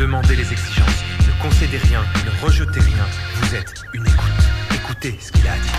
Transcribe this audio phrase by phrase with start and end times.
[0.00, 1.04] Demandez les exigences.
[1.26, 3.06] Ne concédez rien, ne rejetez rien.
[3.34, 4.32] Vous êtes une écoute.
[4.74, 5.78] Écoutez ce qu'il a à dire.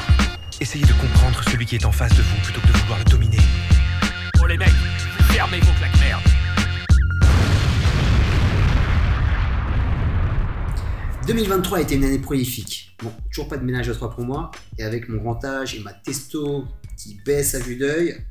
[0.59, 3.05] Essayez de comprendre celui qui est en face de vous plutôt que de vouloir le
[3.05, 3.39] dominer.
[4.39, 4.69] Oh les mecs,
[5.31, 6.21] fermez vos claques merde.
[11.25, 12.95] 2023 a été une année prolifique.
[13.01, 14.51] Bon, toujours pas de ménage à trois pour moi.
[14.77, 18.23] Et avec mon grand âge et ma testo qui baisse à vue d'œil,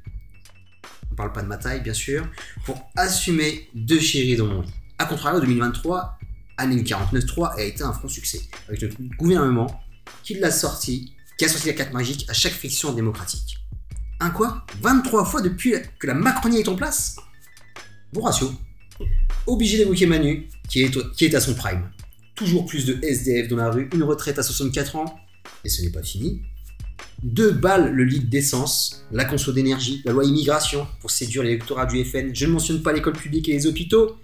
[1.11, 2.29] on parle pas de ma taille bien sûr,
[2.65, 4.80] pour assumer deux chéris dans mon lit.
[5.01, 6.19] A contrario, 2023,
[6.59, 8.43] année 49.3 a été un franc succès.
[8.69, 9.81] Avec notre gouvernement
[10.23, 13.57] qui l'a sorti, qui a sorti la carte magique à chaque fiction démocratique.
[14.21, 14.67] Un quoi?
[14.83, 17.17] 23 fois depuis que la Macronie est en place?
[18.13, 18.53] Bon ratio.
[19.47, 21.91] Obligé d'évoquer Manu, qui est, qui est à son prime
[22.35, 25.19] toujours plus de SDF dans la rue, une retraite à 64 ans,
[25.63, 26.41] et ce n'est pas fini.
[27.23, 32.03] Deux balles le litre d'essence, la conso d'énergie, la loi immigration pour séduire l'électorat du
[32.03, 32.35] FN.
[32.35, 34.17] Je ne mentionne pas l'école publique et les hôpitaux,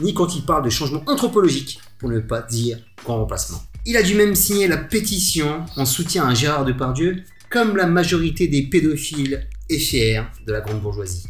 [0.00, 3.62] ni quand il parle de changement anthropologique, pour ne pas dire grand remplacement.
[3.84, 8.48] Il a dû même signer la pétition en soutien à Gérard Depardieu, comme la majorité
[8.48, 11.26] des pédophiles et fiers de la grande bourgeoisie.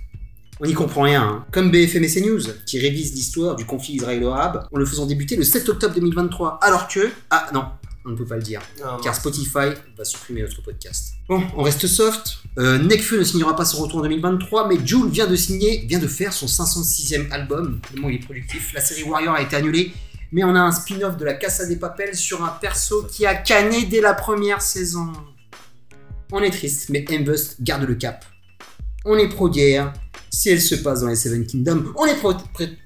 [0.60, 1.46] On n'y comprend rien, hein.
[1.50, 5.42] comme BFM et CNews, qui révisent l'histoire du conflit israélo-arabe en le faisant débuter le
[5.42, 7.10] 7 octobre 2023, alors que...
[7.30, 7.64] Ah non,
[8.04, 8.60] on ne peut pas le dire,
[9.02, 11.14] car Spotify va supprimer notre podcast.
[11.28, 12.38] Bon, on reste soft.
[12.58, 15.98] Euh, Nekfeu ne signera pas son retour en 2023, mais Jules vient de signer, vient
[16.00, 18.72] de faire son 506e album, tellement il est productif.
[18.74, 19.92] La série Warrior a été annulée,
[20.32, 23.34] mais on a un spin-off de la Casa des Papels sur un perso qui a
[23.34, 25.12] canné dès la première saison.
[26.32, 28.24] On est triste, mais Mbust garde le cap.
[29.04, 29.92] On est pro-guerre,
[30.30, 32.16] si elle se passe dans les Seven Kingdoms, on est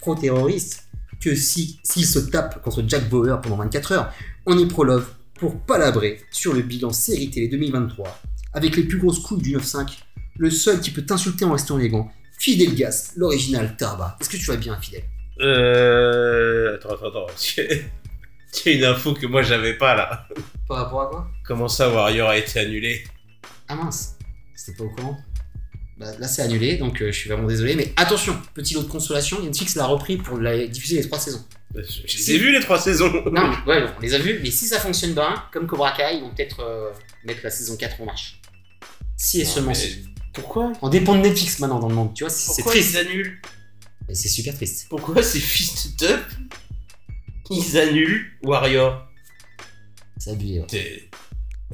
[0.00, 0.82] pro-terroriste.
[1.20, 4.12] que si s'il se tape contre Jack Bauer pendant 24 heures,
[4.46, 8.20] on est pro-love pour palabrer sur le bilan série télé 2023,
[8.54, 9.98] avec les plus grosses couilles du 9-5,
[10.38, 14.16] le seul qui peut t'insulter en restant élégant, Fidel Gas, l'original Tarba.
[14.20, 15.02] Est-ce que tu vas bien, Fidel?
[15.40, 16.76] Euh.
[16.76, 17.26] Attends, attends, attends.
[18.64, 20.26] Y a une info que moi j'avais pas là.
[20.66, 21.28] Par rapport à quoi?
[21.44, 23.04] Comment ça, Warrior a été annulé?
[23.68, 24.16] Ah mince,
[24.54, 25.18] c'était pas au courant
[25.98, 27.74] bah, là c'est annulé, donc euh, je suis vraiment désolé.
[27.74, 31.44] Mais attention, petit lot de consolation, Netflix l'a repris pour la diffuser les trois saisons.
[31.74, 33.12] Je les ai vus les trois saisons.
[33.30, 36.20] Non, ouais, on les a vus, mais si ça fonctionne bien, comme Cobra Kai, ils
[36.22, 36.90] vont peut-être euh,
[37.24, 38.40] mettre la saison 4 en marche.
[39.16, 40.04] Si et Non, seulement mais si.
[40.32, 40.72] Pourquoi?
[40.82, 42.92] On dépend de Netflix maintenant dans le monde, tu vois, c'est c'est Pourquoi triste.
[42.94, 43.40] ils annulent?
[44.08, 44.86] Mais C'est super triste.
[44.88, 46.24] Pourquoi ces fils de up
[47.50, 49.06] ils annulent Warrior?
[50.18, 50.60] C'est abusé.
[50.60, 50.66] ouais.
[50.66, 51.10] T'es.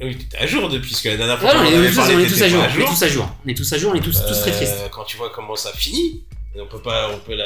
[0.01, 2.15] Oui, t'es à jour depuis, parce que la dernière fois Ouais, on est, tous, parlé,
[2.15, 3.73] on est t'étais tous à jour, à on est tous à jour, on est tous
[3.73, 4.89] à jour, on est tous, tous très Euh, tristes.
[4.91, 7.45] Quand tu vois comment ça finit, on peut pas, on peut la...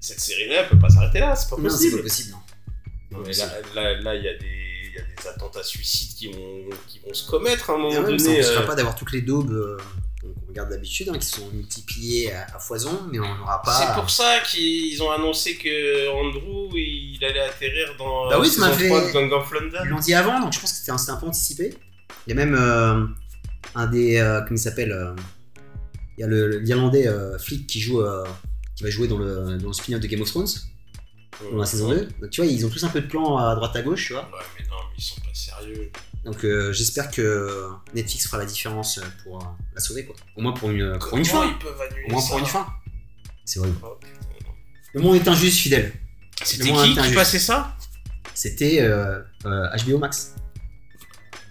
[0.00, 1.96] cette série-là, elle peut pas s'arrêter là, c'est pas Non, c'est possible.
[1.98, 2.38] pas possible, non.
[3.12, 3.50] Non, mais possible.
[3.74, 4.46] là, il y a des,
[4.88, 7.78] il y a des attentats suicides qui vont, qui vont se commettre à un Et
[7.80, 8.16] moment ça donné.
[8.16, 9.76] n'empêchera euh, pas d'avoir toutes les daubes euh,
[10.20, 13.72] qu'on regarde d'habitude, hein, qui sont multipliées à, à foison, mais on n'aura pas.
[13.72, 18.70] C'est pour ça qu'ils ont annoncé que Andrew il allait atterrir dans Bah oui, ça
[18.72, 19.84] fait- 3 de Gang of Ils London.
[19.90, 21.74] l'ont dit avant, donc je pense que c'était un, un peu anticipé.
[22.26, 23.06] Il y a même euh,
[23.74, 24.16] un des.
[24.18, 25.14] euh, comment il s'appelle
[26.18, 27.08] Il y a le- l'Irlandais
[27.38, 28.02] flic qui joue.
[28.76, 30.46] Euh, qui va jouer dans le, dans le spin-off de Game of Thrones,
[31.52, 32.08] dans la saison 2.
[32.20, 34.12] Donc tu vois, ils ont tous un peu de plans à droite à gauche, tu
[34.12, 34.22] vois.
[34.24, 35.90] Ouais, mais non, mais ils sont pas sérieux.
[36.24, 40.16] Donc euh, j'espère que Netflix fera la différence pour euh, la sauver, quoi.
[40.36, 41.48] Au moins pour une, pour une Comment fin.
[41.50, 42.66] ils peuvent annuler Au moins ça pour une fin.
[43.44, 43.76] C'est horrible.
[43.82, 43.96] Oh.
[44.94, 45.92] Le monde est injuste, fidèle.
[46.42, 47.76] C'était qui qui passait ça?
[48.34, 50.34] C'était euh, euh, HBO Max.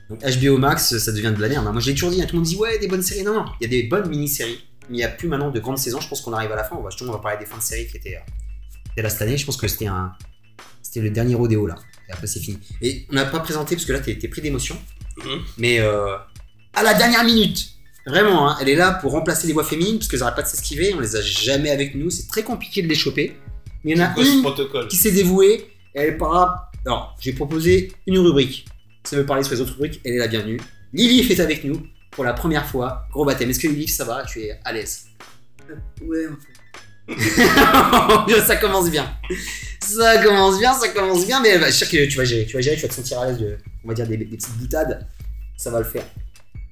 [0.09, 1.65] Donc HBO Max, ça devient de la merde.
[1.65, 1.71] hein.
[1.71, 3.23] Moi, je l'ai toujours dit, hein, tout le monde dit ouais, des bonnes séries.
[3.23, 4.63] Non, non, il y a des bonnes mini-séries.
[4.89, 5.99] Mais il n'y a plus maintenant de grandes saisons.
[5.99, 6.75] Je pense qu'on arrive à la fin.
[6.75, 9.21] On va, justement, on va parler des fins de séries qui étaient, euh, là cette
[9.21, 9.37] année.
[9.37, 10.13] Je pense que c'était un,
[10.81, 11.75] c'était le dernier rodéo là.
[12.07, 12.59] Et après, c'est fini.
[12.81, 14.77] Et on n'a pas présenté parce que là, t'es t'es pris d'émotion.
[15.17, 15.41] Mhm.
[15.57, 16.17] Mais euh,
[16.73, 17.69] à la dernière minute,
[18.05, 20.47] vraiment, hein, elle est là pour remplacer les voix féminines parce qu'elles n'arrêtent pas de
[20.47, 20.93] s'esquiver.
[20.93, 22.09] On les a jamais avec nous.
[22.09, 23.35] C'est très compliqué de les choper.
[23.83, 24.87] Mais il y en a une Protocol.
[24.87, 25.67] qui s'est dévouée.
[25.95, 26.71] Et elle parlera.
[26.85, 28.65] Alors, j'ai proposé une rubrique.
[29.03, 30.01] Ça veut parler sur les autres rubriques.
[30.03, 30.59] Elle est la bienvenue.
[30.93, 31.81] Lilith est avec nous
[32.15, 33.05] pour la première fois.
[33.11, 33.49] Gros baptême.
[33.49, 34.23] Est-ce que Lilith, ça va?
[34.25, 35.05] Tu es à l'aise
[36.01, 36.53] Ouais, en fait.
[38.47, 39.07] Ça commence bien.
[39.79, 41.39] Ça commence bien, ça commence bien.
[41.41, 42.45] Mais va- je suis sûr que tu vas gérer.
[42.47, 44.25] Tu vas gérer, tu vas te sentir à l'aise de, on va dire, des, des
[44.25, 45.07] petites boutades.
[45.57, 46.03] Ça va le faire.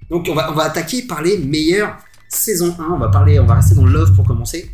[0.09, 1.95] Donc, on va, on va attaquer par les meilleures
[2.29, 2.83] saisons 1.
[2.93, 4.71] On va parler, on va rester dans Love pour commencer.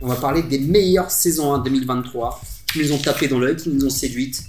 [0.00, 2.40] On va parler des meilleures saisons 1 2023.
[2.72, 4.42] qui nous ont tapé dans l'œil, qui nous ont séduites.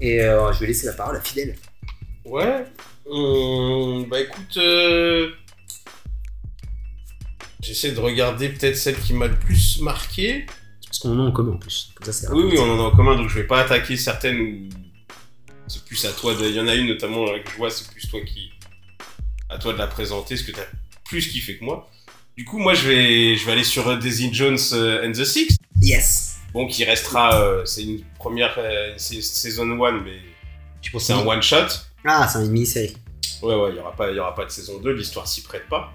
[0.00, 1.54] Et euh, je vais laisser la parole à Fidèle.
[2.24, 2.64] Ouais.
[3.10, 5.30] Hum, bah écoute, euh,
[7.60, 10.46] j'essaie de regarder peut-être celle qui m'a le plus marqué.
[10.86, 11.92] Parce qu'on en a en commun en plus.
[12.02, 14.68] Ça, Oui, oui, on en a en commun, donc je vais pas attaquer certaines où
[15.66, 16.44] c'est plus à toi de.
[16.46, 18.50] Il y en a une notamment là, que je vois, c'est plus toi qui.
[19.48, 20.64] À toi de la présenter, ce que t'as
[21.04, 21.90] plus kiffé que moi.
[22.36, 25.24] Du coup, moi, je vais, je vais aller sur euh, Daisy Jones euh, and the
[25.24, 25.56] Six.
[25.82, 27.38] Yes Bon, qui restera.
[27.42, 28.54] euh, c'est une première.
[28.58, 30.18] euh, c'est saison 1, mais
[30.80, 31.66] Tu penses c'est un one shot.
[32.04, 32.96] Ah, c'est une mini-série.
[33.42, 35.42] Ouais, ouais, il n'y aura, pas- il y aura pas de saison 2, l'histoire s'y
[35.42, 35.92] prête pas.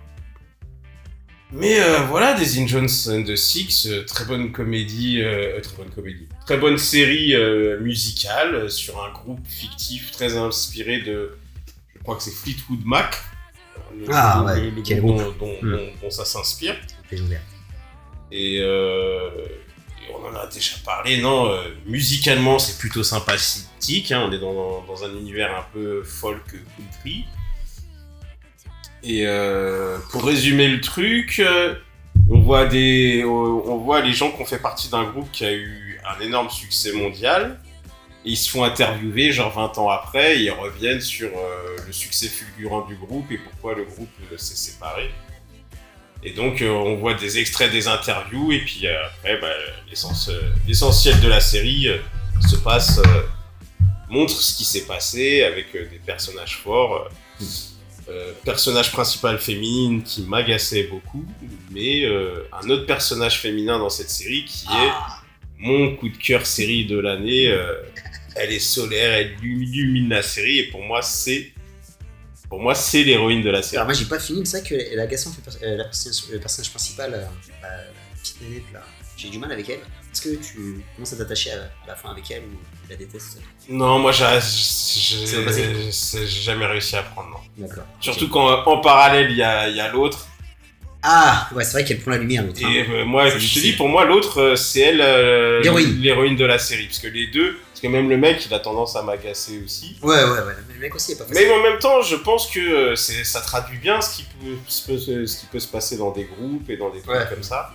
[1.51, 5.89] Mais euh, voilà, Daisy Jones and the Six, euh, très bonne comédie, euh, très bonne
[5.89, 11.37] comédie, très bonne série euh, musicale sur un groupe fictif très inspiré de,
[11.95, 13.15] je crois que c'est Fleetwood Mac,
[13.97, 15.37] le, Ah, le- ouais, le groupe groupe.
[15.39, 15.71] dont, dont- Hmm.
[15.71, 16.75] dont- dont ça s'inspire.
[17.13, 17.37] Euh,
[18.33, 18.59] et
[20.21, 24.11] on en a déjà parlé, non euh, Musicalement, c'est plutôt sympathique.
[24.11, 26.43] hein, on est dans, un univers un peu folk
[26.75, 27.25] country.
[29.03, 31.75] Et euh, pour résumer le truc, euh,
[32.29, 33.23] on voit les
[34.13, 37.59] gens qui ont fait partie d'un groupe qui a eu un énorme succès mondial.
[38.25, 41.29] Et ils se font interviewer, genre 20 ans après, et ils reviennent sur
[41.85, 45.11] le succès fulgurant du groupe et pourquoi le groupe s'est séparé.
[46.23, 50.41] Et donc, euh, on voit des extraits des interviews, et puis euh, après, bah, euh,
[50.67, 51.87] l'essentiel de la série
[52.49, 52.99] se passe,
[54.09, 57.09] montre ce qui s'est passé avec des personnages forts.
[58.09, 61.25] euh, personnage principal féminine qui m'agaçait beaucoup,
[61.71, 65.21] mais euh, un autre personnage féminin dans cette série qui est Ah,
[65.59, 67.47] mon coup de cœur série de l'année.
[67.47, 67.73] euh,
[68.39, 71.51] elle est solaire, elle illumine la série, et pour moi, c'est
[72.49, 73.77] pour moi, c'est l'héroïne de la série.
[73.77, 75.31] Alors moi j'ai pas fini, mais c'est vrai que la Gaston
[75.63, 75.83] euh,
[76.31, 77.25] le personnage principal, euh,
[77.61, 78.83] bah, la petite nénette là,
[79.17, 79.79] j'ai du mal avec elle.
[80.13, 82.95] Est-ce que tu commences à t'attacher à, à la fin avec elle ou tu la
[82.95, 83.39] détestes?
[83.69, 84.25] Non, moi, j'ai
[86.25, 87.29] jamais réussi à prendre.
[87.29, 87.67] non.
[87.67, 87.83] D'accord.
[87.99, 90.27] Surtout quand en parallèle, il y a, il y a l'autre.
[91.03, 92.43] Ah ouais, c'est vrai qu'elle prend la lumière.
[92.59, 92.85] Et hein.
[92.89, 96.57] euh, moi, je te dis, pour moi, l'autre, euh, c'est elle euh, l'héroïne de la
[96.59, 96.87] série.
[96.87, 99.97] Parce que les deux, parce que même le mec, il a tendance à m'agacer aussi.
[100.01, 101.45] Ouais, ouais, ouais, le mec aussi est pas facile.
[101.47, 104.97] Mais en même temps, je pense que euh, ça traduit bien ce qui, peut, ce
[104.97, 107.27] se- ce qui peut se passer dans des groupes et dans des trucs Ouais.
[107.29, 107.71] comme ça.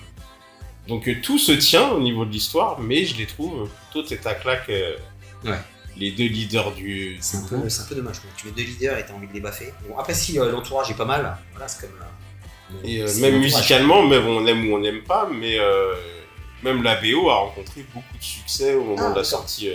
[0.88, 4.26] Donc euh, tout se tient au niveau de l'histoire, mais je les trouve plutôt tête
[4.26, 4.68] à claque.
[4.70, 4.96] euh,
[5.44, 5.58] Ouais.
[5.96, 8.18] Les deux leaders du, C'est un, peu, un dommage.
[8.20, 8.30] quoi.
[8.36, 9.72] Tu mets deux leaders et t'as envie de les baffer.
[9.88, 11.96] Bon, après, si euh, l'entourage est pas mal, voilà, c'est comme.
[12.74, 15.58] euh, Et même musicalement, même on aime ou on n'aime pas, mais
[16.64, 19.24] même la BO a rencontré beaucoup de succès au moment Ah, de la d'accord.
[19.26, 19.68] sortie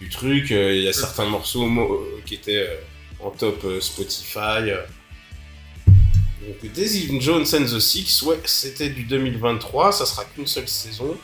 [0.00, 0.50] du truc.
[0.52, 2.76] Euh, Il y a certains morceaux mo- euh, qui étaient euh,
[3.20, 4.70] en top Spotify.
[5.86, 11.16] Donc Daisy Jones and the Six, ouais, c'était du 2023, ça sera qu'une seule saison.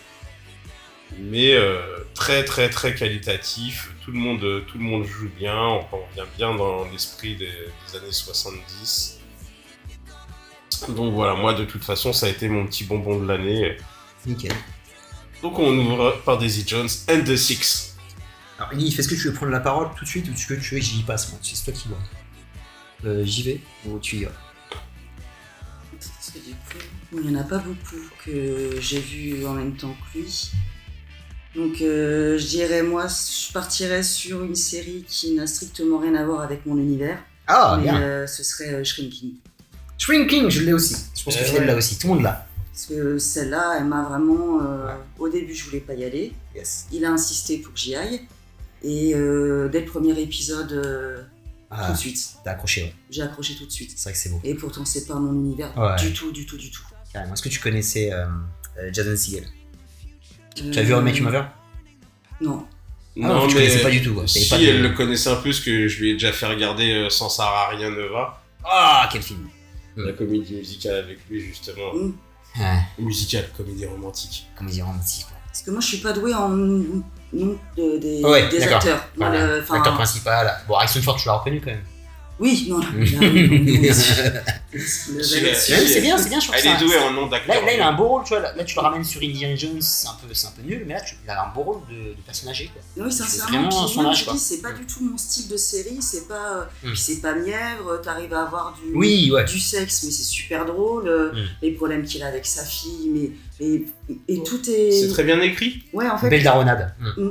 [1.18, 1.80] Mais euh,
[2.14, 6.54] très très très qualitatif, tout le, monde, tout le monde joue bien, on revient bien
[6.54, 9.18] dans l'esprit des, des années 70.
[10.90, 13.76] Donc voilà, moi de toute façon, ça a été mon petit bonbon de l'année.
[14.24, 14.52] Nickel.
[15.42, 17.89] Donc on ouvre par Daisy Jones and the Six.
[18.60, 20.54] Alors, Yves, est-ce que tu veux prendre la parole tout de suite ou est-ce que
[20.54, 21.98] tu veux que j'y passe moi C'est toi qui vois.
[23.06, 24.32] Euh, J'y vais ou tu y vas
[25.92, 26.84] Parce que du coup,
[27.24, 30.50] il n'y en a pas beaucoup que j'ai vu en même temps que lui.
[31.56, 36.24] Donc euh, je dirais, moi, je partirais sur une série qui n'a strictement rien à
[36.26, 37.18] voir avec mon univers.
[37.46, 38.00] Ah, mais bien.
[38.02, 39.32] euh, ce serait euh, Shrinking.
[39.96, 40.96] Shrinking, je l'ai aussi.
[41.18, 41.66] Je pense que Fidel ouais.
[41.68, 41.98] l'a aussi.
[41.98, 42.46] Tout le monde l'a.
[42.72, 44.60] Parce que celle-là, elle m'a vraiment.
[44.62, 44.94] euh, Ouais.
[45.18, 46.32] Au début, je voulais pas y aller.
[46.54, 46.86] Yes.
[46.92, 48.20] Il a insisté pour que j'y aille.
[48.82, 51.24] Et euh, dès le premier épisode, euh, tout
[51.70, 52.94] Ah, de suite, t'as accroché, ouais.
[53.10, 53.92] j'ai accroché tout de suite.
[53.94, 54.40] C'est vrai que c'est beau.
[54.42, 55.96] Et pourtant, c'est pas mon univers Ouais.
[55.96, 56.82] du tout, du tout, du tout.
[57.12, 57.34] Carrément.
[57.34, 58.26] Est-ce que tu connaissais euh,
[58.78, 59.44] euh, Jason Segel?
[60.54, 61.50] Tu as vu How Your Mother
[62.40, 62.66] Non.
[63.16, 64.26] Ah non, tu connaissais pas du tout, quoi.
[64.26, 66.46] Si, pas de- elle le connaissait un peu, parce que je lui ai déjà fait
[66.46, 68.42] regarder Sans Sarah Rien ne va.
[68.64, 69.48] Ah, quel film
[69.96, 71.92] La comédie musicale avec lui, justement.
[71.94, 72.12] Mm.
[72.58, 74.46] Ouais, Musicale, comédie romantique.
[74.56, 75.26] comédie romantique.
[75.30, 75.36] ouais.
[75.52, 77.02] Parce que moi, je suis pas douée en nom
[77.32, 78.76] de- des, Ouais, des d'accord.
[78.78, 79.04] acteurs.
[79.16, 79.46] Voilà.
[79.56, 80.52] L'acteur principal.
[80.68, 81.82] Bon, Harrison Ford, tu l'as reconnu quand même.
[82.40, 83.04] Oui, non, euh,
[84.72, 87.54] Ouais, c'est bien, c'est bien, je trouve Elle que est ça- douée en nom d'acteur.
[87.56, 88.40] Là, là, il a un beau rôle, tu vois.
[88.40, 90.84] Là, là, tu le ramènes sur Indiana Jones, c'est un peu, c'est un peu nul,
[90.86, 93.04] mais là, tu, il a un beau rôle de, de personnage âgé, quoi.
[93.04, 94.32] Oui, C'est sincèrement, vraiment puis son moi, âge, je quoi.
[94.34, 96.88] dis, c'est pas du tout mon style de série, c'est pas, Mm.
[96.92, 99.44] puis c'est pas mièvre, t'arrives à avoir du, Oui, ouais.
[99.44, 101.46] du sexe, mais c'est super drôle, euh, Mm.
[101.62, 103.30] les problèmes qu'il a avec sa fille, mais,
[103.64, 103.84] et,
[104.28, 104.92] et tout est...
[104.92, 105.82] C'est très bien écrit.
[105.92, 106.94] Ouais, en fait, Belle daronade.
[107.16, 107.28] Mm.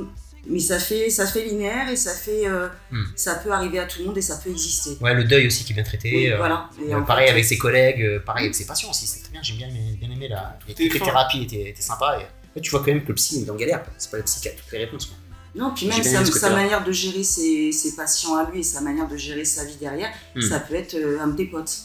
[0.50, 3.04] Mais ça fait, ça fait linéaire et ça fait, euh, Mm.
[3.16, 4.98] ça peut arriver à tout le monde et ça peut exister.
[5.00, 6.10] Ouais, le deuil aussi qui est bien traité.
[6.14, 6.68] Oui, euh, voilà.
[6.86, 9.30] Et euh, pareil fait, avec ses collègues, euh, pareil avec ses patients aussi, c'est très
[9.32, 10.58] bien, j'ai bien, aimé- bien aimé la.
[10.60, 12.18] Tout Toutes les thérapies étaient, sympas.
[12.18, 12.22] Et...
[12.56, 13.82] Là, tu vois quand même que le psy il est en galère.
[13.96, 15.06] C'est pas le psy qui a toutes les réponses.
[15.06, 15.16] quoi.
[15.54, 19.08] Non, puis même sa, manière de gérer ses, ses patients à lui et sa manière
[19.08, 20.40] de gérer sa vie derrière, Hmm.
[20.42, 21.76] ça peut être euh, un de tes potes.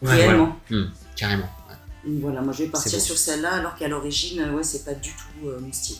[0.00, 0.56] Ouais, réellement.
[0.70, 0.86] Hmm,
[1.16, 1.48] carrément.
[1.68, 1.76] ouais.
[2.20, 5.46] Voilà, moi je vais partir sur celle-là, alors qu'à l'origine, ouais, c'est pas du tout
[5.48, 5.98] euh, mon style.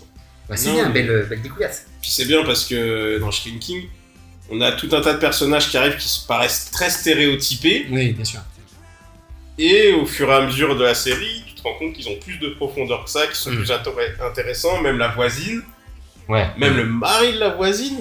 [0.51, 1.87] Ouais, c'est bien, mais- belle, belle découverte.
[2.01, 3.85] Puis c'est bien parce que dans Shrinking,
[4.51, 7.87] on a tout un tas de personnages qui arrivent qui se paraissent très stéréotypés.
[7.91, 8.41] Oui, bien sûr.
[9.59, 12.19] Et au fur et à mesure de la série, tu te rends compte qu'ils ont
[12.19, 13.57] plus de profondeur que ça, qu'ils sont Mm.
[13.57, 14.81] plus intér- intéressants.
[14.81, 15.63] Même la voisine,
[16.29, 16.49] Ouais.
[16.59, 17.99] même le mari de la voisine,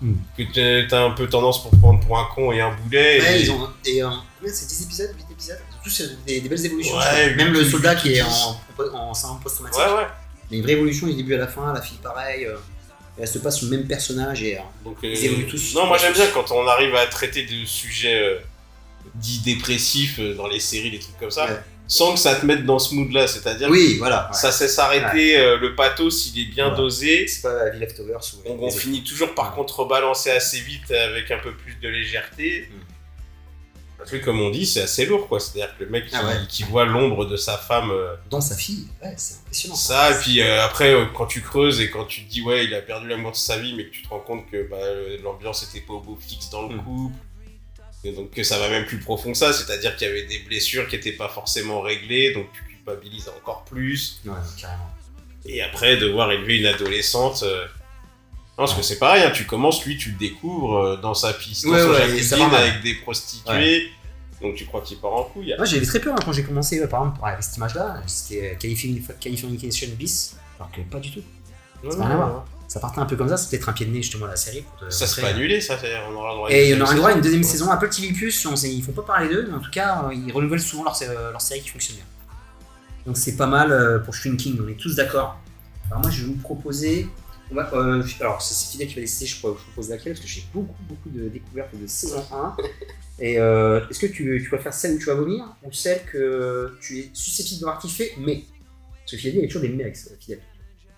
[0.00, 0.12] Mm.
[0.38, 3.20] que t'as- un peu tendance pour prendre pour un con et un boulet.
[3.20, 3.68] Ouais, et- ils ont.
[3.84, 4.08] Et, euh,
[4.46, 5.58] c'est 10 épisodes 8 épisodes?
[5.70, 6.96] Ils ont tous des, des belles évolutions.
[6.96, 8.28] Ouais, Même le soldat qui est en,
[8.94, 9.80] en, en post-traumatique.
[9.80, 10.06] Ouais, ouais.
[10.50, 12.44] Il y a une vraie évolution du début à la fin, la fille pareil.
[12.46, 12.56] euh,
[13.16, 14.56] elle se passe sur le même personnage et.
[14.58, 15.74] euh, Donc, euh, Ils évoluent tous.
[15.74, 18.38] Non, moi j'aime bien quand on arrive à traiter de sujets euh,
[19.14, 21.58] dits dépressifs euh, dans les séries, des trucs comme ça, Ouais.
[21.86, 23.28] sans que ça te mette dans ce mood-là.
[23.28, 24.24] C'est-à-dire Oui, voilà.
[24.24, 24.30] ouais.
[24.32, 26.76] que ça sait s'arrêter, euh, le pathos il est bien Ouais.
[26.76, 27.26] dosé.
[27.28, 28.18] C'est pas la vie Leftovers.
[28.46, 32.68] On, on finit toujours par contrebalancer assez vite avec un peu plus de légèreté.
[32.70, 32.93] Mm.
[34.06, 35.40] Truc comme on dit, c'est assez lourd quoi.
[35.40, 36.34] C'est-à-dire que le mec qui, Ah ouais.
[36.48, 39.74] qui voit l'ombre de sa femme, euh, Dans sa fille, ouais, c'est impressionnant.
[39.76, 42.64] ça, et puis euh, après euh, quand tu creuses et quand tu te dis ouais,
[42.64, 44.76] il a perdu l'amour de sa vie, mais que tu te rends compte que bah,
[45.22, 46.84] l'ambiance était pas au beau fixe dans le Mm.
[46.84, 47.16] couple.
[48.06, 50.40] Et donc que ça va même plus profond que ça, c'est-à-dire qu'il y avait des
[50.40, 54.20] blessures qui étaient pas forcément réglées, donc tu culpabilises encore plus.
[54.26, 54.90] Ouais, carrément.
[55.46, 57.44] Et après, devoir élever une adolescente.
[58.56, 61.32] Non, parce que c'est pareil, hein, tu commences, lui, tu le découvres euh, dans sa
[61.32, 63.88] piste, dans Ouais, son ouais, avec des prostituées.
[64.40, 65.54] Donc tu crois qu'il part en couille.
[65.56, 68.02] Moi j'avais très peur hein, quand j'ai commencé, euh, par exemple, avec cette image-là.
[68.06, 71.22] C'était euh, Californi- Californication Bis, alors que pas du tout.
[71.82, 72.26] Ça non, n'a rien à non.
[72.26, 72.44] voir.
[72.68, 74.36] Ça partait un peu comme ça, c'est peut-être un pied de nez justement à la
[74.36, 74.62] série.
[74.62, 75.76] Pour te Ça pas euh, annulé, ça,
[76.10, 77.46] on aura le droit à Et il y aura droit à une deuxième Ouais.
[77.48, 77.70] saison.
[77.70, 80.32] Apple TV Plus, on sait- ils font pas parler d'eux, mais en tout cas, ils
[80.32, 82.06] renouvellent souvent leurs euh, leurs séries qui fonctionnent bien.
[83.06, 85.38] Donc c'est pas mal pour Shrinking, on est tous d'accord.
[85.90, 87.06] Alors moi je vais vous proposer.
[87.50, 90.24] On va- euh, alors c'est c'est Fidel qui va décider, je, je propose laquelle, parce
[90.24, 92.56] que j'ai beaucoup beaucoup de découvertes de saison 1.
[93.20, 96.02] Et euh, est-ce que tu, tu vas faire celle où tu vas vomir ou celle
[96.04, 98.44] que tu es susceptible d'avoir kiffé, mais?
[99.00, 100.40] Parce que Fidel, il y a toujours des mais avec Fidel.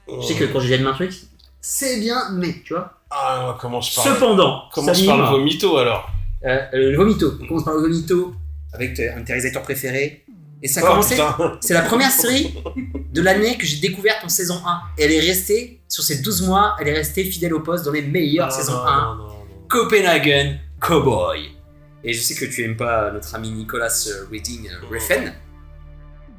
[0.09, 1.13] Je sais que quand j'ai dit un truc,
[1.61, 2.93] c'est bien, mais, tu vois.
[3.11, 5.33] Ah, on commence par, Cependant, commence ça par le mime.
[5.33, 6.09] vomito alors?
[6.45, 7.33] Euh, le vomito.
[7.43, 8.35] On commence par le vomito
[8.73, 10.25] avec un de tes réalisateurs préférés.
[10.63, 11.17] Et ça a Oh, commencé.
[11.61, 12.55] C'est la première série
[13.13, 14.81] de l'année que j'ai découverte en saison 1.
[14.99, 17.93] Et elle est restée, sur ces 12 mois, elle est restée fidèle au poste dans
[17.93, 19.07] les meilleures saisons non, 1.
[19.07, 19.45] non, non, non.
[19.69, 21.51] Copenhagen Cowboy.
[22.05, 25.33] Et je sais que tu aimes pas notre ami Nicolas euh, Reading euh, Refn.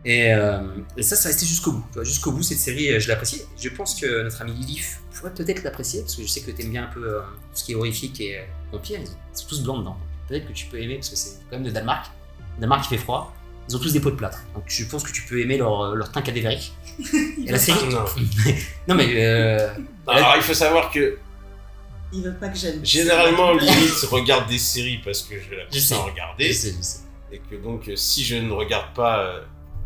[0.06, 0.60] Et, euh,
[0.96, 1.86] et ça, ça restait jusqu'au bout.
[2.04, 3.46] Jusqu'au bout, cette série, euh, je l'appréciais.
[3.60, 6.62] Je pense que notre ami Lilith pourrait peut-être l'apprécier, parce que je sais que tu
[6.62, 9.00] aimes bien un peu euh, tout ce qui est horrifique et euh, vampire.
[9.02, 9.98] Ils sont tous blancs dedans.
[10.28, 12.10] Peut-être que tu peux aimer, parce que c'est quand même de Danemark.
[12.60, 13.34] Danemark, il fait froid.
[13.70, 14.40] Ils ont tous des pots de plâtre.
[14.56, 16.74] Donc je pense que tu peux aimer leur, euh, leur teint cadavérique.
[17.46, 17.88] Et la série.
[17.90, 18.06] Non.
[18.88, 19.08] Non, mais.
[19.18, 19.68] euh,
[20.08, 21.18] Alors il faut savoir que
[22.14, 22.80] Il veut pas que j'aime.
[22.86, 26.54] généralement Lilith regarde des séries parce que je la Je pousse à je regarder.
[26.54, 27.00] sais, je sais.
[27.32, 29.42] Et que donc, euh, si je ne regarde pas, euh,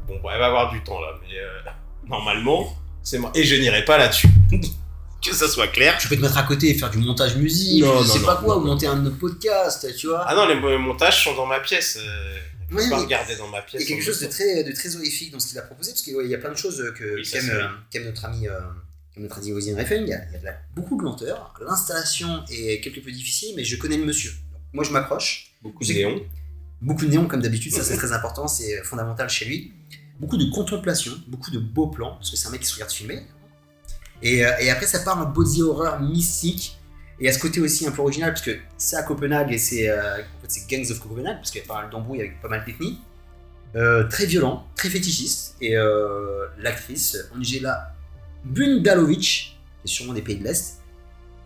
[0.08, 1.72] bon, bah, elle va avoir du temps là, mais euh,
[2.08, 3.32] normalement, c'est moi.
[3.34, 4.28] Et je n'irai pas là-dessus.
[5.26, 5.98] que ça soit clair.
[6.00, 8.20] Tu peux te mettre à côté et faire du montage musique, Non, je non, sais
[8.20, 10.24] non, pas quoi, non, ou monter un autre podcast, tu vois.
[10.28, 11.98] Ah non, les mo- montages sont dans ma pièce.
[12.00, 14.28] Euh, je Oui, peux pas mais regarder dans ma Il y a quelque chose de
[14.28, 16.52] très, de très horrifique dans ce qu'il a proposé, parce qu'il ouais, y a plein
[16.52, 18.60] de choses que Oui, qu'aime euh, qu'aime notre ami, euh,
[19.18, 19.74] notre ami Refn.
[20.04, 21.54] Il y a, il y a de la- beaucoup de lenteur.
[21.66, 24.32] L'installation est quelque peu difficile, mais je connais le monsieur.
[24.32, 25.52] Donc, moi, je m'accroche.
[25.62, 26.22] Beaucoup de néons.
[26.82, 29.74] Beaucoup de néon, comme d'habitude, ça c'est très important, c'est fondamental chez lui.
[30.20, 32.92] Beaucoup de contemplation, beaucoup de beaux plans, parce que c'est un mec qui se regarde
[32.92, 33.22] filmer.
[34.24, 36.78] Et, euh, et après, ça part en body horror mystique.
[37.22, 39.88] Et à ce côté aussi un peu original, parce que c'est à Copenhague et c'est
[39.88, 42.50] euh, en fait, Gangs of Copenhague, parce qu'il y a pas mal d'embrouilles avec pas
[42.50, 43.00] mal d'ethnies.
[43.76, 45.56] Euh, très violent, très fétichiste.
[45.62, 47.94] Et euh, l'actrice, Angela
[48.44, 49.22] Bundalovic,
[49.82, 50.80] qui est sûrement des pays de l'Est.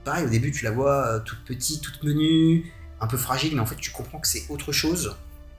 [0.06, 3.62] Pareil, au début, tu la vois euh, toute petite, toute menue, un peu fragile, mais
[3.62, 5.18] en fait, tu comprends que c'est autre chose.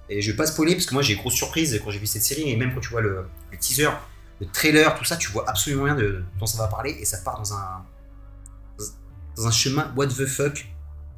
[0.08, 2.22] Et je vais pas spoiler, parce que moi, j'ai grosse surprise quand j'ai vu cette
[2.22, 3.90] série, et même quand tu vois le, le teaser,
[4.40, 7.18] le trailer, tout ça, tu vois absolument rien de dont ça va parler, et ça
[7.18, 7.84] part dans un,
[9.36, 10.66] dans un chemin what the fuck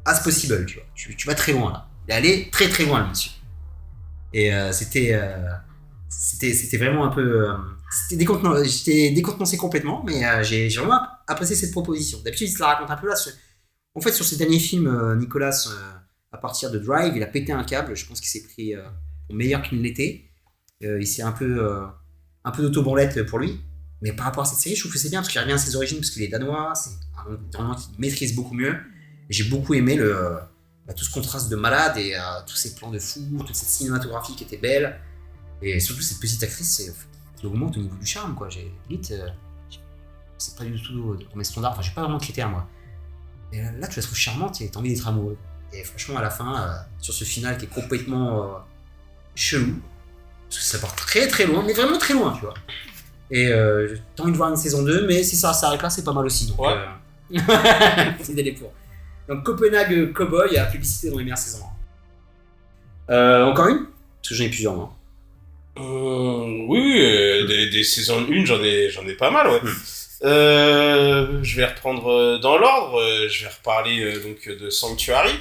[0.04, 0.86] as possible, tu vois.
[0.94, 1.88] Tu, vas très loin, là.
[2.06, 3.32] Il est allé très très loin, le monsieur.
[4.32, 5.48] Et euh, c'était, euh,
[6.08, 7.20] c'était, c'était vraiment un peu.
[7.20, 7.54] euh,
[8.08, 8.26] c'était
[8.64, 12.18] J'étais décontenancé complètement, mais j'ai, vraiment apprécié cette proposition.
[12.24, 13.14] D'habitude, il se la raconte un peu là.
[13.94, 15.68] En fait, sur ses derniers films, Nicolas,
[16.32, 17.96] à partir de Drive, il a pété un câble.
[17.96, 18.74] Je pense qu'il s'est pris
[19.26, 20.24] pour meilleur qu'il ne l'était.
[20.80, 21.66] Il s'est un peu,
[22.44, 23.58] un peu d'autobranlette pour lui.
[24.02, 25.58] Mais par rapport à cette série, je trouve que c'est bien parce qu'il revient à
[25.58, 26.74] ses origines, parce qu'il est danois.
[26.74, 26.90] C'est
[27.48, 28.76] environnement qu'il maîtrise beaucoup mieux.
[29.30, 30.38] J'ai beaucoup aimé le,
[30.86, 33.68] bah, tout ce contraste de malade et euh, tous ces plans de fou, toute cette
[33.68, 34.98] cinématographie qui était belle.
[35.60, 36.94] Et surtout cette petite actrice c'est-
[37.36, 38.34] qui augmente au niveau du charme.
[38.34, 38.48] quoi.
[38.48, 39.28] J'ai limite, euh,
[40.38, 41.72] c'est pas du tout dans mes standards.
[41.72, 42.66] Enfin, j'ai pas vraiment de critères moi.
[43.52, 45.36] Et là, tu la trouves charmante et t'as envie d'être amoureux.
[45.72, 48.58] Et franchement, à la fin, euh, sur ce final qui est complètement euh,
[49.34, 49.80] chelou,
[50.48, 52.54] parce que ça part très très loin, mais vraiment très loin, tu vois.
[53.30, 56.04] Et euh, t'as envie de voir une saison 2, mais si ça s'arrête là, c'est
[56.04, 56.46] pas mal aussi.
[56.46, 56.68] Donc, Ouais.
[56.72, 56.86] euh,
[58.22, 58.72] c'est d'aller pour.
[59.28, 61.64] Donc, Copenhague Cowboy à publicité dans les meilleures saisons.
[63.10, 63.86] Euh, encore une?
[64.22, 64.94] Parce que j'en ai plusieurs, moi.
[65.78, 69.60] Euh, oui, euh, des, des saisons 1, j'en ai, j'en ai pas mal, ouais.
[69.62, 69.74] Hmm.
[70.24, 73.00] Euh, je vais reprendre dans l'ordre.
[73.28, 75.32] Je vais reparler euh, donc de Sanctuary,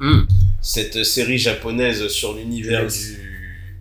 [0.00, 0.22] Hmm.
[0.60, 3.12] cette série japonaise sur l'univers Yes.
[3.12, 3.80] du,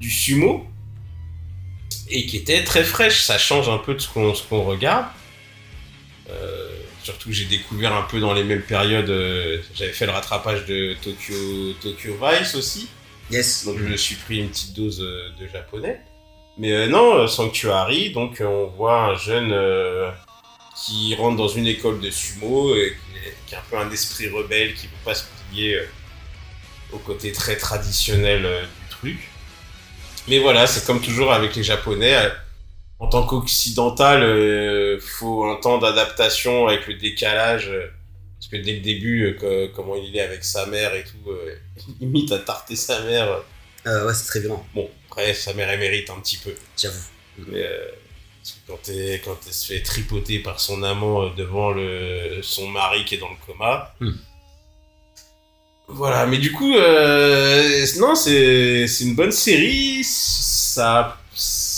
[0.00, 0.66] du sumo
[2.08, 3.22] et qui était très fraîche.
[3.22, 5.06] Ça change un peu de ce qu'on ce qu'on regarde.
[6.30, 6.68] Euh,
[7.02, 9.10] surtout que j'ai découvert un peu dans les mêmes périodes.
[9.10, 12.88] euh, J'avais fait le rattrapage de Tokyo, Tokyo Vice aussi.
[13.30, 13.64] Yes.
[13.64, 16.00] Donc je me suis pris une petite dose euh, de japonais.
[16.58, 20.10] Mais euh, non, euh, Sanctuary, donc euh, on voit un jeune euh,
[20.76, 24.28] qui rentre dans une école de sumo, et qui, est, qui un peu un esprit
[24.28, 25.86] rebelle, qui ne veut pas se plier euh,
[26.92, 29.18] au côté très traditionnel euh, du truc.
[30.28, 32.14] Mais voilà, c'est comme toujours avec les japonais.
[32.16, 32.28] euh,
[33.02, 37.68] en tant qu'occidental, euh, faut un temps d'adaptation avec le décalage.
[37.68, 37.86] euh,
[38.38, 41.30] parce que dès le début, euh, que- comment il est avec sa mère et tout,
[42.00, 43.42] limite à tarter sa mère.
[43.86, 46.54] euh, ouais, c'est très violent, Bon, après, sa mère, elle mérite un petit peu.
[46.76, 46.98] j'avoue.
[47.48, 47.86] Mais euh,
[48.68, 53.14] quand, elle, quand elle se fait tripoter par son amant devant le, son mari qui
[53.16, 53.94] est dans le coma.
[54.00, 54.10] Hmm.
[55.88, 60.02] Voilà, mais du coup, euh, non, c'est c'est une bonne série.
[60.04, 61.18] Ça,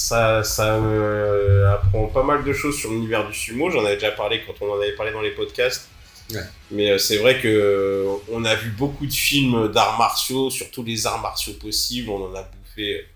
[0.05, 3.71] ça, ça euh, apprend pas mal de choses sur l'univers du sumo.
[3.71, 5.89] J'en avais déjà parlé quand on en avait parlé dans les podcasts.
[6.31, 6.41] Ouais.
[6.71, 10.71] Mais euh, c'est vrai que euh, on a vu beaucoup de films d'arts martiaux, sur
[10.71, 12.11] tous les arts martiaux possibles.
[12.11, 13.07] On en a bouffé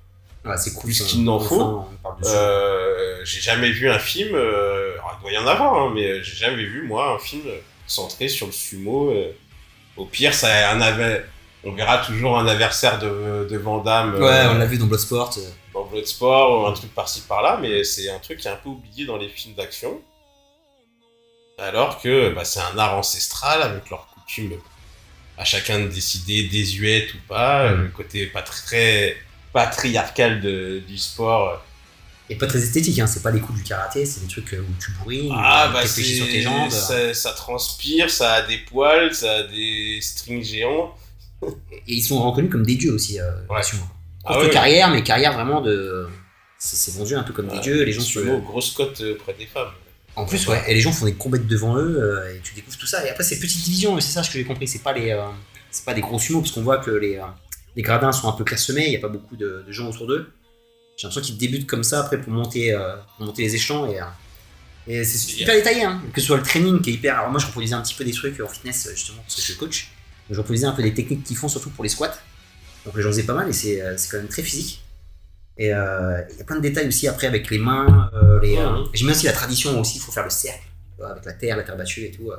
[0.57, 0.85] c'est cool.
[0.85, 1.85] Plus qu'il n'en faut.
[2.25, 6.23] euh, j'ai jamais vu un film, euh, alors, il doit y en avoir, hein, mais
[6.23, 7.42] j'ai jamais vu, moi, un film
[7.87, 9.11] centré sur le sumo.
[9.11, 9.30] euh.
[9.99, 10.80] Au pire, ça un
[11.64, 15.36] on verra toujours un adversaire de, de Van Damme Ouais, on l'a vu dans Bloodsport.
[15.78, 18.56] Euh, dans Bloodsport ou un truc par-ci par-là, mais c'est un truc qui est un
[18.56, 20.00] peu oublié dans les films d'action.
[21.58, 24.52] Alors que bah, c'est un art ancestral avec leurs coutumes
[25.36, 27.82] à chacun de décider désuète ou pas, Mhm.
[27.84, 29.17] le côté pas très
[29.52, 31.62] patriarcal de, du sport.
[32.30, 33.06] Et pas très esthétique, hein.
[33.06, 35.82] c'est pas les coups du karaté, c'est des trucs euh, où tu bourrines, Ah bah
[35.82, 36.69] tu sur tes jambes.
[36.71, 40.95] ça, ça transpire, ça a des poils, ça a des strings géants.
[41.43, 43.19] Et ils sont reconnus comme des dieux aussi.
[43.19, 43.62] Euh, Ouais.
[44.25, 44.50] Ah Courte ouais.
[44.50, 46.07] carrière, mais carrière vraiment de.
[46.59, 48.21] C'est vendu un peu comme des dieux, les gens se.
[48.21, 49.71] Sumo, grosse cote euh, près des femmes.
[50.17, 52.76] En plus, ouais, et les gens font des combats devant eux, euh, et tu découvres
[52.76, 53.07] tout ça.
[53.07, 55.11] Et après, c'est petite division, c'est ça ce que j'ai compris, c'est pas les.
[55.13, 55.23] euh,
[55.87, 57.23] pas des gros sumo, parce qu'on voit que les, euh,
[57.76, 60.09] les gradins sont un peu clairsemés, il n'y a pas beaucoup de, de gens autour
[60.09, 60.33] d'eux.
[60.97, 64.00] J'ai l'impression qu'ils débutent comme ça après pour monter, euh, pour monter les échelons, et,
[64.00, 64.04] euh,
[64.89, 66.02] et c'est super détaillé, hein.
[66.13, 67.17] que ce soit le training qui est hyper.
[67.19, 69.47] Alors, moi, je reproduisais un petit peu des trucs en fitness, justement, parce que je
[69.47, 69.93] suis coach.
[70.28, 72.19] Je reproduisais un peu des techniques qu'ils font, surtout pour les squats.
[72.95, 74.83] Donc, j'en faisais pas mal, et c'est euh, quand même très physique.
[75.57, 78.11] Et euh, il y a plein de détails aussi après avec les mains.
[78.15, 78.85] euh, les, euh.
[78.95, 80.63] J'aime bien aussi la tradition aussi, il faut faire le cercle
[80.97, 82.31] vois, avec la terre, la terre battue et tout.
[82.31, 82.37] euh,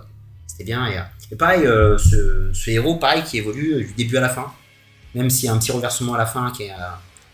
[0.48, 0.88] C'était bien.
[0.88, 1.00] Et,
[1.32, 4.52] et pareil, ce, ce héros, pareil, qui évolue du début à la fin.
[5.16, 6.72] Même s'il y a un petit renversement à la fin qui, est,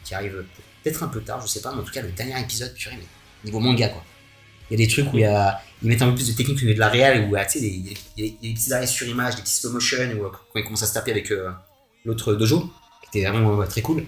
[0.04, 0.44] qui arrive
[0.84, 2.96] peut-être un peu tard, je sais pas, mais en tout cas, le dernier épisode, purée,
[2.98, 3.06] mais
[3.46, 4.04] niveau manga, quoi.
[4.72, 6.36] Il y a des trucs où il y a, ils mettent un peu plus de
[6.36, 7.68] technique au niveau de la réelle, où tu sais, des-
[8.18, 10.64] il y, a- des petits arrêts sur image, des petits slow motion, où quand ils
[10.64, 11.32] commencent à se taper avec
[12.06, 12.72] l'autre dojo,
[13.16, 14.06] qui était vraiment très cool.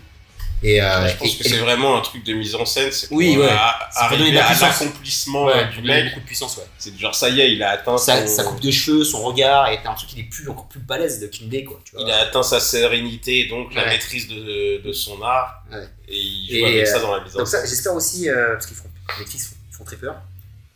[0.63, 2.91] Et, euh, je pense et- que c'est vraiment un truc de mise en scène.
[2.91, 3.45] C'est Oui, ouais.
[3.45, 3.55] euh,
[3.95, 4.79] arriver la à puissance.
[4.81, 6.05] l'accomplissement Ouais, du mec.
[6.05, 6.63] beaucoup de puissance, ouais.
[6.79, 9.21] C'est genre ça y est, il a atteint sa, son- sa coupe de cheveux, son
[9.23, 11.79] regard, et t'as l'impression qu'il est plus, encore plus balèze de Kindé, quoi.
[11.85, 12.05] Tu vois.
[12.05, 13.89] il a atteint sa sérénité, donc la Ouais.
[13.89, 15.63] maîtrise de, de son art.
[15.71, 15.87] Ouais.
[16.07, 17.69] Et il joue avec euh, ça dans la mise en Donc ça, scène.
[17.69, 18.89] j'espère aussi, euh, parce qu'ils font,
[19.19, 20.15] Netflix font, font très peur.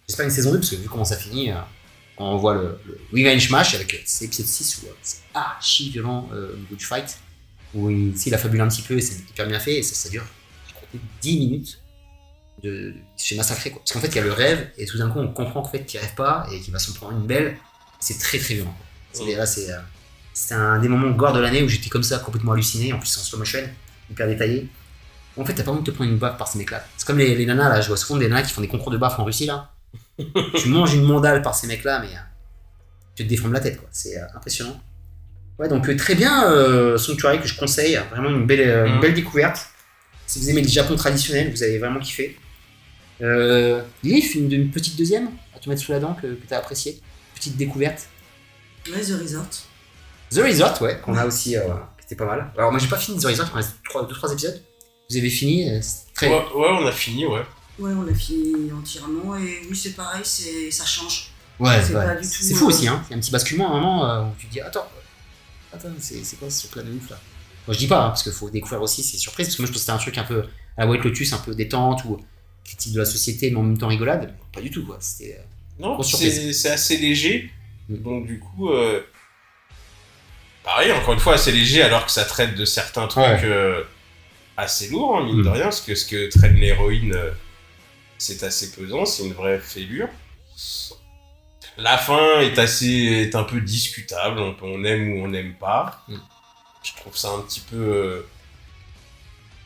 [0.08, 1.50] J'espère une saison 2, parce que vu comment ça finit,
[2.18, 6.76] on voit le, le Revenge Match avec l'épisode 6 où c'est archi violent au niveau
[6.76, 7.18] du fight,
[7.74, 9.80] où il, tu sais, il a fabulé un petit peu et c'est hyper bien fait,
[9.80, 10.26] et ça, ça dure,
[10.68, 10.88] je crois,
[11.22, 11.78] 10 minutes.
[12.64, 13.80] De, se massacrer quoi.
[13.80, 15.70] Parce qu'en fait il y a le rêve et tout d'un coup on comprend qu'en
[15.70, 17.58] fait qu'il rêve pas et qu'il va s'en prendre une belle.
[18.00, 18.76] C'est très très violent.
[19.14, 19.80] C'est là c'est euh,
[20.32, 23.18] c'était un des moments gore de l'année où j'étais comme ça complètement halluciné en plus
[23.18, 23.68] en slow motion
[24.12, 24.70] hyper détaillé.
[25.38, 26.86] En fait t'as pas envie de te prendre une baffe par ces mecs là.
[26.98, 28.92] C'est comme les, les nanas là, je vois souvent des nanas qui font des concours
[28.92, 29.72] de baffe en Russie là.
[30.56, 32.20] tu manges une mandale par ces mecs là mais euh,
[33.16, 33.90] tu te déformes la tête quoi.
[33.92, 34.80] C'est euh, impressionnant.
[35.62, 38.98] Ouais donc euh, très bien euh, Sanctuary que je conseille, vraiment une belle, euh, une
[38.98, 39.00] Mm.
[39.00, 39.68] belle découverte.
[40.26, 42.36] Si vous aimez le Japon traditionnel, vous allez vraiment kiffer.
[43.22, 46.54] Euh, Leaf, une, une petite deuxième à te mettre sous la dent que, que tu
[46.54, 47.00] as apprécié.
[47.36, 48.08] Petite découverte.
[48.88, 49.46] Ouais, The Resort.
[50.32, 51.62] The Resort, ouais, qu'on a aussi, euh,
[52.00, 52.52] qui était pas mal.
[52.58, 54.62] Alors moi j'ai pas fini The Resort, il me reste 2-3 épisodes.
[55.12, 56.28] Vous avez fini, euh, c'est très...
[56.30, 57.42] Ouais, ouais, on a fini, ouais.
[57.78, 61.28] Ouais, on l'a fini entièrement et oui, c'est pareil, c'est ça change.
[61.60, 62.06] Ouais, C'est ouais.
[62.06, 63.04] pas du tout, C'est fou aussi, hein.
[63.10, 64.88] Il y a un petit basculement à un moment où tu te dis Attends,
[65.74, 67.20] attends, c'est quoi ce truc-là de ouf là?
[67.68, 69.68] Moi je dis pas, hein, parce qu'il faut découvrir aussi ces surprises, parce que moi
[69.68, 70.42] je pense que c'était un truc un peu
[70.78, 72.18] à la White Lotus, un peu détente ou
[72.66, 74.34] critique de la société, mais en même temps rigolade.
[74.54, 74.98] Pas du tout, quoi.
[75.00, 75.36] C'était.
[75.40, 75.44] euh,
[75.80, 77.52] Non, c'est assez léger.
[77.90, 77.96] Mm.
[77.98, 79.02] Donc du coup, euh,
[80.64, 83.42] pareil, encore une fois, assez léger alors que ça traite de certains trucs Ouais.
[83.44, 83.84] euh,
[84.58, 85.44] assez lourds, hein, mine Mm.
[85.44, 87.32] de rien, parce que ce que traîne l'héroïne, euh,
[88.18, 90.10] c'est assez pesant, c'est une vraie fêlure.
[91.78, 92.88] La fin est assez,
[93.30, 96.04] est un peu discutable, on, peut- on aime ou on n'aime pas.
[96.08, 96.16] Mm.
[96.84, 98.22] Je trouve ça un petit peu, euh,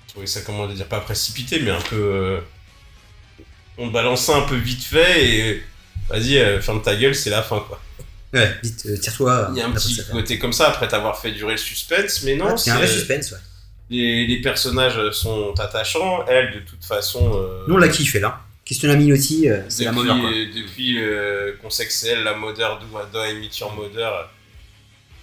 [0.08, 2.40] je trouvais ça comment dire, pas précipité, mais un peu, euh,
[3.78, 5.64] on balance ça un peu vite fait et
[6.10, 7.82] vas-y, euh, ferme ta gueule, c'est la fin quoi.
[8.34, 9.50] Ouais, vite, euh, tire-toi.
[9.54, 12.36] Il y a un petit côté comme ça après t'avoir fait durer le suspense, mais
[12.36, 13.38] non, Ouais, c'est un vrai c'est- suspense, ouais.
[13.90, 16.26] les, les personnages sont attachants.
[16.28, 18.42] Elle, de toute façon, euh, Nous on l'a kiffé là.
[18.66, 20.32] Christina Minotti, euh, c'est la depuis, mother quoi.
[20.32, 23.34] euh, depuis euh, qu'on sait que c'est elle, la modeur d'Ouada et
[23.76, 24.24] Mother, euh,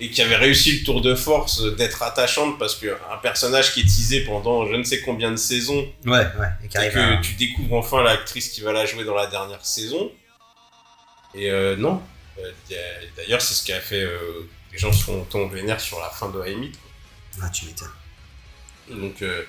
[0.00, 3.84] et qui avait réussi le tour de force d'être attachante parce qu'un personnage qui est
[3.84, 6.48] teasé pendant je ne sais combien de saisons, Ouais, ouais.
[6.64, 10.10] Et que à- tu découvres enfin l'actrice qui va la jouer dans la dernière saison.
[11.34, 12.00] Et euh, non.
[13.16, 14.02] D'ailleurs, c'est ce qui a fait.
[14.02, 16.72] euh, les gens sont tombés vénères sur la fin de Amy.
[17.42, 17.88] Ah, tu m'étonnes.
[18.90, 19.42] Donc, euh,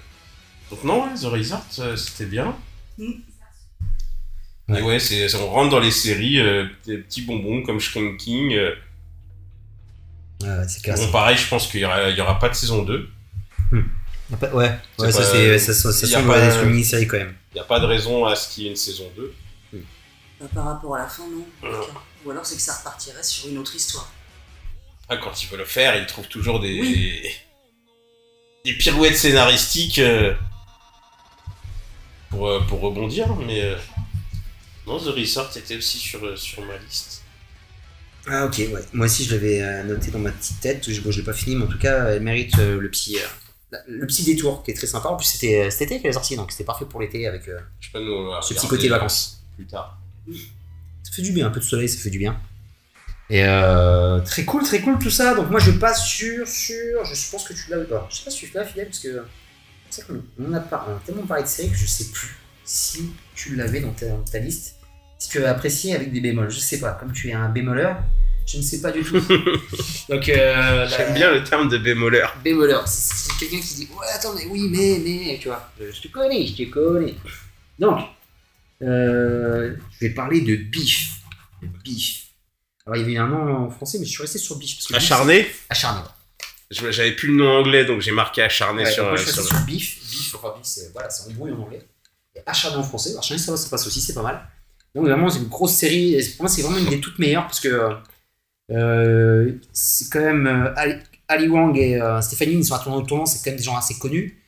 [0.70, 1.66] donc non, ouais, The Resort,
[1.98, 2.56] c'était bien.
[2.98, 3.12] Mm.
[4.74, 4.80] Ouais.
[4.80, 8.54] Et ouais, c'est, on rentre dans les séries, euh, des petits bonbons comme Shrinking.
[8.54, 8.76] Euh,
[10.42, 13.10] Ouais, ouais, c'est bon, pareil, je pense qu'il y aura, il pas de saison 2.
[13.72, 16.72] Y a pas- Ouais, ça c'est ça, ça, ça y a semble pas- être une
[16.72, 17.34] mini-série quand même.
[17.52, 19.34] Il n'y a pas de raison à ce qu'il y ait une saison 2.
[20.42, 21.46] Bah, par rapport à la fin, non.
[21.62, 21.78] cas.
[22.26, 24.12] Ou alors c'est que ça repartirait sur une autre histoire.
[25.08, 27.22] Ah, quand ils veulent le faire, ils trouvent toujours des, Oui.
[28.66, 30.34] des pirouettes scénaristiques euh,
[32.30, 33.78] pour, euh, pour rebondir, mais euh,
[34.88, 37.22] non, The Resort était aussi sur, euh, sur ma liste.
[38.28, 38.82] Ah ok, ouais.
[38.94, 40.90] Moi aussi je l'avais euh, noté dans ma petite tête.
[40.90, 43.18] Je, bon, je l'ai pas fini, mais en tout cas, elle mérite euh, le petit
[43.18, 45.10] euh, le petit détour qui est très sympa.
[45.10, 47.48] En plus c'était cet été qu'elle est sortie, donc c'était parfait pour l'été avec.
[47.48, 49.42] euh, Je peux nous Ce petit côté vacances.
[49.56, 49.98] plus tard.
[50.32, 52.40] Ça fait du bien, un peu de soleil, ça fait du bien.
[53.30, 55.34] Et euh, très cool, très cool tout ça.
[55.36, 58.08] Donc moi je passe sur, sur, je pense que tu l'as pas.
[58.10, 59.24] Je sais pas si tu l'as fidèle parce que
[59.90, 62.36] c'est qu'on on a, pas, on a tellement parlé de série que je sais plus
[62.64, 64.76] si tu l'avais dans ta, liste.
[65.20, 66.92] Si tu avais apprécié avec des bémols, je sais pas.
[66.94, 67.98] Comme tu es un bémoleur,
[68.46, 69.20] je ne sais pas du tout.
[70.10, 72.36] Donc euh, la- J'aime bien le terme de bémoleur.
[72.44, 72.88] bémoleur.
[72.88, 75.70] C'est quelqu'un qui dit Ouais, attends, mais oui, mais, mais, tu vois.
[75.80, 77.16] Je te connais, je te connais.
[77.80, 78.00] Donc,
[78.82, 81.12] euh, je vais parler de Biff.
[81.62, 82.24] De Biff.
[82.86, 84.76] Alors, il y avait un nom en français, mais je suis resté sur Biff.
[84.76, 86.02] Parce que Acharné Acharné.
[86.70, 89.36] J'avais plus le nom anglais, donc j'ai marqué acharné Ouais, sur, moi, je euh, suis
[89.40, 89.66] resté sur.
[89.66, 91.82] Biff, enfin, Biff, c'est voilà, c'est embrouille en anglais.
[92.46, 93.12] Acharné en français.
[93.22, 94.42] Ça va, ça passe aussi, c'est pas mal.
[94.96, 96.16] Donc, vraiment, c'est une grosse série.
[96.16, 97.90] Et pour moi, c'est vraiment une des toutes meilleures parce que
[98.72, 100.96] euh, c'est quand même euh, Ali,
[101.28, 103.64] Ali Wang et euh, Stéphanie, ils sont à tournant au tournant, c'est quand même des
[103.64, 104.40] gens assez connus.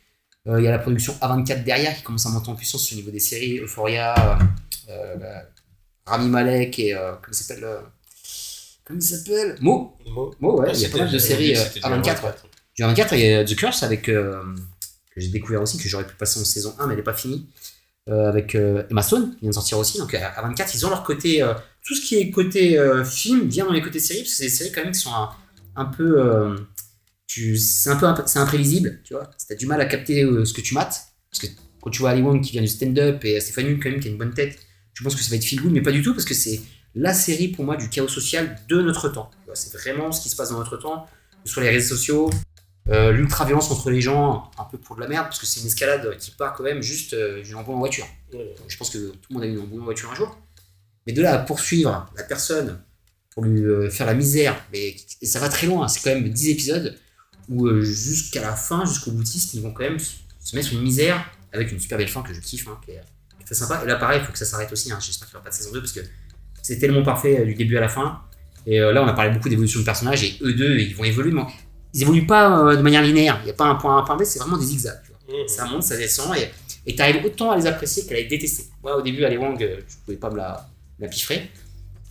[0.48, 3.10] Il y a la production A24 derrière qui commence à monter en puissance au niveau
[3.10, 4.38] des séries Euphoria,
[4.90, 5.16] euh,
[6.06, 7.68] Rami Malek et comment il s'appelle
[8.86, 9.56] Comment il s'appelle?
[9.60, 10.36] Mo Mo.
[10.40, 11.80] Mo, ouais, Ah, il y a pas c'était- mal de séries oublié que euh, c'était
[11.80, 12.06] du A24.
[12.06, 12.30] ouais.
[12.30, 12.46] 24.
[12.76, 14.44] Du 24, il y a The Curse avec, que
[15.18, 17.48] j'ai découvert aussi, que j'aurais pu passer en saison 1, mais elle n'est pas finie,
[18.08, 19.98] avec euh, Emma Stone, qui vient de sortir aussi.
[19.98, 21.42] Donc à 24, ils ont leur côté.
[21.42, 24.38] euh, tout ce qui est côté euh, film vient dans les côtés séries, parce que
[24.38, 25.30] c'est des séries quand même qui sont un,
[25.76, 26.20] un peu.
[26.20, 26.56] euh,
[27.28, 29.30] c'est un peu c'est imprévisible, tu vois.
[29.48, 31.48] T'as du mal à capter euh, ce que tu mates, parce que
[31.82, 34.12] quand tu vois Ali Wong qui vient du stand-up et Stéphanie quand même qui a
[34.12, 34.58] une bonne tête,
[34.94, 36.62] tu penses que ça va être feel good, mais pas du tout, parce que c'est
[36.96, 39.30] la série pour moi du chaos social de notre temps.
[39.54, 41.06] C'est vraiment ce qui se passe dans notre temps,
[41.44, 42.30] que ce soit les réseaux sociaux,
[42.90, 45.68] euh, l'ultra-violence entre les gens, un peu pour de la merde, parce que c'est une
[45.68, 48.06] escalade qui part quand même juste euh, d'une embrouille en voiture.
[48.32, 50.38] Donc, je pense que tout le monde a eu une embrouille en voiture un jour.
[51.08, 52.80] Mais de là à poursuivre la personne
[53.32, 56.28] pour lui euh, faire la misère, mais et ça va très loin, c'est quand même
[56.30, 56.98] 10 épisodes
[57.50, 61.30] où euh, jusqu'à la fin, jusqu'au boutiste, ils vont quand même se mettre une misère
[61.52, 63.02] avec une super belle fin que je kiffe, hein, qui, est,
[63.46, 63.82] très sympa.
[63.84, 64.92] Et là, pareil, il faut que ça s'arrête aussi.
[64.92, 64.98] hein.
[65.00, 66.00] J'espère qu'il n'y aura pas de saison 2 parce que
[66.64, 68.22] c'est tellement parfait du début à la fin.
[68.66, 71.32] Et là, on a parlé beaucoup d'évolution de personnages et eux deux, ils vont évoluer,
[71.32, 71.44] mais
[71.96, 73.38] ils évoluent pas euh, de manière linéaire.
[73.42, 75.02] Il n'y a pas un point A, un point B, c'est vraiment des zigzags.
[75.06, 75.42] tu vois.
[75.42, 75.48] Mhm.
[75.48, 76.50] Ça monte, ça descend et
[76.88, 78.66] et t'arrives autant à les apprécier qu'à les détester.
[78.84, 81.50] Moi, au début, Ali Wang, euh, je pouvais pas me la, me la piffrer.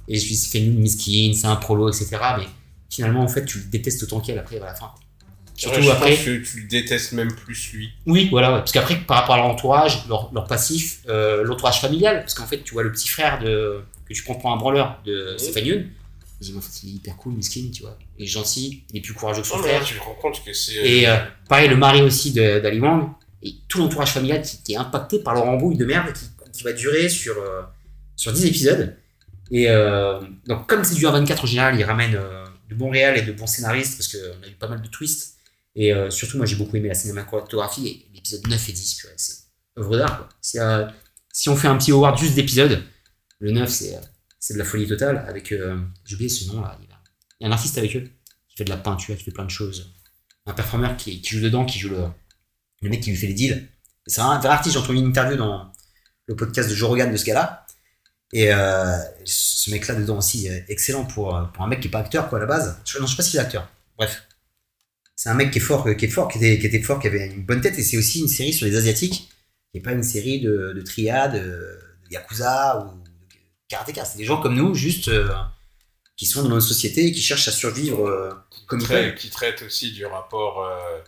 [0.08, 2.08] Et je lui ai fait une miskin, c'est un prolo, etc.
[2.38, 2.46] Mais
[2.90, 4.90] finalement, en fait, tu le détestes autant qu'elle après à la fin.
[5.54, 6.16] Surtout Ouais, après.
[6.16, 7.90] que tu le détestes même plus lui.
[8.06, 8.58] Oui, voilà, ouais.
[8.58, 12.46] parce qu'après, par rapport à leur entourage, leur, leur passif, euh, l'entourage familial, parce qu'en
[12.46, 15.38] fait, tu vois le petit frère de, que tu prends pour un branleur de Oui.
[15.38, 15.86] Stéphane Youn.
[16.48, 17.98] Il est hyper cool, miskin, tu vois.
[18.18, 19.80] Il est gentil, il est plus courageux que son Non, frère.
[19.80, 20.74] là, tu te rends compte que c'est.
[20.74, 23.10] Et euh, euh, pareil, le mari aussi d'Ali Wang,
[23.42, 26.62] et tout l'entourage familial qui, qui est impacté par leur embrouille de merde, qui qui
[26.62, 27.62] va durer sur, euh,
[28.16, 28.96] sur 10 épisodes.
[29.50, 33.18] Et euh, donc, comme c'est du A24 en général, il ramène euh, de bons réels
[33.18, 35.34] et de bons scénaristes parce qu'on a eu pas mal de twists.
[35.76, 39.34] Et surtout, moi j'ai beaucoup aimé la cinématographie et l'épisode 9 et 10, purée, c'est
[39.76, 40.28] œuvre d'art.
[40.40, 40.56] Si,
[41.32, 42.80] si on fait un petit award juste d'épisodes,
[43.40, 43.98] le 9 c'est,
[44.44, 45.24] c'est de la folie totale.
[45.26, 48.04] Avec, euh, j'ai oublié ce nom là, il y a- un artiste avec eux
[48.48, 49.94] qui fait de la peinture, qui fait plein de choses.
[50.44, 52.04] Un performeur qui, qui joue dedans, qui joue le,
[52.82, 53.66] le mec qui lui fait les deals.
[54.06, 55.72] C'est un vrai artiste, j'ai entendu une interview dans
[56.26, 57.64] le podcast de Joe Rogan de ce gars-là.
[58.34, 62.00] Et euh, ce mec-là dedans aussi, excellent pour, euh, pour un mec qui est pas
[62.00, 62.78] acteur quoi à la base.
[62.84, 63.70] Je, non, je sais pas s'il est acteur.
[63.96, 64.24] Bref.
[65.16, 67.06] C'est un mec qui est fort, qui est fort, qui était, qui était fort, qui
[67.06, 67.78] avait une bonne tête.
[67.78, 69.30] Et c'est aussi une série sur les Asiatiques.
[69.72, 71.74] Et pas une série de, de de
[72.10, 73.03] Yakuza ou
[73.68, 74.04] karatéka.
[74.04, 75.28] C'est des gens comme nous, juste, euh,
[76.16, 78.30] qui sont dans notre société et qui cherchent à survivre euh,
[78.66, 79.14] comme ils Trai- peuvent.
[79.16, 80.62] qui traite aussi du rapport.
[80.64, 80.98] euh,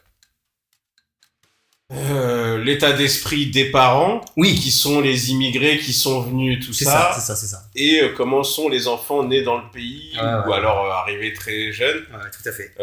[1.92, 6.84] euh, l'état d'esprit des parents, Oui, qui sont les immigrés qui sont venus, tout c'est
[6.84, 7.62] ça, c'est ça, ça, c'est ça.
[7.76, 10.16] et euh, comment sont les enfants nés dans le pays, ou
[10.48, 10.56] ouais.
[10.56, 12.74] alors euh, arrivés très jeunes, Ouais, tout à fait.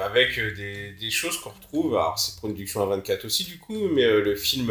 [0.00, 1.96] avec des, des choses qu'on retrouve.
[1.96, 4.70] Alors, c'est production à 24 aussi, du coup, mais le film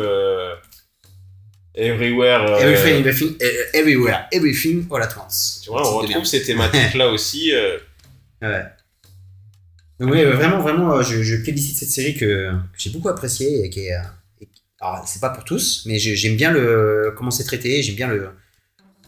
[1.77, 2.41] Everywhere.
[2.41, 5.61] euh, Everything, everything, eh, everywhere, everything, all at once.
[5.63, 7.53] Tu vois, on retrouve ces thématiques-là aussi.
[7.53, 7.77] euh,
[8.41, 8.63] Ouais.
[9.99, 13.63] Donc, oui, vraiment, vraiment, euh, je, je félicite cette série que, que j'ai beaucoup appréciée
[13.65, 13.93] et qui est.
[14.41, 14.47] et-
[14.79, 18.07] alors, c'est pas pour tous, mais j'ai- j'aime bien le comment c'est traité, j'aime bien
[18.07, 18.29] le,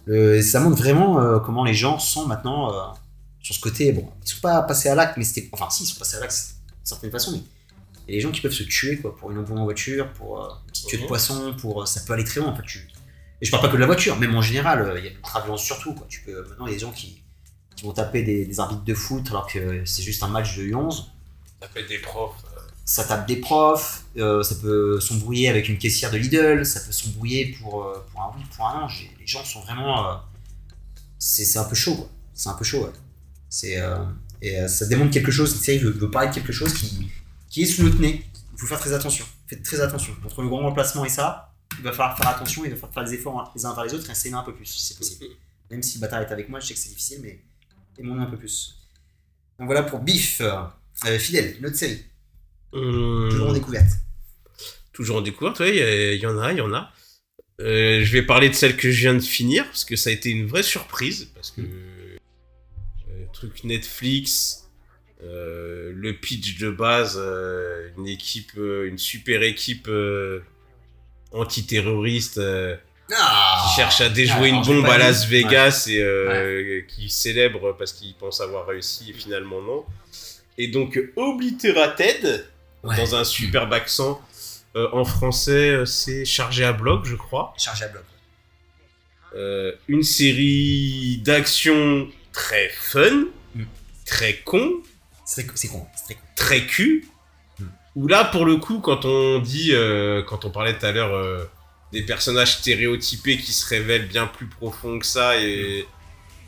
[0.05, 0.41] le.
[0.41, 2.81] Ça montre vraiment euh, comment les gens sont maintenant euh,
[3.39, 3.91] sur ce côté.
[3.91, 5.47] Bon, ils sont pas passés à l'acte, mais c'était.
[5.51, 6.33] Enfin, si, ils sont passés à l'acte
[6.67, 7.41] d'une certaine façon, mais
[8.09, 10.11] il y a des gens qui peuvent se tuer quoi, pour une embouche en voiture,
[10.13, 11.07] pour euh, une petite de Mhm.
[11.07, 11.81] poisson, pour.
[11.81, 12.63] euh, ça peut aller très loin en fait.
[12.63, 12.87] Tu...
[13.41, 15.11] Et je parle pas que de la voiture, même en général, euh, il y a
[15.11, 15.93] de l'ultra-violence surtout.
[15.93, 16.05] Quoi.
[16.09, 17.21] Tu peux, maintenant, il y a des gens qui,
[17.75, 20.63] qui vont taper des, des arbitres de foot alors que c'est juste un match de
[20.63, 21.05] U11.
[21.61, 22.33] ça fait des profs.
[22.57, 26.79] euh, Ça tape des profs, euh, ça peut s'embrouiller avec une caissière de Lidl, ça
[26.81, 28.87] peut s'embrouiller pour, euh, pour un oui, pour un non.
[29.19, 30.09] Les gens sont vraiment.
[30.09, 30.15] euh,
[31.17, 32.09] c'est un peu chaud, quoi.
[32.33, 32.91] C'est un peu chaud, ouais.
[33.49, 33.97] C'est, euh,
[34.41, 37.09] et euh, ça démontre quelque chose, cette série veut, veut parler de quelque chose qui,
[37.49, 38.25] qui est sous notre nez.
[38.53, 39.25] Il faut faire très attention.
[39.47, 40.15] Faites très attention.
[40.25, 43.03] Entre le grand remplacement et ça, il va falloir faire attention, il va falloir faire
[43.05, 45.25] des efforts les uns vers les autres et s'aimer un peu plus, si c'est possible.
[45.71, 47.43] Même si le bâtard est avec moi, je sais que c'est difficile, mais
[47.97, 48.75] aimons-nous un peu plus.
[49.59, 52.03] Donc voilà pour Biff, euh, fidèle, une autre série,
[52.71, 53.91] toujours en découverte.
[54.93, 56.91] toujours en découverte, ouais, il y en a, il y en a.
[57.61, 60.13] Euh, je vais parler de celle que je viens de finir, parce que ça a
[60.13, 64.58] été une vraie surprise, parce que euh, truc Netflix,
[65.23, 69.89] euh, le pitch de base, euh, une équipe, euh, une super équipe
[71.31, 72.75] antiterroriste euh,
[73.07, 74.97] qui cherche à déjouer Ah, une bombe à.
[74.97, 79.83] Las Vegas et qui célèbre parce qu'ils pensent avoir réussi et finalement non.
[80.57, 82.45] Et donc Obliterated,
[82.83, 82.95] Ouais.
[82.95, 84.21] dans un superbe accent.
[84.75, 87.53] En français, c'est chargé à bloc, je crois.
[87.57, 88.03] Chargé à bloc.
[89.89, 93.63] Une série d'action très fun, Mm.
[94.05, 94.71] très con,
[95.35, 96.21] C'est con, très con.
[96.35, 97.07] très cul.
[97.59, 97.63] Mm.
[97.95, 101.13] Où là, pour le coup, quand on dit, euh, quand on parlait tout à l'heure
[101.13, 101.45] euh,
[101.91, 105.85] des personnages stéréotypés qui se révèlent bien plus profonds que ça, et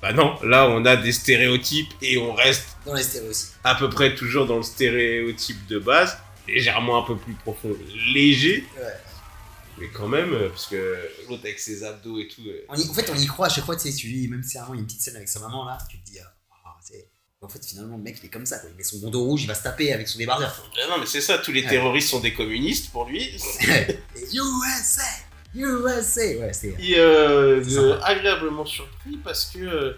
[0.02, 3.48] bah non, là on a des stéréotypes et on reste Dans les stéréos aussi.
[3.64, 6.18] à peu près toujours dans le stéréotype de base,
[6.48, 7.76] légèrement un peu plus profond,
[8.14, 8.84] léger, Ouais.
[9.78, 10.98] mais quand même, euh, parce que
[11.30, 12.42] l'autre avec ses abdos et tout.
[12.70, 14.58] On y- en fait, on y croit à chaque fois, tu sais, tu même si
[14.58, 16.34] moment, il y a une petite scène avec sa maman là, tu te dis, ah,
[17.44, 18.70] en fait, finalement, le mec, il est comme ça, quoi.
[18.72, 20.54] il met son bandeau rouge, il va se taper avec son débardeur.
[20.78, 21.70] ah non, mais c'est ça, tous les Ouais.
[21.70, 23.36] terroristes sont des communistes pour lui.
[24.16, 25.02] USA!
[25.56, 26.22] USA!
[26.40, 26.76] Ouais, c'est.
[26.80, 28.06] Et euh, sympa.
[28.06, 29.94] agréablement surpris parce que euh,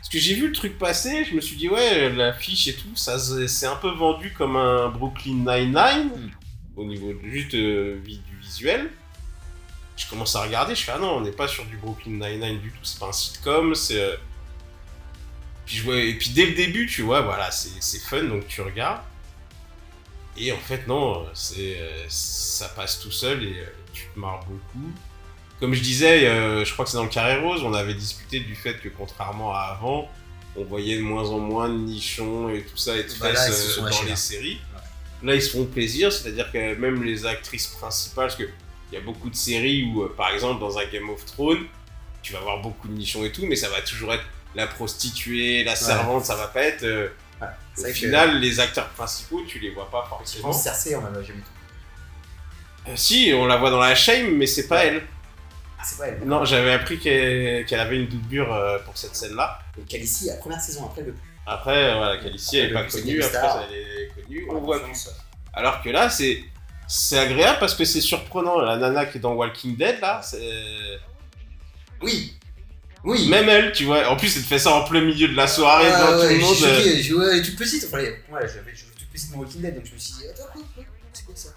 [0.00, 2.94] parce que j'ai vu le truc passer, je me suis dit ouais l'affiche et tout,
[2.94, 6.30] ça c'est un peu vendu comme un Brooklyn Nine-Nine Mm.
[6.76, 8.90] au niveau juste euh, du visuel.
[9.96, 12.60] Je commence à regarder, je fais ah non on n'est pas sur du Brooklyn Nine-Nine
[12.60, 14.16] du tout, c'est pas un sitcom, c'est euh,
[15.66, 18.60] puis je vois et puis dès le début tu vois voilà c'est fun donc tu
[18.60, 19.02] regardes
[20.36, 24.44] et en fait non c'est euh, ça passe tout seul et euh, tu te marres
[24.46, 24.90] beaucoup.
[25.60, 28.40] Comme je disais, euh, je crois que c'est dans le carré rose, on avait discuté
[28.40, 30.10] du fait que contrairement à avant,
[30.56, 33.78] on voyait de moins en moins de nichons et tout ça et de Bah fesses
[33.78, 34.16] dans les là.
[34.16, 34.60] séries.
[35.22, 38.48] Là, ils se font plaisir, c'est-à-dire que même les actrices principales, parce que
[38.90, 41.64] il y a beaucoup de séries où, par exemple, dans un Game of Thrones,
[42.22, 45.64] tu vas avoir beaucoup de nichons et tout, mais ça va toujours être la prostituée,
[45.64, 46.82] la servante, ça va pas être.
[46.84, 47.08] euh,
[47.78, 50.52] au que- final, les acteurs principaux, tu les vois pas forcément.
[50.52, 51.44] Cersei, on l'a jamais vu.
[52.88, 55.02] Euh, si, on la voit dans la Shame, mais c'est pas elle.
[55.78, 56.20] Ah, c'est pas elle.
[56.24, 59.58] Non, j'avais appris qu'elle avait une doublure euh, pour cette scène-là.
[59.76, 61.14] Donc, Khaleesi, la première saison, après, le
[61.46, 65.08] Après, euh, voilà, Calici, elle est pas connue, après, elle est connue, on voit plus.
[65.54, 66.44] Alors que là, c'est
[66.88, 68.60] c'est agréable parce que c'est surprenant.
[68.60, 70.98] La nana qui est dans Walking Dead, là, c'est
[72.02, 72.36] Oui.
[73.04, 73.28] Oui.
[73.28, 74.08] Même elle, tu vois.
[74.08, 76.26] En plus, elle te fait ça en plein milieu de la soirée Ah, devant tout
[76.26, 76.56] ouais, le monde.
[76.56, 77.84] Je euh, je, ouais, elle est toute petite.
[77.86, 80.44] Enfin, ouais, j'avais j'avais toute petite dans Walking Dead, donc je me suis dit, attends,
[80.52, 80.62] quoi,
[81.12, 81.48] c'est quoi ça?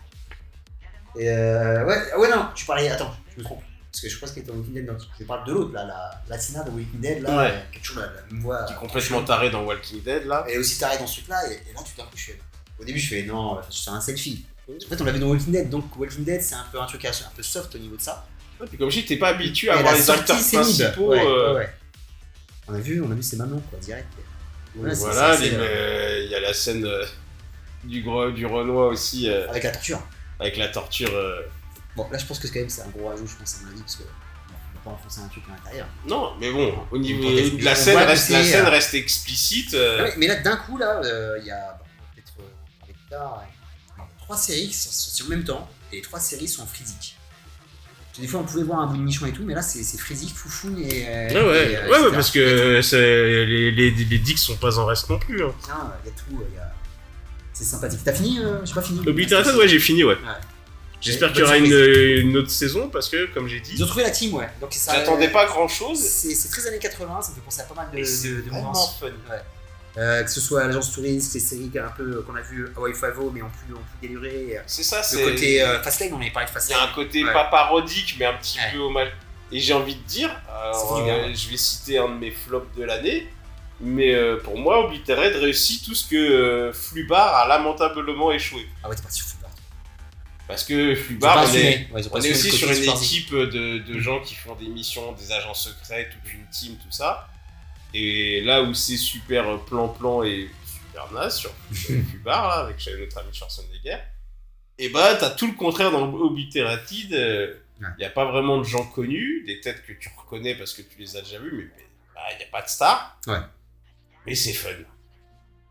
[1.18, 3.62] Et euh, ouais, ah ouais, non, tu parlais, attends, je me trompe.
[3.92, 5.86] Parce que je pense qu'elle était dans Walking Dead, donc je parle de l'autre, là,
[5.86, 7.52] la Latina de Walking Dead, là, Ouais.
[7.52, 8.64] euh, qui a toujours la, même voix.
[8.66, 10.46] Qui est complètement taré dans Walking Dead, là.
[10.50, 12.40] Est aussi tarée dans ce truc-là, et, et là, tout d'un coup, je fais.
[12.80, 14.46] Au début, je fais, non, c'est un selfie.
[14.68, 17.06] En fait, on l'avait dans Walking Dead, donc Walking Dead, c'est un peu un truc
[17.06, 18.28] un peu soft au niveau de ça.
[18.70, 21.10] Puis comme je dis, t'es pas habitué à Et voir la les acteurs c'est principaux.
[21.12, 21.70] Ouais, euh, ouais.
[22.68, 24.08] On a vu, on a vu, c'est maintenant, quoi, direct.
[24.16, 27.06] c'est- voilà, c'est- c'est, euh, il y a la scène euh,
[27.84, 30.02] du, gros, du Renoir aussi, euh, Avec la torture.
[30.40, 31.14] avec la torture.
[31.14, 31.42] euh,
[31.96, 33.72] Bon, là, je pense que quand même, c'est un gros rajout, je pense, à mon
[33.72, 34.04] avis, parce que.
[34.04, 35.88] on va pas enfoncer un truc à l'intérieur.
[36.08, 39.76] Non, mais bon, au niveau de la scène, reste, la c'est, scène reste explicite.
[40.18, 42.94] mais là, d'un coup, là, euh, il y a bon, peut-être euh, on va parler
[42.94, 43.44] plus tard,
[43.98, 44.04] ouais.
[44.20, 47.16] trois séries qui sont sorties en même temps, et les trois séries sont en physique.
[48.20, 50.34] Des fois, on pouvait voir un bout de nichon et tout, mais là, c'est physique,
[50.36, 51.06] foufoune et.
[51.08, 54.56] euh, Ouais, ouais, et, euh, ouais, ouais, parce que c'est- les, les, les dicks sont
[54.56, 55.44] pas en reste non plus.
[55.44, 55.54] Hein.
[55.64, 56.72] Tiens, il y a tout, il y a-
[57.54, 58.00] C'est sympathique.
[58.04, 59.00] T'as fini euh, J'ai pas fini.
[59.08, 60.18] Obliterated, ouais, j'ai fini, ouais.
[61.02, 64.04] J'espère qu'il y aura une, autre saison parce que, comme j'ai Ils dit, ont trouvé
[64.04, 64.50] la team, ouais.
[64.60, 66.00] Donc, ça, j'attendais pas grand chose.
[66.00, 68.68] C'est très années 80, ça me fait penser à pas mal de, de, de vraiment
[68.70, 68.88] mouvements.
[69.00, 69.08] fun.
[69.98, 72.94] Euh, que ce soit l'agence touriste, les séries un peu euh, qu'on a vu Hawaii
[72.94, 74.60] Five-O, mais en plus, en plus déluré.
[74.68, 75.24] C'est ça, Le c'est.
[75.24, 76.80] côté euh, Fastlane, on avait parlé de Il y Fastlane.
[76.80, 77.32] a un côté Ouais.
[77.32, 78.72] pas parodique, mais un petit Ouais.
[78.74, 79.08] peu hommage.
[79.54, 82.84] Et j'ai envie de dire, alors, euh, je vais citer un de mes flops de
[82.84, 83.30] l'année,
[83.80, 88.68] mais euh, pour moi, Obliterate réussit tout ce que euh, Flubar a lamentablement échoué.
[88.84, 89.52] Ah ouais, t'es parti sur Flubar.
[90.48, 91.88] Parce que Flubar, on est.
[91.92, 95.32] Ouais, on aussi le sur une équipe de, de gens qui font des missions, des
[95.32, 97.30] agents secrets, toute une team, tout ça.
[97.98, 103.34] Et là où c'est super plan-plan et super naze sur Flubar, là, avec notre ami
[103.34, 103.98] Schwarzenegger,
[104.78, 107.12] et bah t'as tout le contraire dans Obliterated.
[107.12, 107.90] Il Ouais.
[108.00, 110.98] n'y a pas vraiment de gens connus, des têtes que tu reconnais parce que tu
[110.98, 111.84] les as déjà vus, mais
[112.34, 113.20] il n'y a pas de star.
[113.28, 113.40] Ouais.
[114.26, 114.70] Mais c'est fun.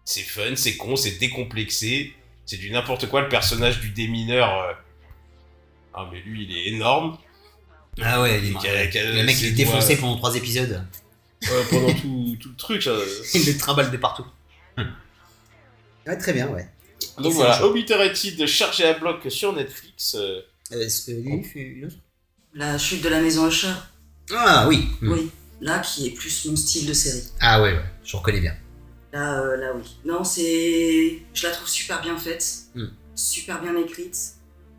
[0.04, 2.12] C'est fun, c'est con, c'est décomplexé.
[2.44, 3.22] C'est du n'importe quoi.
[3.22, 4.60] Le personnage du démineur.
[4.64, 4.72] euh,
[5.94, 7.16] Ah, mais lui, il est énorme.
[8.02, 10.86] Ah ouais, il qui a- Le mec, il est défoncé pendant trois épisodes.
[11.70, 12.82] Pendant tout, tout le truc.
[12.82, 12.92] ça.
[13.34, 14.24] Il le trimballe de partout.
[16.06, 16.68] Ouais, très bien, ouais.
[17.18, 17.64] Donc voilà.
[17.64, 20.14] Obliterated chargé à bloc sur Netflix.
[20.18, 21.96] euh, Est-ce que lui fait une autre?
[22.54, 23.72] La chute de la maison Usher,
[24.32, 24.86] Ah oui.
[25.00, 25.12] Hmm.
[25.12, 25.30] oui.
[25.60, 27.24] Là, qui est plus mon style de série.
[27.40, 28.54] Ah ouais, ouais, je reconnais bien.
[29.12, 29.82] Là, euh, là oui.
[30.04, 31.18] Non, c'est.
[31.32, 32.86] Je la trouve super bien faite, Hmm.
[33.14, 34.16] super bien écrite.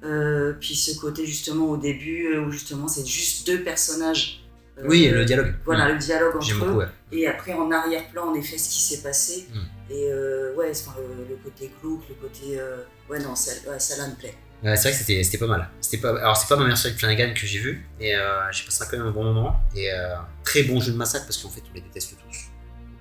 [0.03, 4.44] Euh, puis ce côté justement au début euh, où justement c'est juste deux personnages.
[4.79, 5.53] Euh, Oui, le dialogue.
[5.65, 5.93] Voilà, Hmm.
[5.93, 6.59] le dialogue entre eux.
[6.59, 6.87] beaucoup, ouais.
[7.11, 9.47] Et après en arrière-plan, en effet, ce qui s'est passé.
[9.53, 9.91] Hmm.
[9.91, 12.59] Et euh, ouais, enfin, le, le côté glauque, le côté.
[12.59, 12.77] euh,
[13.09, 14.33] Ouais, non, ça, ouais, ça là me plaît.
[14.63, 15.69] Ouais, c'est vrai que c'était, c'était pas mal.
[15.79, 18.51] C'était pas, alors, c'est pas ma meilleure série de Flanagan que j'ai vue, et euh,
[18.51, 19.55] j'ai passé quand même un bon moment.
[19.75, 22.37] Et euh, très bon jeu de massacre parce qu'en fait, on les déteste tous.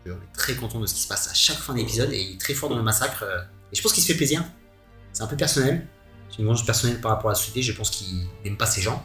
[0.07, 2.35] On est très content de ce qui se passe à chaque fin d'épisode, et il
[2.35, 3.25] est très fort dans le massacre.
[3.73, 4.45] et je pense qu'il se fait plaisir.
[5.15, 5.87] C'est un peu personnel.
[6.31, 7.63] C'est une vengeance personnelle par rapport à la société.
[7.63, 9.03] Je pense qu'il n'aime pas ces gens.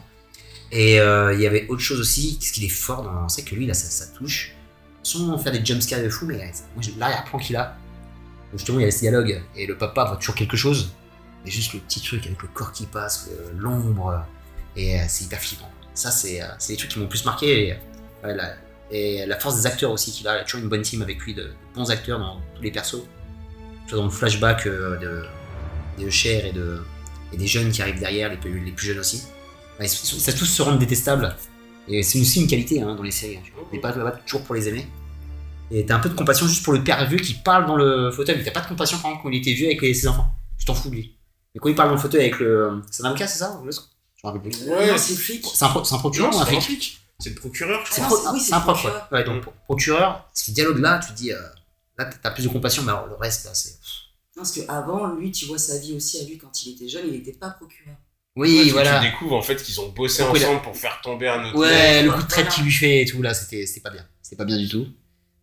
[0.72, 3.28] Et euh, il y avait autre chose aussi, qu'est-ce qu'il est fort dans.
[3.28, 4.54] C'est que lui, là, ça, touche.
[5.02, 7.76] Sans faire des jumpscares de fou, mais euh, moi, l'arrière-plan qu'il a,
[8.52, 10.92] justement, il y a ce dialogue, et le papa voit toujours quelque chose.
[11.44, 14.24] Mais juste le petit truc avec le corps qui passe, l'ombre,
[14.76, 15.70] et euh, c'est hyper flippant.
[15.94, 17.76] Ça, c'est euh, c'est les trucs qui m'ont plus marqué.
[18.92, 21.34] Et, la, force des acteurs aussi qu'il a, a toujours une bonne team avec lui,
[21.34, 23.02] de, bons acteurs dans tous les persos.
[23.88, 26.82] Vois, dans le flashback euh, de, de Cher et, de,
[27.32, 29.24] et des jeunes qui arrivent derrière, les plus jeunes aussi.
[29.88, 31.34] Ça tous se rendent détestables.
[31.88, 33.36] Et c'est aussi une qualité hein, dans les séries.
[33.36, 33.64] hein, tu vois.
[33.68, 34.86] On n'est pas, pas toujours pour les aimer.
[35.70, 38.10] Et t'as un peu de compassion juste pour le père vieux qui parle dans le
[38.10, 40.08] fauteuil, mais t'as pas de compassion par exemple quand il était vieux avec les- ses
[40.08, 40.32] enfants.
[40.58, 41.16] Tu t'en fous de lui.
[41.54, 42.82] Mais quand il parle dans le fauteuil avec le.
[42.90, 44.68] C'est un c'est ça Je me rappelle plus.
[44.68, 45.46] Ouais, c'est le flic.
[45.54, 47.00] C'est un, pro- c'est un procureur Non, ou un flic?
[47.18, 48.18] C'est le procureur, je Ah C'est crois.
[48.18, 49.08] pro- c'est- oui, c'est un procureur.
[49.12, 49.24] ouais.
[49.24, 51.32] Donc pro- procureur, ce dialogue-là, tu te dis.
[51.32, 51.40] euh,
[51.98, 53.70] là, t'as plus de compassion, mais alors le reste, là, c'est.
[54.36, 57.04] Non, parce qu'avant, lui, tu vois sa vie aussi à lui quand il était jeune,
[57.06, 57.96] il n'était pas procureur.
[58.36, 59.00] Oui, voilà.
[59.00, 61.58] Tu découvres en fait qu'ils ont bossé a- ensemble pour faire tomber un autre.
[61.58, 62.04] Ouais, mec.
[62.06, 62.50] le coup de traite Voilà.
[62.54, 64.06] qu'il lui fait et tout, là, c'était c'était pas bien.
[64.22, 64.86] C'était pas bien du tout.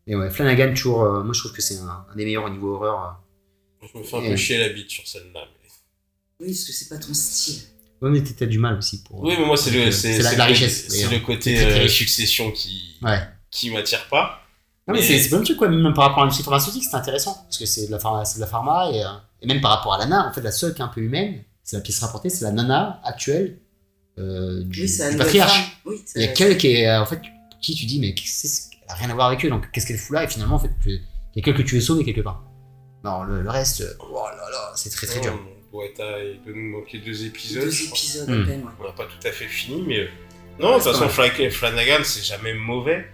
[0.08, 1.04] Mais ouais, Flanagan, toujours.
[1.04, 3.22] euh, moi, je trouve que c'est un, un des meilleurs au niveau horreur.
[3.82, 5.42] Je me fais un Et- peu chier la bite sur celle-là.
[5.62, 5.70] mais-
[6.40, 7.62] Oui, parce que c'est pas ton style.
[8.02, 9.22] Ouais, mais t'as du mal aussi pour.
[9.24, 10.88] Oui, mais moi, c'est le, euh, c'est, la, la richesse.
[10.88, 13.20] C'est le côté très, euh, succession qui, Ouais.
[13.52, 14.42] qui m'attire pas.
[14.88, 15.68] Non, mais Mais- c'est plein de trucs, quoi.
[15.68, 17.34] Même par rapport à l'industrie pharmaceutique, c'est intéressant.
[17.44, 19.08] Parce que c'est de la pharma, c'est de la pharma et, euh,
[19.42, 21.44] et même par rapport à Lana, en fait, la seule qui est un peu humaine,
[21.68, 23.58] c'est la pièce rapportée, c'est la nana actuelle
[24.18, 25.78] euh, du, Oui, patriarche.
[25.86, 27.20] Oui, Il y a qu'elle qui est, euh, en fait,
[27.62, 29.98] qui tu dis, mais qu'est-ce qu'elle a rien à voir avec eux, donc qu'est-ce qu'elle
[29.98, 31.02] fout là Et finalement, en fait, tu- il
[31.36, 32.42] y a quelqu'un que tu veux sauver quelque part.
[33.04, 35.38] Non, le, le reste, euh, oh là là, c'est très très dur.
[35.72, 37.64] Boeta, il doit nous manquer deux épisodes.
[37.66, 38.72] deux épisodes à peine, ouais.
[38.80, 40.08] On n'a pas tout à fait fini, mais euh,
[40.62, 43.06] Non, de toute façon, Flanagan, c'est jamais mauvais.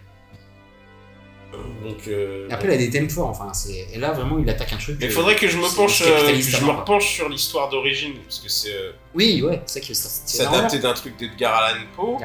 [1.84, 3.54] Donc, euh, Et après, il a des thèmes forts, enfin.
[3.54, 4.98] c'est- Et là, vraiment, il attaque un truc.
[5.00, 8.40] mais il faudrait que je me penche, euh, je me repenche sur l'histoire d'origine, parce
[8.40, 11.82] que c'est euh, Oui, ouais, c'est ça qui c'est c'est adapté d'un truc d'Edgar Allan
[11.96, 12.18] Poe.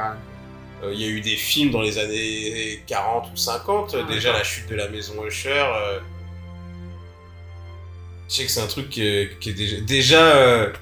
[0.85, 4.13] Euh, Il y a eu des films dans les années 40 ou 50, euh, Ah,
[4.13, 5.51] déjà la chute de la maison Usher.
[5.51, 5.99] euh,
[8.29, 9.81] Je sais que c'est un truc qui est, qui est déjà.
[9.81, 10.73] Déjà, euh,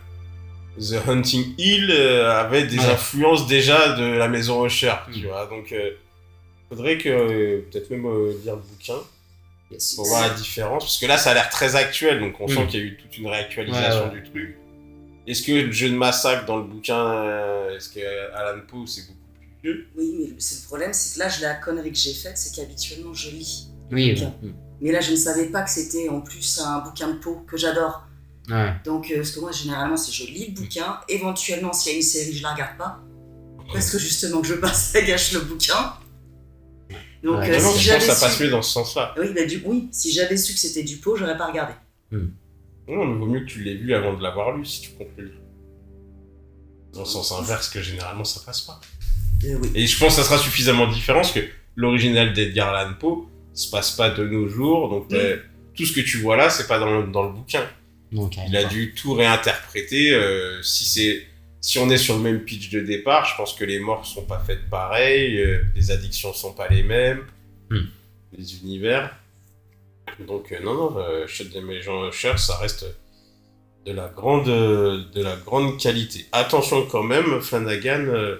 [0.81, 2.85] The Hunting Hill avait des Ouais.
[2.87, 5.27] influences déjà de la maison Usher, tu Mm.
[5.29, 5.47] vois.
[5.47, 5.91] Donc, euh,
[6.69, 7.09] faudrait que.
[7.09, 8.99] euh, Peut-être même euh, lire le bouquin
[9.71, 9.95] Yes.
[9.95, 10.85] pour voir la différence.
[10.85, 12.55] Parce que là, ça a l'air très actuel, donc on Mm.
[12.55, 14.57] sent qu'il y a eu toute une réactualisation Ouais, du truc.
[15.27, 17.99] Est-ce que le jeu de massacre dans le bouquin, euh, est-ce que
[18.33, 19.87] Alan Poe c'est beaucoup plus vieux?
[19.97, 22.55] Oui, mais c'est le problème, c'est que là, je- la connerie que j'ai faite, c'est
[22.55, 23.67] qu'habituellement, je lis.
[23.91, 24.51] Oui, ouais.
[24.81, 27.57] Mais là, je ne savais pas que c'était en plus un bouquin de peau que
[27.57, 28.03] j'adore.
[28.49, 28.73] Ouais.
[28.85, 31.99] Donc, euh, parce que moi, généralement, si je lis le bouquin, éventuellement, s'il y a
[31.99, 33.01] une série, je la regarde pas.
[33.73, 35.95] Parce que justement, que je passe, ça gâche le bouquin.
[37.27, 38.21] Donc, Ouais, euh, si je pense que j'avais ça su...
[38.21, 39.13] passe mieux dans ce sens-là.
[39.19, 39.61] Oui, bah, du...
[39.65, 41.73] oui, si j'avais su que c'était du pot, j'aurais pas regardé.
[42.13, 45.33] Non, mais vaut mieux que tu l'aies lu avant de l'avoir lu si tu lire.
[46.93, 48.81] Dans le sens inverse que généralement ça passe pas.
[49.45, 49.71] Euh, oui.
[49.75, 51.41] Et je pense que ça sera suffisamment différent parce que
[51.75, 55.37] l'original d'Edgar Allan Poe se passe pas de nos jours, donc euh,
[55.75, 57.65] tout ce que tu vois là, c'est pas dans le, dans le bouquin.
[58.49, 60.15] Il a dû tout réinterpréter.
[60.15, 61.27] euh, si c'est
[61.61, 64.25] si on est sur le même pitch de départ, je pense que les morts sont
[64.25, 67.25] pas faites pareil, euh, les addictions sont pas les mêmes,
[67.71, 67.87] Hmm.
[68.37, 69.17] les univers.
[70.27, 72.87] Donc euh, non non, euh, Shut Legends Usher, ça reste
[73.85, 76.27] de la grande euh, de la grande qualité.
[76.33, 78.37] Attention quand même, Flanagan euh,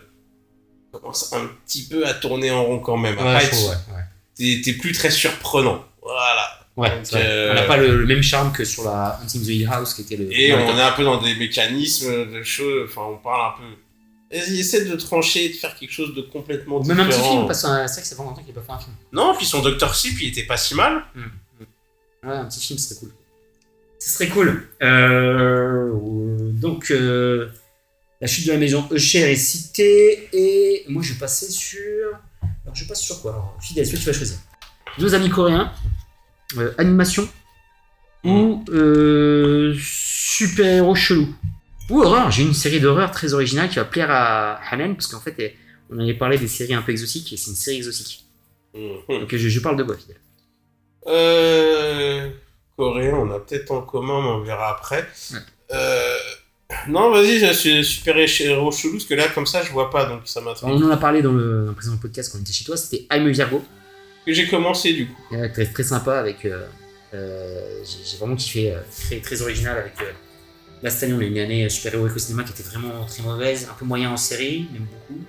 [0.93, 3.19] commence un petit peu à tourner en rond quand même.
[3.19, 4.03] à Ouais, ouais, ouais.
[4.37, 5.85] t'es- t'es plus très surprenant.
[6.77, 9.49] Ouais, c'est euh, On n'a pas le, le même charme que sur la Hunting the
[9.49, 10.31] Hill House qui était le.
[10.31, 14.37] Et on est un peu dans des mécanismes de choses, enfin on parle un peu...
[14.39, 17.33] Vas-y, essaie de trancher de faire quelque chose de complètement Même un petit différent.
[17.37, 18.97] film, parce que c'est vrai que ça fait longtemps qu'il n'a pas fait un film.
[19.13, 19.95] Non, puis son Dr.
[19.95, 21.05] Sip, il était pas si mal.
[22.25, 23.13] Ouais, un petit film, ce serait cool.
[24.01, 24.69] Ce serait cool.
[24.83, 25.91] Euh,
[26.53, 27.49] donc, euh,
[28.21, 31.81] la chute de la maison Usher est citée, et moi je vais passer sur.
[32.65, 33.31] Alors, je passe sur quoi?
[33.33, 34.39] Alors, Fidèle, celui que tu vas choisir.
[34.99, 35.73] Deux amis coréens,
[36.59, 37.29] euh, animation
[38.25, 41.29] ou euh, super-héros chelou.
[41.91, 45.21] Ou horreur, j'ai une série d'horreur très originale qui va plaire à Hanen, parce qu'en
[45.21, 45.55] fait,
[45.91, 48.25] on avait parlé des séries un peu exotiques, et c'est une série exotique.
[48.75, 49.21] Mhm.
[49.21, 50.17] Donc, je, je parle de quoi, Fidèle
[51.07, 52.31] Euh...
[52.77, 55.09] Coréen, on a peut-être en commun, mais on verra après.
[55.33, 55.39] Ouais.
[55.73, 56.17] Euh...
[56.89, 60.07] Non, vas-y, je suis super héros chelou, parce que là, comme ça, je vois pas,
[60.07, 60.69] donc ça m'intrigue.
[60.69, 62.77] On en a parlé dans le, dans le précédent podcast quand on était chez toi,
[62.77, 63.65] c'était I'm Virgo.
[64.27, 65.37] Que j'ai commencé, du coup.
[65.53, 66.45] Très, sympa avec.
[66.45, 66.67] euh,
[67.15, 69.95] euh, j'ai vraiment kiffé, euh, très, très original avec.
[70.83, 73.75] Là, cette on a une année super-héroïque au cinéma qui était vraiment très mauvaise, un
[73.75, 75.25] peu moyen en série, même beaucoup.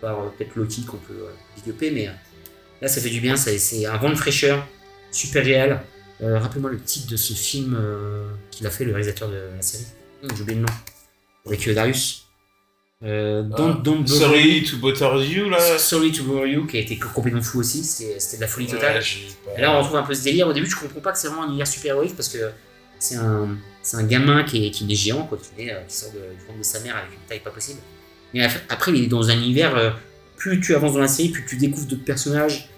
[0.00, 2.08] Par peut-être Loki qu'on peut développer, mais
[2.82, 4.66] là, ça fait du bien, c'est un vent de fraîcheur,
[5.12, 5.80] super réel.
[6.20, 7.78] Rappelez-moi le titre de ce film
[8.50, 9.86] qu'il a fait, le réalisateur de la série.
[10.34, 10.72] J'ai oublié le nom.
[11.46, 12.23] Avec Darius.
[13.04, 15.78] Euh, don't, don't Sorry to bother you, là.
[15.78, 18.96] Sorry to Bother You, qui a été complètement fou aussi, c'était de la folie totale.
[18.96, 20.48] Ouais, Et là, on retrouve un peu ce délire.
[20.48, 22.38] Au début, je comprends pas que c'est vraiment un univers super-héroïque parce que
[22.98, 23.48] c'est un,
[23.82, 26.18] c'est un gamin qui est, qui est géant, quoi, qui, est, euh, qui sort de,
[26.18, 27.80] du ventre de sa mère avec une taille pas possible.
[28.32, 29.76] Mais après, il est dans un univers.
[29.76, 29.90] euh,
[30.36, 32.68] plus tu avances dans la série, plus tu découvres d'autres personnages,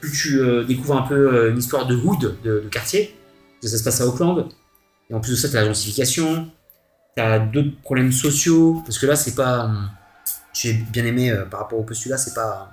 [0.00, 3.14] plus tu euh, découvres un peu euh, une histoire de hood, de, de quartier.
[3.60, 4.48] Parce que ça se passe à Auckland.
[5.10, 6.50] Et en plus de ça, tu as la gentrification,
[7.16, 8.82] tu as d'autres problèmes sociaux?
[8.84, 9.64] Parce que là, c'est pas.
[9.64, 9.90] hum,
[10.52, 12.70] J'ai bien aimé euh, par rapport au postulat, c'est pas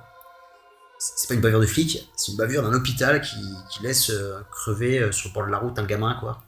[0.99, 3.35] c'est pas une bavure de flic, c'est une bavure d'un hôpital qui,
[3.69, 6.41] qui laisse euh, crever euh, sur le bord de la route un gamin, quoi.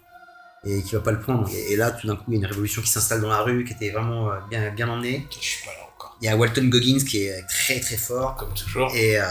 [0.64, 1.48] Et qui va pas le prendre.
[1.50, 3.42] Et, et là, tout d'un coup, il y a une révolution qui s'installe dans la
[3.42, 5.28] rue, qui était vraiment euh, bien, bien emmenée.
[5.32, 6.18] Je suis pas là encore.
[6.22, 8.36] Il y a Walton Goggins qui est très très fort.
[8.36, 8.92] Comme toujours.
[8.96, 9.26] Et euh,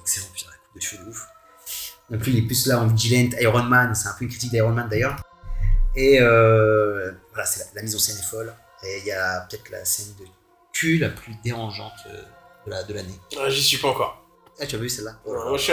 [0.00, 1.26] excellent, putain, la coupe de cheveux de ouf.
[2.10, 4.50] Donc lui, il est plus là en vigilant, Iron Man, c'est un peu une critique
[4.52, 5.16] d'Iron Man d'ailleurs.
[5.96, 8.54] Et euh, voilà, c'est la, la mise en scène est folle.
[8.86, 10.24] Et il y a peut-être la scène de
[10.72, 12.22] cul la plus dérangeante euh,
[12.66, 13.18] de la- de l'année.
[13.38, 14.20] Ah, J'y suis pas encore.
[14.60, 15.18] Ah, tu as vu celle-là?
[15.24, 15.32] Oh.
[15.48, 15.72] Moi, je suis,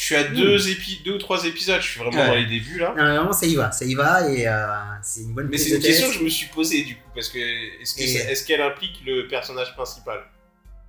[0.00, 2.26] je suis à deux, épi- deux ou trois épisodes, je suis vraiment Ouais.
[2.26, 2.92] dans les débuts là.
[2.96, 4.66] Non, vraiment, ça y va, ça y va, et euh,
[5.02, 7.28] c'est une bonne Mais c'est une question que je me suis posée du coup, parce
[7.30, 10.20] que est-ce qu'elle implique le personnage principal?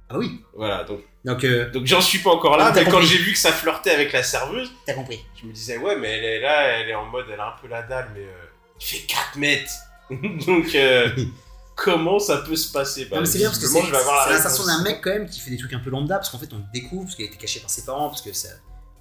[0.10, 3.18] Ah oui, Voilà, donc, donc euh, donc j'en suis pas encore là, mais quand j'ai
[3.18, 5.20] vu que ça flirtait avec la serveuse, t'as compris.
[5.42, 7.56] je me disais ouais, mais elle est là, elle est en mode, elle a un
[7.62, 8.47] peu la dalle, mais euh,
[8.80, 9.72] il fait 4 mètres.
[10.10, 11.10] Donc, euh,
[11.76, 13.06] comment ça peut se passer?
[13.06, 15.40] Bah, c'est bien parce que c'est avoir c'est la l'insertion d'un mec quand même qui
[15.40, 17.28] fait des trucs un peu lambda, parce qu'en fait on le découvre, parce qu'il a
[17.28, 18.50] été caché par ses parents, parce que ça,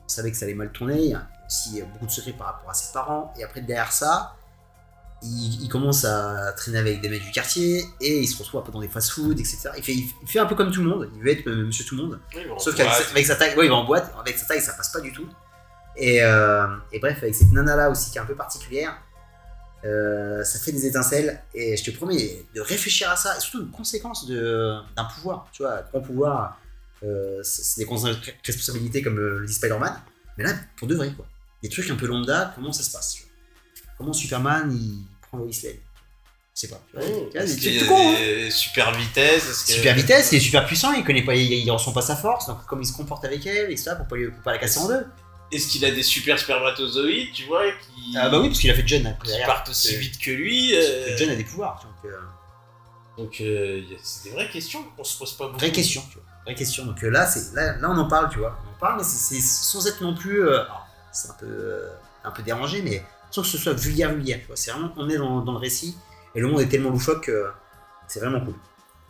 [0.05, 2.49] on savait que ça allait mal tourner, il y a aussi beaucoup de secrets par
[2.49, 4.35] rapport à ses parents, et après derrière ça,
[5.23, 8.65] il, il commence à traîner avec des mecs du quartier et il se retrouve un
[8.65, 9.71] peu dans des fast-food, etc.
[9.77, 11.85] Il fait, il fait un peu comme tout le monde, il veut être euh, monsieur
[11.87, 12.21] tout le monde.
[12.35, 14.61] Oui, Sauf qu'avec sa- avec sa taille, ouais, il va en boîte, avec sa taille,
[14.61, 15.27] ça passe pas du tout.
[15.97, 18.95] Et, euh, et bref, avec cette nana là aussi qui est un peu particulière,
[19.85, 21.43] euh, ça fait des étincelles.
[21.55, 25.49] Et je te promets de réfléchir à ça, et surtout une conséquence d'un pouvoir.
[25.53, 26.61] Tu vois, grand pouvoir,
[27.03, 27.89] euh, c'est des
[28.45, 29.95] responsabilités comme le, le dit Spider-Man,
[30.39, 31.27] mais là, pour de vrai, quoi.
[31.63, 33.33] Des trucs un peu lambda, comment ça se passe tu vois.
[33.99, 35.73] Comment Superman il prend Lois Lane
[36.55, 36.83] Je sais pas.
[36.93, 38.51] tu vois, tu des trucs tout hein.
[38.51, 41.93] super vitesse que- Super vitesse, il est super puissant, il connaît pas, il, il ressent
[41.93, 43.93] pas sa force, donc comment il se comporte avec elle, etc.
[43.97, 45.07] pour pas, lui- pour pas la casser en deux.
[45.53, 48.75] Est-ce qu'il a des super spermatozoïdes, tu vois, qui, Ah bah oui, parce qu'il a
[48.75, 49.23] fait John après.
[49.27, 49.47] qui derrière.
[49.47, 52.17] partent aussi C'est- vite que lui euh, John a des pouvoirs, donc euh,
[53.17, 55.59] Donc, euh, y a- c'est des vraies questions qu'on se pose pas beaucoup.
[55.59, 56.25] vraie question, tu vois.
[56.45, 56.85] Vraie question.
[56.85, 58.59] Donc euh, là, c'est là, là, on en parle, tu vois.
[58.67, 60.43] On en parle, mais c'est c'est sans être non plus.
[60.47, 61.89] euh, alors, c'est un peu, euh,
[62.25, 64.39] un peu dérangé, mais sans que ce soit vulgaire, vulgaire.
[64.41, 64.57] tu vois.
[64.57, 65.97] C'est vraiment, on est dans, dans le récit,
[66.35, 67.47] et le monde est tellement loufoque que
[68.09, 68.55] c'est vraiment cool.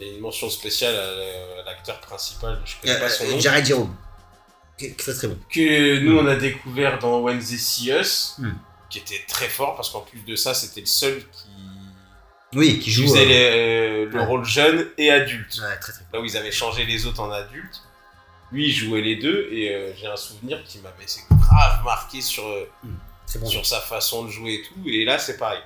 [0.01, 3.30] Il y a une mention spéciale à l'acteur principal, je connais Euh, pas son euh,
[3.32, 3.95] nom, Jared Jerome.
[4.79, 5.39] Qui fait très bon.
[5.51, 8.53] que nous on a découvert dans When They See Us, Hmm.
[8.91, 11.49] qui était très fort parce qu'en plus de ça, c'était le seul qui
[12.55, 14.24] Oui, qui faisait euh, le ouais.
[14.27, 15.59] rôle jeune et adulte.
[15.61, 16.05] Ouais, très très.
[16.12, 17.83] Là où ils avaient changé les autres en adultes,
[18.53, 22.47] lui il jouait les deux et euh, j'ai un souvenir qui m'avait grave marqué sur,
[22.47, 22.68] euh,
[23.27, 23.47] Très bon.
[23.47, 24.89] sur sa façon de jouer et tout.
[24.89, 25.61] Et là c'est pareil.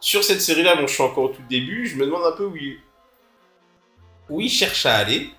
[0.00, 2.44] Sur cette série-là, bon, je suis encore au tout début, je me demande un peu
[2.46, 2.78] où il,
[4.28, 5.30] où il cherche à aller.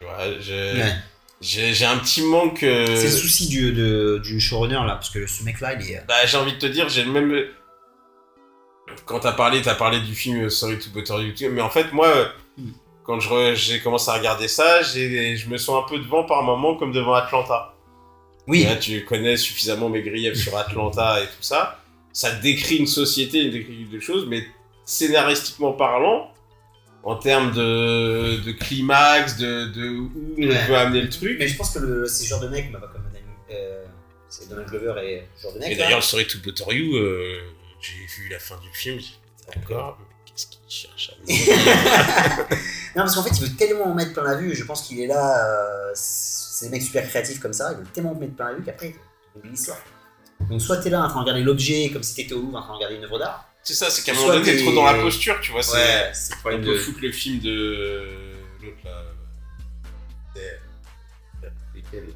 [0.00, 0.94] Tu vois, je- Ouais.
[1.40, 2.62] J'ai un petit manque.
[2.62, 5.90] euh, C'est le souci du, de- du showrunner là, parce que ce mec là, il
[5.90, 5.98] est.
[5.98, 7.44] euh, Bah, j'ai envie de te dire, j'ai le même.
[9.06, 11.92] Quand t'as parlé, t'as parlé du film euh, Sorry to Butter You mais en fait,
[11.92, 12.26] moi, euh,
[12.58, 12.72] Hmm.
[13.04, 16.74] quand re- j'ai commencé à regarder ça, je me sens un peu devant par moment
[16.74, 17.74] comme devant Atlanta.
[18.48, 21.78] Oui, Là, tu connais suffisamment mes griefs sur Atlanta et tout ça.
[22.12, 24.44] Ça décrit une société, une décrit des choses, mais
[24.84, 26.32] scénaristiquement parlant,
[27.02, 30.66] en termes de, de climax, de, de où on Ouais.
[30.66, 31.36] veut amener le truc.
[31.38, 33.02] mais je pense que le, ces genres de mecs, bah, comme
[33.52, 33.84] euh,
[34.28, 35.72] c'est Donald Glover et genre de mec.
[35.72, 37.40] Et d'ailleurs, le Sorry to Butter You, euh,
[37.80, 39.18] j'ai vu la fin du film, j'ai dit,
[39.56, 42.46] d'accord, mais qu'est-ce qu'il cherche à me dire
[42.96, 44.54] Non, parce qu'en fait, il veut tellement en mettre plein la vue.
[44.54, 45.46] Je pense qu'il est là.
[45.46, 47.72] euh, c'est des mecs super créatifs comme ça.
[47.72, 48.88] Il veut tellement en mettre plein la vue qu'après,
[49.34, 49.78] il oublie l'histoire.
[50.48, 52.62] Donc, soit t'es là en train de regarder l'objet comme si t'étais au Louvre en
[52.62, 53.49] train de regarder une œuvre d'art.
[53.62, 55.62] C'est ça, c'est qu'à un moment donné, t'es trop dans la posture, tu vois.
[55.62, 56.78] c'est c'est le On problème peut de.
[56.78, 58.32] foutre le film de.
[58.62, 59.02] L'autre là.
[61.74, 62.14] Lequel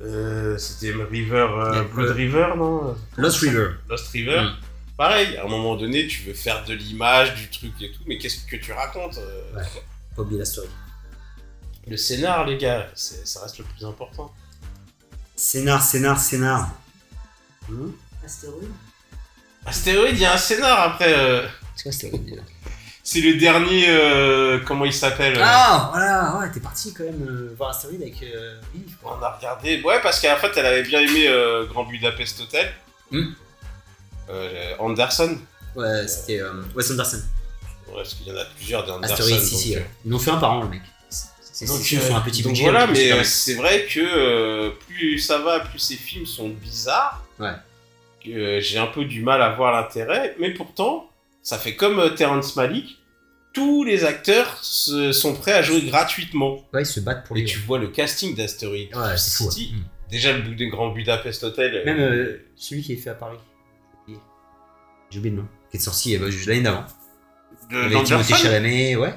[0.00, 1.46] Euh, C'était River.
[1.50, 2.96] euh, Blood le- River, non?
[3.16, 3.70] Lost River.
[3.88, 4.40] Lost River.
[4.42, 4.56] Mm.
[4.96, 8.16] Pareil, à un moment donné, tu veux faire de l'image, du truc et tout, mais
[8.18, 9.62] qu'est-ce que tu racontes euh, Ouais.
[10.16, 10.68] Pas oublier la story.
[11.86, 14.32] Le scénar, les gars, ça reste le plus important.
[15.36, 16.70] Scénar, scénar, scénar.
[17.68, 17.90] Hmm
[18.24, 18.68] Astéroïde
[19.68, 21.12] Astéroïde, il y a un scénar après.
[21.16, 21.46] euh,
[21.76, 22.42] C'est quoi Astéroïde déjà
[23.04, 23.86] C'est le dernier.
[23.88, 28.02] euh, comment il s'appelle euh, Ah, voilà, ouais, t'es parti quand même euh, voir Astéroïde
[28.02, 28.96] avec euh, Yves.
[29.04, 29.80] On a regardé.
[29.82, 31.26] Ouais, parce qu'en fait, elle avait bien aimé
[31.70, 32.72] Grand Budapest Hotel.
[33.10, 33.32] Hmm.
[34.78, 35.38] Anderson.
[35.76, 36.40] Ouais, c'était
[36.74, 37.22] Wes Anderson.
[37.88, 39.14] Ouais, parce qu'il y en a plusieurs des Anderson.
[39.14, 39.76] Astéroïde, si, si.
[40.04, 40.82] Ils en ont fait un par an, le mec.
[41.40, 41.80] C'est Donc,
[42.12, 42.62] un petit donc budget.
[42.70, 47.24] voilà, mais c'est vrai que plus ça va, plus ces films sont bizarres.
[47.40, 47.50] Ouais.
[48.28, 51.10] Que euh, j'ai un peu du mal à voir l'intérêt, mais pourtant,
[51.42, 52.98] ça fait comme euh, Terrence Malick.
[53.54, 56.58] Tous les acteurs se- sont prêts à jouer gratuitement.
[56.72, 57.46] Ouais, ils se battent pour Et les.
[57.46, 59.48] tu vois le casting d'Asteroid Ouais, c'est fou.
[59.48, 59.64] Ouais.
[59.72, 59.82] Hmm.
[60.10, 61.82] Déjà le bout des Grand Budapest Hotel.
[61.84, 63.38] Même euh, euh, celui qui est fait à Paris.
[64.06, 64.20] J'ai oublié.
[65.10, 65.48] J'ai oublié le nom.
[65.70, 66.84] Qui est sorti euh, juste l'année d'avant.
[67.70, 68.04] Avec.
[68.04, 69.14] Timothée Chalamet, ouais.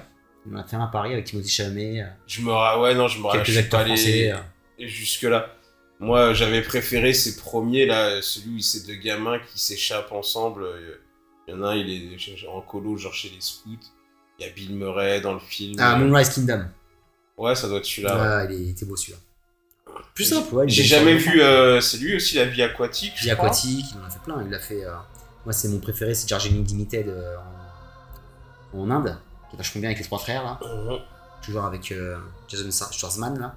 [0.52, 2.02] On a fait un à Paris avec Timothée Chalamet.
[2.02, 4.32] euh, Je me ra- ouais non, je me ra- je quelques acteurs pas français.
[4.32, 4.88] euh.
[4.88, 5.48] jusque là.
[6.02, 10.64] Moi, j'avais préféré ces premiers là, celui où c'est deux gamins qui s'échappent ensemble.
[10.64, 10.98] euh,
[11.48, 13.70] Il y en a un, il est en colo, genre chez les scouts.
[14.40, 15.76] Il y a Bill Murray dans le film.
[15.80, 16.66] Ah, Moonrise Kingdom.
[17.38, 18.46] Ouais, ça doit être celui-là.
[18.46, 18.48] ouais.
[18.48, 19.20] Ouais, il était beau celui-là.
[20.16, 20.68] Plus simple, ouais.
[20.68, 21.42] J'ai jamais vu.
[21.42, 23.14] euh, c'est lui aussi la vie aquatique.
[23.18, 23.46] je Vie crois.
[23.48, 24.44] aquatique, il en a fait plein.
[24.48, 24.84] Il a fait.
[24.84, 24.94] euh,
[25.46, 27.36] Moi, c'est mon préféré, c'est Darjeeling Limited euh,
[28.74, 28.80] en...
[28.80, 29.18] en Inde,
[29.50, 30.60] qui est vachement bien avec les trois frères là.
[30.66, 31.00] Mhm.
[31.44, 33.56] Toujours avec euh, Jason Schwartzman là.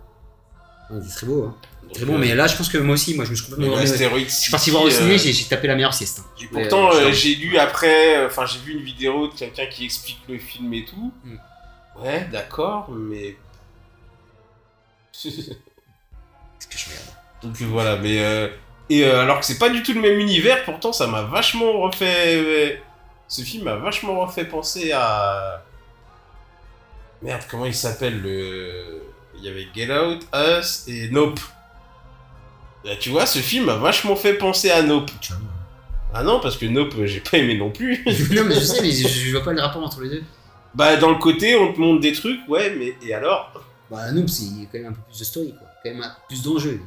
[0.90, 1.44] Il est très beau.
[1.44, 1.56] hein.
[1.82, 3.44] Donc, Très bon, euh, mais là, je pense que moi aussi, moi, je me suis
[3.58, 3.86] mais complètement.
[4.26, 6.20] Je suis parti voir au ciné, euh, j'ai tapé la meilleure sieste.
[6.20, 6.26] hein.
[6.42, 10.20] Et pourtant, euh, j'ai lu après, enfin, j'ai vu une vidéo de quelqu'un qui explique
[10.28, 11.12] le film et tout.
[11.24, 11.36] Mm.
[12.02, 13.36] Ouais, d'accord, mais.
[15.12, 15.30] Qu'est-ce
[16.68, 17.06] que je regarde?
[17.42, 18.18] Donc voilà, mais.
[18.24, 18.48] euh,
[18.90, 21.80] Et euh, alors que c'est pas du tout le même univers, pourtant ça m'a vachement
[21.82, 22.82] refait.
[23.28, 25.62] Ce film m'a vachement refait penser à.
[27.22, 29.02] Merde, comment il s'appelle le.
[29.44, 31.38] Il y avait Get Out, Us et Nope.
[32.82, 35.10] Là, tu vois, ce film m'a vachement fait penser à Nope.
[36.14, 38.02] Ah non, parce que Nope, j'ai pas aimé non plus.
[38.06, 40.22] non, mais je sais, mais je, je vois pas le rapport entre les deux.
[40.74, 43.52] bah, dans le côté, on te montre des trucs, ouais, mais et alors
[43.90, 45.68] Bah, Noob, c'est a quand même un peu plus de story, quoi.
[45.82, 46.80] Quand même plus d'enjeux.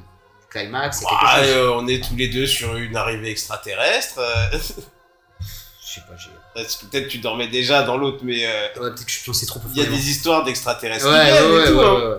[0.50, 1.50] Climax, Ah, chose.
[1.52, 4.18] euh, On est tous les deux sur une arrivée extraterrestre.
[4.20, 6.30] euh, Je sais pas, j'ai.
[6.56, 9.46] Parce que peut-être tu dormais déjà dans l'autre, mais euh, Ouais, peut-être que je lancé
[9.46, 11.06] trop il y a des histoires d'extraterrestres.
[11.06, 11.94] Ouais, qui ouais, ouais, hein.
[12.12, 12.18] ouais.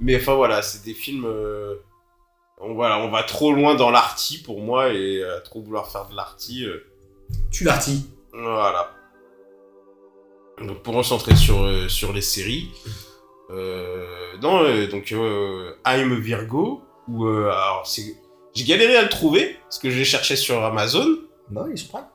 [0.00, 1.24] Mais enfin voilà, c'est des films.
[1.26, 1.76] euh,
[2.58, 6.08] on, voilà, on va trop loin dans l'arty pour moi et euh, trop vouloir faire
[6.08, 6.64] de l'arty.
[6.64, 6.84] euh,
[7.50, 8.06] Tu l'artis.
[8.32, 8.92] Voilà.
[10.58, 12.70] Donc pour me concentrer sur, sur les séries.
[14.42, 15.10] Non, donc
[15.86, 18.14] I'm Virgo, euh, alors c'est.
[18.54, 21.06] J'ai galéré à le trouver, parce que je l'ai cherché sur Amazon.
[21.50, 22.08] Bah oui, je prends.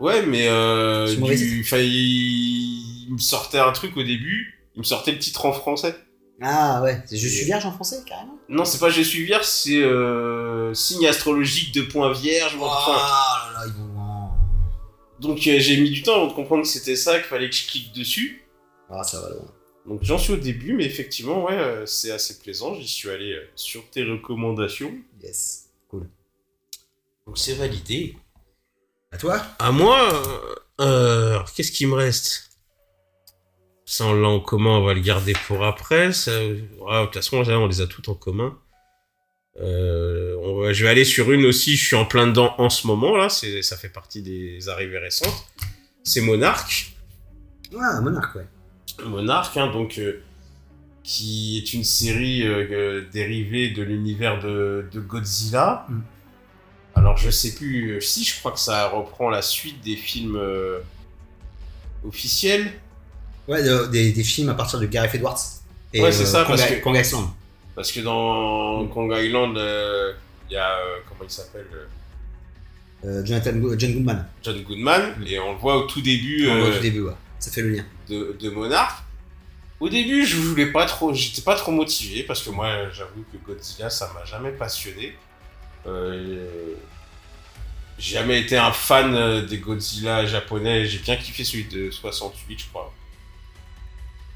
[0.00, 4.60] Ouais, mais euh, C'est mauvais du, enfin, il, il me sortait un truc au début,
[4.74, 5.94] il me sortait le titre en français.
[6.40, 8.38] Ah ouais, c'est je suis vierge en français, carrément.
[8.48, 12.56] Non, c'est pas Je suis vierge, c'est euh, signe astrologique de point vierge.
[12.60, 13.92] enfin, Ah là là, ils vont
[15.22, 17.54] donc euh, j'ai mis du temps avant de comprendre que c'était ça, qu'il fallait que
[17.54, 18.44] je clique dessus.
[18.90, 19.46] Ah, ça va loin.
[19.86, 22.74] Donc j'en suis au début, mais effectivement, ouais, euh, c'est assez plaisant.
[22.74, 24.92] J'y suis allé euh, sur tes recommandations.
[25.22, 25.68] Yes.
[25.92, 28.16] Donc c'est validé.
[29.12, 32.50] À toi À moi, euh, euh, qu'est-ce qui me reste?
[33.92, 36.14] Ça, on l'a en commun, on va le garder pour après.
[36.14, 38.58] Ça, ouais, de toute façon, on les a toutes en commun.
[39.60, 42.86] Euh, on je vais aller sur une aussi, je suis en plein dedans en ce
[42.86, 43.28] moment, là.
[43.28, 45.46] C'est, ça fait partie des arrivées récentes.
[46.04, 46.96] C'est Monarch.
[47.78, 48.46] Ah, Monarque, ouais.
[49.04, 50.22] Monarch, hein, donc, euh,
[51.02, 55.84] qui est une série euh, dérivée de l'univers de, de Godzilla.
[55.90, 56.00] Mm.
[56.94, 60.40] Alors, je sais plus si, je crois que ça reprend la suite des films
[62.06, 62.72] officiels.
[63.48, 65.38] Ouais, de- des, des films à partir de Gareth Edwards.
[65.92, 67.26] Et, Ouais, c'est ça, Kong, parce que- Kong Island.
[67.74, 68.86] Parce que dans.
[68.88, 70.12] Kong Island, euh,
[70.48, 71.86] il y a, euh, comment il s'appelle euh,
[73.04, 74.26] Euh, Jonathan John Goodman.
[74.42, 76.82] John Goodman, et on le voit au tout début On le voit euh, au tout
[76.82, 77.12] début, ouais.
[77.40, 77.84] Ça fait le lien.
[78.08, 79.02] de, de Monarch.
[79.80, 83.36] Au début, je voulais pas trop, j'étais pas trop motivé parce que moi, j'avoue que
[83.44, 85.16] Godzilla, ça m'a jamais passionné.
[85.88, 86.46] Euh,
[87.98, 90.86] j'ai jamais été un fan euh, des Godzilla japonais.
[90.86, 92.92] J'ai bien kiffé celui de 68, je crois.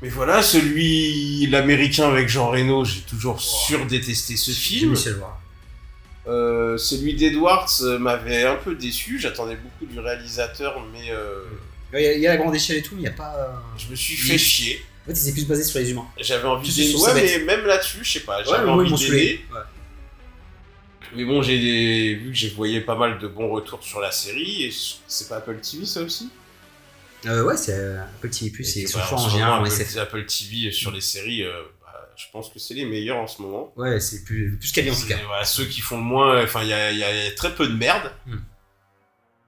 [0.03, 4.93] Mais voilà, celui l'américain avec Jean Reno, j'ai toujours surdétesté ce film.
[4.95, 5.41] le voir.
[6.29, 9.19] Euh, celui d'Edwards euh, m'avait un peu déçu.
[9.21, 11.45] J'attendais beaucoup du réalisateur, mais euh,
[11.95, 13.13] Il y, a, il y a la grande échelle et tout, mais il n'y a
[13.13, 13.63] pas.
[13.79, 14.83] je me suis Il- fait chier.
[15.05, 16.07] En fait, il s'est plus basé sur les humains.
[16.21, 18.43] J'avais envie sur Ouais, mais même là-dessus, je sais pas.
[18.43, 18.93] J'avais envie.
[18.93, 19.39] Ouais.
[21.15, 24.11] Mais bon, j'ai des- vu que j'ai voyé pas mal de bons retours sur la
[24.11, 24.65] série.
[24.65, 24.75] Et
[25.07, 26.29] c'est pas Apple TV ça aussi?
[27.25, 29.73] Euh, ouais, c'est euh, Apple TV+, Et c'est que, son bah, choix en général Apple,
[29.73, 29.97] SF.
[29.97, 33.43] Apple TV sur les séries, euh, bah, je pense que c'est les meilleurs en ce
[33.43, 33.73] moment.
[33.77, 35.17] Ouais, c'est plus, plus quali en tout cas.
[35.27, 37.67] voilà, ceux qui font le moins, enfin, il y a, il y a très peu
[37.67, 38.13] de merde.
[38.27, 38.37] Hmm.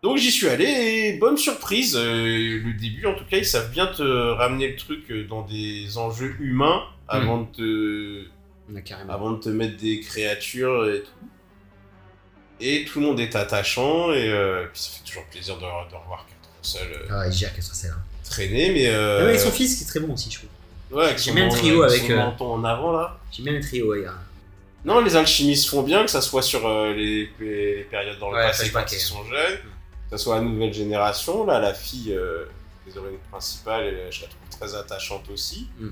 [0.03, 1.97] Donc j'y suis allé et bonne surprise.
[1.97, 5.99] euh, le début, en tout cas, ils savent bien te ramener le truc dans des
[5.99, 8.25] enjeux humains avant, de, te,
[8.73, 11.29] Ouais, avant de te mettre des créatures et tout.
[12.61, 14.29] Et tout le monde est attachant et
[14.73, 16.27] puis ça fait toujours plaisir de, de revoir
[16.77, 17.95] Euh, Ah, il gère qu'elle soit celle
[18.29, 18.89] traîner, mais.
[18.89, 20.99] Euh, Ah ouais, son fils qui est très bon aussi, je trouve.
[20.99, 23.19] ouais, son bien le trio avec, son euh, menton en avant là.
[23.33, 24.05] J'aime bien le trio, ouais.
[24.85, 27.27] Non, les alchimistes font bien, que ça soit sur euh, les,
[27.91, 29.57] périodes dans le Ouais, passé quand ils sont jeunes,
[30.11, 31.45] que ça soit la nouvelle génération.
[31.47, 32.45] Là, la fille euh,
[32.87, 35.69] des héroïnes principales, je la trouve très attachante aussi.
[35.79, 35.89] Mm.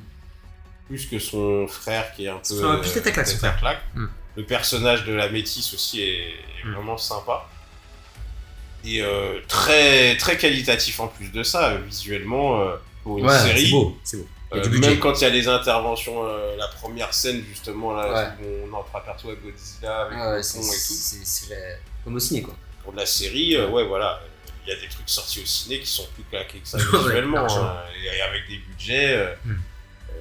[0.86, 2.58] Plus que son frère qui est un peu.
[2.64, 3.56] Enfin, plus tête à claque, son frère.
[3.58, 3.82] claque.
[3.94, 4.06] Mm.
[4.36, 6.74] Le personnage de la métisse aussi est, est Mm.
[6.74, 7.48] vraiment sympa.
[8.86, 13.64] Et euh, très, très qualitatif en plus de ça, visuellement, euh, pour une Ouais, série.
[13.66, 14.26] c'est beau, c'est beau.
[14.52, 16.22] Il y a Euh, du même quand il y a les interventions,
[16.56, 18.46] la première scène justement là, Ouais.
[18.46, 20.76] où on entreaperçoit Godzilla avec Ah ouais, le c'est pont et tout.
[21.24, 22.54] c'est- la- comme au ciné, quoi.
[22.84, 24.20] Pour de la série, ouais voilà,
[24.64, 27.44] il y a des trucs sortis au ciné qui sont plus claqués que ça visuellement,
[27.44, 29.56] hein, et avec des budgets Hmm.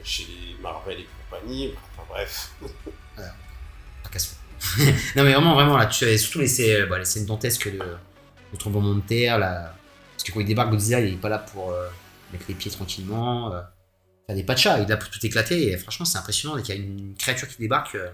[0.04, 1.72] chez les Marvel et compagnie.
[1.96, 2.50] Enfin bref.
[5.16, 7.80] Non, mais vraiment, vraiment, là, tu as surtout les, scè- bah, les scènes dantesques de
[8.58, 9.40] tremblement de terre.
[9.40, 11.88] Parce que quand il débarque, Godzilla, il est pas là pour euh,
[12.32, 13.62] mettre les pieds tranquillement, euh,
[14.28, 16.76] faire des pachas, il est là pour tout éclater, et franchement, c'est impressionnant, dès qu'il
[16.76, 18.10] y a une créature qui débarque, euh,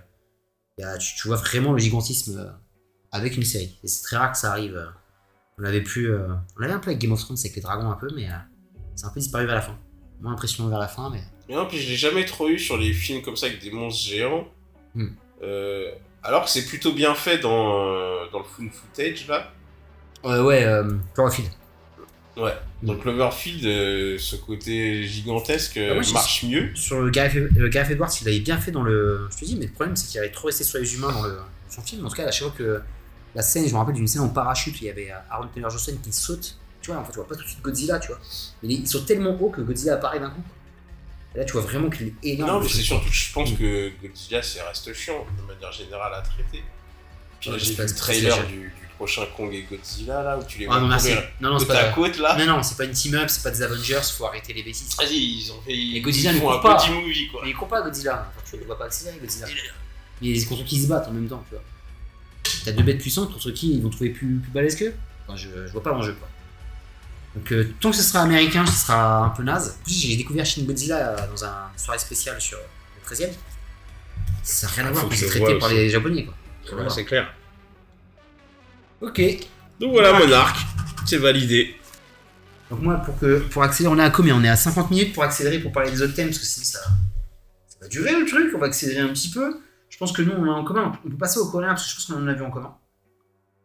[0.78, 2.50] il y a- tu, tu vois vraiment le gigantisme euh,
[3.12, 3.78] avec une série.
[3.84, 4.92] Et c'est très rare que ça arrive.
[5.58, 6.12] On l'avait plus.
[6.16, 8.28] on l'avait un peu avec Game of Thrones, avec les dragons un peu, mais
[8.96, 9.78] c'est un peu disparu vers la fin.
[10.22, 11.22] Moins impressionnant vers la fin, mais.
[11.48, 13.70] Mais non, puis je l'ai jamais trop eu sur les films comme ça avec des
[13.70, 14.48] monstres géants.
[14.96, 15.10] Hmm.
[15.44, 15.92] Euh,
[16.24, 19.52] alors que c'est plutôt bien fait dans, euh, dans le found footage là.
[20.26, 21.49] Euh, ouais, euh, Cloverfield.
[22.38, 22.53] Ouais.
[22.82, 26.72] Dans Cloverfield, euh, ce côté gigantesque euh, Ah, moi, marche mieux.
[26.76, 29.28] Sur le Gareth, le Gareth Edwards, il l'avait bien fait dans le.
[29.32, 31.24] Je te dis, mais le problème, c'est qu'il avait trop resté sur les humains dans
[31.24, 31.38] le,
[31.69, 32.05] son film.
[32.05, 32.82] En tout cas, à chaque fois que
[33.36, 35.93] la scène, je me rappelle d'une scène en parachute, il y avait Aaron Taylor Johnson
[36.01, 36.57] qui saute.
[36.82, 38.19] Tu vois, en fait, tu vois pas tout de suite Godzilla, tu vois.
[38.63, 40.41] Mais il saute tellement haut que Godzilla apparaît d'un coup.
[41.36, 42.51] Et là, tu vois vraiment qu'il est énorme.
[42.51, 46.13] Non, mais c'est surtout que je pense que Godzilla, c'est reste chiant de manière générale
[46.15, 46.63] à traiter.
[47.39, 48.72] Puis là, Ouais, j'ai vu pas- le trailer du, du
[49.02, 51.08] prochain Kong et Godzilla, là, où tu les Ah vois non, merci.
[51.10, 51.91] courir Non, non, c'est côte à pas.
[51.93, 52.38] côte, là.
[52.38, 54.95] Non, non, c'est pas une team-up, c'est pas des Avengers, faut arrêter les bêtises.
[54.97, 55.74] Vas-y, ils ont fait.
[55.76, 56.76] Ils, Godzilla ils ne font un pas.
[56.78, 57.41] petit movie, quoi.
[57.43, 58.30] Mais il court pas Godzilla.
[58.36, 59.47] Enfin, tu le vois pas accélérer Godzilla.
[60.22, 61.64] Mais c'est contre qui ils se battent en même temps, tu vois.
[62.64, 64.93] T'as deux bêtes puissantes contre qui ils vont trouver plus, plus balèze qu'eux?
[65.28, 66.28] Enfin, je, je vois pas l'enjeu, quoi.
[67.36, 69.78] Donc, euh, tant que ce sera américain, ce sera un peu naze.
[69.80, 73.22] En plus, j'ai découvert Shin Godzilla euh, dans un- une soirée spéciale sur le 13
[73.24, 73.26] e
[74.43, 75.76] Ça n'a rien à voir c'est traité par aussi.
[75.78, 76.34] les japonais, quoi.
[76.72, 77.34] À Ouais, c'est clair.
[79.02, 79.22] Ok.
[79.80, 80.28] Donc voilà, Monarque.
[80.30, 80.58] Monarque,
[81.06, 81.76] c'est validé.
[82.70, 84.36] Donc, moi, pour, que, pour accélérer, on est à combien?
[84.36, 86.66] On est à 50 minutes pour accélérer, pour parler des autres thèmes, parce que sinon,
[86.66, 86.80] ça,
[87.68, 88.52] ça va durer le truc.
[88.56, 89.60] On va accélérer un petit peu.
[89.89, 90.93] Je pense que nous, on a en commun.
[91.06, 92.74] On peut passer aux Coréens, parce que je pense qu'on en a vu en commun.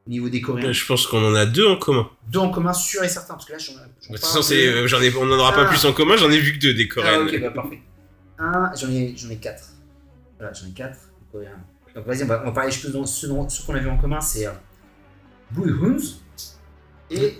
[0.07, 0.72] Au niveau des Coréens.
[0.72, 2.09] Je pense qu'on en a deux en commun.
[2.28, 4.87] Deux en commun, sûr et certain, parce que là, j'en j'en De toute façon, euh,
[4.89, 5.68] j'en ai, on n'en aura pas Ah.
[5.68, 7.22] plus en commun, j'en ai vu que deux des Ah, coréennes.
[7.28, 7.80] ok, bah parfait.
[8.39, 9.64] Un, j'en ai, j'en ai quatre.
[10.39, 10.99] Voilà, j'en ai quatre.
[11.30, 11.51] Coréens.
[11.95, 13.97] Donc vas-y, on va, on va parler dans ceux, dont- ceux qu'on a vu en
[13.97, 14.51] commun, c'est euh,
[15.53, 16.16] Blue Hoons
[17.11, 17.38] et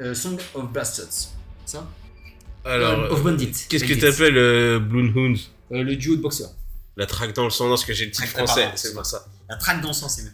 [0.00, 1.30] euh, Song of Bastards.
[1.66, 1.86] Ça
[2.64, 3.52] Alors, Euh, Of Bandit.
[3.68, 4.00] qu'est-ce que Bandits.
[4.00, 5.38] t'appelles euh, Bloodhound
[5.72, 6.50] Euh, Le duo de boxeurs.
[6.96, 9.04] La traque dans le sang, non, parce que j'ai le titre Traque- français, c'est pour
[9.06, 9.26] ça.
[9.48, 10.30] La traque dans le sens, c'est mieux.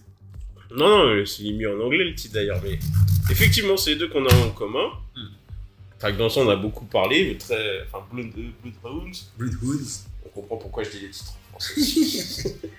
[0.76, 2.78] Non, non, euh, c'est mieux en anglais le titre d'ailleurs, mais
[3.30, 4.88] effectivement, c'est les deux qu'on a en commun.
[5.16, 5.26] Hmm.
[5.98, 7.82] Traque dans le sang, on a beaucoup parlé, mais très.
[7.86, 10.02] Enfin, Blood, euh, Bloodhound, Blue Hoons.
[10.26, 12.56] on comprend pourquoi je dis les titres en français.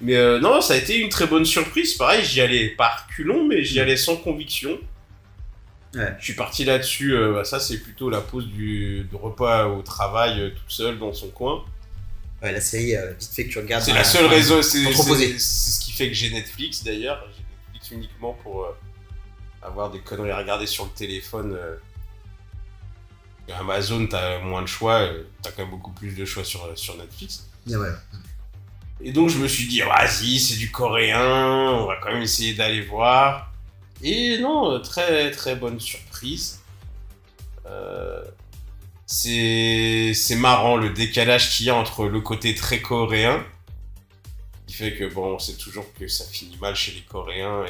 [0.00, 1.94] mais euh, non, ça a été une très bonne surprise.
[1.94, 4.78] Pareil, j'y allais par culon, mais j'y allais sans conviction.
[5.94, 6.14] Ouais.
[6.18, 10.40] Je suis parti là-dessus, euh, bah, ça c'est plutôt la pause du, repas au travail,
[10.40, 11.64] euh, tout seul dans son coin.
[12.42, 13.82] Ouais, la série, vite fait que tu regardes.
[13.82, 17.26] C'est la seule raison, c'est ce qui fait que j'ai Netflix d'ailleurs.
[17.34, 18.68] J'ai Netflix uniquement pour
[19.62, 21.58] avoir des conneries à regarder sur le téléphone.
[23.58, 25.08] Amazon, t'as moins de choix,
[25.40, 27.48] t'as quand même beaucoup plus de choix sur, sur Netflix.
[27.66, 27.88] Ouais.
[29.02, 32.54] Et donc je me suis dit, vas-y, c'est du coréen, on va quand même essayer
[32.54, 33.52] d'aller voir.
[34.02, 36.60] Et non, euh, très très bonne surprise.
[37.66, 38.22] Euh,
[39.06, 43.44] c'est marrant le décalage qu'il y a entre le côté très coréen,
[44.66, 47.64] qui fait que bon, on sait toujours que ça finit mal chez les Coréens,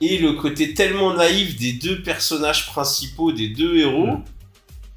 [0.00, 4.24] et, et le côté tellement naïf des deux personnages principaux, des deux héros, Mm.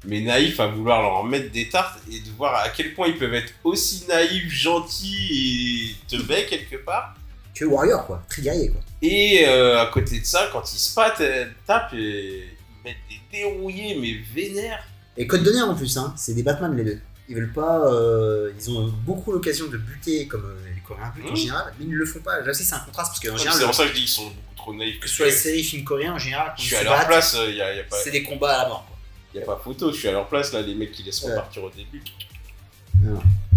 [0.06, 3.08] Mais naïf à vouloir leur en mettre des tartes, et de voir à quel point
[3.08, 7.14] ils peuvent être aussi naïfs, gentils et teubés quelque part.
[7.54, 8.22] Que Warrior, quoi.
[8.28, 8.80] Très guerrier, quoi.
[9.02, 11.22] Et euh, à côté de ça, quand ils se patent,
[11.66, 14.82] tapent, et ils mettent des dérouillés, mais vénères.
[15.16, 16.14] Et code d'honneur en plus, hein.
[16.16, 17.00] c'est des Batman les deux.
[17.28, 17.86] Ils veulent pas.
[17.92, 21.36] euh, ils ont beaucoup l'occasion de buter comme euh, les Coréens butent en Mmh.
[21.36, 22.40] général, mais ils ne le font pas.
[22.40, 24.08] Là aussi, c'est un contraste parce qu'en C'est général, pour ça que je dis qu'ils
[24.08, 24.98] sont beaucoup trop naïfs.
[24.98, 27.36] que ce soit les séries, films coréens en général, Je suis à leur battent, place,
[27.48, 28.86] il n'y a, y a pas, c'est des combats à la mort.
[29.32, 29.40] Quoi.
[29.40, 31.30] y a pas photo, je suis à leur place, là, les mecs qui laissent Ouais.
[31.30, 32.02] repartir au début.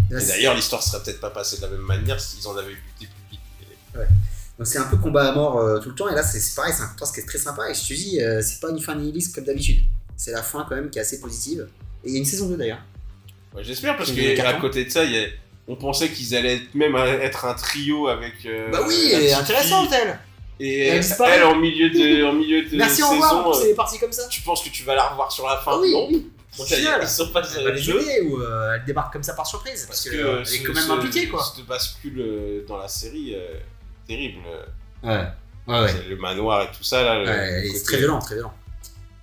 [0.09, 2.67] Là, Et d'ailleurs, l'histoire serait peut-être pas passée de la même manière s'ils en avaient
[2.73, 3.39] buté plus vite.
[4.57, 6.71] Donc c'est un peu combat à mort euh, tout le temps, et là c'est pareil,
[6.75, 8.79] c'est un contraste qui est très sympa, et je te dis, euh, c'est pas une
[8.79, 9.83] fin nihiliste comme d'habitude.
[10.15, 11.67] C'est la fin quand même qui est assez positive.
[12.03, 12.81] Et il y a une saison 2 d'ailleurs.
[13.55, 15.27] Ouais, J'espère, parce qu'à côté de ça, y a-
[15.67, 18.33] on pensait qu'ils allaient être- même être un trio avec.
[18.45, 20.19] euh, bah oui, la elle
[20.59, 23.59] Et Elle elle, en milieu de, en milieu de Merci, au saison, revoir, en plus
[23.59, 24.27] euh, elle est partie comme ça.
[24.29, 25.71] tu penses que tu vas la revoir sur la fin?
[25.73, 26.07] Ah oui, Non.
[26.09, 26.31] oui.
[26.59, 29.33] Est, final, ils sont pas elle va les aider, ou euh, elle débarque comme ça
[29.33, 31.43] par surprise, parce, Parce que, euh, elle ce- est quand même ce- impliquée quoi.
[31.43, 33.55] Cette bascule dans la série, euh,
[34.07, 34.37] terrible.
[35.01, 35.23] Ouais,
[35.67, 35.87] ouais, ouais.
[35.89, 37.23] C'est Le manoir et tout ça, là.
[37.23, 38.53] Ouais, c'est côté- très violent, très violent.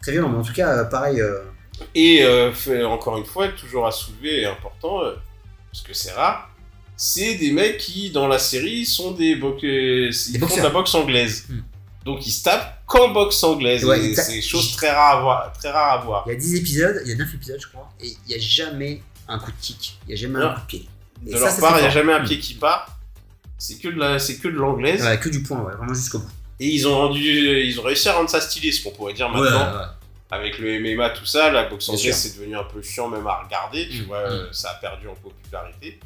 [0.03, 1.21] Très violent, mais en tout cas, pareil.
[1.21, 1.43] euh,
[1.95, 5.15] Et euh, fait, encore une fois, toujours à soulever et important, euh,
[5.73, 6.50] parce que c'est rare,
[7.03, 10.95] c'est des mecs qui, dans la série, sont des, bo- ils font de la boxe
[10.95, 11.47] anglaise.
[11.49, 11.61] Hmm.
[12.05, 13.85] Donc ils se tapent qu'en boxe anglaise.
[13.87, 15.53] Ouais, c'est chose très rare à voir.
[15.59, 16.25] Très rare à voir.
[16.27, 18.35] Il y a 10 épisodes, il y a 9 épisodes, je crois, et il n'y
[18.35, 20.47] a jamais un coup de kick, il n'y a jamais Non.
[20.51, 20.89] un coup de pied.
[21.27, 22.99] Et De ça, leur ça, part, il n'y a jamais un pied qui part.
[23.57, 25.03] C'est que de la, c'est que de l'anglaise.
[25.03, 26.31] Ouais, que du point, ouais, vraiment jusqu'au bout.
[26.59, 29.31] Et ils ont rendu, ils ont réussi à rendre ça stylé, ce qu'on pourrait dire
[29.31, 29.87] maintenant.
[30.31, 33.43] Avec le MMA, tout ça, la boxe anglaise, c'est devenu un peu chiant même à
[33.43, 34.33] regarder, tu Mm, vois, mm.
[34.33, 35.99] euh, ça a perdu en popularité.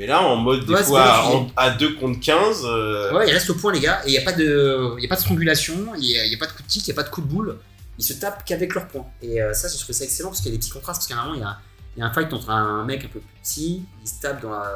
[0.00, 1.36] Mais là, en mode, des Ouais, fois, à, utilisé.
[1.38, 4.12] en- à 2 contre 15, euh, Ouais, il reste au point, les gars, et il
[4.12, 6.34] n'y a, pas de- il y a pas de strangulation, il n'y a, il y
[6.34, 7.58] a pas de coup de kick, il n'y a pas de coup de boule.
[7.98, 9.06] Ils se tapent qu'avec leurs points.
[9.20, 11.00] Et euh, ça, je trouve ça excellent parce qu'il y a des petits contrastes.
[11.02, 11.58] Parce qu'à un moment, il y a,
[11.96, 14.40] il y a un fight entre un mec un peu plus petit, il se tape
[14.40, 14.72] dans la.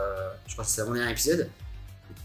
[0.47, 1.49] Je crois que c'est l'avant-dernier épisode.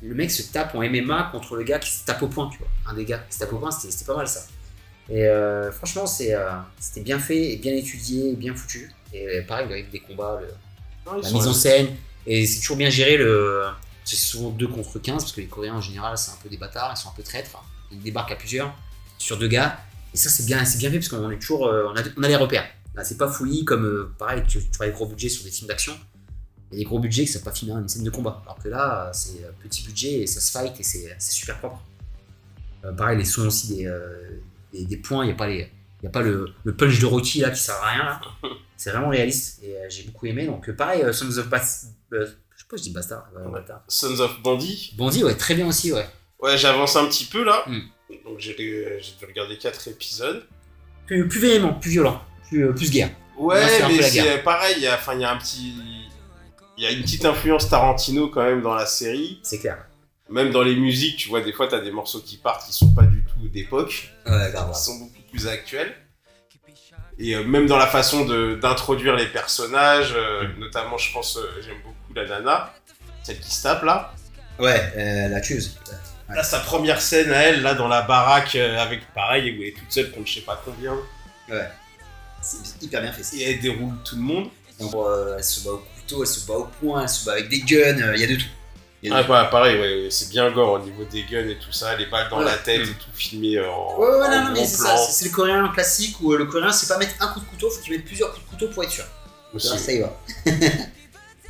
[0.02, 2.58] Le mec se tape en MMA contre le gars qui se tape au point, tu
[2.60, 2.68] vois.
[2.92, 4.42] Un des gars qui se tape au point, c'était c'était pas mal ça.
[5.10, 8.92] Et euh, franchement, c'est, euh, c'était bien fait, et bien étudié, et bien foutu.
[9.14, 10.48] Et pareil, avec des combats, le-
[11.10, 11.88] non, ils la mise en scène,
[12.26, 13.64] et c'est toujours bien géré le.
[14.06, 16.58] c'est souvent 2 contre 15, parce que les Coréens en général, c'est un peu des
[16.58, 17.52] bâtards, ils sont un peu traîtres.
[17.92, 18.74] Ils débarquent à plusieurs
[19.18, 19.80] sur deux gars.
[20.14, 22.24] Et ça, c'est bien, c'est bien fait parce qu'on est toujours, euh, on, a, on
[22.24, 22.66] a les repères.
[22.96, 25.52] Là, c'est pas fouillis comme, euh, pareil, tu, tu vois les gros budgets sur des
[25.52, 25.94] films d'action.
[26.72, 28.42] Il y a des gros budgets qui savent pas finir une scène de combat.
[28.46, 31.58] Alors que là, c'est euh, petit budget et ça se fight et c'est c'est super
[31.60, 31.82] propre.
[32.86, 34.40] Euh, pareil, les sons aussi des, euh,
[34.74, 35.70] des, des points, il n'y a pas, les,
[36.04, 38.04] y a pas le, le punch de Rocky là qui sert à rien.
[38.06, 38.22] là.
[38.78, 40.46] C'est vraiment réaliste et euh, j'ai beaucoup aimé.
[40.46, 43.28] Donc, pareil, Sons of Bas- je sais pas, je dis Bastard.
[43.36, 43.52] ouais.
[43.52, 43.84] Bastard.
[43.88, 44.94] Sons of Bandit.
[44.98, 46.08] Bondi, ouais, très bien aussi, ouais.
[46.40, 47.64] Ouais, j'avance un petit peu là.
[47.68, 47.80] Hmm.
[48.26, 48.86] Donc j'ai dû
[49.28, 50.46] regarder 4 épisodes.
[51.06, 53.10] Plus, plus véhément, plus violent, plus, euh, plus guerre.
[53.38, 55.74] Ouais, Là, mais c'est pareil, il y a, il y a un petit.
[56.78, 59.40] Il y a une petite influence Tarantino quand même dans la série.
[59.44, 59.86] C'est clair.
[60.30, 62.94] Même dans les musiques, tu vois, des fois, t'as des morceaux qui partent qui sont
[62.94, 65.94] pas du tout d'époque, Ouais, qui sont beaucoup plus actuels.
[67.18, 70.60] Et euh, même dans la façon d'introduire les personnages, euh, Mm.
[70.60, 72.74] notamment, je pense, euh, j'aime beaucoup la nana,
[73.24, 74.14] celle qui se tape là.
[74.60, 75.78] Ouais, euh, la tueuse.
[76.30, 76.36] Ouais.
[76.36, 79.70] Là, sa première scène à elle, là, dans la baraque, euh, avec pareil, où elle
[79.70, 80.94] est toute seule contre je sais pas combien.
[82.42, 83.36] C'est hyper bien fait.
[83.38, 84.50] Et elle déroule tout le monde.
[84.80, 87.34] Donc, euh, elle se bat au couteau, elle se bat au poing, elle se bat
[87.34, 88.46] avec des guns, euh, il y a de tout.
[89.06, 91.58] A de Ah, bah, pareil, ouais, ouais, c'est bien gore au niveau des guns et
[91.58, 92.46] tout ça, les balles dans Ouais.
[92.46, 93.98] la tête et tout filmé euh, en.
[94.00, 94.96] Ouais, ouais, en non, mais c'est ça.
[94.98, 97.70] C'est le coréen classique où euh, le coréen, c'est pas mettre un coup de couteau,
[97.70, 99.06] faut qu'il mette plusieurs coups de couteau pour être sûr.
[99.54, 99.78] Aussi.
[99.78, 100.18] Ça y va.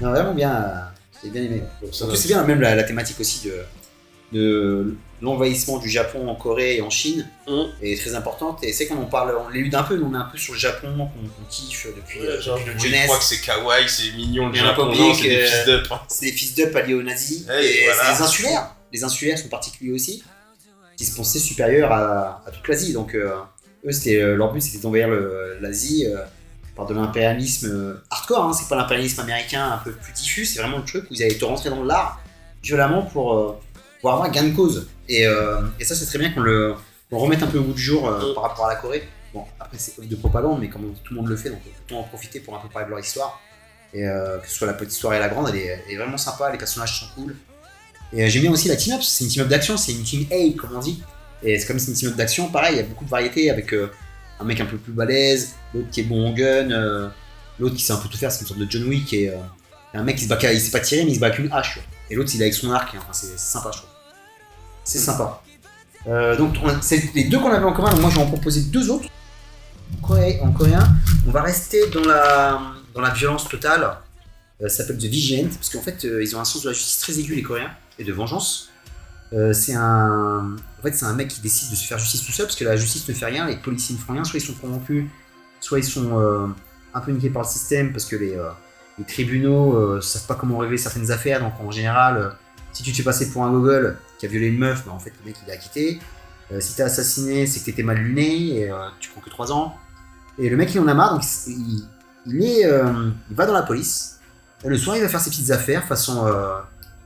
[0.02, 0.54] non, vraiment bien.
[0.56, 0.76] euh,
[1.24, 1.64] J'ai bien aimé.
[1.84, 3.62] En plus, c'est bien même la, la thématique aussi de,
[4.32, 7.64] de l'envahissement du Japon en Corée et en Chine Mm.
[7.82, 8.64] est très importante.
[8.64, 10.54] Et c'est qu'on en parle, on l'élude un peu, nous on est un peu sur
[10.54, 13.06] le Japon qu'on kiffe depuis, euh, Ouais, genre, depuis notre je jeunesse.
[13.06, 15.92] crois que c'est kawaii, c'est mignon le Japon, non, c'est des fils d'up.
[15.92, 16.00] hein.
[16.08, 17.46] C'est des fils d'up alliés aux nazis.
[17.48, 18.04] Ouais, et voilà.
[18.04, 18.76] c'est les insulaires.
[18.94, 20.24] Les insulaires sont particuliers aussi,
[20.96, 22.94] qui se pensaient supérieurs à, à toute l'Asie.
[22.94, 23.32] Donc, euh,
[23.86, 25.10] eux, c'était, euh, leur but, c'était d'envahir
[25.60, 26.18] l'Asie euh,
[26.86, 28.46] de l'impérialisme euh, hardcore.
[28.46, 28.54] Hein.
[28.54, 31.38] C'est pas l'impérialisme américain un peu plus diffus, c'est vraiment le truc où ils allaient
[31.38, 32.22] te rentrer dans l'art
[32.64, 33.60] violemment pour, euh,
[34.02, 34.88] pour avoir gain de cause.
[35.08, 36.76] Et, euh, et ça, c'est très bien qu'on le,
[37.12, 38.02] le remette un peu au bout du jour
[38.36, 39.08] par rapport à la Corée.
[39.34, 42.04] Bon, après, c'est de propagande, mais comme tout le monde le fait, donc autant en
[42.04, 43.40] profiter pour un peu parler de leur histoire.
[43.94, 46.58] Et que ce soit la petite histoire et la grande, elle est, vraiment sympa, les
[46.58, 47.36] personnages sont cool.
[48.14, 50.76] Et j'aime bien aussi la team-up, c'est une team-up d'action, c'est une team A, comme
[50.76, 51.02] on dit.
[51.42, 53.74] Et c'est comme c'est une team-up d'action, pareil, il y a beaucoup de variétés avec
[54.40, 57.10] un mec un peu plus balèze, l'autre qui est bon en gun, euh,
[57.60, 59.36] l'autre qui sait un peu tout faire, c'est une sorte de John Wick, et, euh,
[59.94, 61.52] un mec qui se bat, il sait pas tirer, mais il se bat avec une
[61.52, 61.80] hache.
[62.10, 63.90] Et l'autre, il est avec son arc, enfin, c'est sympa, je trouve.
[64.84, 65.42] C'est sympa.
[66.08, 68.62] Euh, donc, on- c'est les deux qu'on avait en commun, moi je vais en proposer
[68.62, 69.10] deux autres
[70.02, 70.88] en coré- en coréen.
[71.28, 72.62] On va rester dans la,
[72.96, 73.98] dans la violence totale.
[74.62, 77.00] Euh, ça s'appelle The Vigilant, parce qu'en fait, ils ont un sens de la justice
[77.00, 78.70] très aigu, les Coréens, et de vengeance.
[79.34, 82.32] Euh, c'est un, en fait, c'est un mec qui décide de se faire justice tout
[82.32, 84.46] seul, parce que la justice ne fait rien, les policiers ne font rien, soit ils
[84.46, 85.06] sont corrompus,
[85.60, 86.48] soit ils sont euh,
[86.94, 88.50] un peu niqués par le système, parce que les, euh,
[89.08, 92.34] tribunaux euh, savent pas comment régler certaines affaires, donc en général,
[92.72, 95.00] si tu te fais passer pour un gogol qui a violé une meuf, bah, en
[95.00, 96.00] fait, le mec il est acquitté.
[96.60, 99.76] Si t'es assassiné, c'est que t'étais mal luné, et tu prends que 3 ans.
[100.40, 104.20] Et le mec il en a marre, donc il, est, il va dans la police.
[104.64, 106.28] Et le soir, il va faire ses petites affaires façon,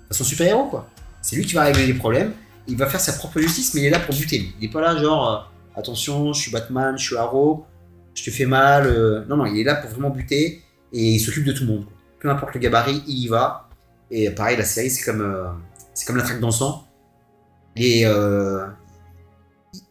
[0.07, 0.89] façon super-héros, quoi.
[1.23, 2.33] C'est lui qui va régler les problèmes.
[2.67, 4.53] Il va faire sa propre justice, mais il est là pour buter.
[4.59, 7.65] Il est pas là, genre, euh, attention, je suis Batman, je suis Arrow,
[8.13, 8.85] je te fais mal.
[8.85, 9.25] euh.
[9.27, 10.61] Non, non, il est là pour vraiment buter
[10.91, 11.85] et il s'occupe de tout le monde.
[12.19, 13.69] Peu importe le gabarit, il y va.
[14.11, 15.45] Et pareil, la série, c'est comme, euh,
[15.93, 16.87] c'est comme la traque dans le sang.
[17.75, 18.05] Et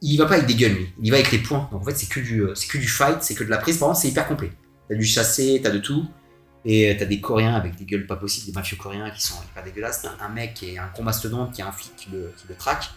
[0.00, 0.76] il va pas avec des guns.
[1.02, 1.68] Il va avec les points.
[1.72, 3.78] Donc en fait, c'est que du, c'est que du fight, c'est que de la prise.
[3.78, 4.52] Par contre, c'est hyper complet.
[4.88, 6.06] T'as du chassé, t'as de tout.
[6.64, 9.64] Et t'as des Coréens avec des gueules pas possibles, des mafieux coréens qui sont hyper
[9.64, 10.02] dégueulasses.
[10.02, 12.54] T'as un mec qui est un mastodonte, qui a un flic qui le, qui le
[12.54, 12.90] traque,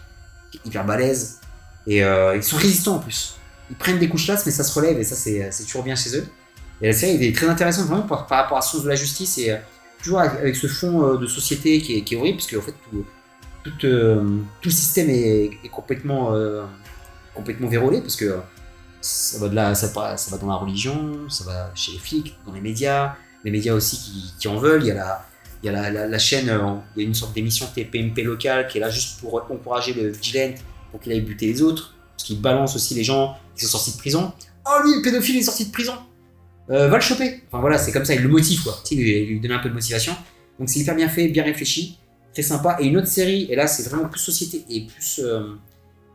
[0.52, 1.40] qui est hyper balèze.
[1.86, 3.36] Et euh, ils sont résistants en plus.
[3.70, 6.16] Ils prennent des couches mais ça se relève et ça, c'est c'est toujours bien chez
[6.16, 6.26] eux.
[6.80, 9.50] Et la série est très intéressante vraiment par, rapport à sens de la justice et
[9.50, 9.56] euh,
[10.06, 12.74] toujours avec, ce fond euh, de société qui est, qui est horrible parce qu'en fait,
[12.90, 13.04] tout,
[13.64, 16.64] tout, euh, le système est, est complètement, euh,
[17.34, 18.38] complètement vérolé parce que
[19.00, 22.38] ça va, de la, ça, ça va dans la religion, ça va chez les flics,
[22.46, 23.16] dans les médias,
[23.46, 24.82] les médias aussi qui, en veulent.
[24.82, 24.94] Il y a
[25.72, 26.58] la, il chaîne, euh,
[26.96, 30.08] il y a une sorte d'émission TPMP locale qui est là juste pour encourager le
[30.08, 30.52] vigilant
[30.90, 33.92] pour qu'il aille buter les autres, parce qu'il balance aussi les gens qui sont sortis
[33.92, 34.32] de prison.
[34.66, 35.94] Oh lui, le pédophile est sorti de prison
[36.70, 38.76] Euh, Va le choper Enfin voilà, c'est comme ça, il le motive quoi.
[38.84, 40.14] Sais, lui, donner un peu de motivation.
[40.58, 41.98] Donc c'est hyper bien fait, bien réfléchi,
[42.32, 42.76] très sympa.
[42.80, 45.54] Et une autre série, et là c'est vraiment plus société et plus euh,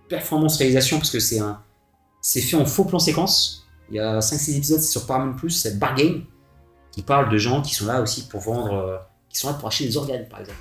[0.09, 3.65] performance réalisation, parce que c'est fait en faux plan séquence.
[3.89, 6.21] Il y a 5-6 épisodes, c'est sur Paramount+, c'est Bargain,
[6.91, 8.97] qui parle de gens qui sont là aussi pour vendre, euh,
[9.29, 10.57] qui sont là pour acheter des organes, par exemple.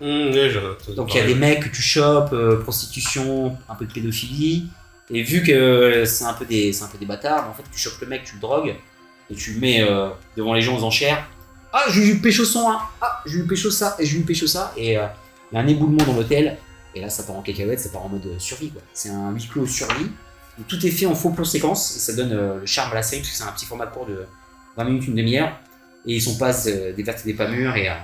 [0.00, 3.92] Je- Donc il y a des mecs que tu chopes, euh, prostitution, un peu de
[3.92, 4.66] pédophilie,
[5.10, 7.78] et vu que c'est un peu des, c'est un peu des bâtards, en fait tu
[7.78, 8.74] chopes le mec, tu le drogues,
[9.30, 11.26] et tu le mets euh, devant les gens aux enchères,
[11.72, 12.80] Ah, j'ai eu pécho son 1.
[13.00, 13.94] Ah, j'ai eu pécho ça.
[14.00, 14.72] Et j'ai eu pécho ça.
[14.76, 15.14] Et il y a
[15.54, 16.58] un éboulement dans l'hôtel.
[16.96, 18.82] Et là, ça part en cacahuète, ça part en mode survie, quoi.
[18.92, 20.10] C'est un huis clos survie.
[20.58, 21.94] où tout est fait en faux plan séquence.
[21.96, 24.04] Et ça donne le charme à la série, parce que c'est un petit format court
[24.06, 24.26] de
[24.76, 25.52] 20 minutes, une demi-heure.
[26.06, 27.76] Et ils sont pas euh, des vertes et des pas mûres.
[27.76, 27.94] Et, euh,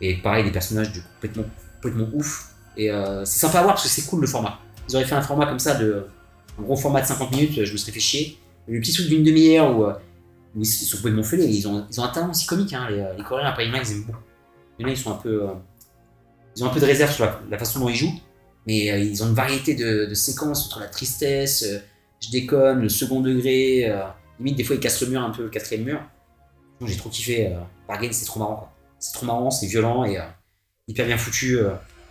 [0.00, 1.44] et pareil, des personnages complètement,
[1.74, 2.52] complètement ouf.
[2.76, 4.58] Et euh, c'est sympa à voir, parce que c'est cool le format.
[4.88, 6.06] Ils auraient fait un format comme ça, de,
[6.58, 8.38] un gros format de 50 minutes, je me serais fait chier.
[8.66, 9.86] Le petit truc d'une demi-heure où,
[10.56, 11.46] ils sont complètement fêlés.
[11.46, 12.88] Ils ont, ils ont un talent aussi comique, hein.
[12.90, 14.18] les, les Coréens, après, ils aiment beaucoup.
[14.78, 15.46] Il ils sont un peu.
[16.56, 18.20] ils ont un peu de réserve sur la, façon dont ils jouent,
[18.66, 21.64] mais ils ont une variété de, de séquences entre la tristesse,
[22.20, 23.92] je déconne, le second degré.
[24.40, 26.00] Euh, limite, des fois, ils cassent le mur un peu, le quatrième mur.
[26.84, 27.48] J'ai trop kiffé.
[27.48, 27.58] Euh,
[27.88, 28.72] Bargain, c'est trop marrant.
[28.98, 30.22] C'est trop marrant, c'est violent et euh,
[30.88, 31.58] hyper bien foutu.
[31.58, 31.70] euh,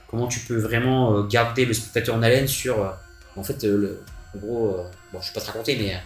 [0.09, 2.81] comment tu peux vraiment euh, garder le spectateur en haleine sur.
[2.83, 2.89] euh,
[3.35, 4.03] en fait, euh, le,
[4.35, 5.97] en gros, euh, bon, je vais pas te raconter, mais euh,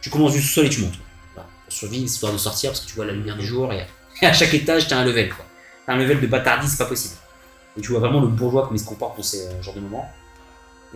[0.00, 0.98] tu commences du sous-sol et tu montes.
[1.34, 3.84] Voilà, pour survivre, histoire de sortir parce que tu vois la lumière du jour et,
[4.26, 5.28] à chaque étage, t'as un level.
[5.28, 5.44] quoi.
[5.86, 7.14] T'as un level de bâtardie, c'est pas possible.
[7.76, 9.80] Et tu vois vraiment le bourgeois comme il se comporte dans ces euh, genres de
[9.80, 10.08] moments.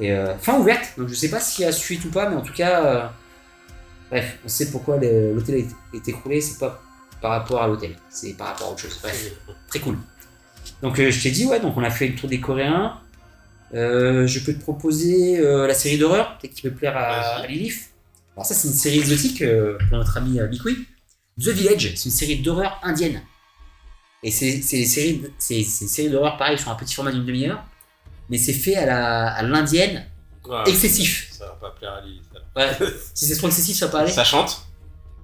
[0.00, 2.34] Et euh, fin ouverte, donc je sais pas s'il y a suite ou pas, mais
[2.36, 3.06] en tout cas, euh,
[4.10, 6.82] bref, on sait pourquoi l'hôtel est, écroulé, c'est pas
[7.20, 8.98] par rapport à l'hôtel, c'est par rapport à autre chose.
[9.02, 9.32] Bref,
[9.68, 9.98] très cool.
[10.82, 13.00] Donc euh, je t'ai dit, ouais, donc on a fait le tour des Coréens.
[13.72, 17.46] Euh, je peux te proposer euh, la série d'horreur, peut-être qui peut plaire à, à
[17.46, 17.90] Lilith.
[18.36, 19.44] Alors ça, c'est une série exotique
[19.88, 20.78] pour notre ami Liquid.
[21.40, 23.22] The Village, c'est une série d'horreur indienne.
[24.22, 27.62] Et c'est une série, d'horreur pareil sur un petit format d'une demi-heure,
[28.30, 30.06] mais c'est fait à l'indienne,
[30.46, 31.28] Ouais, excessif.
[31.32, 32.20] Ça va pas plaire à Lily.
[32.56, 32.70] Ouais.
[33.14, 34.10] si c'est trop excessif, ça peut aller.
[34.10, 34.66] Ça chante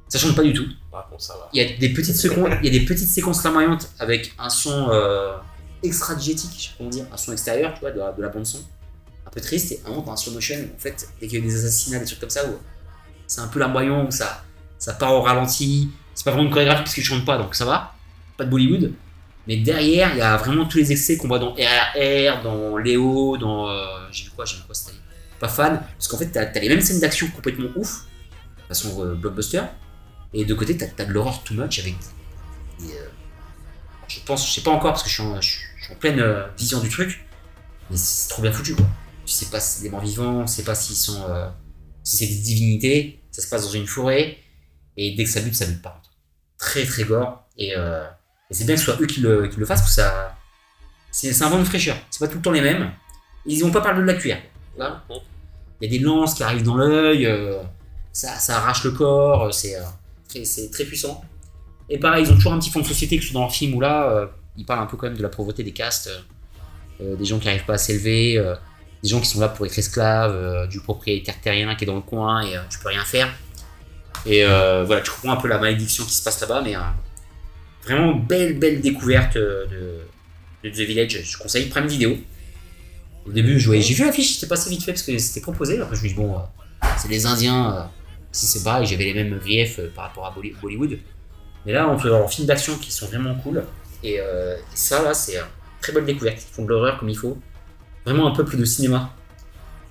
[0.09, 0.67] Ça change pas du tout.
[0.91, 1.49] Par contre, ça va.
[1.53, 4.51] Il y a des petites secondes, il y a des petites séquences larmoyantes avec un
[4.51, 5.37] son euh,
[5.83, 8.21] extra digétique, je sais pas comment dire, un son extérieur, tu vois, de la, de
[8.23, 8.59] la bande son,
[9.27, 10.57] un peu triste et un moment dans un slow motion.
[10.57, 12.59] où, En fait, dès qu'il y a des assassinats, des trucs comme ça, où
[13.27, 14.43] c'est un peu larmoyant, où ça,
[14.79, 15.91] ça part au ralenti.
[16.15, 17.95] C'est pas vraiment une chorégraphie parce qu'ils chantent pas, donc ça va,
[18.37, 18.93] pas de Bollywood.
[19.47, 23.37] Mais derrière, il y a vraiment tous les excès qu'on voit dans RRR, dans Léo,
[23.39, 23.69] dans.
[23.69, 25.00] euh, j'ai vu quoi, j'ai vu quoi cette année
[25.41, 28.05] Pas fan, parce qu'en fait, t'as as les mêmes scènes d'action complètement ouf,
[28.69, 29.63] façon euh, blockbuster.
[30.33, 31.97] Et de côté, t'as as de l'horreur too much avec.
[32.79, 33.09] des, euh,
[34.09, 36.89] je pense, je sais pas encore parce que je suis en, pleine euh, vision du
[36.89, 37.27] truc,
[37.91, 38.87] mais c'est trop bien foutu quoi.
[39.27, 41.25] Tu sais pas si c'est des morts vivants, tu sais pas s'ils sont.
[41.29, 41.49] euh,
[42.03, 44.39] si c'est des divinités, ça se passe dans une forêt,
[44.97, 46.01] et dès que ça bute, ça bute par.
[46.59, 47.75] Très très gore, et,
[48.51, 50.37] c'est bien que ce soit eux qui le, fassent parce que ça.
[51.13, 52.93] C'est un vent de fraîcheur, c'est pas tout le temps les mêmes.
[53.47, 54.43] Ils vont pas parler de la cuillère.
[55.81, 57.59] Il y a des lances qui arrivent dans l'œil, euh,
[58.13, 59.77] ça, ça arrache le corps, euh, c'est.
[59.77, 59.83] euh,
[60.29, 61.23] très- c'est très puissant.
[61.89, 63.53] Et pareil, ils ont toujours un petit fond de société que ce soit dans leur
[63.53, 66.09] film où là, ils parlent un peu quand même de la pauvreté des castes,
[67.01, 68.35] des gens qui n'arrivent pas à s'élever,
[69.03, 72.01] des gens qui sont là pour être esclaves, du propriétaire terrien qui est dans le
[72.03, 73.29] coin et tu peux rien faire.
[74.25, 76.75] Et voilà, tu comprends un peu la malédiction qui se passe là-bas, mais
[77.85, 80.01] vraiment belle, belle découverte de,
[80.63, 81.21] de The Village.
[81.25, 82.17] Je conseille Prime Vidéo.
[83.27, 85.81] Au début, je voyais- j'ai vu l'affiche, c'était passé vite fait parce que c'était proposé.
[85.81, 87.83] Après, je me suis dit, bon, euh, c'est les Indiens, euh,
[88.33, 90.99] si c'est pareil, j'avais les mêmes griefs euh, par rapport à Bolly- Bollywood.
[91.67, 93.65] Mais là, on peut avoir films d'action qui sont vraiment cool.
[94.03, 95.45] Et, euh, et ça, là, c'est une
[95.83, 96.39] très bonne découverte.
[96.39, 97.39] Ils font de l'horreur comme il faut.
[98.07, 99.15] Vraiment un peu plus de cinéma.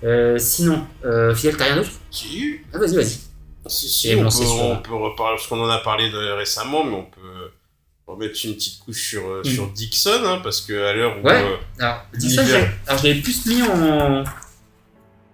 [0.04, 1.92] Euh, sinon, euh, Fidel, t'as rien d'autre?
[2.10, 3.20] Si, Ah, vas-y, vas-y.
[3.68, 6.18] si, si, Et on, bon, peut, on peut reparler, parce qu'on en a parlé de,
[6.32, 7.52] récemment, mais on peut
[8.14, 9.50] remettre une petite couche sur, euh, Mm.
[9.50, 11.34] sur Dixon, hein, parce que à l'heure où Ouais.
[11.44, 12.06] euh, Alors,
[12.88, 14.24] alors je l'avais plus mis en.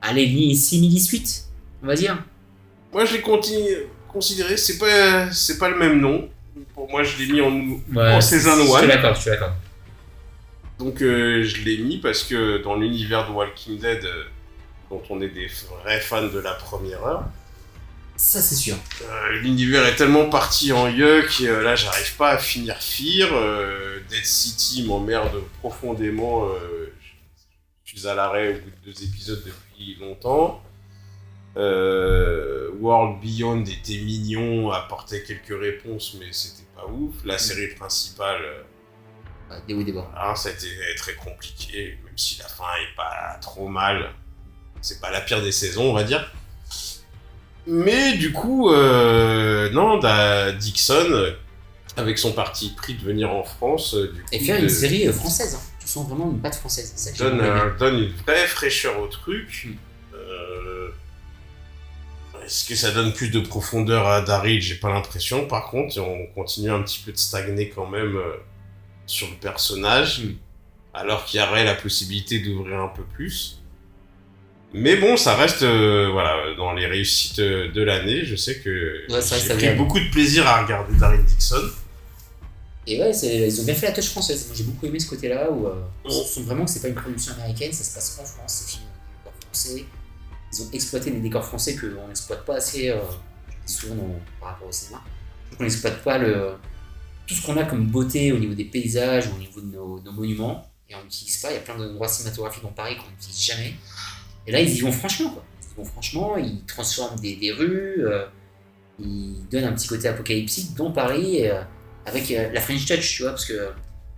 [0.01, 1.49] Allez, mis 6
[1.83, 2.23] on va dire.
[2.93, 3.21] moi je l'ai
[4.07, 6.29] considéré, c'est pas, c'est pas le même nom.
[6.73, 8.87] Pour moi, je l'ai mis en, en Season Je suis 1.
[8.87, 9.53] d'accord, je suis d'accord.
[10.79, 14.23] Donc euh, je l'ai mis parce que dans l'univers de Walking Dead, euh,
[14.89, 15.47] dont on est des
[15.83, 17.23] vrais fans de la première heure,
[18.17, 18.77] Ça, c'est sûr.
[19.01, 23.29] euh, l'univers est tellement parti en yuck, et, euh, là j'arrive pas à finir Fear,
[23.33, 26.47] euh, Dead City m'emmerde profondément,
[27.83, 30.63] je suis à l'arrêt au bout de deux épisodes depuis longtemps.
[31.57, 37.15] World Beyond était mignon, apportait quelques réponses, mais c'était pas ouf.
[37.25, 38.41] La série principale,
[39.67, 40.09] des et des bas.
[40.15, 44.13] ah, ça a été très compliqué, même si la fin est pas trop mal.
[44.81, 46.31] C'est pas la pire des saisons, on va dire.
[47.67, 51.33] Mais du coup, euh, non, da- Dixon,
[51.97, 54.69] avec son parti pris de venir en France, euh, du coup, Et faire de- une
[54.69, 55.55] série euh, française.
[55.55, 55.61] hein.
[55.79, 56.93] Tu sens vraiment une patte française.
[56.95, 59.67] Ça donne, un- une vraie fraîcheur au truc.
[59.67, 59.73] Mm.
[60.15, 60.89] Euh,
[62.43, 64.61] Est-ce que ça donne plus de profondeur à Daryl?
[64.61, 65.47] J'ai pas l'impression.
[65.47, 68.35] Par contre, on continue un petit peu de stagner quand même euh,
[69.07, 70.33] sur le personnage, Mm.
[70.93, 73.61] alors qu'il y aurait la possibilité d'ouvrir un peu plus.
[74.77, 78.25] Mais bon, ça reste euh, voilà dans les réussites euh, de l'année.
[78.25, 81.61] Je sais que Ouais, j'ai pris beaucoup de plaisir à regarder Daryl Dixon.
[82.87, 84.45] Et ouais, ils ont bien fait la touche française.
[84.47, 85.73] Moi j'ai beaucoup aimé ce côté-là où euh,
[86.03, 88.71] on sent vraiment que c'est pas une production américaine, ça se passe en France, c'est
[88.71, 88.87] filmé
[89.23, 89.85] décors français.
[90.53, 92.97] Ils ont exploité des décors français qu'on n'exploite pas assez euh,
[93.65, 95.01] souvent dans- par rapport au cinéma.
[95.59, 96.51] On n'exploite pas le,
[97.25, 100.11] tout ce qu'on a comme beauté au niveau des paysages, au niveau de nos, nos
[100.11, 101.49] monuments, et on n'utilise pas.
[101.51, 103.73] Il y a plein d'endroits cinématographiques dans Paris qu'on n'utilise jamais.
[104.47, 105.43] Et là, ils y vont franchement, quoi.
[105.61, 108.25] Ils y vont franchement, ils transforment des, des rues, euh,
[108.99, 111.61] ils donnent un petit côté apocalyptique dans Paris, euh,
[112.05, 113.69] avec euh, la French Touch, tu vois, parce que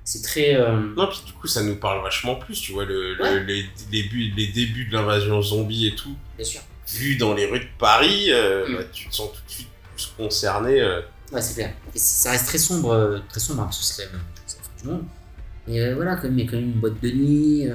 [0.04, 0.58] c'est très.
[0.96, 3.44] Non, puis du coup, ça nous parle vachement plus, tu vois, le, le- Ouais.
[3.44, 6.62] les, débuts, les débuts de l'invasion zombie et tout, bien sûr.
[6.94, 8.76] vu dans les rues de Paris, Mm.
[8.76, 10.82] bah, tu te sens tout de suite plus concerné.
[11.32, 11.74] Ouais, c'est clair.
[11.94, 14.22] Et ça reste très sombre, très sombre, hein, parce que c'est quand même
[14.82, 15.04] du monde.
[15.68, 17.68] Et voilà, il y a quand même une boîte de nuit,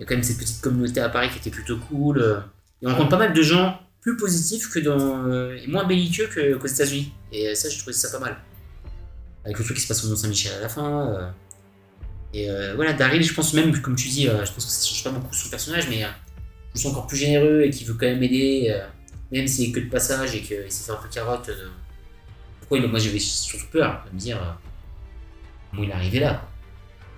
[0.00, 2.18] il y a quand même cette petite communauté à Paris qui était plutôt cool.
[2.22, 2.40] euh,
[2.80, 6.26] et on rencontre pas mal de gens plus positifs que dans, euh, et moins belliqueux
[6.26, 7.12] que- qu'aux États-Unis.
[7.32, 8.34] Et euh, ça, j'ai trouvé ça pas mal.
[9.44, 11.32] Avec le truc qui se passe au Mont-Saint-Michel à la fin.
[12.32, 15.10] et voilà, Daryl, je pense même, comme tu dis, je pense que ça change pas
[15.10, 16.02] beaucoup son personnage, mais
[16.74, 18.74] je sens encore plus généreux et qui veut quand même aider,
[19.32, 21.50] même s'il est que de passage et qu'il s'est fait un peu carotte.
[22.60, 24.38] pourquoi il, moi j'avais surtout peur de me dire
[25.70, 26.48] comment il est arrivé là.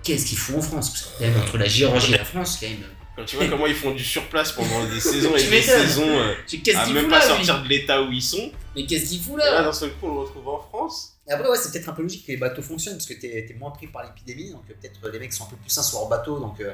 [0.03, 0.89] Qu'est-ce qu'ils font en France?
[0.89, 2.83] Parce que même entre la Géorgie et la France, quand même.
[3.15, 6.33] Quand tu vois comment ils font du surplace pendant des saisons et des saisons euh,
[6.75, 8.51] à même pas là sortir lui de l'état où ils sont.
[8.75, 9.63] Mais qu'est-ce qu'il fout Et là, là?
[9.63, 11.13] d'un seul coup, on le retrouve en France.
[11.27, 13.47] Et après, ouais, c'est peut-être un peu logique que les bateaux fonctionnent parce que t'es
[13.49, 15.69] es moins pris par l'épidémie, donc euh, peut-être euh, les mecs sont un peu plus
[15.69, 16.73] sains sur leur bateau, donc euh,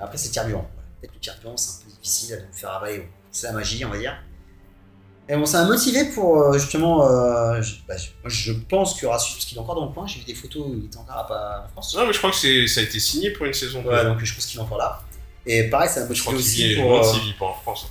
[0.00, 0.68] après c'est carburant.
[0.72, 0.88] Voilà.
[1.00, 3.08] Peut-être le carburant c'est un peu difficile à nous faire avaler.
[3.30, 4.22] C'est la magie, on va dire.
[5.28, 7.06] Et bon, ça m'a motivé pour euh, justement.
[7.08, 9.86] euh, je, bah, je- moi, je pense qu'il y aura parce qu'il est encore dans
[9.86, 10.06] le coin.
[10.06, 11.94] J'ai vu des photos où il était encore à, pas- en France.
[11.96, 13.82] Non, mais je crois que ça a été signé pour une saison.
[13.84, 15.00] Ouais, donc je pense qu'il est encore là.
[15.46, 16.90] Et pareil, ça m'a je motivé crois qu'il aussi vit, je me pour.
[16.92, 17.90] demande euh, s'il vit pas en France.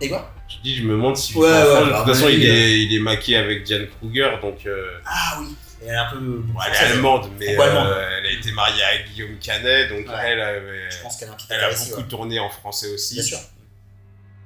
[0.00, 0.30] Et quoi?
[0.48, 1.88] Je dis, je me demande s'il vit Ouais, pas en ouais, France.
[1.88, 2.52] De à toute façon, il euh.
[2.54, 4.66] est, il est maqué avec Diane Kruger, donc.
[4.66, 5.54] euh, Ah oui.
[5.82, 6.18] Elle est un peu.
[6.18, 10.14] bon, elle est allemande, mais euh, elle a été mariée à Guillaume Canet, donc Ouais.
[10.24, 12.08] elle, avait- Je pense qu'elle a elle a beaucoup ouais.
[12.08, 13.14] tourné en français aussi.
[13.14, 13.38] Bien sûr.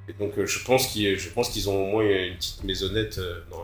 [0.09, 3.17] Et donc, euh, je pense qu'ils je pense qu'ils ont au moins une petite maisonnette
[3.19, 3.63] euh, dans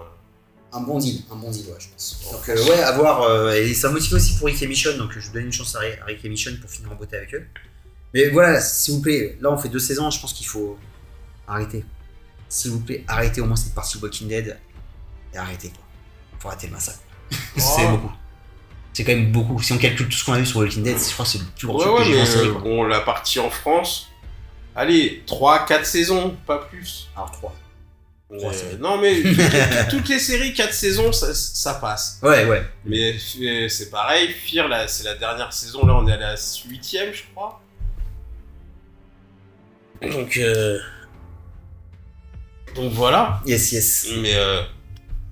[0.78, 2.22] Un bon deal, un bon deal, ouais, je pense.
[2.28, 3.24] En Donc, euh, ouais, à voir.
[3.24, 5.76] euh, et ça motive aussi pour Rick et Michonne, donc je vous donne une chance
[5.76, 7.46] à Rick à Rick et Michonne pour finir en beauté avec eux.
[8.14, 10.78] Mais voilà, s'il vous plaît, là on fait deux saisons, je pense qu'il faut
[11.48, 11.84] arrêter.
[12.48, 14.58] S'il vous plaît, arrêtez au moins cette partie Walking Dead
[15.34, 15.84] et arrêtez quoi.
[16.40, 17.00] Faut arrêter le massacre.
[17.58, 17.92] c'est Oh.
[17.98, 18.12] beaucoup.
[18.94, 19.62] C'est quand même beaucoup.
[19.62, 21.38] Si on calcule tout ce qu'on a vu sur Walking Dead, je crois que c'est
[21.38, 23.50] le plus gros Ouais, truc ouais, que j'ai vu mais euh, bon, la partie en
[23.52, 24.09] France,
[24.76, 27.10] allez, 3-4 saisons, pas plus.
[27.16, 27.56] Alors 3.
[28.32, 29.22] Mais- Trois, c'est non, mais
[29.90, 32.20] toutes- les séries, 4 saisons, ça, ça passe.
[32.22, 32.64] Ouais, ouais.
[32.86, 37.12] Mais euh, c'est pareil, Fear, c'est la dernière saison, là, on est à la 8ème,
[37.14, 37.60] je crois.
[40.02, 40.80] Donc, euh...
[42.76, 43.42] Donc voilà.
[43.46, 44.08] Yes, yes.
[44.22, 44.62] Mais, euh...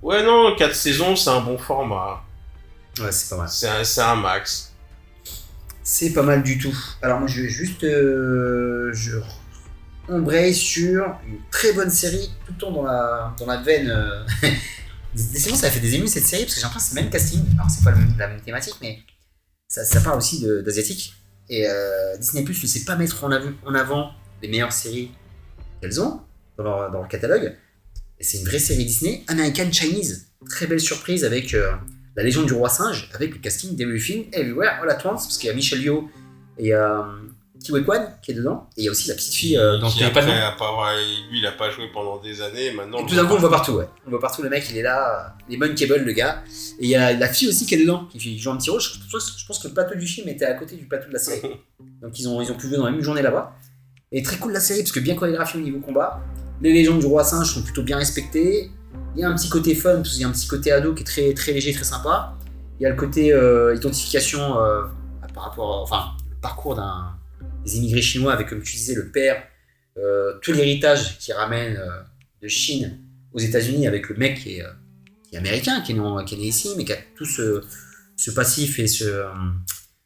[0.02, 2.22] ouais, non, 4 saisons, c'est un bon format.
[3.00, 3.48] Ouais, c'est pas mal.
[3.48, 4.67] C'est un, c'est un max.
[5.90, 6.76] C'est pas mal du tout.
[7.00, 9.16] Alors moi je vais juste euh, je
[10.06, 12.82] embraye sur une très bonne série tout le temps dans
[13.46, 13.88] la, veine.
[13.88, 14.22] Euh...
[15.14, 17.10] Décidément ça fait des émus cette série parce que j'ai l'impression que c'est le même
[17.10, 17.42] casting.
[17.54, 18.98] Alors c'est pas la même thématique mais
[19.66, 21.14] ça, ça parle aussi d'asiatique.
[21.48, 24.12] Et euh, Disney Plus ne sait pas mettre en, av- en avant
[24.42, 25.10] les meilleures séries
[25.80, 26.20] qu'elles ont
[26.58, 27.56] dans leur, dans leur catalogue.
[28.20, 30.26] C'est une vraie série Disney, American Chinese.
[30.50, 31.72] Très belle surprise avec euh,
[32.18, 35.46] la Légion du Roi Singe, avec le casting d'Everything Everywhere All At Once, parce qu'il
[35.46, 36.10] y a Michelle Yeoh
[36.58, 37.00] et euh,
[37.62, 39.88] Kiwi Kwan qui est dedans, et il y a aussi la petite fille euh, dont
[39.88, 40.32] Qui pas nom.
[40.32, 40.96] ouais,
[41.30, 42.98] lui, il a pas joué pendant des années, maintenant.
[42.98, 43.86] Et tout d'un coup, on le voit partout, ouais.
[44.04, 46.42] On voit partout, le mec, il est là, euh, il est Cable, le gars.
[46.80, 48.80] Et il y a la fille aussi qui est dedans, qui joue un petit rôle.
[48.80, 51.12] Je pense, je pense que le plateau du film était à côté du plateau de
[51.12, 51.42] la série.
[52.02, 53.52] Donc ils ont, ils ont pu jouer dans la même journée là-bas.
[54.10, 56.20] Et très cool la série, parce que bien chorégraphiée au niveau combat.
[56.60, 58.72] Les légendes du roi singe sont plutôt bien respectées.
[59.14, 61.02] Il y a un petit côté fun, qu'il y a un petit côté ado qui
[61.02, 62.36] est très, très léger, très sympa.
[62.78, 64.84] Il y a le côté euh, identification euh,
[65.34, 66.80] par rapport, enfin, le parcours
[67.64, 69.42] des immigrés chinois avec, comme tu disais, le père,
[69.96, 71.80] euh, tout l'héritage qui ramène
[72.40, 73.00] de Chine
[73.32, 76.98] aux États-Unis avec le mec qui est, américain, qui est, né, ici, mais qui a
[77.16, 77.64] tout ce,
[78.30, 78.86] passif et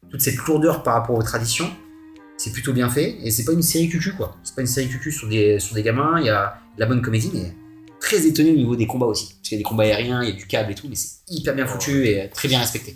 [0.09, 1.69] toute cette lourdeur par rapport aux traditions.
[2.37, 4.35] C'est plutôt bien fait et c'est pas une série cucu quoi.
[4.43, 6.19] C'est pas une série cucu sur des, sur des gamins.
[6.19, 7.53] Il y a de la bonne comédie, mais
[8.03, 9.27] très étonné au niveau des combats aussi.
[9.29, 10.95] Parce qu'il y a des combats aériens, il y a du câble et tout, mais
[10.95, 12.95] c'est hyper bien foutu et très bien respecté.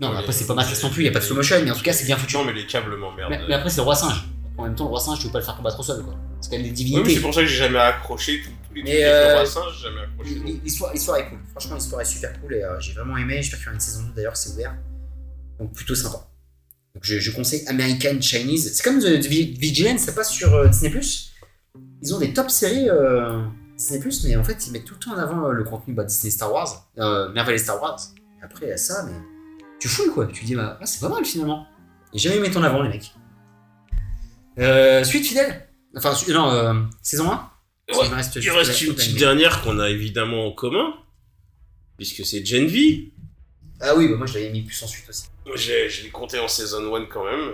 [0.00, 1.56] Non, mais après c'est pas Matrix non plus, il y a pas de slow motion,
[1.64, 2.36] mais en tout cas c'est bien foutu.
[2.36, 3.30] Non, mais les câbles m'emmerdent.
[3.30, 4.24] Mais, mais après c'est le roi singe.
[4.58, 6.14] En même temps, le roi singe, tu peux pas le faire combattre au sol quoi.
[6.40, 7.02] C'est quand même des Oui, divinités.
[7.08, 9.34] mais c'est pour ça que j'ai jamais accroché tous tous les Mais, trucs le euh,
[9.36, 10.34] roi singe, j'ai jamais accroché.
[10.34, 10.60] non.
[10.64, 11.38] L'histoire, l'histoire est cool.
[11.52, 13.36] Franchement, l'histoire est super cool et euh, j'ai vraiment aimé.
[13.40, 14.74] J'espère qu'il y aura une saison 2 d'ailleurs, c'est ouvert.
[15.58, 16.28] Donc plutôt sympa.
[16.94, 18.72] Donc je, je conseille American Chinese.
[18.74, 20.92] C'est comme The, The Vigilance, ça passe sur euh, Disney+.
[22.02, 22.88] Ils ont des top séries
[23.76, 26.04] Disney+, mais en fait ils mettent tout le temps en avant euh, le contenu bah,
[26.04, 27.98] Disney Star Wars, euh, Marvel et Star Wars.
[28.42, 29.14] Après, il y a ça, mais
[29.80, 30.26] tu fouilles quoi.
[30.26, 31.66] Tu dis, bah, ah, c'est pas mal finalement.
[32.12, 33.14] Et jamais mis en avant, les mecs.
[34.58, 37.50] Euh, suite fidèle Enfin, non, euh, saison 1
[37.86, 40.94] Parce Ouais, qu'il me reste Il reste une petite dernière qu'on a évidemment en commun,
[41.96, 43.12] puisque c'est Gen V.
[43.80, 45.24] Ah oui, bah moi je l'avais mis plus ensuite aussi.
[45.46, 47.52] Moi, je l'ai compté en saison 1 quand même.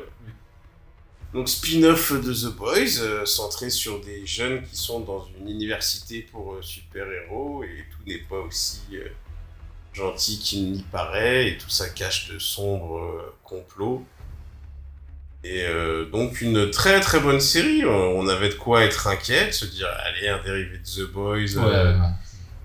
[1.33, 6.23] Donc, spin-off de The Boys, euh, centré sur des jeunes qui sont dans une université
[6.33, 9.07] pour euh, super-héros, et tout n'est pas aussi euh,
[9.93, 14.05] gentil qu'il n'y paraît, et tout ça cache de sombres euh, complots.
[15.45, 17.85] Et euh, donc, une très très bonne série.
[17.87, 21.57] On avait de quoi être inquiet, de se dire, allez, un dérivé de The Boys.
[21.57, 21.97] euh,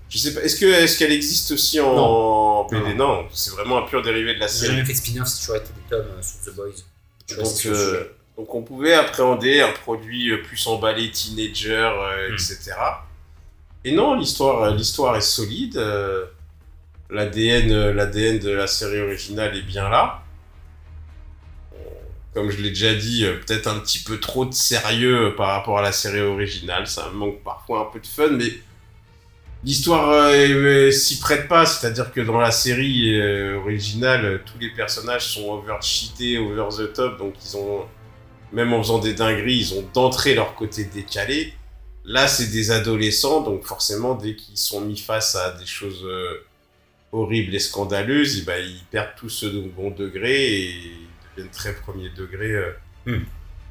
[0.10, 2.02] je sais pas, est-ce que est-ce qu'elle existe aussi en, Non.
[2.04, 4.72] en BD Non, c'est vraiment un pur dérivé de la J'ai série.
[4.74, 6.72] jamais fait de spin-off, c'est toujours été des tomes euh, sur The Boys.
[7.30, 8.04] Je Donc, euh.
[8.38, 12.34] Donc on pouvait appréhender un produit euh, plus emballé teenager, euh, Mm.
[12.34, 12.74] etc.
[13.86, 15.78] Et non, l'histoire euh, l'histoire est solide.
[15.78, 16.26] euh,
[17.12, 20.24] L'ADN l'ADN de la série originale est bien là.
[22.34, 25.82] Comme je l'ai déjà dit, peut-être un petit peu trop de sérieux par rapport à
[25.82, 26.86] la série originale.
[26.88, 28.52] Ça manque parfois un peu de fun, mais
[29.64, 31.66] l'histoire euh, s'y prête pas.
[31.66, 33.18] C'est-à-dire que dans la série
[33.56, 37.86] originale, tous les personnages sont over-cheatés, over the top, donc ils ont,
[38.51, 41.53] même en faisant des dingueries, ils ont d'entrée leur côté décalé.
[42.05, 46.45] Là, c'est des adolescents, donc forcément, dès qu'ils sont mis face à des choses euh,
[47.11, 51.07] horribles et scandaleuses, eh ben, ils perdent tout ce bon degré et ils
[51.38, 52.73] deviennent très premier degré euh,
[53.07, 53.23] Hmm.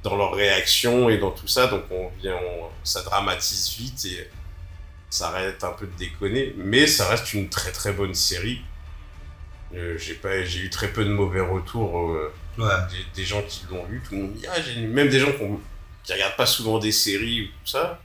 [0.05, 1.67] dans leur réaction et dans tout ça.
[1.67, 4.31] Donc, on vient, on- ça dramatise vite et
[5.11, 6.55] ça arrête un peu de déconner.
[6.57, 8.61] Mais ça reste une très très bonne série.
[9.75, 11.99] Euh, j'ai pas, j'ai eu très peu de mauvais retours.
[13.15, 14.59] Des, gens qui l'ont vu, tout le monde dit, ah,
[14.89, 15.33] même des gens
[16.03, 18.01] qui regardent pas souvent des séries ou tout ça,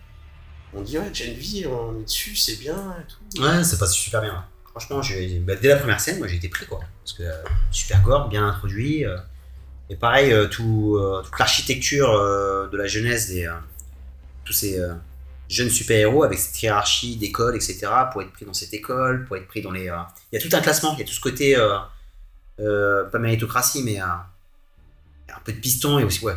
[0.74, 3.42] on dit, ouais, Gen V, on est dessus, c'est bien et tout.
[3.42, 4.46] Ouais, ça passe super bien.
[4.70, 5.02] Franchement,
[5.42, 6.80] bah, dès la première scène, moi j'ai été pris quoi.
[7.04, 9.04] Parce que euh, super gore, bien introduit.
[9.04, 9.18] euh,
[9.90, 12.14] et pareil, euh, tout, toute l'architecture
[12.72, 13.52] de la jeunesse des
[14.46, 14.80] tous ces
[15.50, 17.88] jeunes super-héros avec cette hiérarchie d'école, etc.
[18.12, 19.92] pour être pris dans cette école, pour être pris dans les.
[20.32, 21.56] Il y a tout un classement, il y a tout ce côté.
[22.58, 23.98] pas méritocratie, mais
[25.40, 26.34] un peu de piston et aussi, ouais.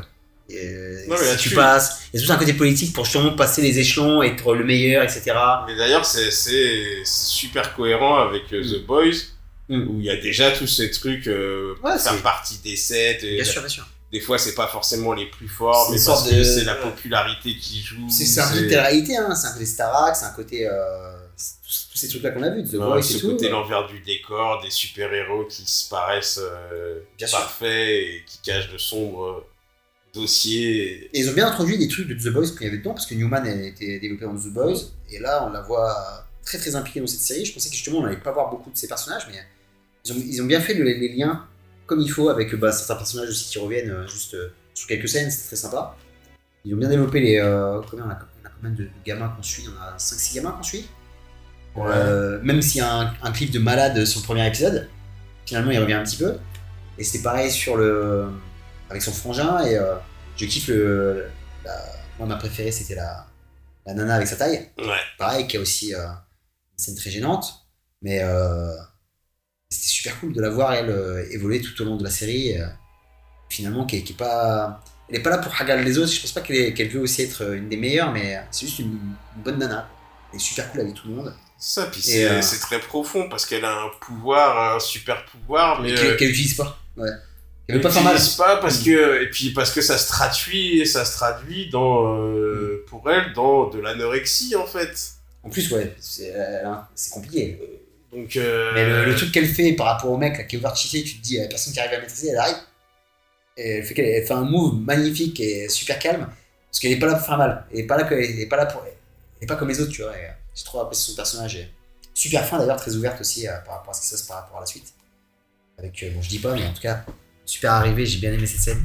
[0.52, 3.32] Euh, Non, mais si tu passes, il y a tout un côté politique pour justement
[3.34, 5.32] passer les échelons, être le meilleur, etc.
[5.66, 9.12] Mais d'ailleurs, c'est c'est super cohérent avec euh, The Boys,
[9.68, 9.88] Mm.
[9.88, 13.36] où il y a déjà tous ces trucs, euh, Ouais, faire partie des sets, et
[13.36, 13.86] Bien sûr, bien sûr.
[14.12, 17.80] des fois, c'est pas forcément les plus forts, mais parce que c'est la popularité qui
[17.80, 18.08] joue.
[18.10, 19.32] C'est un peu de télé-réalité, hein.
[19.36, 20.66] c'est un côté Starac, c'est un côté.
[20.66, 21.12] euh,
[21.92, 23.28] tous, ces trucs-là qu'on a vu, The Ouais, Voice ce et tout.
[23.32, 28.72] côté l'envers du décor, des super-héros qui se paraissent euh, Bien parfaits et qui cachent
[28.72, 29.44] de sombres
[30.14, 31.10] dossiers.
[31.12, 33.06] Et ils ont bien introduit des trucs de The Boys qu'il y avait dedans, parce
[33.06, 34.78] que Newman a été développé dans The Boys,
[35.10, 37.44] et là on la voit très très impliquée dans cette série.
[37.44, 39.38] Je pensais que justement on n'allait pas voir beaucoup de ces personnages, mais
[40.04, 41.46] ils ont, ils ont bien fait le- les liens
[41.86, 45.08] comme il faut avec bah, certains personnages aussi qui reviennent euh, juste euh, sur quelques
[45.08, 45.96] scènes, c'est très sympa.
[46.64, 47.38] Ils ont bien développé les.
[47.38, 49.64] euh, combien on a, on a combien de gamins qu'on suit?
[49.68, 50.86] On a 5-6 gamins qu'on suit?
[51.76, 54.88] Euh, même s'il y a un, un clip de malade sur le premier épisode,
[55.46, 56.38] finalement il revient un petit peu.
[56.98, 58.28] Et c'était pareil sur le
[58.90, 59.94] avec son frangin et euh,
[60.36, 61.26] je kiffe le.
[61.64, 61.86] la-
[62.18, 63.26] moi ma préférée c'était la,
[63.86, 64.70] la nana avec sa taille.
[64.78, 65.00] Ouais.
[65.18, 67.66] Pareil qui a aussi euh, une scène très gênante,
[68.02, 68.20] mais
[69.70, 70.90] c'était super cool de la voir elle
[71.32, 72.54] évoluer tout au long de la série.
[73.48, 76.10] finalement qui est, qui est pas elle est pas là pour regarder les autres.
[76.12, 78.98] Je pense pas qu'elle qu'elle veut aussi être une des meilleures, mais c'est juste une,
[79.36, 79.88] une bonne nana.
[80.30, 81.34] Elle est super cool avec tout le monde.
[81.64, 85.80] Ça, puis c'est euh, c'est très profond parce qu'elle a un pouvoir, un super pouvoir,
[85.80, 86.76] mais qu'elle euh, qu'elle utilise pas.
[86.96, 87.08] Ouais.
[87.68, 88.14] Elle veut pas faire mal.
[88.14, 92.16] n'utilise pas parce que et puis parce que ça se traduit, ça se traduit dans
[92.18, 94.92] euh, pour elle dans de l'anorexie en fait.
[95.44, 96.64] En plus, ouais, c'est euh,
[96.96, 97.60] c'est compliqué.
[98.12, 101.04] Donc Mais le, le truc qu'elle fait par rapport au mec là, qui est overcheaté,
[101.04, 102.56] tu te dis, la personne qui arrive à maîtriser, elle arrive.
[103.56, 106.26] Et elle fait, elle fait un move magnifique et super calme.
[106.70, 107.66] Parce qu'elle est pas là pour faire mal.
[107.72, 108.82] Elle est pas là, que- elle est pas là pour.
[108.84, 110.12] Elle est pas comme les autres, tu vois.
[110.54, 111.56] J'ai trop apprécié son personnage.
[111.56, 111.68] Et
[112.14, 114.36] super fin d'ailleurs, très ouverte aussi euh, par rapport à ce qui se passe par
[114.38, 114.94] rapport à la suite.
[115.78, 117.04] Avec, euh, bon, je dis pas, mais en tout cas,
[117.44, 118.84] super arrivé, j'ai bien aimé cette scène.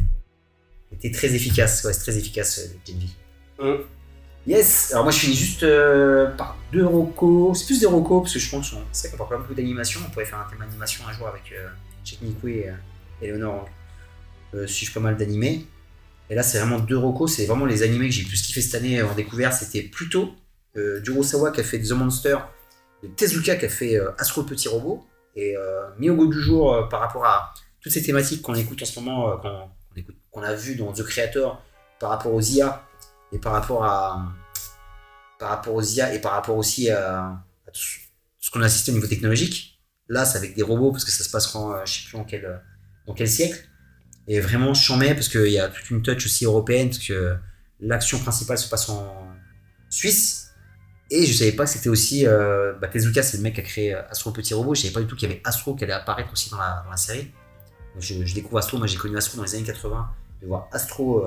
[0.92, 3.06] Elle était très efficace, ouais, c'est très efficace, euh, Gen V.
[3.60, 3.86] Hum.
[4.48, 8.34] Yes, alors moi je finis juste euh, par deux rocos, c'est plus des rocos parce
[8.34, 10.62] que je pense, c'est vrai qu'on parle pas beaucoup d'animation, on pourrait faire un thème
[10.62, 11.68] animation un jour avec euh,
[12.22, 12.74] Nikou et euh,
[13.22, 13.68] Eleonore,
[14.54, 15.68] euh, suivent pas mal d'animés.
[16.30, 18.76] Et là c'est vraiment deux rocos, c'est vraiment les animés que j'ai plus kiffé cette
[18.76, 20.34] année en découvert, c'était plutôt
[20.78, 22.38] euh, Durosawa qui a fait The Monster,
[23.04, 25.06] de Tezuka qui a fait euh, Astro Petit Robot,
[25.36, 28.82] et euh, mis au goût du jour par rapport à toutes ces thématiques qu'on écoute
[28.82, 29.40] en ce moment,
[30.32, 31.62] qu'on a vu dans The Creator,
[32.00, 32.84] par rapport aux IA,
[33.32, 34.26] et par rapport à
[35.40, 37.80] par rapport aux IA et par rapport aussi à, tout
[38.40, 39.80] ce- qu'on a assisté au niveau technologique
[40.10, 42.24] Là, c'est avec des robots parce que ça se passe en, je sais plus en
[42.24, 42.62] quel,
[43.06, 43.68] dans quel siècle.
[44.28, 47.36] Et vraiment, je chambais parce qu'il y a toute une touch aussi européenne parce que
[47.82, 49.28] l'action principale se passe en
[49.90, 50.47] Suisse.
[51.10, 52.28] Et je savais pas que c'était aussi.
[52.28, 54.76] Euh, bah, Tezuka, c'est le mec qui a créé euh, Astro Petit Robot.
[54.76, 56.98] Je savais pas du tout qu'il y avait Astro qui allait apparaître aussi dans la,
[56.98, 57.32] série.
[57.98, 58.78] Je, découvre Astro.
[58.78, 60.10] Moi, j'ai connu Astro dans les années 80.
[60.42, 61.24] De voir Astro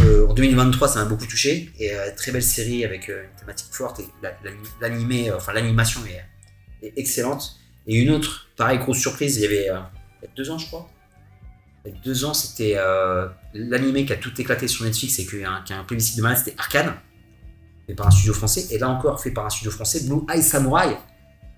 [0.00, 1.72] euh, en 2023, ça m'a beaucoup touché.
[1.80, 4.00] Et très belle série avec une thématique forte.
[4.80, 7.56] L'animé, enfin, l'animation est, excellente.
[7.86, 9.68] Et une autre, pareil, grosse surprise, il y avait
[10.22, 10.88] il deux ans, je crois.
[11.84, 12.76] Il y a deux ans, c'était
[13.52, 16.16] l'animé qui a tout éclaté sur Netflix et qui a un, qui a un plébiscite
[16.16, 16.94] de malade, c'était Arcane,
[17.90, 18.66] fait par un studio français.
[18.70, 20.96] Et là encore, fait par un studio français, Blue Eye Samurai.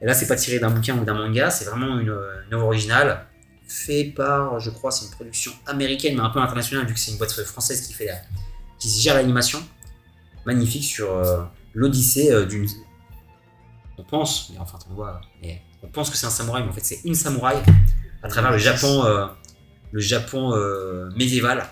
[0.01, 2.67] Et là, c'est pas tiré d'un bouquin ou d'un manga, c'est vraiment une, une œuvre
[2.67, 3.27] originale,
[3.69, 7.13] fait par, je crois, c'est une production américaine, mais un peu internationale, vu que c'est
[7.13, 8.17] une boîte française qui fait la,
[8.79, 9.63] qui gère l'animation.
[10.45, 12.67] Magnifique sur euh, l'Odyssée euh, d'une.
[13.97, 16.73] On pense, mais enfin, on voit, mais on pense que c'est un samouraï, mais en
[16.73, 17.63] fait, c'est une samouraï
[18.23, 19.27] à travers le Japon, euh,
[19.93, 21.65] le Japon euh, médiéval,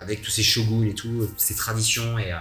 [0.00, 2.18] avec tous ses shoguns et tout, toutes ses traditions.
[2.18, 2.36] Et, euh,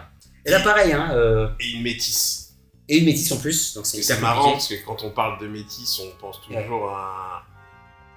[0.45, 2.53] et là, pareil, hein, euh, Et une métisse.
[2.88, 5.99] et une métisse en plus, donc c'est marrant parce que quand on parle de métis,
[5.99, 7.43] on pense toujours à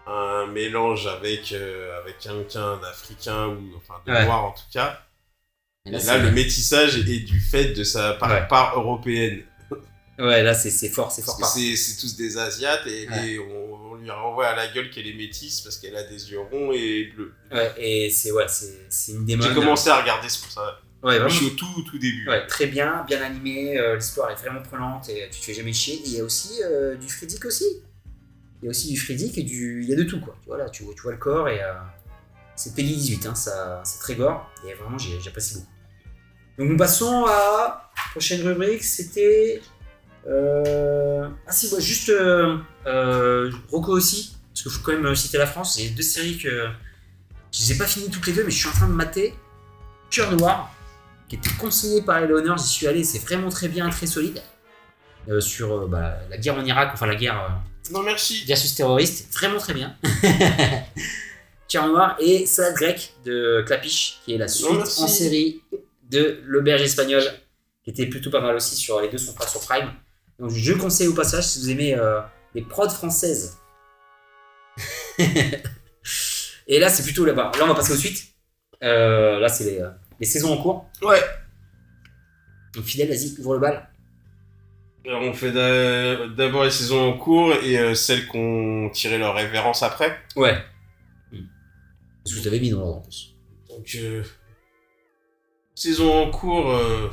[0.07, 4.25] un, à un mélange avec, euh, avec quelqu'un d'africain ou enfin de Ouais.
[4.25, 5.01] noir en tout cas.
[5.87, 8.47] Et Et là, le métissage est du fait de sa part, Ouais.
[8.49, 9.43] part européenne.
[10.19, 11.37] Ouais, là, c'est fort, c'est fort.
[11.47, 13.29] C'est tous des Asiates et, Ouais.
[13.31, 16.31] et on, on lui renvoie à la gueule qu'elle est métisse parce qu'elle a des
[16.31, 17.33] yeux ronds et bleus.
[17.53, 19.43] Ouais, et c'est ouais, c'est une démon.
[19.45, 20.81] J'ai commencé à regarder, c'est pour ça.
[21.03, 21.29] Ouais, Je vraiment.
[21.35, 22.29] suis au tout, début.
[22.29, 25.73] Ouais, très bien, bien animé, euh, l'histoire est vraiment prenante et tu te fais jamais
[25.73, 25.95] chier.
[25.97, 27.65] Et il y a aussi euh, du Friedic aussi.
[28.61, 29.83] Il y a aussi du Friedic et du.
[29.85, 30.37] Il y a de tout quoi.
[30.43, 31.63] Tu vois tu vois, tu vois le corps et.
[31.63, 31.73] euh,
[32.57, 35.69] c'est Peggy 18, hein, ça, c'est très gore et vraiment j'ai- j'apprécie beaucoup.
[36.59, 37.93] Donc nous passons à.
[38.11, 39.61] Prochaine rubrique, c'était.
[40.27, 42.13] euh, Ah si, moi juste.
[43.71, 45.79] Rocco aussi, parce qu'il faut quand même citer la France.
[45.79, 46.69] Il y a deux séries que.
[47.53, 49.35] Je les ai pas finies toutes les deux, mais je suis en train de mater.
[50.11, 50.75] Cœur Noir,
[51.29, 54.41] qui était conseillé par Eleanor, j'y suis allé, c'est vraiment très bien, très solide.
[55.29, 58.45] Euh, sur euh, bah, la guerre en Irak, enfin la guerre euh, Non, merci.
[58.47, 59.95] versus terroriste, vraiment très bien.
[61.69, 65.61] Cœur Noir et Salade grecque de Clapiche, qui est la suite en série
[66.11, 67.25] de L'Auberge espagnole,
[67.85, 69.93] qui était plutôt pas mal aussi, sur les deux sont pas sur Prime.
[70.39, 71.95] Donc je conseille au passage si vous aimez
[72.55, 73.59] les prods françaises.
[75.19, 77.53] et là c'est plutôt là-bas.
[77.59, 78.29] Là on va passer aux suites.
[78.81, 79.85] Là c'est les,
[80.21, 80.87] les saisons en cours.
[81.03, 81.21] Ouais.
[82.75, 83.89] Donc fidèle, vas-y, ouvre le bal.
[85.07, 89.35] Alors, on fait d'a- d'abord les saisons en cours et euh, celles qu'on tirait leur
[89.35, 90.19] révérence après.
[90.37, 90.53] Ouais.
[91.33, 93.35] Parce que je t'avais mis dans l'ordre en plus.
[93.71, 94.23] Donc, euh,
[95.75, 96.71] saison en cours.
[96.71, 97.11] euh,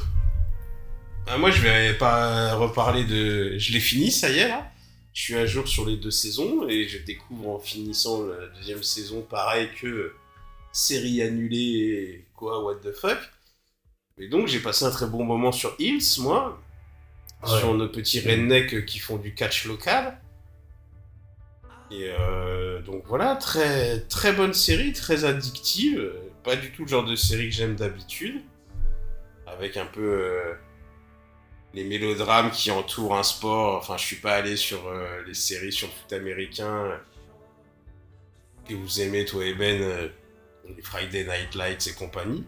[1.25, 3.57] bah, moi, je vais pas reparler de.
[3.57, 4.69] Je l'ai fini, ça y est, là.
[5.13, 8.83] Je suis à jour sur les deux saisons et je découvre en finissant la deuxième
[8.83, 10.13] saison, pareil que
[10.73, 13.17] série annulée et quoi, what the fuck.
[14.17, 16.59] Et donc, j'ai passé un très bon moment sur Hills, moi.
[17.43, 17.59] Ouais.
[17.59, 20.19] Sur nos petits rednecks qui font du catch local.
[21.91, 26.13] Et euh, donc voilà, très, très bonne série, très addictive.
[26.43, 28.41] Pas du tout le genre de série que j'aime d'habitude.
[29.45, 30.53] Avec un peu euh,
[31.73, 33.77] les mélodrames qui entourent un sport.
[33.77, 36.99] Enfin, je suis pas allé sur euh, les séries sur le foot américain
[38.67, 40.09] que vous aimez, toi et Ben,
[40.75, 42.43] les Friday Night Lights et compagnie.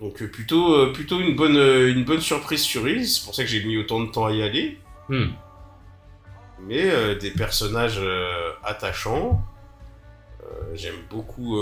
[0.00, 3.34] Donc euh, plutôt, euh, plutôt une, bonne, euh, une bonne surprise sur Hills, c'est pour
[3.34, 5.32] ça que j'ai mis autant de temps à y aller Hmm.
[6.60, 8.00] mais des personnages
[8.62, 9.44] attachants.
[10.72, 11.60] J'aime beaucoup.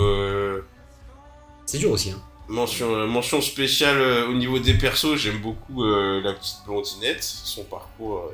[1.65, 2.11] C'est dur aussi.
[2.11, 2.21] Hein.
[2.47, 3.99] mention, mention spéciale
[4.29, 7.21] au niveau des persos, j'aime beaucoup la petite blondinette.
[7.21, 8.31] Son parcours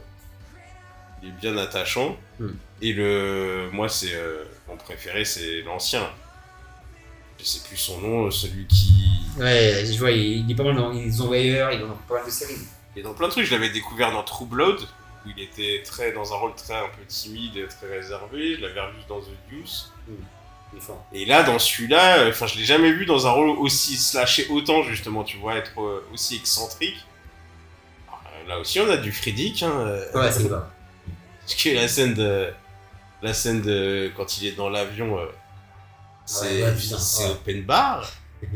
[1.23, 2.15] il est bien attachant.
[2.40, 2.52] Hmm.
[2.84, 4.14] Et le, moi, c'est
[4.68, 6.07] mon préféré, c'est l'ancien.
[7.40, 8.94] Je sais plus son nom, celui qui.
[9.38, 12.16] Ouais, je vois, il, il est pas mal dans les envoyeurs, il est dans pas
[12.16, 12.56] mal de séries.
[12.95, 13.45] Il est dans plein de trucs.
[13.45, 14.82] Je l'avais découvert dans True Blood,
[15.26, 18.56] où il était très dans un rôle très un peu timide, très réservé.
[18.56, 19.91] Je l'avais revu dans The Deuce.
[20.80, 21.03] Fort.
[21.14, 24.45] Et là, dans celui-là, euh, enfin, je l'ai jamais vu dans un rôle aussi slashé
[24.49, 26.98] autant, justement, tu vois, être euh, aussi excentrique.
[28.07, 29.72] Alors, euh, là aussi, on a du Friedic, hein.
[29.72, 30.70] euh, Ouais, c'est pas.
[31.41, 32.49] Parce que la scène de.
[33.24, 34.11] La scène de.
[34.16, 35.26] Quand il est dans l'avion, euh,
[36.30, 37.31] c'est ouais, ouais.
[37.31, 38.11] open bar.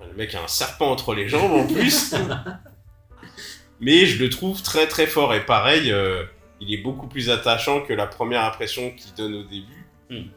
[0.00, 2.14] Le mec a un serpent entre les jambes en plus.
[3.80, 5.32] Mais je le trouve très très fort.
[5.34, 6.24] Et pareil, euh,
[6.60, 9.86] il est beaucoup plus attachant que la première impression qu'il donne au début.
[10.10, 10.28] Hmm.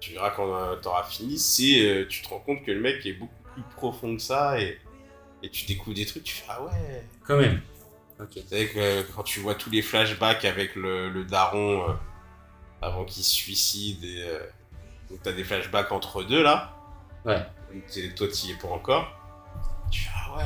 [0.00, 3.04] Tu verras quand euh, t'auras fini, c'est euh, tu te rends compte que le mec
[3.06, 4.78] est beaucoup plus profond que ça et,
[5.42, 7.02] et tu découvres des trucs, tu fais ah ouais.
[7.26, 7.60] Quand même.
[8.20, 8.36] Ok.
[8.36, 11.92] Vous savez que euh, quand tu vois tous les flashbacks avec le, le daron euh,
[12.80, 14.40] avant qu'il se suicide et euh,
[15.10, 16.72] donc t'as des flashbacks entre deux là.
[17.24, 17.38] Ouais.
[17.72, 19.06] Donc t'es- toi t'y es pas encore.
[19.90, 20.44] Tu fais ah ouais.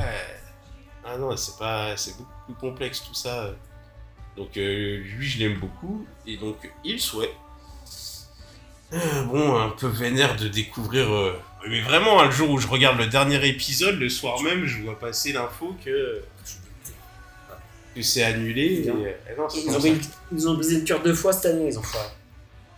[1.05, 3.49] Ah non c'est pas c'est beaucoup plus complexe tout ça.
[4.37, 7.33] Donc euh, lui je l'aime beaucoup et donc il souhaite.
[8.93, 11.11] Euh, bon un peu vénère de découvrir.
[11.13, 14.65] euh, Mais vraiment hein, le jour où je regarde le dernier épisode le soir même
[14.65, 16.21] je vois passer l'info que
[17.95, 18.75] que c'est annulé.
[18.75, 18.93] Et, Bien.
[19.29, 19.99] eh non, Ils ont,
[20.31, 22.07] ils ont brisé le cœur deux fois cette année, ils ont foiré.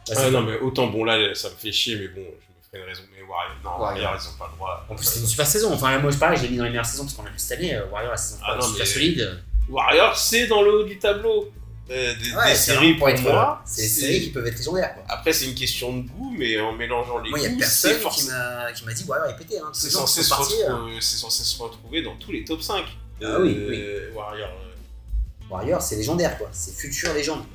[0.07, 2.29] Bah, Ah c'est non, mais autant bon là, ça me fait chier, mais bon, je
[2.29, 3.03] me ferai une raison.
[3.15, 4.03] Mais Warrior, non, Warrior.
[4.03, 4.85] Warrior, ils ont pas le droit.
[4.89, 5.73] En plus, c'est une super saison.
[5.73, 7.37] Enfin, moi, c'est pareil, je l'ai mis dans les meilleures saisons parce qu'on a vu
[7.39, 7.73] cette année.
[7.75, 9.43] euh, Warrior, la saison 3, Ah non, super mais- solide.
[9.69, 11.51] Warrior, c'est dans le haut du tableau.
[11.91, 13.59] Euh, des, Ouais, des c'est séries pour être, moi.
[13.59, 14.93] euh, C'est des séries qui peuvent être légendaires.
[14.93, 15.03] Quoi.
[15.09, 17.91] Après, c'est une question de goût, mais en mélangeant les Moi, il y a personne
[18.01, 19.59] c'est qui m'a qui m'a dit Warrior est pété.
[19.59, 19.69] Hein.
[19.73, 22.85] C'est censé, se euh, retrouver- c'est censé se retrouver dans tous les top 5.
[23.21, 24.47] Ah oui, Euh, Warrior.
[24.49, 26.47] euh, Warrior, c'est légendaire, quoi.
[26.53, 27.41] C'est future légende.
[27.41, 27.45] A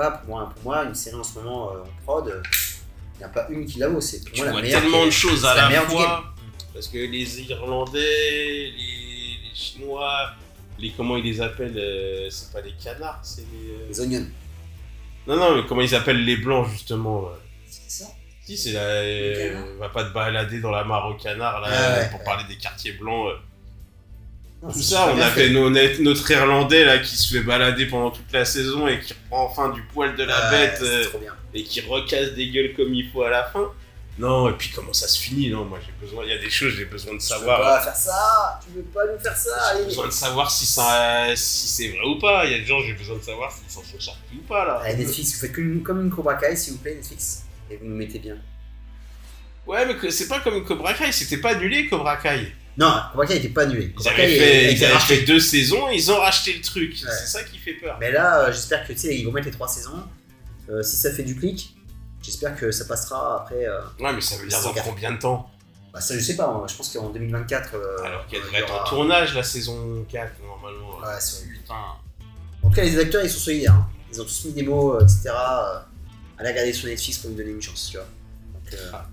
[0.00, 2.42] pas, pour moi, pour moi, une série en ce moment euh, en prod,
[3.14, 4.00] il n'y a pas une qui la vaut.
[4.00, 4.80] C'est pour Tu moi la vois meilleure.
[4.82, 6.24] tellement de choses à la la, fois.
[6.74, 10.30] Parce que les Irlandais, les, les Chinois,
[10.78, 13.70] les comment ils les appellent euh, C'est pas les canards, c'est les.
[13.72, 14.26] euh, Les Onions.
[15.26, 17.28] Non, non, mais comment ils appellent les blancs justement.
[17.66, 18.10] C'est ça?
[18.44, 18.80] Si, c'est la.
[18.80, 22.18] euh, on va pas te balader dans la mare au canard là Ah ouais, pour
[22.20, 22.24] ouais.
[22.24, 23.32] parler des quartiers blancs.
[24.62, 25.50] Tout ça, on avait fait.
[25.50, 29.44] nos- notre, Irlandais là qui se fait balader pendant toute la saison et qui reprend
[29.44, 31.04] enfin du poil de la Ouais, bête euh,
[31.54, 33.70] et qui recasse des gueules comme il faut à la fin.
[34.18, 36.48] Non, et puis comment ça se finit Non, moi j'ai besoin, il y a des
[36.48, 37.60] choses, j'ai besoin de Tu veux savoir.
[37.60, 38.58] pas faire ça?
[38.64, 39.76] Tu veux pas nous faire ça?
[39.78, 42.46] J'ai besoin de savoir si, ça, si c'est vrai ou pas.
[42.46, 44.64] Il y a des gens, j'ai besoin de savoir s'ils s'en sont sortis ou pas
[44.64, 44.80] là.
[44.82, 47.44] Allez, Netflix, vous faites comme, une Cobra Kai, s'il vous plaît, Netflix.
[47.70, 48.38] Et vous nous mettez bien.
[49.66, 52.52] Ouais, mais c'est pas comme Cobra Kai, c'était pas annulé Cobra Kai.
[52.78, 53.94] Non, Cobra Kai était pas annulé.
[53.98, 55.16] Ils avaient, Kai fait, été ils avaient racheté.
[55.16, 56.90] fait deux saisons, ils ont racheté le truc.
[56.92, 57.10] Ouais.
[57.10, 57.96] C'est ça qui fait peur.
[58.00, 60.02] Mais là, euh, j'espère que tu sais, ils vont mettre les trois saisons.
[60.68, 61.74] Euh, si ça fait du clic,
[62.22, 63.64] j'espère que ça passera après.
[63.66, 65.50] euh, Ouais, mais ça veut dire dans combien de temps?
[65.92, 66.52] Bah, ça, je sais pas.
[66.52, 67.74] moi, Je pense qu'en 2024.
[67.76, 70.98] euh, Alors qu'elle devrait être en tournage la saison 4 normalement.
[70.98, 71.54] Ouais, c'est vrai.
[71.54, 71.74] Putain.
[72.62, 73.72] En tout cas, les acteurs, ils sont solidaires.
[73.72, 73.88] hein.
[74.12, 75.28] Ils ont tous mis des mots, etc.
[75.30, 75.78] euh,
[76.38, 78.06] Allez regarder sur Netflix pour nous donner une chance, tu vois.
[78.52, 79.06] Donc, euh, Ah.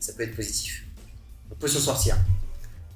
[0.00, 0.84] ça peut être positif.
[1.52, 2.16] On peut s'en sortir.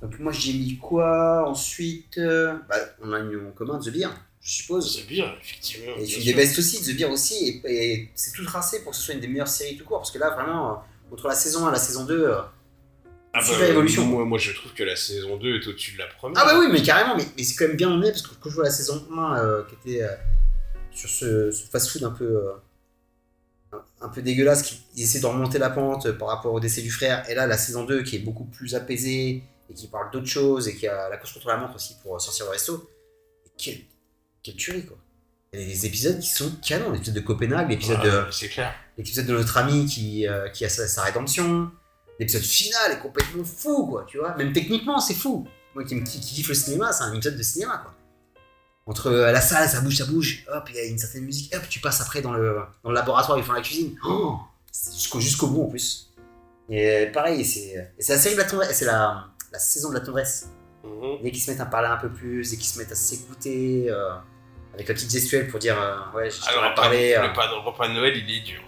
[0.02, 4.08] Donc, moi, j'ai mis quoi ensuite euh, bah, On a mis en commun The Beer,
[4.40, 4.96] je suppose.
[4.96, 5.92] C'est bien, effectivement.
[5.98, 7.60] Et tu best aussi, The Beer aussi.
[7.64, 9.98] Et, et c'est tout tracé pour que ce soit une des meilleures séries tout court.
[9.98, 10.74] Parce que là, vraiment, euh,
[11.12, 12.14] entre la saison 1 et la saison 2.
[12.14, 12.36] euh,
[13.32, 14.04] Ah super bah, évolution.
[14.04, 16.42] Moi, moi, je trouve que la saison 2 est au-dessus de la première.
[16.42, 18.50] Ah bah oui, mais carrément, mais, mais c'est quand même bien emmené parce que quand
[18.50, 20.14] je vois la saison 1 euh, qui était euh,
[20.92, 25.58] sur ce, ce fast-food un peu, euh, un, peu dégueulasse, qui ils essaient de remonter
[25.58, 28.20] la pente par rapport au décès du frère, et là la saison 2 qui est
[28.20, 31.56] beaucoup plus apaisée et qui parle d'autres choses et qui a la course contre la
[31.56, 32.90] montre aussi pour euh, sortir au resto,
[33.46, 33.80] et quelle,
[34.42, 34.96] quelle tuerie quoi.
[35.52, 38.74] Il y a des épisodes qui sont canons, l'épisode de Copenhague, l'épisode de, C'est clair.
[38.98, 41.70] l'épisode de notre ami qui, euh, qui a sa, sa rédemption.
[42.20, 44.36] L'épisode final est complètement fou, quoi, tu vois.
[44.36, 45.48] Même techniquement, c'est fou.
[45.74, 47.94] Moi qui, qui, qui kiffe le cinéma, c'est un épisode de cinéma, quoi.
[48.86, 51.54] Entre euh, la salle, ça bouge, ça bouge, hop, il y a une certaine musique,
[51.54, 53.96] hop, tu passes après dans le, dans le laboratoire, ils font la cuisine.
[54.04, 54.38] Oh
[55.18, 56.12] jusqu'au bout, en plus.
[56.68, 60.48] Et pareil, c'est la série de la c'est la, la saison de la tendresse.
[60.84, 61.18] Mhm.
[61.22, 63.86] Dès qu'ils se mettent à parler un peu plus, dès qu'ils se mettent à s'écouter,
[63.90, 64.10] euh,
[64.74, 67.14] avec la petite gestuelle pour dire, euh, ouais, je t'aurais le, parlé.
[67.14, 67.22] euh.
[67.22, 68.60] le le repas de Noël, il est dur.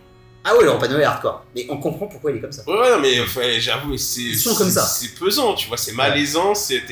[0.44, 1.44] Ah ouais, le repas de Noël hardcore.
[1.54, 2.62] Mais on comprend pourquoi il est comme ça.
[2.66, 4.34] Ouais, ouais, non, mais enfin, j'avoue, c'est.
[4.34, 6.82] C'est pesant, tu vois, c'est malaisant, c'est-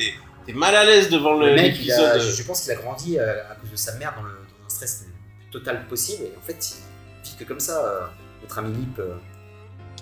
[0.45, 2.35] t'es mal à l'aise devant le- Le mec, il a- l'épisode.
[2.35, 5.03] je pense qu'il a grandi à cause de sa mère dans, le, dans un stress
[5.05, 5.11] le
[5.43, 6.23] plus total possible.
[6.25, 6.75] Et en fait,
[7.23, 8.11] il vit que comme ça.
[8.41, 9.01] notre ami Nip.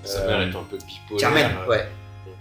[0.03, 1.17] Sa mère est un peu bipolaire.
[1.19, 1.87] Carmen, ouais.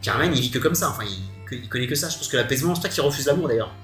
[0.02, 0.90] Carmen, il vit que comme ça.
[0.90, 2.08] Enfin, il, que- il connaît que ça.
[2.08, 3.74] Je pense que l'apaisement, c'est pas qu'il refuse l'amour d'ailleurs.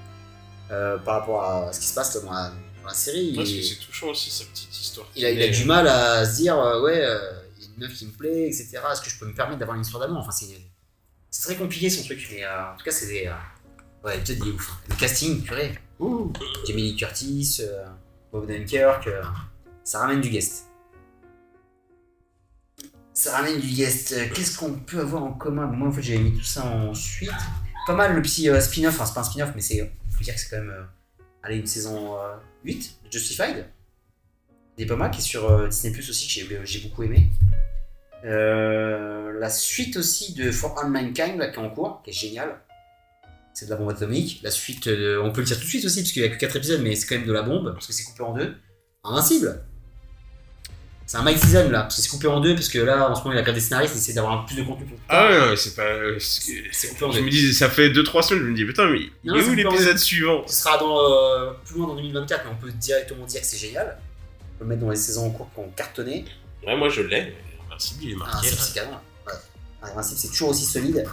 [0.71, 2.49] Euh, par rapport à ce qui se passe dans, la,
[2.81, 3.33] dans la série.
[3.35, 5.07] Parce il, que c'est touchant aussi, sa petite histoire.
[5.15, 7.19] il a, il a du mal à se dire, euh, ouais, euh,
[7.57, 8.79] il y a une meuf qui me plaît, etc.
[8.91, 10.21] Est-ce que je peux me permettre d'avoir une histoire d'amour?
[10.21, 10.47] Enfin, c'est
[11.29, 12.27] c'est très compliqué son truc.
[12.31, 13.27] Mais euh, en tout cas, c'est des.
[13.27, 14.71] euh, ouais, peut-être des ouf.
[14.89, 15.77] Le casting, purée.
[15.99, 16.31] Ouh.
[16.67, 17.85] Jamie Lee Curtis, euh,
[18.31, 19.21] Bob Dunkirk, euh,
[19.83, 20.65] ça ramène du guest.
[23.13, 24.13] Ça ramène du guest.
[24.13, 25.67] Euh, Qu'est-ce qu'on peut avoir en commun?
[25.67, 27.31] Moi, en fait, j'avais mis tout ça ensuite.
[27.85, 29.91] Pas mal le petit euh, spin-off, enfin, c'est pas un spin-off, mais c'est.
[30.09, 30.71] faut dire que c'est quand même.
[30.71, 30.83] euh,
[31.43, 33.65] allez, une saison euh, 8 de Justified.
[34.77, 37.29] Des pas mal qui est sur euh, Disney Plus aussi, que j'ai beaucoup aimé.
[38.25, 42.13] Euh, la suite aussi de For All Mankind, là, qui est en cours, qui est
[42.13, 42.61] géniale.
[43.53, 44.39] C'est de la bombe atomique.
[44.41, 46.31] La suite, euh, on peut le dire tout de suite aussi, parce qu'il n'y a
[46.31, 48.33] que 4 épisodes, mais c'est quand même de la bombe, parce que c'est coupé en
[48.33, 48.55] deux.
[49.03, 49.63] Invincible
[51.05, 53.13] C'est un Mike Season là, parce que c'est coupé en deux, parce que là en
[53.15, 54.97] ce moment il a perdu des scénaristes, il essaie d'avoir un plus de contenu pour
[55.09, 55.81] Ah ouais, c'est pas.
[55.83, 57.25] euh, c'est- coupé en Je deux.
[57.25, 59.97] me dis, ça fait 2-3 semaines, je me dis, putain, mais il est où l'épisode
[59.97, 60.43] suivant?
[60.47, 63.57] Ce sera dans, euh, plus loin dans 2024, mais on peut directement dire que c'est
[63.57, 63.97] génial.
[64.55, 66.25] On peut le mettre dans les saisons en cours qui ont cartonné.
[66.65, 67.35] Ouais, moi je l'ai.
[67.69, 68.49] Merci, il est Ah, marqué.
[68.49, 68.55] là.
[68.57, 68.91] c'est canon.
[69.27, 69.33] Ouais.
[69.91, 71.05] Invincible, c'est toujours aussi solide.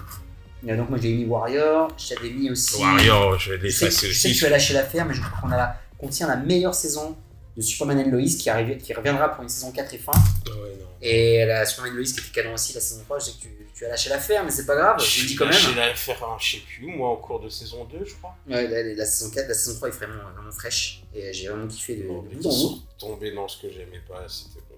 [0.66, 2.80] Et donc moi j'ai mis Warrior, j'avais mis aussi.
[2.80, 4.38] Warrior, je vais Je sais, l'effacer je sais que aussi.
[4.38, 7.16] tu vas lâcher l'affaire, mais je crois qu'on a la, qu'on tient la meilleure saison
[7.56, 8.48] de Superman and Lois qui,
[8.78, 10.12] qui reviendra pour une saison 4 et fin.
[10.14, 10.86] Ah ouais, non.
[11.02, 13.42] Et la Superman and Lois qui était canon aussi la saison 3, je sais que
[13.42, 15.54] tu, tu as lâché l'affaire, mais c'est pas grave, je le dis quand même.
[15.54, 18.14] J'ai la faire un, je sais plus où, moi, en cours de saison 2, je
[18.14, 18.36] crois.
[18.48, 21.02] Ouais, la, la saison 4, la saison 3 est vraiment, vraiment fraîche.
[21.14, 22.82] Et j'ai vraiment kiffé de, bout en bout.
[22.98, 24.76] tombés dans ce que j'aimais pas, c'était bon.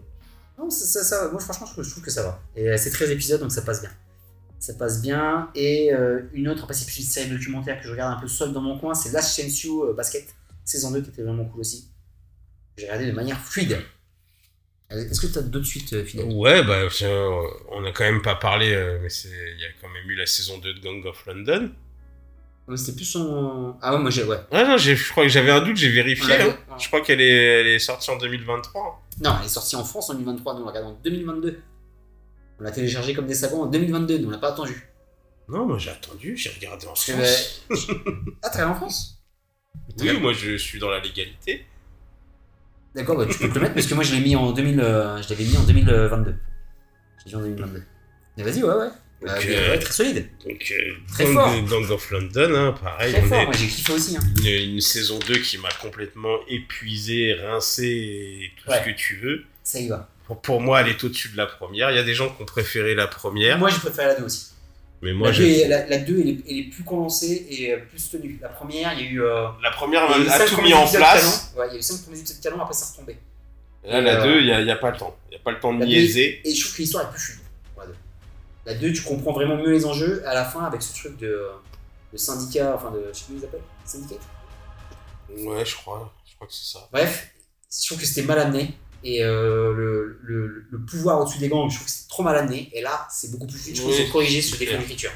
[0.65, 2.41] Non, ça, ça, ça- moi franchement, je trouve, que ça va.
[2.57, 3.91] Et euh, c'est 13 épisodes, donc ça passe bien.
[4.59, 5.51] Ça passe bien.
[5.57, 8.29] Et euh, une autre, après, c'est plus une série documentaire que je regarde un peu
[8.29, 10.25] seul dans mon coin, c'est Last Chance You euh, Basket,
[10.65, 11.89] saison 2, qui était vraiment cool aussi.
[12.77, 13.81] J'ai regardé de manière fluide.
[14.93, 16.87] Euh, Est-ce que tu as d'autres suites, euh, fidèles Ouais, bah,
[17.71, 20.27] on a quand même pas parlé, euh, mais il y a quand même eu la
[20.27, 21.71] saison 2 de Gang of London.
[22.77, 23.77] C'était plus en.
[23.83, 24.23] Ah ouais, moi j'ai.
[24.25, 24.39] Ouais.
[24.51, 26.33] Ah non, je crois que j'avais un doute, j'ai vérifié.
[26.41, 26.57] hein.
[26.79, 29.03] Je crois qu'elle est, elle est sortie en 2023.
[29.21, 31.61] Non, elle est sortie en France en 2023, nous on l'a regardé en 2022.
[32.61, 34.89] On l'a téléchargé comme des savons en 2022, nous on l'a pas attendu.
[35.49, 37.61] Non, moi j'ai attendu, j'ai regardé en Parce que, France.
[38.43, 39.23] Ah, t'es allé en France?
[39.99, 41.67] Oui, moi je suis dans la légalité.
[42.95, 44.81] D'accord, bah, tu peux te le mettre parce que moi je l'ai mis en 2000,
[44.81, 46.35] euh, je l'avais mis en 2022.
[47.25, 47.83] J'ai dit en 2022.
[48.37, 48.89] Mais vas-y, ouais, ouais.
[49.25, 49.45] Bah, Ok.
[49.47, 50.29] ouais, très solide.
[50.45, 51.91] Donc, euh, Très Gang, fort.
[51.93, 54.17] Of London, hein, pareil, Très on fort, moi j'ai kiffé aussi.
[54.17, 54.21] Hein.
[54.41, 58.81] une, une saison 2 qui m'a complètement épuisé, rincé et tout Ouais.
[58.81, 59.45] ce que tu veux.
[59.63, 60.09] Ça y va.
[60.27, 61.91] Pour, pour moi, elle est au-dessus de la première.
[61.93, 64.25] Il y a des gens qui ont préféré la première, Moi je préfère la 2
[64.25, 64.52] aussi.
[65.03, 65.43] Mais moi la, je...
[65.43, 68.39] 2 est, la, la 2 elle est, elle est plus condensée et euh, plus tenue.
[68.41, 69.23] La première, il y a eu.
[69.23, 71.53] euh, La première a eu a cinq tout mis en place.
[71.57, 73.19] Ouais, il y a eu 5 premiers épisodes canon, après ça retombait.
[73.85, 75.17] Là, la Euh, 2, il n'y a, il y a pas le temps.
[75.27, 76.41] Il n'y a pas le temps de niaiser.
[76.45, 77.41] Et je trouve que l'histoire est plus
[77.75, 77.95] pour La 2.
[78.67, 81.49] La 2, tu comprends vraiment mieux les enjeux à la fin avec ce truc de,
[82.13, 83.05] de syndicat, enfin de.
[83.13, 84.21] Je sais plus comment ils appellent Syndicat
[85.31, 86.13] Ouais, je crois.
[86.31, 86.89] Je crois que c'est ça.
[86.93, 87.31] Bref,
[87.71, 88.75] je trouve que c'était mal amené.
[89.05, 92.37] Et euh, le, le, le pouvoir au-dessus des gangs, je trouve que c'était trop mal
[92.37, 92.71] amené.
[92.73, 93.77] Et là, c'est beaucoup plus fluide.
[93.77, 95.11] Je trouve Oui, corrigé ce c'est défaut d'écriture.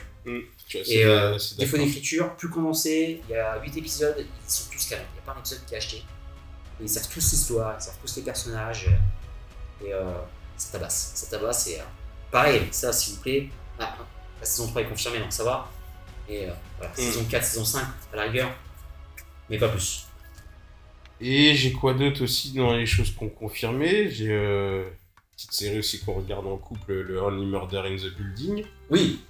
[0.68, 3.22] C'est- Et euh, c'est défaut d'écriture, plus condensé.
[3.28, 5.02] Il y a 8 épisodes, ils sont tous canons.
[5.12, 5.96] Il n'y a pas un épisode qui est acheté.
[5.98, 8.88] Et ils servent tous l'histoire, ils servent tous les personnages.
[9.84, 10.02] Et euh,
[10.56, 11.12] ça tabasse.
[11.14, 11.68] Ça tabasse.
[11.68, 11.84] Et euh,
[12.32, 13.48] pareil, ça, s'il vous plaît.
[13.78, 13.96] Ah,
[14.40, 15.70] la saison 3 est confirmée, donc ça va.
[16.28, 16.96] Et euh, voilà, Mm.
[16.96, 18.50] saison 4, saison 5, à la rigueur.
[19.48, 20.05] Mais pas plus.
[21.20, 25.78] Et j'ai quoi d'autre aussi dans les choses qu'on confirmé J'ai euh, une petite série
[25.78, 28.64] aussi qu'on regarde en couple, le Only Murder in the Building.
[28.90, 29.20] Oui,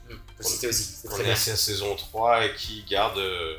[0.41, 0.83] c'était aussi.
[0.83, 1.33] C'est On très est bien.
[1.33, 3.19] à sa saison 3 et qui garde.
[3.19, 3.55] euh,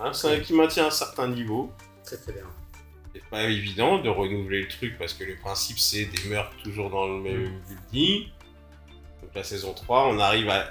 [0.00, 1.70] hein, ça- qui maintient un certain niveau.
[2.04, 2.44] Très très bien.
[3.14, 6.90] C'est pas évident de renouveler le truc parce que le principe c'est des meurtres toujours
[6.90, 8.28] dans le même building.
[9.22, 10.68] Donc la saison 3, on arrive à,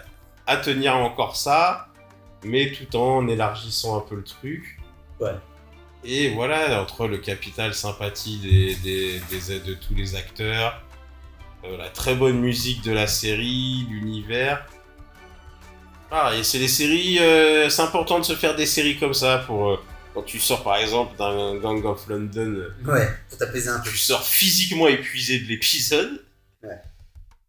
[0.48, 1.88] à tenir encore ça,
[2.44, 4.80] mais tout en élargissant un peu le truc.
[5.20, 5.32] Ouais.
[6.04, 10.82] Et voilà, entre le capital sympathie des, des, des- de tous les acteurs,
[11.66, 14.66] euh, la très bonne musique de la série, l'univers.
[16.12, 19.40] Ah, et c'est des séries, euh, c'est important de se faire des séries comme ça
[19.46, 19.78] pour euh,
[20.14, 23.90] quand tu sors par exemple d'un Gang of London, Ouais, pour t'apaiser un peu.
[23.92, 26.24] tu sors physiquement épuisé de l'épisode.
[26.64, 26.80] Ouais.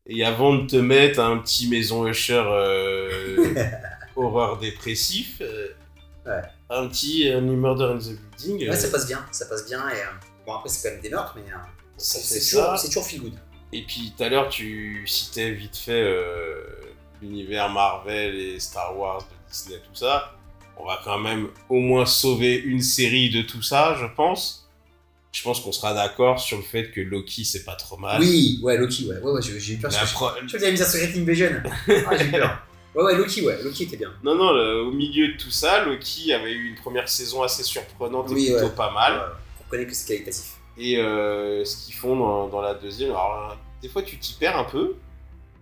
[0.06, 2.42] Et avant de te mettre un petit maison Usher
[4.16, 5.40] horreur dépressif,
[6.26, 6.42] Ouais.
[6.70, 8.68] Un petit Only Murder in the Building.
[8.68, 9.88] Ouais, euh, ça passe bien, ça passe bien.
[9.90, 10.04] Et, euh,
[10.46, 11.56] bon, après, c'est quand même des meurtres, mais euh,
[11.96, 13.34] c'est toujours, toujours feel good.
[13.72, 16.54] Et puis tout à l'heure, tu citais vite fait euh,
[17.22, 20.34] l'univers Marvel et Star Wars de Disney, tout ça.
[20.76, 24.68] On va quand même au moins sauver une série de tout ça, je pense.
[25.32, 28.20] Je pense qu'on sera d'accord sur le fait que Loki, c'est pas trop mal.
[28.20, 29.90] Oui, ouais, Loki, ouais, ouais, ouais j'ai eu peur.
[29.92, 31.62] La parce que pro- Je crois que t'avais mis sur Secret Invasion.
[31.88, 32.66] Ah, j'ai eu peur.
[32.94, 34.12] Ouais, ouais, Loki, ouais, Loki était bien.
[34.24, 37.62] Non, non, le- au milieu de tout ça, Loki avait eu une première saison assez
[37.62, 38.74] surprenante Oui, et plutôt ouais.
[38.74, 39.22] pas mal.
[39.60, 40.56] On reconnaît que c'est qualitatif.
[40.76, 44.58] Et euh, ce qu'ils font dans, dans la deuxième, alors des fois tu t'y perds
[44.58, 44.94] un peu.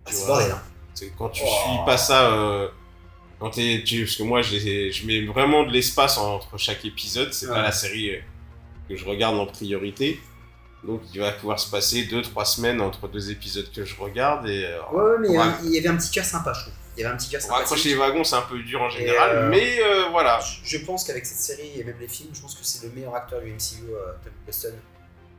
[0.06, 0.62] Ah, c'est bordel, hein.
[0.94, 1.48] C'est quand tu Oh.
[1.48, 2.32] suis pas ça.
[2.32, 2.68] euh,
[3.38, 7.32] quand tu- parce que moi, je, mets vraiment de l'espace entre chaque épisode.
[7.32, 7.62] C'est pas Ouais.
[7.62, 8.20] la série euh,
[8.88, 10.18] que je regarde en priorité.
[10.82, 14.48] Donc, il va pouvoir se passer 2-3 semaines entre deux épisodes que je regarde.
[14.48, 16.74] Et euh, Ouais, ouais, mais euh, il y avait un petit cœur sympa, je trouve.
[16.99, 19.31] Il y avait un petit cœur raccrocher les wagons, c'est un peu dur en général.
[19.37, 20.41] euh, mais euh, voilà.
[20.65, 23.15] Je pense qu'avec cette série et même les films, je pense que c'est le meilleur
[23.15, 24.75] acteur du MCU, euh, Tom Hiddleston.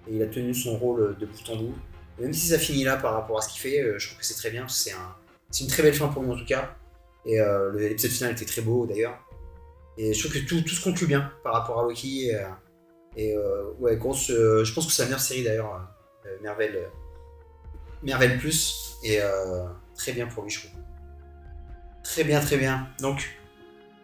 [0.07, 1.75] Et il a tenu son rôle de bout en bout.
[2.17, 4.25] Et même si ça finit là par rapport à ce qu'il fait, je trouve que
[4.25, 4.67] c'est très bien.
[4.69, 5.15] C'est un,
[5.59, 6.75] une très belle fin pour nous en tout cas.
[7.25, 7.37] Et
[7.75, 9.17] l'épisode final était très beau d'ailleurs.
[9.97, 12.29] Et je trouve que tout, tout se conclut bien par rapport à Loki.
[12.29, 12.41] Et,
[13.17, 13.35] et,
[13.79, 14.27] ouais, grosse.
[14.27, 15.81] je pense que c'est la meilleure série d'ailleurs,
[16.41, 16.87] Marvel, euh,
[18.03, 18.97] Merveille Plus.
[19.03, 19.65] Et euh,
[19.95, 20.78] très bien pour lui, je trouve.
[22.11, 22.87] Très bien, très bien.
[23.01, 23.37] Donc,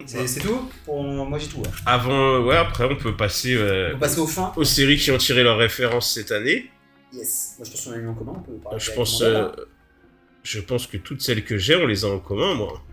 [0.05, 1.03] c'est c'est tout pour...
[1.03, 1.57] Moi, j'ai tout.
[1.57, 1.69] ouais.
[1.85, 4.53] Avant, ouais, après, on peut passer euh, On peut passer au fin.
[4.55, 6.69] aux séries qui ont tiré leur référence cette année.
[7.11, 7.55] Yes.
[7.57, 8.33] Moi, je pense qu'on a mis en commun.
[8.35, 9.49] On peut parler je pense, euh,
[10.43, 12.83] je pense que toutes celles que j'ai, on les a en commun, moi.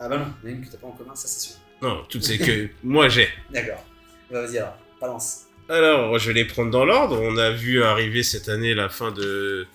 [0.00, 1.48] Ah bah non, il y en a une que t'as pas en commun, ça c'est
[1.50, 1.56] sûr.
[1.82, 3.28] Non, toutes celles que moi j'ai.
[3.52, 3.84] D'accord.
[4.30, 5.42] Bah, Vas-y alors, balance.
[5.68, 7.20] Alors, je vais les prendre dans l'ordre.
[7.20, 9.66] On a vu arriver cette année la fin de.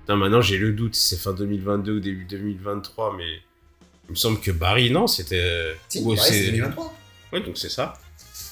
[0.00, 3.40] Putain, maintenant j'ai le doute si c'est fin 2022 ou début 2023, mais
[4.10, 5.76] il me semble que Barry, non, c'était.
[5.88, 6.94] Si, ou ouais, c'est 2023.
[7.32, 7.94] Ouais, donc c'est ça.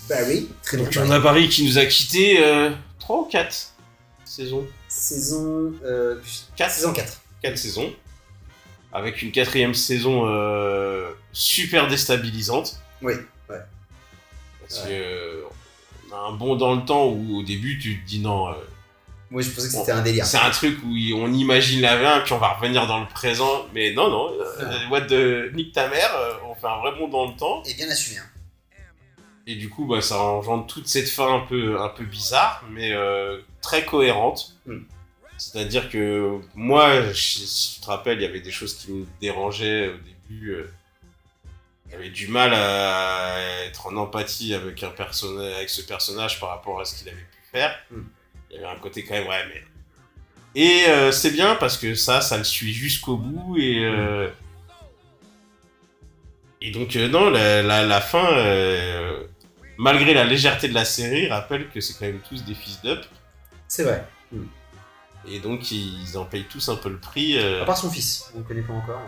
[0.09, 0.87] Bah oui, très bien.
[0.87, 2.41] Donc on a Barry qui nous a quitté
[3.01, 3.75] 3 ou 4
[4.25, 4.67] saisons.
[4.89, 5.73] Saison...
[5.85, 6.21] Euh,
[6.57, 7.21] 4 saison 4.
[7.43, 7.93] 4 saisons.
[8.93, 12.81] Avec une quatrième saison euh, super déstabilisante.
[13.03, 13.15] Oui,
[13.47, 15.43] Parce que euh,
[16.11, 18.55] on a un bond dans le temps où au début tu te dis non, euh,
[19.31, 20.25] Moi je pensais que c'était un délire.
[20.25, 23.67] c'est un truc où on imagine la fin puis on va revenir dans le présent.
[23.75, 27.09] Mais non, non, euh, what de nique ta mère, euh, on fait un vrai bond
[27.09, 27.63] dans le temps.
[27.67, 28.19] Et bien assumé.
[28.19, 28.27] Hein.
[29.47, 32.93] Et du coup, bah, ça engendre toute cette fin un peu, un peu bizarre, mais
[32.93, 34.55] euh, très cohérente.
[34.67, 34.79] Mm.
[35.39, 39.07] C'est-à-dire que moi, je- si tu te rappelles, il y avait des choses qui me
[39.21, 40.51] dérangeaient au début.
[40.53, 40.71] euh,
[41.91, 46.81] J'avais du mal à être en empathie avec, un personnage, avec ce personnage par rapport
[46.81, 47.75] à ce qu'il avait pu faire.
[47.91, 48.01] Mm.
[48.51, 49.65] Il y avait un côté quand même, ouais, mais...
[50.55, 53.85] Et euh, c'est bien parce que ça, ça le suit jusqu'au bout et...
[53.85, 54.29] euh,
[56.61, 59.23] Et donc, euh, non, la, la, la fin, euh,
[59.77, 63.01] malgré la légèreté de la série, rappelle que c'est quand même tous des fils d'up.
[63.69, 64.05] C'est vrai.
[65.31, 67.39] Et donc, ils en payent tous un peu le prix.
[67.39, 69.01] À part son fils, on le connaît pas encore.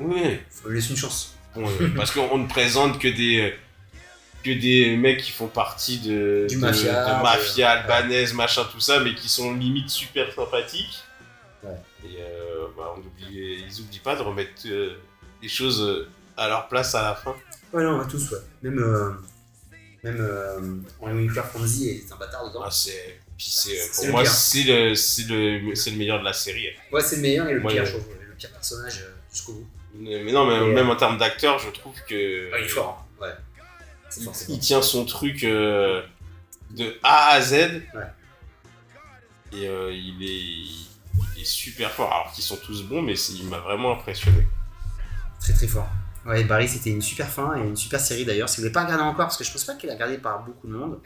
[0.00, 1.36] Donc, Oui, faut lui laisser une chance.
[1.54, 3.54] bon, parce qu'on ne présente que des...
[4.46, 8.64] que des mecs qui font partie de, Du de- mafia, de de- mafia albanaise, machin,
[8.70, 11.02] tout ça, mais qui sont limite super sympathiques.
[11.62, 11.70] Ouais.
[12.04, 14.96] Et euh, bah, on oublie, ils oublient pas de remettre euh,
[15.42, 17.34] les choses euh, à leur place à la fin.
[17.72, 18.38] Ouais, non, on a tous, ouais.
[18.62, 19.10] Même, euh,
[20.04, 22.62] même Winkler Fonzie est un bâtard dedans.
[22.64, 23.52] Ah, c'est, puis
[23.96, 26.68] pour moi, c'est le, c'est le, c'est le meilleur de la série.
[26.92, 28.04] Ouais, c'est le meilleur et le pire, je trouve.
[28.28, 29.66] Le pire personnage jusqu'au bout.
[29.98, 33.06] Mais non, mais Et, même en termes d'acteur, je trouve que Ah, il est fort,
[33.20, 33.22] hein.
[33.24, 33.32] ouais.
[34.48, 36.02] Il, tient son truc euh,
[36.70, 37.52] de A à Z.
[39.52, 42.12] Et euh, il, est, il est super fort.
[42.12, 44.46] Alors qu'ils sont tous bons, mais il m'a vraiment impressionné.
[45.40, 45.88] Très très fort.
[46.26, 48.48] Ouais, Barry, c'était une super fin et une super série d'ailleurs.
[48.48, 50.18] Si vous ne l'avez pas regardé encore, parce que je pense pas qu'elle est regardée
[50.18, 50.98] par beaucoup de monde,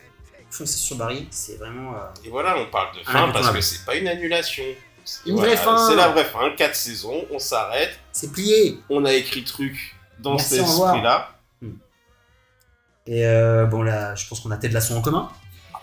[0.51, 1.95] foncez sur Barry, c'est vraiment.
[1.95, 4.65] euh, Et voilà, on parle de fin parce que c'est pas une annulation.
[5.05, 5.89] C'est- Une vraie fin.
[5.89, 6.51] C'est la vraie fin.
[6.57, 7.99] Quatre saisons, on s'arrête.
[8.13, 11.40] C'est plié On a écrit truc dans Merci, cet esprit-là.
[13.07, 15.29] Et euh, bon, là, je pense qu'on a Ted Lasso en commun.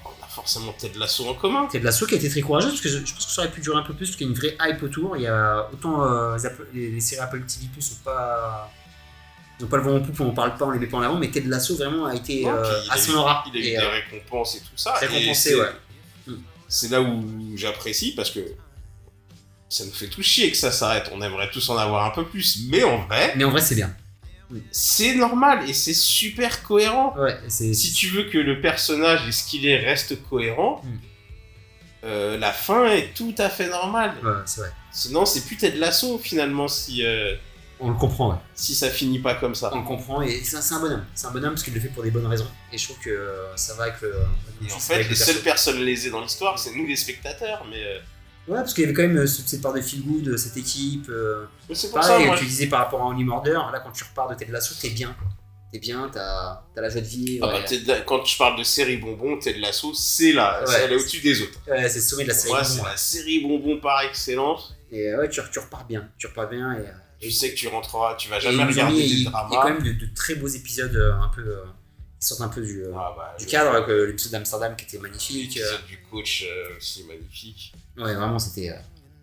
[0.05, 1.65] On a forcément Ted Lasso en commun.
[1.67, 3.51] Ted Lasso qui a été très courageuse, parce que je, je pense que ça aurait
[3.51, 5.17] pu durer un peu plus, parce qu'il y a une vraie hype autour.
[5.17, 8.71] Il y a autant euh, les, Apple- les- les séries Apple TV Plus sont pas.
[9.59, 11.01] Ils n'ont pas le vent en poupe, on parle pas, on les met pas en
[11.01, 13.43] avant, mais Ted Lasso vraiment a été Non, euh, à a son aura.
[13.51, 14.93] Il a eu des euh, récompenses et tout ça.
[14.93, 15.71] récompensé, ouais.
[16.69, 17.23] C'est là où
[17.55, 18.41] j'apprécie parce que
[19.69, 21.09] ça nous fait tout chier que ça s'arrête.
[21.13, 22.59] On aimerait tous en avoir un peu plus.
[22.69, 23.91] Mais en vrai, Mais en vrai, c'est bien.
[24.71, 27.13] C'est normal et c'est super cohérent.
[27.17, 27.37] Ouais.
[27.49, 30.97] Si tu veux que le personnage et ce qu'il est reste cohérent, Mm.
[32.05, 34.13] euh, la fin est tout à fait normale.
[34.23, 34.71] Ouais, c'est vrai.
[34.91, 37.35] Sinon, c'est plus de l'assaut finalement si, euh,
[37.79, 38.37] On le comprend, ouais.
[38.55, 39.69] si ça finit pas comme ça.
[39.73, 41.05] On le comprend, et c'est un, bonhomme.
[41.13, 42.47] C'est un bonhomme parce qu'il le fait pour des bonnes raisons.
[42.71, 44.15] Et je trouve que euh, ça va avec le.
[44.67, 45.43] Et en fait, les le seules perso.
[45.43, 47.65] personnes lésées dans l'histoire, c'est nous les spectateurs.
[47.69, 47.99] Mais, euh,
[48.47, 51.07] Ouais, parce qu'il y avait quand même euh, cette part de feel good, cette équipe.
[51.09, 53.81] euh, mais c'est pour Pareil, ça, moi, tu disais par rapport à Only Murder, là
[53.83, 55.09] quand tu repars de Ted Lasso, t'es bien.
[55.19, 55.27] quoi.
[55.73, 57.45] T'es bien, t'as as la joie de vivre.
[57.45, 60.63] Ah bah, et- Ted La- quand je parle de série bonbon, Ted Lasso, c'est là,
[60.65, 60.73] Ouais.
[60.81, 61.59] elle est au-dessus des autres.
[61.67, 62.53] ouais, c'est le sommet de la série.
[62.53, 62.85] moi, c'est ouais.
[62.89, 64.73] la série bonbon par excellence.
[64.93, 66.07] Et euh, ouais, tu, tu repars bien.
[66.17, 66.71] Tu repars bien.
[66.73, 68.93] Et, euh, Tu sais que tu rentreras, tu vas et jamais ils nous ont regarder
[68.93, 69.49] mis- des il, il y a dramas.
[69.61, 71.41] quand même de, de très beaux épisodes euh, un peu.
[71.41, 71.63] euh,
[72.19, 74.85] qui sortent un peu du, euh, Ah bah, du cadre, avec euh, l'épisode d'Amsterdam qui
[74.85, 75.57] était magnifique.
[75.57, 77.73] euh, L'épisode du coach euh, aussi magnifique.
[77.97, 78.69] ouais, vraiment, c'était.
[78.71, 78.75] Euh,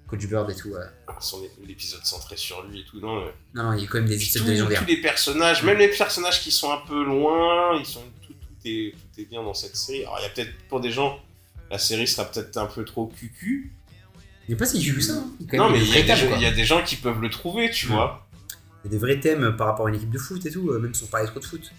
[0.06, 0.74] Coach Bird et tout.
[1.18, 3.00] Son, l'épisode centré sur lui et tout.
[3.00, 4.80] Non, euh, Non, non, il y a quand même des épisodes légendaires.
[4.80, 8.68] tous les personnages, même les personnages qui sont un peu loin, ils sont tout, tout
[8.68, 10.02] est, tout est bien dans cette série.
[10.02, 11.18] Alors il y a peut-être pour des gens,
[11.70, 13.72] la série sera peut-être un peu trop cucu.
[14.46, 15.14] Il n'y a pas si vu que ça.
[15.14, 15.26] hein.
[15.40, 16.36] Il Non mais il y, a des gens- quoi.
[16.36, 18.28] il y a des gens qui peuvent le trouver, tu vois.
[18.84, 20.68] Il y a des vrais thèmes par rapport à une équipe de foot et tout,
[20.70, 21.72] euh, même sans parler trop de foot.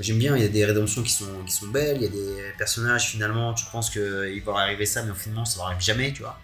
[0.00, 2.08] J'aime bien, il y a des rédemptions qui sont, qui sont belles, il y a
[2.08, 6.22] des personnages finalement, tu penses qu'il va arriver ça, mais finalement ça n'arrive jamais, tu
[6.22, 6.38] vois.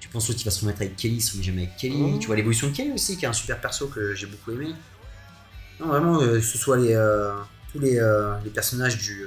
[0.00, 1.96] Tu penses qu'il va se remettre avec Kelly, il se remet jamais avec Kelly.
[1.96, 2.18] Mhm.
[2.18, 4.74] Tu vois l'évolution de Kelly aussi, qui est un super perso que j'ai beaucoup aimé.
[5.78, 7.34] Non, vraiment, euh, que ce soit les, euh,
[7.72, 9.24] tous les, euh, les personnages du,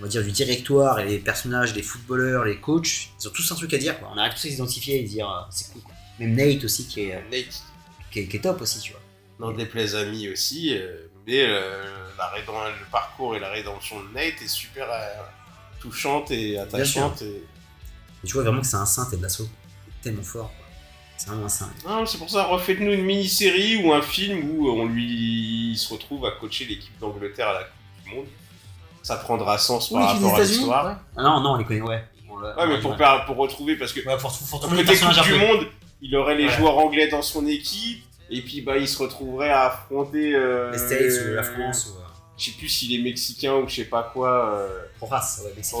[0.00, 3.50] on va dire, du directoire et les personnages des footballeurs, les coachs, ils ont tous
[3.50, 3.98] un truc à dire.
[3.98, 4.10] Quoi.
[4.14, 5.82] On arrive tous à s'identifier et dire c'est cool.
[5.82, 5.94] Quoi.
[6.20, 7.62] Même Nate aussi qui est, Nate,
[8.10, 9.00] qui est, qui est top aussi, tu vois.
[9.40, 10.78] n'en déplaise à mi aussi,
[11.26, 11.44] mais
[12.18, 15.06] la rédem- le parcours et la rédemption de Nate est super euh,
[15.80, 17.22] touchante et attachante.
[17.22, 17.44] Et...
[18.24, 19.48] Et tu vois vraiment que c'est un saint, Ted Lasso.
[20.02, 20.66] Tellement fort, quoi.
[21.18, 21.70] C'est vraiment un saint.
[21.86, 25.92] Non, c'est pour ça, refaites-nous une mini-série ou un film où on lui il se
[25.92, 28.26] retrouve à coacher l'équipe d'Angleterre à la Coupe du Monde.
[29.02, 30.98] Ça prendra sens par rapport à l'histoire.
[31.16, 32.04] Ah non, non, on les connaît, ouais.
[32.28, 35.34] On mais pour, pour retrouver, parce que Ouais, pour, pour Côté personnages Coupe du.
[35.38, 35.66] Monde,
[36.02, 36.52] il aurait les Ouais.
[36.52, 40.34] joueurs anglais dans son équipe, et puis bah il se retrouverait à affronter.
[40.34, 42.05] euh, Les States ou la France ou.
[42.38, 45.78] Je sais plus s'il est mexicain ou je sais pas quoi, euh, Horace, ouais, mexicain.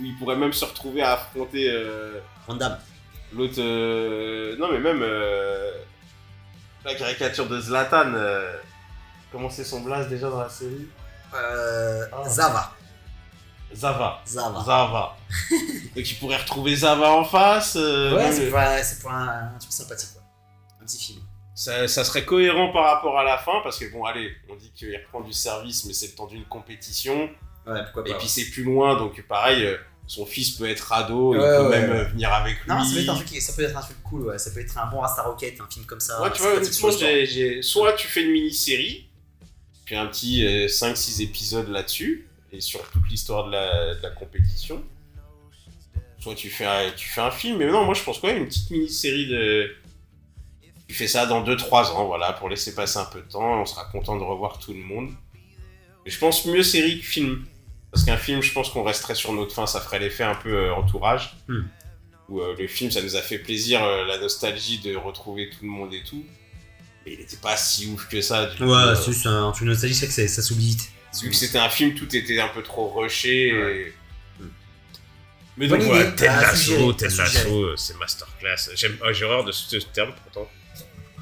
[0.00, 2.20] où il pourrait même se retrouver à affronter euh,
[3.32, 3.54] l'autre.
[3.60, 5.70] euh, Non, mais même euh,
[6.84, 8.12] la caricature de Zlatan.
[8.14, 8.56] euh,
[9.32, 10.88] Comment c'est son blast déjà dans la série?
[11.34, 12.28] Euh, Ah.
[12.28, 12.72] Zava.
[13.74, 14.22] Zava.
[14.26, 14.64] Zava.
[14.64, 15.16] Zava.
[15.96, 17.74] Donc il pourrait retrouver Zava en face.
[17.76, 20.22] Ouais, c'est pour, un- c'est pour un, un truc sympathique, quoi.
[20.80, 21.20] Un petit film.
[21.56, 24.70] Ça, ça serait cohérent par rapport à la fin, parce que bon, allez, on dit
[24.74, 27.30] qu'il reprend du service, mais c'est le temps d'une compétition.
[27.66, 29.76] Ouais, pourquoi Et puis c'est plus loin, donc pareil, euh,
[30.06, 31.96] son fils peut être ado, il Ouais, peut ouais, même ouais.
[31.96, 32.68] euh, venir avec lui.
[32.68, 34.38] Non, ça peut, être un truc, ça peut être un truc cool, ouais.
[34.38, 36.22] Ça peut être un bon Rasta Rocket, un film comme ça.
[36.22, 39.08] Ouais, tu vois, honnêtement, soit tu fais une mini-série,
[39.86, 44.84] puis un petit 5-6 épisodes là-dessus, et sur toute l'histoire de la, de la compétition.
[46.20, 48.38] Soit tu fais, un, tu fais un film, mais non, moi je pense quand même
[48.38, 49.70] une petite mini-série de.
[50.88, 53.66] Tu fais ça dans 2-3 ans, voilà, pour laisser passer un peu de temps, on
[53.66, 55.10] sera content de revoir tout le monde.
[56.04, 57.44] Mais je pense mieux série que film.
[57.90, 60.52] Parce qu'un film, je pense qu'on resterait sur notre fin, ça ferait l'effet un peu
[60.52, 61.36] euh, entourage.
[61.48, 61.62] Hmm.
[62.28, 65.58] Où euh, le film, ça nous a fait plaisir, euh, la nostalgie de retrouver tout
[65.64, 66.24] le monde et tout.
[67.04, 68.46] Mais il était pas si ouf que ça.
[68.46, 70.90] Du Ouais, c'est juste un truc nostalgique, c'est que ça, ça s'oublie vite.
[71.22, 73.48] vu que c'était un film, tout était un peu trop rushé.
[73.48, 73.92] et-
[75.56, 77.14] Mais Bonne donc voilà, Ted à Lasso, Ted.
[77.16, 78.70] Lasso, c'est masterclass.
[79.02, 80.48] Ah, j'ai horreur de ce terme pourtant.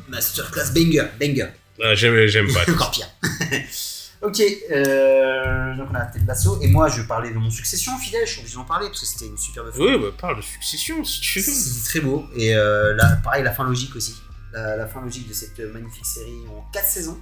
[0.08, 1.48] Masterclass banger, banger.
[1.82, 2.62] Ah, j'aime, j'aime pas.
[2.72, 3.08] Encore pire.
[4.22, 8.22] ok, euh, donc on a Ted Lasso, et moi je parlais de mon succession fidèle,
[8.26, 9.80] je suis obligé d'en parler parce que c'était une superbe fin.
[9.80, 11.52] oui, bah, parle de succession si tu veux.
[11.52, 14.14] C'était très beau, et euh, là, pareil, la fin logique aussi.
[14.52, 17.20] La, la fin logique de cette magnifique série en 4 saisons,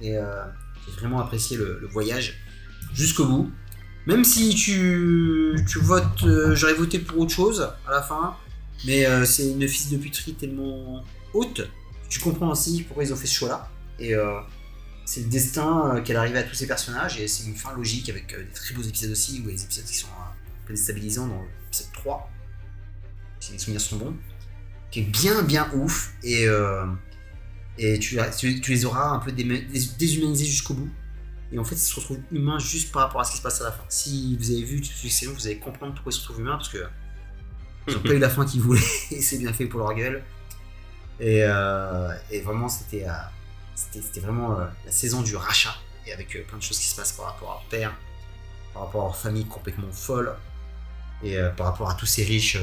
[0.00, 0.42] et euh,
[0.86, 2.38] j'ai vraiment apprécié le, le voyage
[2.94, 3.50] jusqu'au bout.
[4.06, 8.36] Même si tu, tu votes, euh, j'aurais voté pour autre chose à la fin,
[8.84, 11.04] mais euh, c'est une fils de puterie tellement
[11.34, 11.62] haute,
[12.12, 13.70] tu comprends aussi pourquoi ils ont fait ce choix-là.
[13.98, 14.38] Et euh,
[15.06, 18.10] c'est le destin euh, qu'elle arrivait à tous ces personnages, et c'est une fin logique
[18.10, 21.26] avec euh, des très beaux épisodes aussi, ou des épisodes qui sont un peu déstabilisants
[21.26, 22.30] dans l'épisode 3,
[23.40, 24.14] si mes souvenirs sont bons,
[24.90, 26.84] qui est bien bien ouf, et, euh,
[27.78, 30.90] et tu, tu, tu les auras un peu déshumanisés jusqu'au bout.
[31.50, 33.60] Et en fait, ils se retrouvent humains juste par rapport à ce qui se passe
[33.62, 33.84] à la fin.
[33.88, 36.84] Si vous avez vu série, vous allez comprendre pourquoi ils se retrouvent humains, parce que
[37.88, 38.80] ils n'ont pas eu la fin qu'ils voulaient,
[39.10, 40.22] et c'est bien fait pour leur gueule.
[41.20, 45.74] Et, euh, et vraiment, c'était euh, vraiment euh, la saison du rachat,
[46.06, 47.94] et avec plein de choses qui se passent par rapport à leur père,
[48.74, 50.34] par rapport à leur famille complètement folle,
[51.22, 52.58] et par rapport à tous ces riches,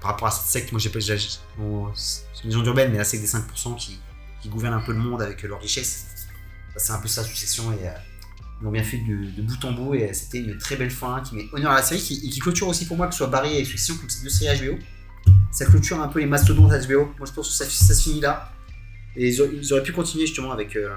[0.00, 3.22] par rapport à cette secte, moi j'appelle j'ai- c'est une légende urbaine, mais la secte
[3.22, 4.00] des 5% qui,
[4.40, 6.06] qui gouverne un peu le monde avec leur richesse.
[6.76, 7.76] C'est un peu ça, succession, et
[8.60, 11.20] ils l'ont bien fait de, de bout en bout, et c'était une très belle fin
[11.20, 13.18] qui met honneur à la série, qui, et qui clôture aussi pour moi que ce
[13.18, 14.78] soit Barry et Succession comme ces deux séries HBO.
[15.52, 17.12] Ça clôture un peu les mastodontes HBO.
[17.18, 18.52] Moi je pense que ça, se finit là.
[19.16, 20.94] Et ils, auraient- pu continuer justement avec, euh,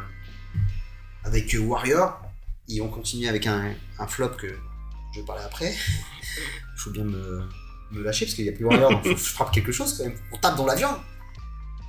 [1.23, 2.21] avec Warrior.
[2.67, 3.73] Ils ont continué avec un,
[4.07, 4.47] flop que
[5.13, 5.73] je vais parler après.
[5.73, 6.43] Il
[6.77, 7.43] faut bien me,
[7.91, 10.17] lâcher parce qu'il n'y a plus Warrior, je frappe quelque chose quand même.
[10.31, 10.97] On tape dans la viande.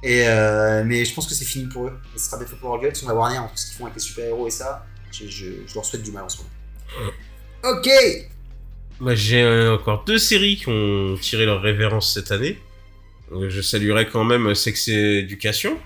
[0.02, 1.98] Et euh, mais je pense que c'est fini pour eux.
[2.15, 2.93] Et ce sera bientôt pour leur gueule.
[2.94, 4.86] Ils sont la Warner, en tout ce qu'ils font avec les super-héros et ça.
[5.11, 6.51] Je leur souhaite du mal en ce moment.
[7.65, 7.89] Ok
[9.00, 12.58] Moi, j'ai euh, encore deux séries qui ont tiré leur révérence cette année.
[13.32, 15.76] Euh, Je saluerai quand même euh, Sex Education,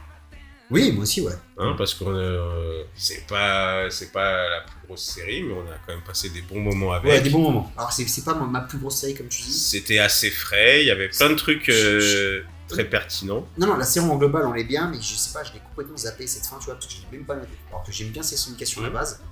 [0.70, 1.32] Oui, moi aussi, ouais.
[1.56, 5.76] hein, parce que euh, c'est pas c'est pas la plus grosse série, mais on a
[5.86, 7.10] quand même passé des bons moments avec.
[7.10, 7.72] Ouais, des bons moments.
[7.78, 9.52] Alors, c'est c'est pas ma, plus grosse série, comme tu dis.
[9.52, 13.47] C'était assez frais, il y avait plein de trucs euh, très pertinents.
[13.56, 15.60] Non, non, la série en global, on l'est bien, mais je sais pas, je l'ai
[15.60, 17.48] complètement zappé cette fin, tu vois, parce que je l'ai même pas noté.
[17.70, 19.22] Alors que j'aime bien ces communications à la base.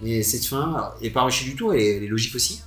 [0.00, 2.34] Mais cette fin, alors, elle est pas rushée du tout, elle est, elle est logique
[2.34, 2.60] aussi.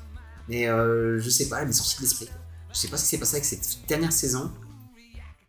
[0.49, 2.27] Mais euh, je sais pas, elle m'est sortie de l'esprit.
[2.73, 4.51] Je sais pas ce qui s'est passé avec cette dernière saison.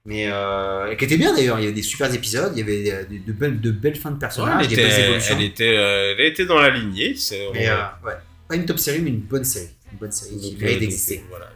[0.04, 2.92] Mais euh, elle était bien d'ailleurs, il y avait des super épisodes, il y avait
[2.92, 5.36] euh, de, de belles, de belles fins de Ouais, personnages, elle, des belles était, évolutions.
[5.36, 7.16] elle, était, euh, elle était dans la lignée.
[7.16, 8.12] c'est- Mais ouais,
[8.48, 9.70] pas une top série, mais une bonne série.
[9.92, 11.24] Une bonne série qui mérite d'exister.
[11.28, 11.50] voilà.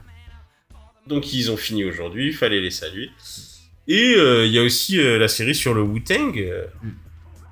[1.07, 3.11] Donc ils ont fini aujourd'hui, il fallait les saluer.
[3.87, 6.91] Et euh, il y a aussi euh, la série sur le Wu-Tang euh, Mm.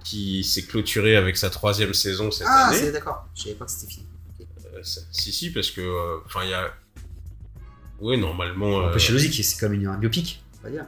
[0.05, 2.77] qui s'est clôturée avec sa troisième saison cette Ah, année.
[2.77, 4.07] c'est d'accord, je savais pas que c'était fini.
[4.79, 4.83] Euh,
[5.13, 6.73] si si parce que euh, enfin il y a
[8.01, 10.87] oui normalement Un euh, peu chez Logic, c'est comme une, un biopic, on va dire.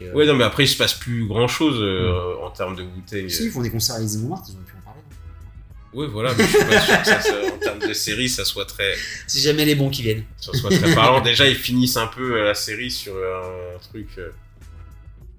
[0.00, 1.76] Euh, Ouais, non, mais après, il se passe plus grand chose
[2.42, 3.30] en termes de bouteilles.
[3.30, 5.00] Si, ils font des concerts à les Montmartre, ils ont pu en parler.
[5.92, 8.44] Ouais, voilà, mais je suis pas sûr que ça, ça- en termes de série, ça
[8.44, 8.94] soit très,
[9.28, 10.24] Si jamais les bons qui viennent.
[10.38, 11.20] ça soit très parlant.
[11.24, 14.08] Déjà, ils finissent un peu euh, la série sur un, truc.
[14.18, 14.30] euh,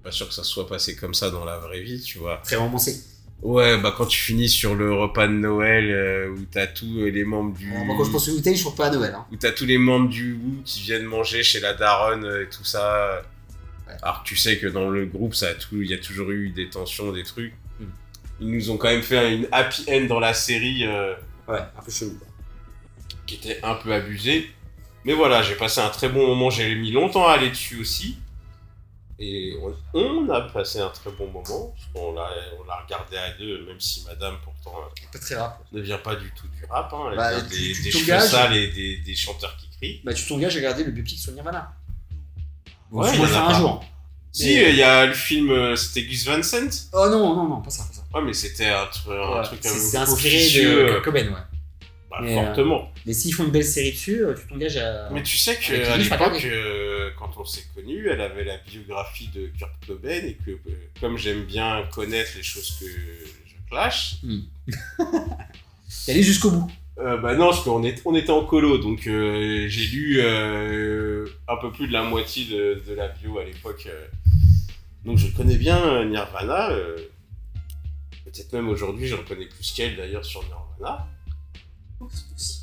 [0.02, 2.40] pas sûr que ça soit passé comme ça dans la vraie vie, tu vois.
[2.44, 3.02] Très romancé.
[3.44, 7.10] Ouais, bah quand tu finis sur le repas de Noël euh, où t'as tous euh,
[7.10, 7.66] les membres du.
[7.66, 9.14] Moi, quand je pense au je trouve pas à Noël.
[9.14, 9.26] Hein.
[9.30, 12.48] où t'as tous les membres du Wu qui viennent manger chez la daronne euh, et
[12.48, 13.22] tout ça.
[13.86, 13.92] Ouais.
[14.00, 16.30] Alors que tu sais que dans le groupe, ça a tout, il y a toujours
[16.30, 17.52] eu des tensions, des trucs.
[17.78, 17.84] Hmm.
[18.40, 21.12] Ils nous ont quand même fait une happy end dans la série euh,
[21.46, 22.18] Ouais, un peu chelou.
[23.26, 24.50] qui était un peu abusée.
[25.04, 26.48] Mais voilà, j'ai passé un très bon moment.
[26.48, 28.16] J'ai mis longtemps à aller dessus aussi.
[29.26, 31.74] Et on, on a passé un très bon moment.
[31.94, 32.28] l'a
[32.60, 35.60] on l'a regardé à deux, même si madame pourtant euh, Pas très rap.
[35.72, 36.92] ne vient pas du tout du rap.
[36.92, 37.08] Hein.
[37.12, 40.00] Elle Bah, vient tu- des, tu des cheveux sales et des, des chanteurs qui crient.
[40.04, 41.72] Bah, tu t'engages à regarder le biopic sur Nirvana.
[42.90, 43.58] Ouais, tu il vas y le en a faire un pas.
[43.58, 43.84] jour.
[44.32, 46.88] Si, Mais- il y a le film, euh, c'était Gus Van Sant.
[46.92, 48.02] Oh non, non, non, pas ça, pas ça.
[48.12, 50.90] Ouais, mais c'était un, tru- un Ouais, truc c'est- un C'est peu inspiré officieux, de
[50.92, 51.30] euh, Cobain, ouais.
[52.10, 52.90] bah, Mais, euh, fortement.
[53.06, 55.08] Mais s'ils font une belle série dessus, euh, tu t'engages à.
[55.12, 56.44] Mais tu sais qu'à l'époque.
[57.04, 60.90] Euh, quand on s'est connus, elle avait la biographie de Kurt Cobain et que, euh,
[61.00, 64.16] comme j'aime bien connaître les choses que je clash,
[66.06, 66.70] T'es allé jusqu'au bout.
[66.98, 71.26] euh, bah non, parce qu'on est, on était en colo, donc euh, j'ai lu euh,
[71.48, 73.88] un peu plus de la moitié de, de la bio à l'époque.
[75.04, 76.70] donc je connais bien Nirvana.
[78.24, 81.06] Peut-être même aujourd'hui, j'en connais plus qu'elle d'ailleurs sur Nirvana.
[82.10, 82.60] C'est possible?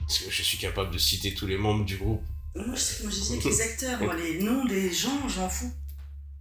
[0.00, 2.22] Parce que je suis capable de citer tous les membres du groupe.
[2.54, 5.72] Moi, je sais, moi, avec les acteurs, moi, les noms des gens, je m'en fous.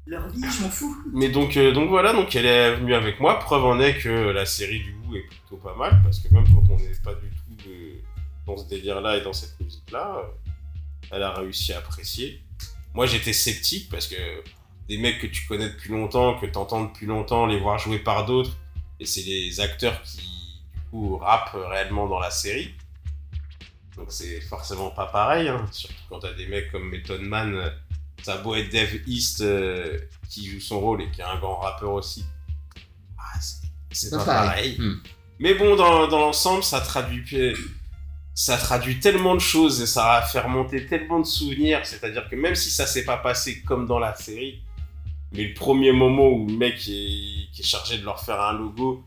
[0.06, 0.96] Leur vie, je m'en fous.
[1.14, 3.40] Mais donc, euh, donc voilà, donc elle est venue avec moi.
[3.40, 6.46] Preuve en est que la série du Wu est plutôt pas mal, parce que même
[6.46, 7.38] quand on n'est pas du tout
[8.48, 10.52] dans ce délire-là et dans cette musique-là, euh,
[11.12, 12.42] elle a réussi à apprécier.
[12.94, 14.16] Moi j'étais sceptique parce que
[14.88, 18.00] des mecs que tu connais depuis longtemps, que tu entends depuis longtemps, les voir jouer
[18.00, 18.58] par d'autres,
[19.00, 20.18] et c'est les acteurs qui
[20.74, 22.74] du coup rappent réellement dans la série.
[23.98, 25.66] Donc c'est forcément pas pareil, hein.
[25.72, 27.72] surtout quand t'as des mecs comme Method Man,
[28.24, 29.98] ça a beau être Dave East euh,
[30.30, 32.26] qui joue son rôle et qui est un grand rappeur aussi.
[33.18, 33.40] Ah,
[33.92, 34.78] c'est- pas, pareil.
[34.80, 34.96] Hmm.
[35.40, 37.24] Mais bon, dans, dans l'ensemble, ça traduit,
[38.34, 41.82] ça traduit tellement de choses et ça a fait remonter tellement de souvenirs.
[41.84, 44.62] C'est-à-dire que même si ça s'est pas passé comme dans la série,
[45.34, 48.54] mais le premier moment où le mec est, qui est chargé de leur faire un
[48.54, 49.04] logo,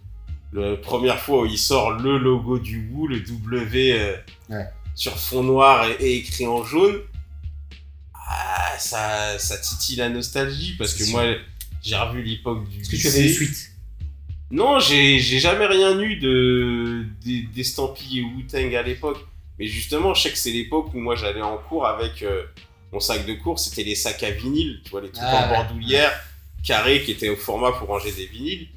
[0.53, 4.17] la première fois où il sort le logo du Wu, le W euh,
[4.49, 4.67] Ouais.
[4.95, 7.01] Sur fond noir et, et écrit en jaune,
[8.15, 11.25] ah, ça, ça titille la nostalgie parce que moi,
[11.83, 12.81] j'ai revu l'époque du.
[12.81, 13.45] Est-ce que tu avais une lycée.
[13.47, 13.71] suite?
[14.51, 19.25] Non, j'ai j'ai jamais rien eu de des- d'estampillés Wu-Tang à l'époque.
[19.59, 22.45] Mais justement, je sais que c'est l'époque où moi j'allais en cours avec euh,
[22.93, 25.51] mon sac de cours, c'était les sacs à vinyle, tu vois, les trucs Ah, en
[25.51, 25.57] ouais.
[25.57, 26.13] bordoulière,
[26.65, 28.69] carrés, qui étaient au format pour ranger des vinyles.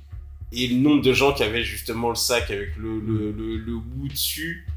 [0.52, 3.74] Et le nombre de gens qui avaient justement le sac avec le, le, le, le
[3.74, 4.68] Wu dessus.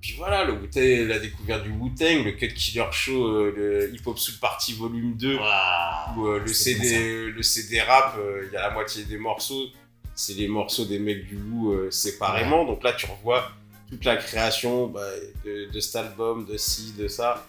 [0.00, 4.00] Puis voilà, le Wu-Tang, la découverte du Wu-Tang, le Cut Killer Show, euh, le Hip
[4.06, 5.36] Hop Soul Party Volume 2
[6.16, 9.66] où euh, le, CD, le CD rap, euh, il y a la moitié des morceaux,
[10.14, 12.64] c'est les morceaux des mecs du Wu euh, séparément.
[12.64, 13.50] Donc là, tu revois
[13.90, 15.06] toute la création bah,
[15.44, 17.46] de, de cet album, de ci, de ça.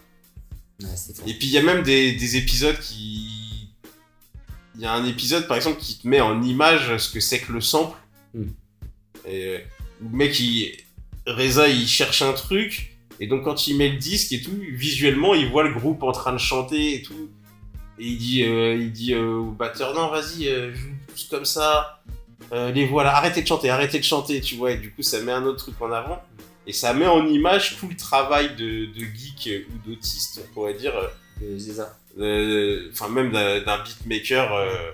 [0.81, 0.87] Ouais.
[1.27, 3.69] Et puis il y a même des, des épisodes qui.
[4.75, 7.39] Il y a un épisode par exemple qui te met en image ce que c'est
[7.39, 7.97] que le sample.
[8.33, 8.43] Mm.
[9.25, 9.59] Et euh,
[10.01, 10.75] le mec, il...
[11.27, 12.97] Reza, il cherche un truc.
[13.19, 16.11] Et donc quand il met le disque et tout, visuellement, il voit le groupe en
[16.11, 17.29] train de chanter et tout.
[17.99, 21.45] Et il dit, euh, il dit euh, au batteur, non, vas-y, euh, joue tous comme
[21.45, 22.01] ça.
[22.51, 24.71] Euh, les voilà, arrêtez de chanter, arrêtez de chanter, tu vois.
[24.71, 26.21] Et du coup, ça met un autre truc en avant.
[26.65, 30.73] Et ça met en image tout le travail de, de geek ou d'autiste, on pourrait
[30.73, 30.95] dire.
[30.95, 31.07] euh,
[31.43, 34.91] Euh, euh, enfin même d'un beatmaker euh,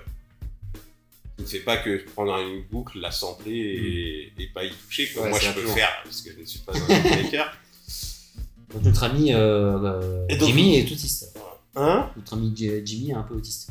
[1.38, 5.24] ne fait pas que prendre une boucle, la sampler et, et pas y toucher comme
[5.24, 7.56] Ouais, moi je peux peu faire parce que je ne suis pas un beatmaker.
[8.74, 11.34] Donc notre ami euh, euh, Et donc- Jimmy est autiste.
[11.74, 12.10] Hein?
[12.16, 12.52] Notre ami
[12.84, 13.70] Jimmy est un peu autiste.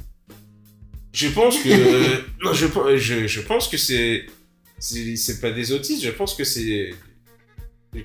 [1.13, 1.69] Je pense que
[2.43, 2.67] non, je,
[2.97, 4.25] je, je pense que c'est
[4.79, 6.93] c'est c'est pas des autistes, je pense que c'est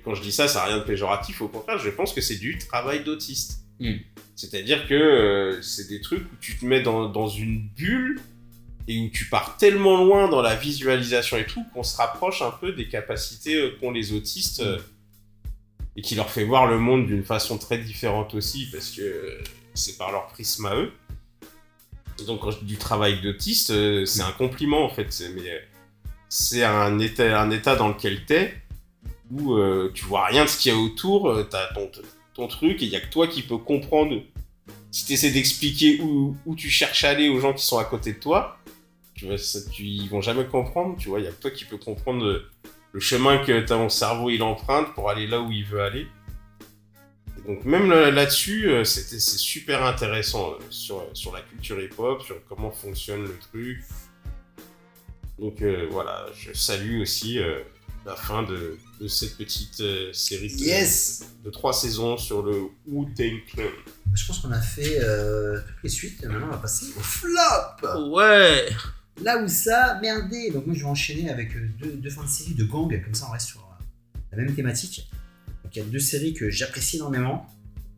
[0.04, 2.36] quand je dis ça, ça n'a rien de péjoratif, au contraire, je pense que c'est
[2.36, 3.60] du travail d'autiste.
[3.80, 3.96] Mm.
[4.36, 8.20] C'est-à-dire que euh, c'est des trucs où tu te mets dans, dans une bulle
[8.88, 12.50] et où tu pars tellement loin dans la visualisation et tout qu'on se rapproche un
[12.50, 14.78] peu des capacités euh, qu'ont les autistes euh,
[15.96, 19.42] et qui leur fait voir le monde d'une façon très différente aussi parce que euh,
[19.74, 20.92] c'est par leur prisme à eux.
[22.26, 23.72] Donc quand je dis du travail d'autiste,
[24.04, 25.08] c'est un compliment en fait.
[25.34, 25.64] Mais
[26.28, 28.54] c'est un état, dans lequel t'es
[29.30, 31.90] où euh, tu vois rien de ce qu'il y a autour, t'as ton,
[32.34, 34.22] ton truc et il y a que toi qui peux comprendre
[34.90, 38.12] si tu essaies d'expliquer où tu cherches à aller aux gens qui sont à côté
[38.12, 38.61] de toi,
[39.22, 40.96] tu vois, ça, tu, ils vont jamais comprendre.
[40.98, 42.42] Tu vois, il y a que toi qui peux comprendre le,
[42.92, 46.08] le chemin que ton cerveau il emprunte pour aller là où il veut aller.
[47.38, 51.80] Et donc même là- là-dessus, euh, c'était c'est super intéressant euh, sur, sur la culture
[51.80, 53.84] hip-hop, sur comment fonctionne le truc.
[55.38, 57.60] Donc euh, voilà, je salue aussi euh,
[58.04, 62.62] la fin de, de cette petite euh, série de, Yes de trois saisons sur le
[62.88, 63.70] Wu-Tang Clan.
[64.14, 66.22] Je pense qu'on a fait euh, toutes les suites.
[66.24, 68.10] Maintenant, on va passer au flop.
[68.10, 68.68] Ouais.
[69.20, 70.50] Là où ça, merdé.
[70.50, 73.02] Donc moi, je vais enchaîner avec euh, deux, fins de série de gang.
[73.02, 73.84] Comme ça, on reste sur euh,
[74.32, 75.10] la même thématique.
[75.74, 77.46] Il y a deux séries que j'apprécie énormément.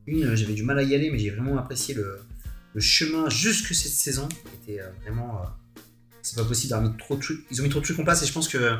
[0.07, 2.20] Une, euh, j'avais du mal à y aller, mais j'ai vraiment apprécié le,
[2.78, 4.28] chemin jusque cette saison.
[4.61, 5.43] C'était vraiment...
[6.23, 7.47] c'est pas possible d'avoir mis trop de trucs.
[7.53, 8.77] Ils ont mis trop de trucs en place et je pense que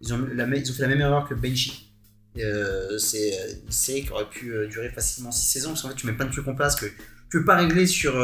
[0.00, 1.92] ils ont, fait la même erreur que Benji.
[2.34, 6.14] C'est une série qui aurait pu durer facilement 6 saisons parce qu'en fait tu mets
[6.14, 8.14] plein de trucs en place que tu peux pas régler sur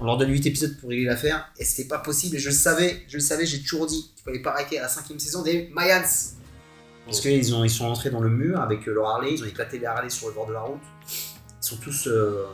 [0.00, 2.54] on leur donne 8 épisodes pour régler l'affaire et c'était pas possible et je le
[2.54, 5.42] savais je le savais j'ai toujours dit qu'il fallait pas arrêter à la cinquième saison
[5.42, 6.02] des Mayans.
[7.04, 9.46] Parce qu'ils ont ils sont rentrés dans le mur avec euh, leur Harley ils ont
[9.46, 10.80] éclaté les Harley sur le bord de la route.
[11.06, 12.46] Ils sont tous euh,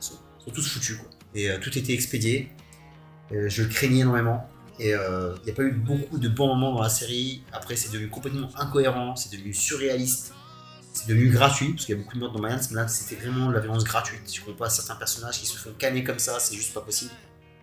[0.00, 1.08] sont, sont tous foutus quoi.
[1.34, 2.48] Et euh, tout était expédié.
[3.32, 4.48] Euh, je le craignais énormément.
[4.80, 7.44] Et il n'y a pas eu beaucoup de bons moments dans la série.
[7.52, 10.33] Après, c'est devenu complètement incohérent, c'est devenu surréaliste,
[10.94, 13.16] c'est devenu gratuit, parce qu'il y a beaucoup de meurtres dans Mayans, mais là, c'était
[13.16, 14.32] vraiment de la violence gratuite.
[14.32, 17.10] Je comprends pas certains personnages qui se font canner comme ça, c'est juste pas possible.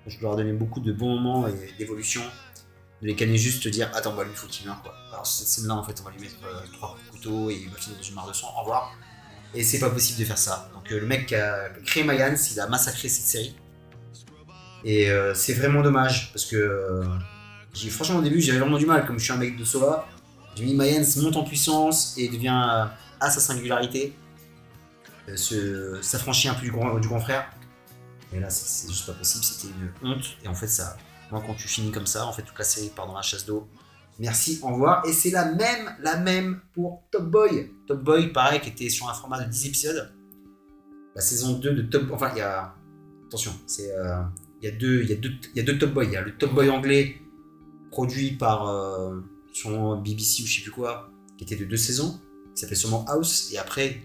[0.06, 2.22] Je leur donné beaucoup de bons moments et d'évolution.
[3.02, 4.94] De les canner juste, te dire Attends, bah lui, faut qu'il meure quoi.
[5.14, 7.56] Alors, cette scène-là, en fait, on va lui mettre euh, trois coups de couteau et
[7.56, 8.92] il va finir dans une mare de sang, au revoir.
[9.56, 10.70] Et c'est pas possible de faire ça.
[10.74, 13.56] Donc, euh, le mec qui a créé Mayans, il a massacré cette série.
[14.84, 17.02] Et euh, c'est vraiment dommage parce que
[17.92, 20.08] franchement au début j'avais vraiment du mal comme je suis un mec de Sova.
[20.56, 22.90] J'ai Mayans monte en puissance et devient
[23.22, 24.14] à sa singularité,
[25.30, 27.50] euh, se- s'affranchit un peu du grand, frère.
[28.34, 30.26] Et là c'est- juste pas possible, c'était une honte.
[30.44, 30.98] Et en fait ça,
[31.32, 33.46] moi quand tu finis comme ça, en fait toute la série part dans la chasse
[33.46, 33.68] d'eau.
[34.20, 35.04] Merci, au revoir.
[35.08, 37.72] Et c'est la même, la même pour Top Boy.
[37.88, 40.12] Top Boy, pareil, qui était sur un format de 10 épisodes.
[41.16, 42.76] La saison 2 de Top Enfin, il y a.
[43.28, 43.92] Attention, c'est.
[43.92, 44.22] euh,
[44.62, 45.16] il y, a deux, y a
[45.56, 46.08] y a deux Top Boy.
[46.08, 47.20] Il y a le Top Boy anglais,
[47.90, 49.22] produit par euh,
[49.54, 52.22] son BBC ou je sais plus quoi, qui était de deux saisons,
[52.54, 53.52] qui s'appelait sûrement House.
[53.54, 54.02] Et après,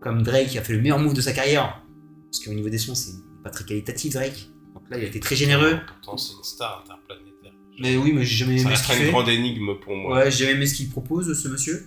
[0.00, 1.82] comme Drake a fait le meilleur move de sa carrière,
[2.30, 4.50] parce qu'au niveau des sons, c'est pas très qualitatif, Drake.
[4.74, 5.78] Donc là, il a été très généreux.
[5.86, 7.52] Pourtant, c'est une star interplanétaire.
[7.80, 10.18] Mais oui, mais j'ai jamais Ça aimé ce restera qu'il une grande énigme pour moi.
[10.18, 11.86] Ouais, j'ai aimé ce qu'il propose, ce monsieur.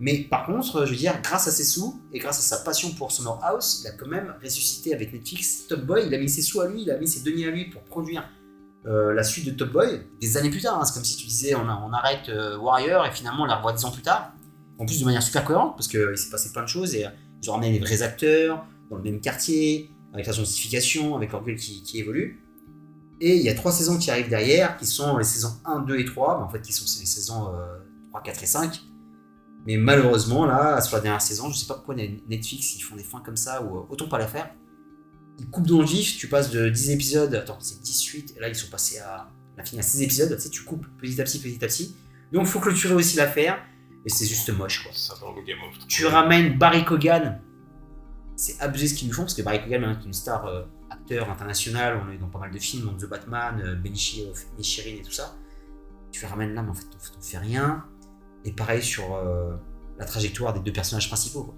[0.00, 2.90] Mais par contre, je veux dire, grâce à ses sous et grâce à sa passion
[2.92, 6.04] pour Summer House, il a quand même ressuscité avec Netflix Top Boy.
[6.06, 7.82] Il a mis ses sous à lui, il a mis ses deniers à lui pour
[7.82, 8.28] produire
[8.86, 10.78] euh, la suite de Top Boy des années plus tard.
[10.80, 10.84] hein.
[10.84, 13.84] C'est comme si tu disais on, arrête euh, Warrior et finalement on la revoit dix
[13.84, 14.33] ans plus tard.
[14.78, 17.10] En plus de manière super cohérente parce qu'il s'est passé plein de choses et euh,
[17.42, 21.44] ils ont ramené les vrais acteurs dans le même quartier, avec la gentrification, avec leur
[21.44, 22.40] qui, évolue.
[23.20, 25.98] Et il y a trois saisons qui arrivent derrière, qui sont les saisons 1, 2
[25.98, 27.78] et 3, mais en fait qui sont les saisons euh,
[28.10, 28.82] 3, 4 et 5.
[29.66, 33.02] Mais malheureusement, là, sur la dernière saison, je sais pas pourquoi Netflix ils font des
[33.02, 34.50] fins comme ça, ou euh, autant pas la faire.
[35.38, 38.48] Ils coupent dans le vif, tu passes de 10 épisodes, attends, c'est 18, et là
[38.48, 41.40] ils sont passés à la fin à 6 épisodes, tu tu coupes petit à petit,
[41.40, 41.96] petit à petit.
[42.32, 43.58] Donc faut clôturer aussi l'affaire,
[44.04, 44.92] et c'est juste moche quoi.
[44.94, 45.88] Ça dans le Game of Thrones.
[45.88, 47.40] Tu ramènes Barry Kogan.
[48.36, 51.30] C'est abusé ce qu'ils lui font parce que Barry Kogan est une star euh, acteur
[51.30, 52.02] international.
[52.06, 54.26] On est dans pas mal de films, dans The Batman, euh, Benichi,
[54.60, 55.36] Shirin et tout ça.
[56.10, 57.84] Tu le ramènes là, mais en fait, t'en t'en fais rien.
[58.44, 59.56] Et pareil sur euh,
[59.98, 61.44] la trajectoire des deux personnages principaux.
[61.44, 61.54] Quoi.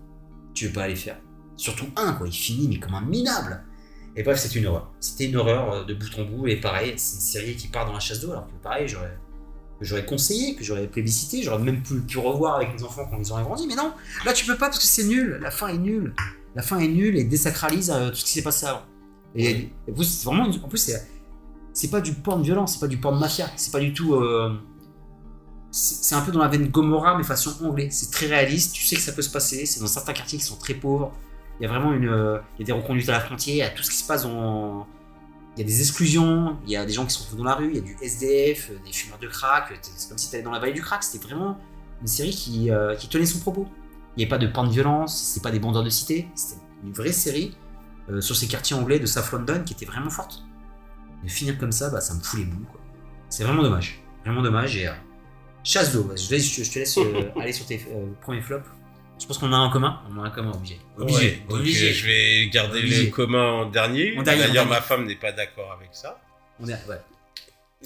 [0.55, 1.19] Tu veux pas les faire.
[1.57, 2.27] Surtout un, quoi.
[2.27, 3.65] Il finit, mais comme un minable.
[4.15, 4.93] Et bref, c'était une horreur.
[4.99, 6.47] C'était une horreur euh, de bout en bout.
[6.47, 8.33] Et pareil, c'est une série qui part dans la chasse d'eau.
[8.33, 9.19] Alors que pareil, j'aurais
[9.79, 13.19] que j'aurais conseillé, que j'aurais plébiscité, j'aurais même pu, pu revoir avec les enfants quand
[13.19, 13.93] ils auraient grandi, mais non,
[14.25, 16.15] là tu peux pas parce que c'est nul, la fin est nulle,
[16.55, 18.83] la fin est nulle et désacralise euh, tout ce qui s'est passé avant.
[19.35, 21.07] Et, et vous, c'est vraiment, en plus c'est,
[21.73, 24.59] c'est pas du porn violent, c'est pas du porn mafia, c'est pas du tout, euh,
[25.71, 28.85] c'est c'est un peu dans la veine Gomorrah mais façon anglais, c'est très réaliste, tu
[28.85, 31.13] sais que ça peut se passer, c'est dans certains quartiers qui sont très pauvres,
[31.61, 33.59] il y a vraiment une, euh, il y a des reconduites à la frontière, il
[33.59, 34.87] y a tout ce qui se passe dans
[35.57, 37.55] il y a des exclusions, il y a des gens qui se retrouvent dans la
[37.55, 40.31] rue, il y a du SDF, euh, des fumeurs de crack, t'es- c'est comme si
[40.31, 41.59] t'allais dans la vallée du crack, c'était vraiment
[42.01, 43.67] une série qui, euh, qui tenait son propos.
[44.17, 46.61] Il n'y avait pas de pan de violence, c'était pas des bandeurs de cité, c'était
[46.85, 47.57] une vraie série
[48.11, 50.45] euh, sur ces quartiers anglais de South London qui était vraiment forte.
[51.25, 52.67] Et finir comme ça, bah, ça me fout les boules.
[52.67, 52.81] quoi.
[53.31, 54.77] C'est vraiment dommage, vraiment dommage.
[54.77, 54.93] Et, euh,
[55.65, 58.69] chasse d'eau, je, te laisse- je te laisse euh, aller sur tes euh, premiers flops.
[59.19, 60.79] Je pense qu'on a un en commun, on a un commun obligé.
[60.99, 61.91] Obligé, Ouais, donc, obligé.
[61.91, 63.05] euh, je vais garder Obligé.
[63.07, 64.15] le commun en dernier.
[64.23, 66.21] D'ailleurs, ma femme n'est pas d'accord avec ça.
[66.61, 67.01] On est, ouais.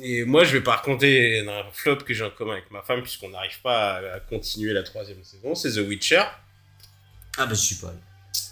[0.02, 3.02] Et moi, je vais pas raconter un flop que j'ai en commun avec ma femme,
[3.02, 5.54] puisqu'on n'arrive pas à, à continuer la troisième saison.
[5.54, 6.22] C'est The Witcher.
[7.38, 7.92] Ah bah je suis pas.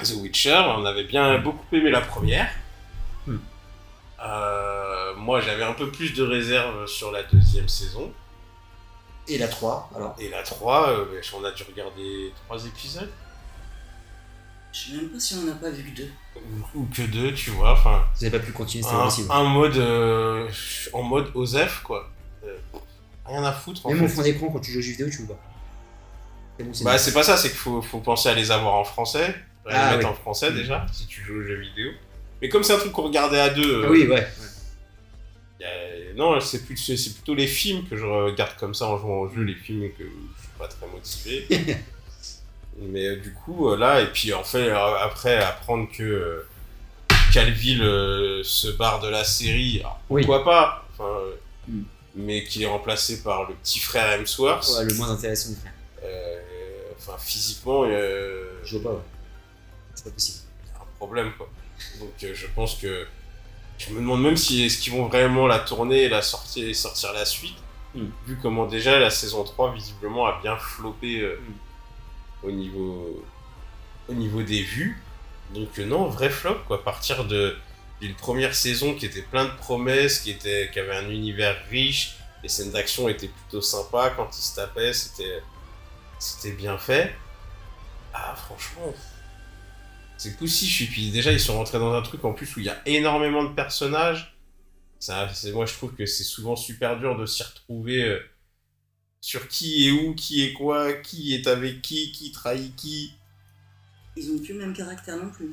[0.05, 2.49] The Witcher, on avait bien beaucoup aimé la première.
[3.27, 3.39] Hmm.
[4.25, 8.13] Euh, moi, j'avais un peu plus de réserve sur la deuxième saison.
[9.29, 13.11] Et la 3, alors Et la 3, euh, on a dû regarder trois épisodes.
[14.73, 16.11] Je sais même pas si on n'a pas vu que deux.
[16.37, 17.73] Ou, ou que deux, tu vois.
[17.73, 19.29] Enfin, Vous avez pas pu continuer, c'est un, possible.
[19.31, 20.49] un mode euh,
[20.93, 22.09] en mode OSEF, quoi.
[22.45, 22.57] Euh,
[23.27, 24.15] rien à foutre, en Même au fait.
[24.15, 25.39] fond d'écran, quand tu joues aux jeux vidéo, tu pas.
[26.59, 28.85] C'est bon, Bah, c'est pas ça, c'est qu'il faut, faut penser à les avoir en
[28.85, 29.35] français.
[29.67, 30.13] À les Ah, mettre oui.
[30.13, 31.91] en français déjà, si tu joues aux jeux vidéo.
[32.41, 34.21] Mais comme c'est un truc qu'on regardait à deux, Ah euh, oui, ouais.
[34.21, 34.48] y
[35.65, 39.43] a- non, c'est plutôt les films que je regarde comme ça en jouant au jeu,
[39.43, 41.47] les films que je suis pas très motivé.
[42.81, 46.49] Mais euh, du coup, euh, là, et puis en fait, euh, après, apprendre que euh,
[47.33, 50.23] Calville euh, se barre de la série, alors, Oui.
[50.23, 51.33] pourquoi pas euh,
[51.67, 51.83] Mm.
[52.15, 54.67] Mais qu'il est remplacé par le petit frère Hemsworth.
[54.79, 55.73] Ouais, le moins intéressant faire.
[56.03, 56.41] euh,
[56.99, 59.05] Enfin, physiquement, euh, Je vois pas, ouais.
[59.95, 60.39] C'est pas possible.
[60.75, 61.49] un problème quoi.
[62.01, 63.07] Donc euh, je pense que
[63.79, 66.75] je me demande même si est-ce qu'ils vont vraiment la tourner et la sortir et
[66.75, 67.57] sortir la suite.
[67.95, 68.09] Hmm.
[68.27, 71.41] Vu comment déjà la saison 3 visiblement a bien floppé euh,
[72.43, 73.25] au niveau
[74.09, 75.01] au niveau des vues.
[75.55, 77.57] Donc euh, non, vrai flop quoi, à partir de
[78.01, 82.17] d'une première saison qui était plein de promesses, qui était qui avait un univers riche,
[82.43, 85.43] les scènes d'action étaient plutôt sympas quand ils se tapaient, c'était
[86.19, 87.15] c'était bien fait.
[88.13, 88.93] Ah franchement,
[90.19, 90.83] c'est poussif.
[90.83, 92.81] Et puis déjà, ils sont rentrés dans un truc en plus où il y a
[92.87, 94.37] énormément de personnages.
[94.99, 98.19] Ça, c'est, moi, je trouve que c'est souvent super dur de s'y retrouver euh,
[99.21, 103.13] sur qui est où, qui est quoi, qui est avec qui, qui trahit qui.
[104.17, 105.53] Ils ont plus le même caractère non plus.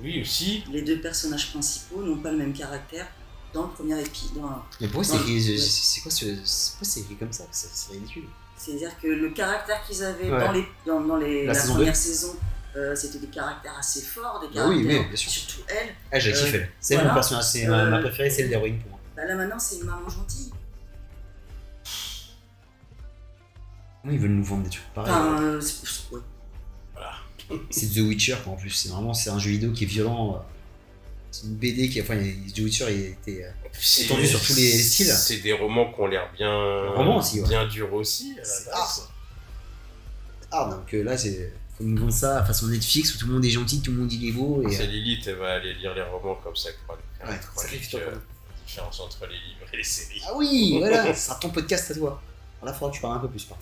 [0.00, 0.64] Oui, aussi.
[0.72, 3.06] Les deux personnages principaux n'ont pas le même caractère
[3.52, 4.42] dans le premier épisode.
[4.80, 6.00] Mais pourquoi c'est Ouais.
[6.02, 6.44] quoi ce.
[6.44, 7.44] c'est- Pourquoi c'est écrit comme ça?
[7.50, 8.24] C'est c'est ridicule.
[8.56, 10.38] C'est-à-dire que le caractère qu'ils avaient Ouais.
[10.40, 12.36] dans, les, dans, dans les, La la, saison première saison,
[12.78, 15.30] euh, c'était des caractères assez forts, des Bah caractères, oui, mais bien sûr.
[15.30, 15.88] surtout elle.
[16.12, 16.68] Ah, j'ai Euh, kiffé.
[16.80, 17.08] C'est voilà.
[17.10, 19.00] mon personnage, c'est ma, Euh, ma préférée, c'est l'héroïne pour moi.
[19.16, 20.50] Bah là maintenant, c'est une maman gentille.
[24.02, 25.60] Comment ils veulent nous vendre des trucs pareils Enfin, euh,
[27.70, 28.70] c'est- The Witcher quoi, en plus.
[28.70, 30.44] C'est vraiment c'est un jeu vidéo qui est violent.
[31.30, 32.00] C'est une BD qui.
[32.00, 33.44] Enfin, The Witcher il était.
[33.44, 33.50] euh,
[34.04, 35.06] Étendu sur tous les styles.
[35.06, 36.50] C'est des romans qui ont l'air bien,
[36.94, 37.48] romans aussi, ouais.
[37.48, 38.34] bien durs aussi.
[38.36, 39.08] à la C'est base.
[40.50, 41.52] Ah, donc euh, là, c'est.
[41.78, 44.12] Faut nous vendre ça façon Netflix où tout le monde est gentil, tout le monde
[44.12, 44.68] il est beau.
[44.68, 46.96] Et, C'est euh, Lilith, elle va aller lire les romans comme ça, faire
[47.28, 47.34] Ouais,
[47.68, 47.98] fait euh, plutôt
[48.68, 50.22] différence entre les livres et les séries.
[50.26, 52.22] Ah oui, voilà, c'est ton podcast à toi.
[52.60, 53.44] Alors là, faudra que tu parles un peu plus.
[53.44, 53.58] Par.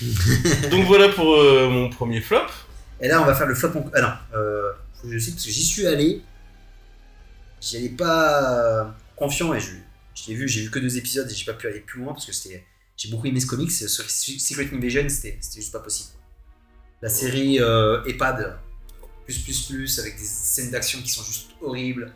[0.70, 2.46] Donc voilà pour euh, mon premier flop.
[3.00, 3.70] Et là, on va faire le flop.
[3.76, 3.90] En...
[3.94, 4.72] Ah non, euh,
[5.04, 6.22] je sais parce que j'y suis allé.
[7.60, 8.84] J'y allais pas euh,
[9.16, 9.70] confiant et je,
[10.14, 10.48] je l'ai vu.
[10.48, 12.64] J'ai vu que deux épisodes et j'ai pas pu aller plus loin parce que c'était.
[12.96, 13.70] J'ai beaucoup aimé ce comics.
[13.70, 16.10] Ce Secret Invasion, c'était juste pas possible.
[17.00, 18.58] La série euh, EHPAD,
[19.24, 22.12] plus plus plus, avec des scènes d'action qui sont juste horribles.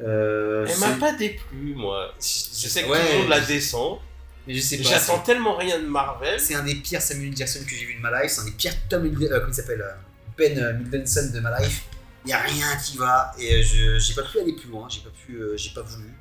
[0.00, 2.12] Euh, Elle m'a pas déplu, moi.
[2.18, 2.24] Je
[2.68, 3.98] sais que Ouais, tout le monde la descend.
[4.46, 4.88] Mais je sais pas.
[4.88, 6.40] J'attends tellement rien de Marvel.
[6.40, 8.32] C'est un des pires Samuel Jackson que j'ai vu de ma life.
[8.32, 9.92] C'est un des pires Tom, euh, comment il s'appelle euh,
[10.38, 11.84] Ben euh, Mendelsohn de ma life.
[12.24, 14.88] Il y a rien qui va et je j'ai pas pu aller plus loin.
[14.88, 16.12] J'ai pas pu, j'ai pas voulu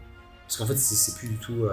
[0.44, 1.68] parce qu'en fait c'est plus du tout.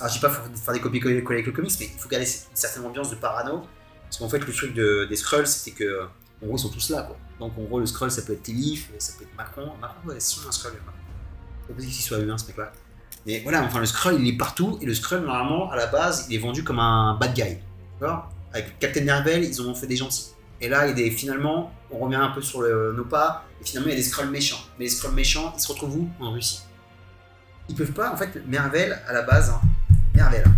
[0.00, 2.26] Alors j'ai pas faire faire des copies coller avec le comics, mais il faut garder
[2.26, 3.66] une certaine ambiance de parano
[4.06, 6.02] parce qu'en fait le truc de, des Skrulls c'était que
[6.42, 7.16] en gros ils sont tous là quoi.
[7.38, 9.72] Donc en gros le Skrull ça peut être Télif, ça peut être Macron.
[9.80, 10.72] Macron ouais c'est un Skrull.
[10.74, 12.72] C'est pas possible qu'il soit humain ce mec là.
[13.26, 16.26] Mais voilà, enfin le Skrull il est partout et le Skrull normalement à la base
[16.28, 17.58] il est vendu comme un bad guy.
[18.00, 18.30] D'accord?
[18.52, 20.28] Avec Captain Marvel ils ont fait des gentils.
[20.60, 23.44] Et là il y a des, finalement on revient un peu sur le- nos pas
[23.60, 24.60] et finalement il y a des Skrulls méchants.
[24.78, 26.08] Mais les Skrulls méchants ils se retrouvent où?
[26.20, 26.62] En Russie.
[27.68, 29.60] Ils peuvent pas en fait Marvel à la base, hein,
[30.14, 30.54] Marvel hein,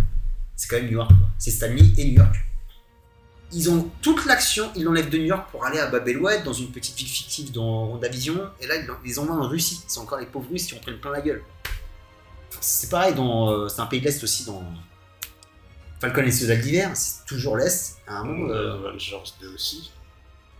[0.55, 1.11] c'est quand même New York.
[1.39, 2.35] C'est Stanley et New York.
[3.51, 6.71] Ils ont toute l'action, ils l'enlèvent de New York pour aller à Babelwed, dans une
[6.71, 9.81] petite ville fictive dans WandaVision, et là ils les envoient en Russie.
[9.87, 11.41] C'est encore les pauvres Russes qui en prennent plein la gueule.
[12.51, 14.63] Enfin, c'est pareil, dans, euh, c'est un pays de l'Est aussi, dans
[15.99, 17.97] Falcon et les soldats d'hiver, c'est toujours l'Est.
[18.07, 19.91] À un moment, euh, Euh, Avengers 2 aussi.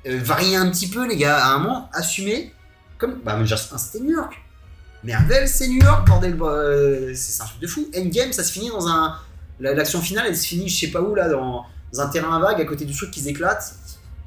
[0.08, 2.54] euh, variez un petit peu les gars, à un moment, assumez,
[2.98, 4.34] comme, bah Avengers 1 c'était New York.
[5.04, 7.88] Marvel c'est New York, bordel, bah, c'est un truc de fou.
[7.96, 9.18] Endgame ça se finit dans un...
[9.62, 12.40] la- L'action finale elle se finit je sais pas où là, dans, dans un terrain
[12.40, 13.76] vague à côté du truc qui s'éclate.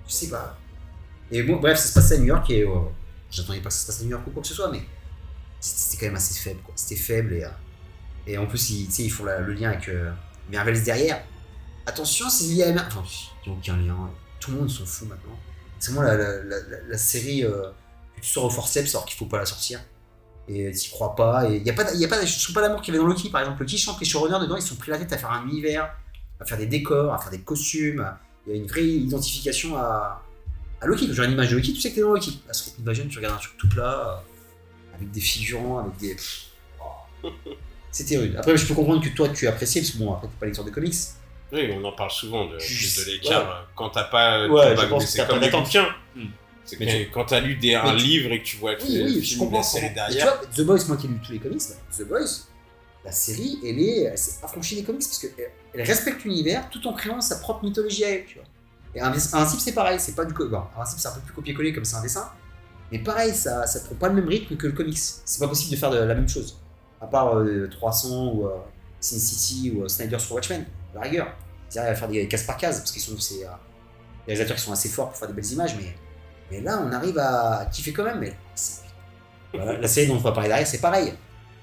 [0.07, 0.59] Je sais pas.
[1.31, 2.69] Et bon, bref, ça se passait à New York et euh,
[3.31, 4.83] j'attendais pas que ça se passe à New York ou quoi que ce soit, mais
[5.61, 6.61] c'était quand même assez faible.
[6.77, 7.49] C'était faible et, euh,
[8.27, 10.13] et en plus ils, ils font le lien avec euh,
[10.85, 11.23] derrière.
[11.87, 13.03] Attention, c'est lié à Mar- Enfin,
[13.47, 14.11] il n'y aucun lien.
[14.39, 15.39] Tout le monde s'en fout maintenant.
[15.79, 17.63] C'est moi la, série euh,
[18.15, 19.81] que tu sors au forceps alors qu'il faut pas la sortir.
[20.49, 21.49] Et tu crois pas.
[21.49, 22.19] Et il y a pas, y a pas,
[22.55, 23.63] pas l'amour qu'il y dans Loki par exemple.
[23.63, 25.45] Loki, je sens que les showrunners dedans ils sont pris la tête à faire un
[25.49, 25.93] univers,
[26.41, 28.07] à faire des décors, à faire des costumes.
[28.47, 30.23] Il y a une vraie identification à,
[30.81, 31.07] à Loki.
[31.07, 32.41] Quand regardes une image de Loki, tu sais que t'es dans Loki.
[32.49, 36.17] La Secret Invasion, tu regardes un truc tout plat, euh, avec des figurants, avec des.
[37.25, 37.29] oh.
[37.91, 38.35] C'était rude.
[38.37, 40.65] Après, je peux comprendre que toi, tu apprécies, parce que bon, après, t'es pas lecteur
[40.65, 40.95] de comics.
[41.53, 45.27] Oui, on en parle souvent de, de l'écart quand t'as pas Ouais, je pense c'est
[45.27, 45.89] comme les bouquins.
[46.17, 46.25] Hmm.
[46.65, 49.05] C'est quand t'as lu des, un tu- livre et que tu vois que Oui, le
[49.05, 49.59] oui, je film, comprends.
[49.59, 49.87] la série.
[49.87, 51.61] Et tu vois, The Boys, moi qui ai lu tous les comics,
[51.97, 52.47] The Boys,
[53.05, 56.93] la série, elle est, s'est affranchie des comics parce qu'elle elle respecte l'univers tout en
[56.93, 58.47] créant sa propre mythologie à elle, tu vois.
[58.95, 61.33] Et un principe, c'est pareil, c'est pas du bon, un principe, c'est un peu plus
[61.33, 62.31] copier-coller comme c'est un dessin,
[62.93, 64.99] mais pareil, ça, ça prend pas le même rythme que le comics.
[64.99, 66.61] C'est pas possible de faire la même chose,
[67.01, 68.51] à part euh, 300 ou euh,
[69.01, 71.35] Sin City ou euh, Snyder sur Watchmen, à la rigueur.
[71.71, 73.47] C'est-à-dire, va faire des cases par case parce qu'ils sont, euh,
[74.27, 75.75] des réalisateurs qui sont assez forts pour faire des belles images,
[76.51, 78.21] mais, là, on arrive à kiffer quand même.
[78.21, 78.37] Mais
[79.55, 81.15] la série dont on va parler derrière, c'est pareil.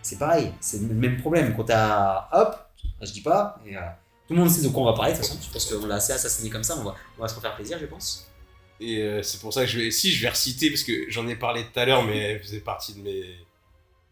[0.01, 1.53] C'est pareil, c'est le même problème.
[1.55, 2.55] Quand t'as hop,
[3.01, 3.81] je dis pas, et, euh,
[4.27, 5.39] tout le monde sait de quoi on va parler de toute façon.
[5.41, 7.77] Je pense qu'on l'a assez assassiné comme ça, on va, on va se refaire plaisir,
[7.79, 8.29] je pense.
[8.79, 11.27] Et euh, c'est pour ça que je vais, si je vais reciter parce que j'en
[11.27, 13.23] ai parlé tout à l'heure, mais elle faisait partie de mes,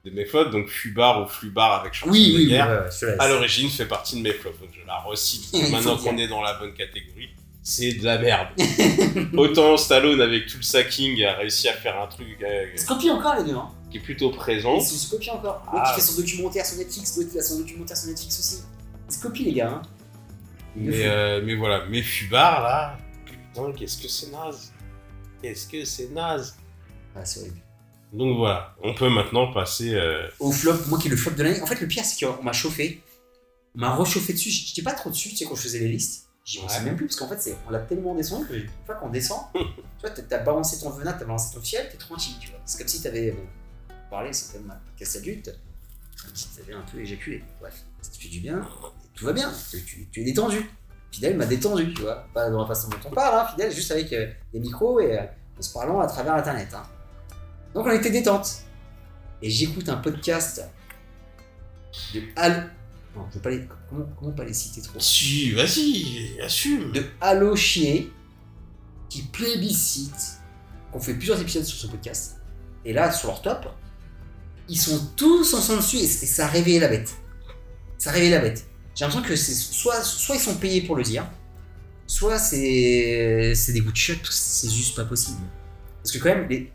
[0.03, 0.51] de mes flops.
[0.51, 4.17] Donc Fubar ou Flubar avec chanson Oui, de oui, guerre, ouais, à l'origine fait partie
[4.17, 4.59] de mes flops.
[4.59, 7.29] Donc je la recite maintenant qu'on est dans la bonne catégorie.
[7.63, 8.47] C'est de la merde.
[9.37, 12.65] Autant Stallone avec tout le sacking a réussi à faire un truc euh,
[13.11, 13.69] encore les deux, hein.
[13.91, 14.77] Qui est plutôt présent.
[14.79, 15.63] Il se copie encore.
[15.71, 15.93] L'autre Ah.
[15.95, 18.63] qui fait son documentaire sur Netflix, l'autre qui a son documentaire sur Netflix aussi.
[19.09, 19.81] Il se copie les gars, hein.
[20.75, 24.71] Mais, euh, mais voilà, mais Fubar là, putain, qu'est-ce que c'est naze.
[25.41, 26.55] Qu'est-ce que c'est naze.
[27.15, 27.57] Ah, c'est horrible.
[28.13, 29.93] Donc voilà, on peut maintenant passer.
[29.95, 31.61] euh, Au flop, moi qui est le flop de l'année.
[31.61, 33.01] En fait, le pire, c'est qu'on m'a chauffé.
[33.75, 34.49] On m'a rechauffé dessus.
[34.49, 36.25] J'étais pas trop dessus, tu sais, quand je faisais les listes.
[36.45, 36.85] J'y pensais Ouais.
[36.85, 39.59] même plus, parce qu'en fait, on l'a tellement descendu que une fois qu'on descend, tu
[40.01, 42.59] vois, t'as balancé ton venin, t'as balancé ton fiel, t'es tranquille, tu vois.
[42.65, 43.41] C'est comme si t'avais bon,
[44.09, 45.57] parlé, c'est même un podcast adulte,
[46.21, 47.43] comme si t'avais un peu éjaculé.
[47.59, 48.65] Bref, ça te fait du bien,
[49.15, 50.69] tout va bien, tu, tu- tu es détendu.
[51.11, 52.27] Fidèle m'a détendu, tu vois.
[52.33, 55.17] Pas dans la façon dont on parle, hein, Fidèle, juste avec euh, des micros et
[55.17, 55.23] euh,
[55.57, 56.73] en se parlant à travers Internet.
[56.73, 56.83] hein.
[57.73, 58.61] Donc on était détente.
[59.41, 60.63] Et j'écoute un podcast
[62.13, 62.71] de Al.
[63.15, 63.67] Non, je veux pas les.
[63.89, 64.99] Comment, comment pas les citer trop?
[64.99, 66.91] Si, vas-y, assume.
[66.91, 68.11] De Halo Chier
[69.09, 70.39] qui plébiscite.
[70.93, 72.41] On fait plusieurs épisodes sur ce podcast.
[72.83, 73.67] Et là, sur leur top,
[74.69, 77.15] ils sont tous ensemble dessus et, et ça a réveillé la bête.
[77.97, 78.65] Ça a réveillé la bête.
[78.95, 81.25] J'ai l'impression que c'est soit, soit ils sont payés pour le dire,
[82.07, 85.41] soit c'est des goûts de chute, c'est juste pas possible.
[86.01, 86.71] Parce que quand même, les,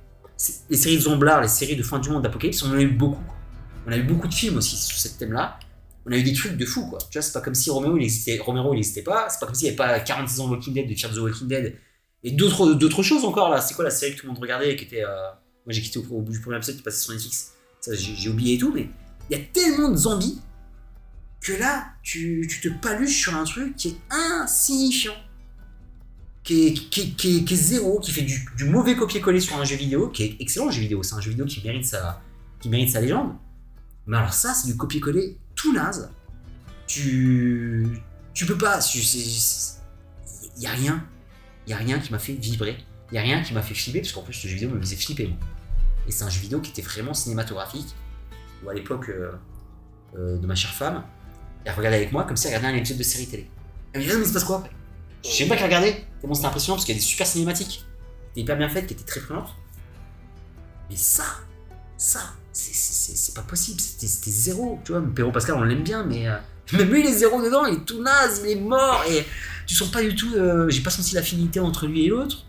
[0.70, 2.88] les séries de Zomblar, les séries de fin du monde, d'Apocalypse, on en a eu
[2.88, 3.22] beaucoup.
[3.86, 5.58] On a eu beaucoup de films aussi sur ce thème-là.
[6.06, 6.98] On a eu des trucs de fou, quoi.
[7.10, 9.28] Tu vois, c'est pas comme si Romero, il existait, Romero, il existait pas.
[9.28, 11.18] C'est pas comme s'il n'y avait pas 46 ans de Walking Dead, de Fear the
[11.18, 11.76] Walking Dead.
[12.24, 13.60] Et d'autres, choses encore, là.
[13.60, 15.02] C'est quoi la série que tout le monde regardait, qui était...
[15.04, 15.30] euh,
[15.66, 17.52] Moi, j'ai quitté au, au bout du premier épisode, qui passait sur Netflix?
[17.90, 18.88] J'ai, oublié et tout, mais
[19.28, 20.40] il y a tellement de zombies
[21.40, 25.14] que là, tu, tu te paluches sur un truc qui est insignifiant.
[26.44, 29.64] Qui est, qui, qui qui est zéro, qui fait du, du mauvais copier-coller sur un
[29.64, 31.02] jeu vidéo, qui est excellent jeu vidéo.
[31.02, 32.20] C'est un jeu vidéo qui mérite sa,
[32.60, 33.34] qui mérite sa légende.
[34.06, 36.10] Mais alors ça, c'est du copier-coller tout naze.
[36.86, 37.86] Tu,
[38.34, 38.80] tu peux pas.
[38.94, 41.04] Il y a rien.
[41.66, 42.76] Il y a rien qui m'a fait vibrer.
[43.10, 44.80] Il y a rien qui m'a fait flipper parce qu'en plus ce jeu vidéo me
[44.80, 45.28] faisait flipper.
[45.28, 45.38] moi.
[46.06, 47.94] Et c'est un jeu vidéo qui était vraiment cinématographique.
[48.64, 49.32] Ou à l'époque euh,
[50.16, 51.04] euh, de ma chère femme,
[51.64, 53.50] elle regardait avec moi comme si elle regardait un épisode de série télé.
[53.92, 54.64] Elle me Ah, mais il se passe quoi?
[55.24, 56.04] Je sais pas qu'elle regardait.
[56.20, 57.84] Tellement c'était impressionnant parce qu'il y a des super cinématiques.
[58.34, 59.50] Qui hyper bien faites, qui étaient très prenantes.
[60.90, 61.24] Mais ça,
[61.96, 62.20] ça,
[62.52, 63.80] c'est- pas possible.
[63.80, 64.80] C'était zéro.
[64.84, 66.36] Tu vois, Perro Pascal, on l'aime bien, mais euh,
[66.72, 67.66] même lui, il est zéro dedans.
[67.66, 69.02] Il est tout naze, il est mort.
[69.10, 69.24] Et
[69.66, 70.32] tu sens pas du tout.
[70.34, 72.44] euh, J'ai pas senti l'affinité entre lui et l'autre.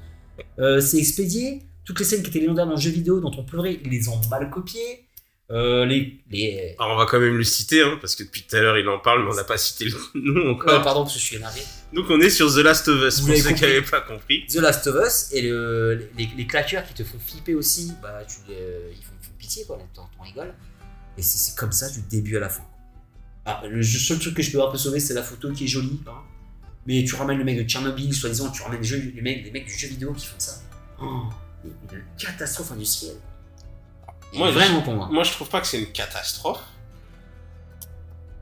[0.58, 1.64] C'est expédié.
[1.86, 4.08] Toutes les scènes qui étaient légendaires dans le jeu vidéo, dont on pleurait, ils les
[4.10, 5.08] ont mal copiées.
[5.52, 6.74] Euh, les, les...
[6.80, 8.88] Alors on va quand même le citer, hein, parce que depuis tout à l'heure il
[8.88, 10.82] en parle, mais on n'a pas cité le nom Ouais, encore.
[10.82, 11.62] pardon, parce que je suis énervé.
[11.92, 14.48] Donc on est sur The Last of Us, Vous pour ceux qui n'avaient pas compris.
[14.48, 18.22] The Last of Us et le, les, les claqueurs qui te font flipper aussi, bah,
[18.28, 18.56] tu, les-
[18.98, 20.54] ils, font, ils font pitié, quoi, t'en t'en rigoles.
[21.18, 22.64] Et c'est c'est comme ça du début à la fin.
[23.46, 25.68] Ah, le seul truc que je peux un peu sauver, c'est la photo qui est
[25.68, 26.00] jolie.
[26.08, 26.12] hein.
[26.88, 29.52] Mais tu ramènes le mec de Tchernobyl, soi-disant, tu ramènes les, jeux- les, mecs, les
[29.52, 30.62] mecs du jeu vidéo qui font ça.
[31.02, 31.24] Oh,
[31.64, 33.16] une catastrophe industrielle.
[34.34, 35.10] Moi, je- vraiment pour moi.
[35.12, 36.62] Moi je trouve pas que c'est une catastrophe.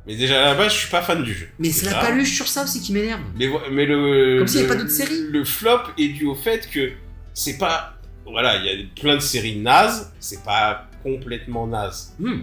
[0.08, 1.48] Mais déjà à la base je suis pas fan du jeu.
[1.60, 3.22] Mais c'est la paluche sur ça aussi qui m'énerve.
[3.36, 4.40] Mais, le.
[4.40, 5.28] Comme s'il y avait pas d'autres séries.
[5.30, 6.92] Le flop est dû au fait que
[7.34, 7.94] c'est pas.
[8.26, 12.14] Voilà, il y a plein de séries nazes, c'est pas complètement naze.
[12.20, 12.42] Hmm.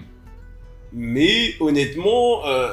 [0.93, 2.73] Mais honnêtement, euh,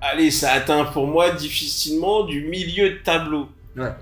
[0.00, 3.48] allez, ça atteint pour moi difficilement du milieu de tableau.
[3.76, 3.92] Ouais.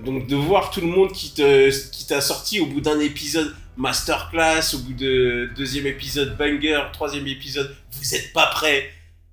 [0.00, 3.54] Donc de voir tout le monde qui te qui t'a sorti au bout d'un épisode
[3.76, 8.90] masterclass, au bout de deuxième épisode banger, troisième épisode, vous êtes pas prêts.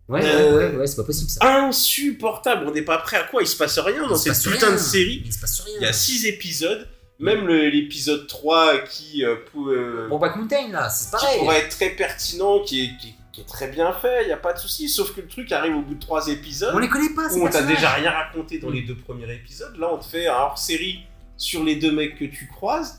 [0.07, 1.45] Ouais, Euh, ouais, ouais, ouais, c'est pas possible ça.
[1.65, 4.75] Insupportable, on n'est pas prêt à quoi Il se passe rien dans cette putain rien.
[4.75, 5.23] de série.
[5.25, 5.75] Il se passe rien.
[5.79, 6.87] Il y a six épisodes,
[7.19, 11.39] même l'épisode 3 qui, euh, euh, Bon, Back Mountain, là, c'est qui pareil.
[11.39, 14.37] pourrait être très pertinent, qui est, qui, qui est très bien fait, il n'y a
[14.37, 14.89] pas de souci.
[14.89, 17.45] Sauf que le truc arrive au bout de 3 épisodes On les connaît pas, où
[17.45, 19.75] on t'a déjà rien raconté dans les deux premiers épisodes.
[19.77, 21.01] Là, on te fait un hors-série
[21.37, 22.97] sur les deux mecs que tu croises.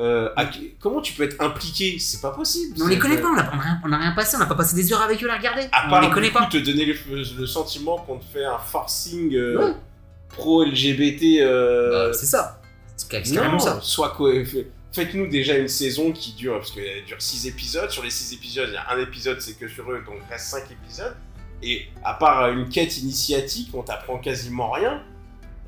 [0.00, 0.46] Euh, à-
[0.80, 1.98] comment tu peux être impliqué?
[2.00, 2.76] C'est pas possible.
[2.82, 4.46] On les connaît pas, on a, on a rien, on a rien passé, on n'a
[4.46, 5.68] pas passé des heures avec eux à regarder.
[5.70, 6.46] À on part les connaît coup, pas.
[6.46, 6.96] te donner le,
[7.38, 9.74] le sentiment qu'on te fait un forcing euh, Ouais.
[10.30, 11.40] pro-LGBT.
[11.42, 12.60] euh, Bah, c'est ça.
[12.96, 13.78] C'est ca- c'est carrément non, ça.
[13.82, 14.10] soit
[14.94, 17.90] Faites-nous déjà une saison qui dure, parce qu'elle dure 6 épisodes.
[17.90, 20.32] Sur les 6 épisodes, il y a un épisode, c'est que sur eux, donc il
[20.32, 21.16] reste 5 épisodes.
[21.62, 25.02] Et à part une quête initiatique, on t'apprend quasiment rien.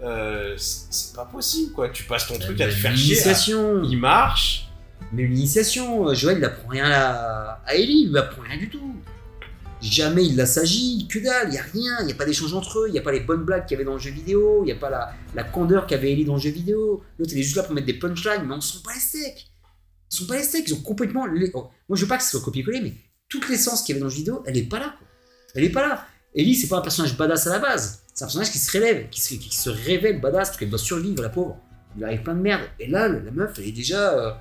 [0.03, 1.89] Euh, c'est pas possible, quoi.
[1.89, 3.17] Tu passes ton truc à te faire chier.
[3.29, 3.83] à-.
[3.89, 4.69] Il marche.
[5.13, 8.69] Mais l'initiation, euh, Joël, il apprend rien à, à Ellie, il lui apprend rien du
[8.69, 8.95] tout.
[9.83, 12.55] Jamais il la s'agit, que dalle, il n'y a rien, il n'y a pas d'échange
[12.55, 14.11] entre eux, il n'y a pas les bonnes blagues qu'il y avait dans le jeu
[14.11, 17.03] vidéo, il n'y a pas la, la candeur qu'avait Ellie dans le jeu vidéo.
[17.19, 19.01] L'autre, il est juste là pour mettre des punchlines, mais on ne sont pas les
[19.01, 19.51] steaks.
[20.11, 21.27] Ils sont pas les steaks, ils ont complètement.
[21.55, 22.95] oh, Moi, je veux pas que ce soit copié-collé, mais
[23.29, 24.95] toute l'essence qu'il y avait dans le jeu vidéo, elle est pas là.
[25.55, 26.07] Elle est pas là.
[26.35, 29.09] Ellie, c'est pas un personnage badass à la base, c'est un personnage qui se relève,
[29.11, 31.59] qui se, qui se révèle badass parce qu'elle doit survivre, la pauvre.
[31.97, 32.63] Il arrive plein de merde.
[32.79, 34.13] Et là, la meuf, elle est déjà.
[34.19, 34.33] euh,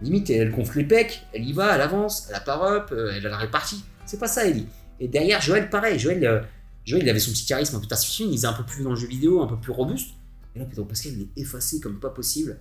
[0.00, 3.12] Limite, elle gonfle les pecs, elle y va, elle avance, elle a pas up, euh,
[3.16, 3.82] elle a la répartie.
[4.06, 4.66] C'est pas ça, Ellie.
[5.00, 5.98] Et derrière, Joël, pareil.
[5.98, 6.40] Joël, euh,
[6.84, 8.90] Joël, il avait son petit charisme un peu taciturne, il était un peu plus dans
[8.90, 10.10] le jeu vidéo, un peu plus robuste.
[10.56, 12.58] Et là, Pedro Pascal, il est effacé comme pas possible.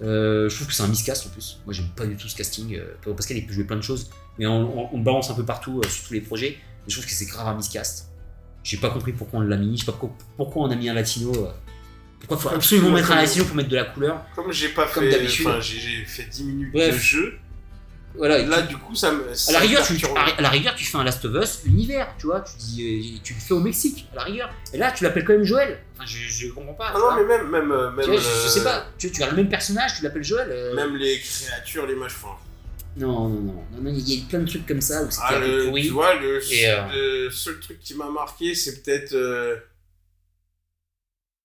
[0.00, 1.60] Euh, je trouve que c'est un miscast en plus.
[1.66, 2.76] Moi, j'aime pas du tout ce casting.
[2.76, 5.44] Euh, Pedro Pascal, il peut jouer plein de choses, mais on, on- balance un peu
[5.44, 6.50] partout euh, sur tous les projets.
[6.50, 8.08] Et je trouve que c'est grave un miscast.
[8.62, 9.98] J'ai pas compris pourquoi on l'a mis, je sais pas
[10.36, 11.32] pourquoi on a mis un latino.
[11.34, 11.50] euh.
[12.20, 15.04] Pourquoi faut absolument mettre un latino pour mettre de la couleur Comme j'ai pas Comme
[15.04, 15.10] fait.
[15.10, 15.46] d'habitude.
[15.46, 16.94] Enfin, j'ai j'ai fait 10 minutes Bref.
[16.94, 17.38] de jeu.
[18.16, 19.30] Voilà, Là, du coup, ça me.
[19.30, 20.18] À ça la, me rigueur, tu, perturbe.
[20.18, 23.18] à la rigueur, tu fais un Last of Us univers, tu vois, tu dis, euh,
[23.22, 24.50] tu le fais au Mexique, à la rigueur.
[24.72, 25.78] Et là, tu l'appelles quand même Joël.
[25.94, 26.92] Enfin, je, je comprends pas.
[26.94, 27.48] Ah non, mais même.
[27.48, 29.48] même, euh, même Tu vois, je, je euh, sais pas, tu, tu as le même
[29.48, 30.48] personnage, tu l'appelles Joël.
[30.50, 32.16] euh, Même les créatures, les machins.
[32.24, 32.36] Enfin,
[32.96, 35.66] Non, non, non, il y a plein de trucs comme ça où c'était Ah, le-
[35.66, 35.82] pourri.
[35.82, 36.40] tu vois, le,
[36.96, 39.56] euh, seul truc qui m'a marqué, c'est peut-être euh,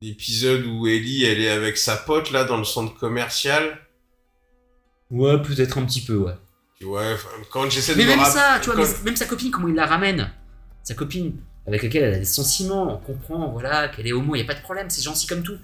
[0.02, 3.78] l'épisode où Ellie, elle est avec sa pote là dans le centre commercial.
[5.12, 6.34] Ouais, peut-être un petit peu, ouais.
[6.86, 9.68] Enfin, quand j'essaie de Mais me même ça, tu vois, quand- même sa copine, comment
[9.68, 10.30] il la ramène?
[10.84, 11.36] Sa copine,
[11.68, 14.48] avec laquelle elle a des sentiments, on comprend, voilà, qu'elle est homo, il n'y a
[14.48, 15.58] pas de problème, c'est gentil comme tout.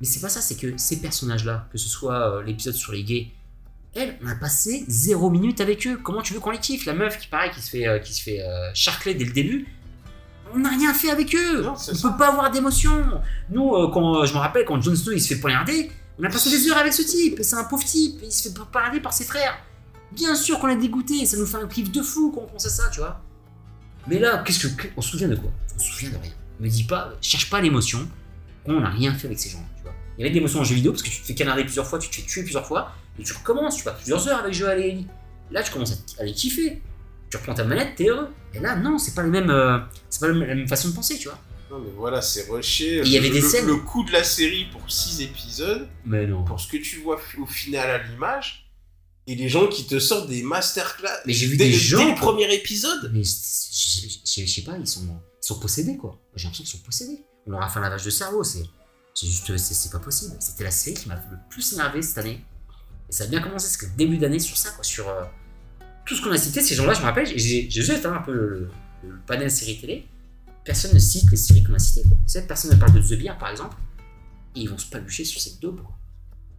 [0.00, 3.02] Mais c'est pas ça, c'est que ces personnages-là, que ce soit euh, l'épisode sur les
[3.02, 3.28] gays,
[3.94, 5.98] elle, on a passé zéro minute avec eux.
[6.02, 6.84] Comment tu veux qu'on les kiffe?
[6.84, 9.32] La meuf qui, pareil, qui se fait, euh, qui se fait euh, charcler dès le
[9.32, 9.66] début,
[10.54, 11.62] on n'a rien fait avec eux.
[11.62, 11.92] Non, on ça.
[12.10, 13.04] peut pas avoir d'émotion.
[13.50, 16.28] Nous, euh, quand, je me rappelle, quand Jon Snow il se fait poignarder, on a
[16.28, 17.38] passé des heures avec ce type.
[17.42, 19.58] C'est un pauvre type, il se fait poignarder par ses frères.
[20.12, 22.66] Bien sûr qu'on est dégoûté, ça nous fait un kiff de fou quand on pense
[22.66, 23.20] à ça, tu vois.
[24.06, 24.88] Mais là, qu'est-ce que.
[24.96, 25.50] On se souvient de quoi?
[25.74, 26.32] On se souvient de rien.
[26.60, 28.06] Me dis pas, cherche pas l'émotion.
[28.66, 29.92] On n'a rien fait avec ces gens, tu vois.
[30.16, 31.86] Il y avait de l'émotion en jeu vidéo parce que tu te fais canarder plusieurs
[31.86, 34.54] fois, tu te fais tuer plusieurs fois, et tu recommences, tu passes plusieurs heures avec
[34.54, 35.06] Joël et Ellie.
[35.50, 36.80] Là, tu commences à, à les kiffer.
[37.30, 38.28] Tu reprends ta manette, t'es heureux.
[38.54, 39.78] Et là, non, c'est pas le même, euh,
[40.08, 41.38] c'est pas le même- la même façon de penser, tu vois.
[41.70, 42.98] Non, mais voilà, c'est rushé.
[42.98, 45.20] Et il y avait Le- des le- scènes- Le coût de la série pour 6
[45.22, 46.44] épisodes, Mais non.
[46.44, 48.65] pour ce que tu vois au final à l'image,
[49.26, 51.22] et les gens qui te sortent des masterclass.
[51.26, 52.32] Mais j'ai vu dès, des dès gens, le quoi.
[52.32, 53.10] premier épisode.
[53.12, 56.20] Mais je, sais pas, ils sont, ils sont possédés quoi.
[56.34, 57.24] J'ai l'impression qu'ils sont possédés.
[57.46, 58.64] On leur a fait un lavage de cerveau, c'est
[59.22, 60.34] juste, c'est pas possible.
[60.40, 62.44] C'était la série qui m'a le plus énervé cette année.
[63.08, 65.22] Et ça a bien commencé, parce que début d'année sur ça, quoi, sur euh,
[66.04, 68.32] tout ce qu'on a cité, ces gens-là, je me rappelle, j'ai j'ai juste un peu
[68.32, 68.68] le,
[69.04, 70.06] le panel série télé.
[70.64, 72.02] Personne ne cite les séries qu'on a citées.
[72.08, 72.42] Quoi.
[72.48, 73.76] Personne ne parle de The Bear par exemple,
[74.56, 75.80] et ils vont se palucher sur cette daube.
[75.82, 75.96] quoi.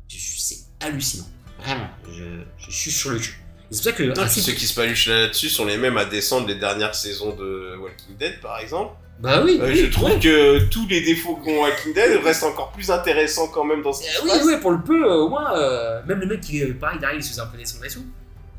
[0.09, 1.27] C'est hallucinant.
[1.63, 2.23] Vraiment, je,
[2.57, 3.39] je suis sur le cul.
[3.69, 4.13] C'est pour ça que.
[4.19, 7.75] Ah, ceux qui se paluchent là-dessus sont les mêmes à descendre les dernières saisons de
[7.81, 8.93] Walking Dead, par exemple.
[9.19, 10.19] Bah oui, Euh, oui, je trouve ouais.
[10.19, 14.03] que tous les défauts qu'ont Walking Dead restent encore plus intéressants quand même dans ce
[14.03, 14.43] Euh, oui, passe.
[14.45, 17.19] oui, pour le peu, euh, au moins, euh, même le mec qui, euh, pareil, Daryl,
[17.19, 18.03] il se faisait un peu tout.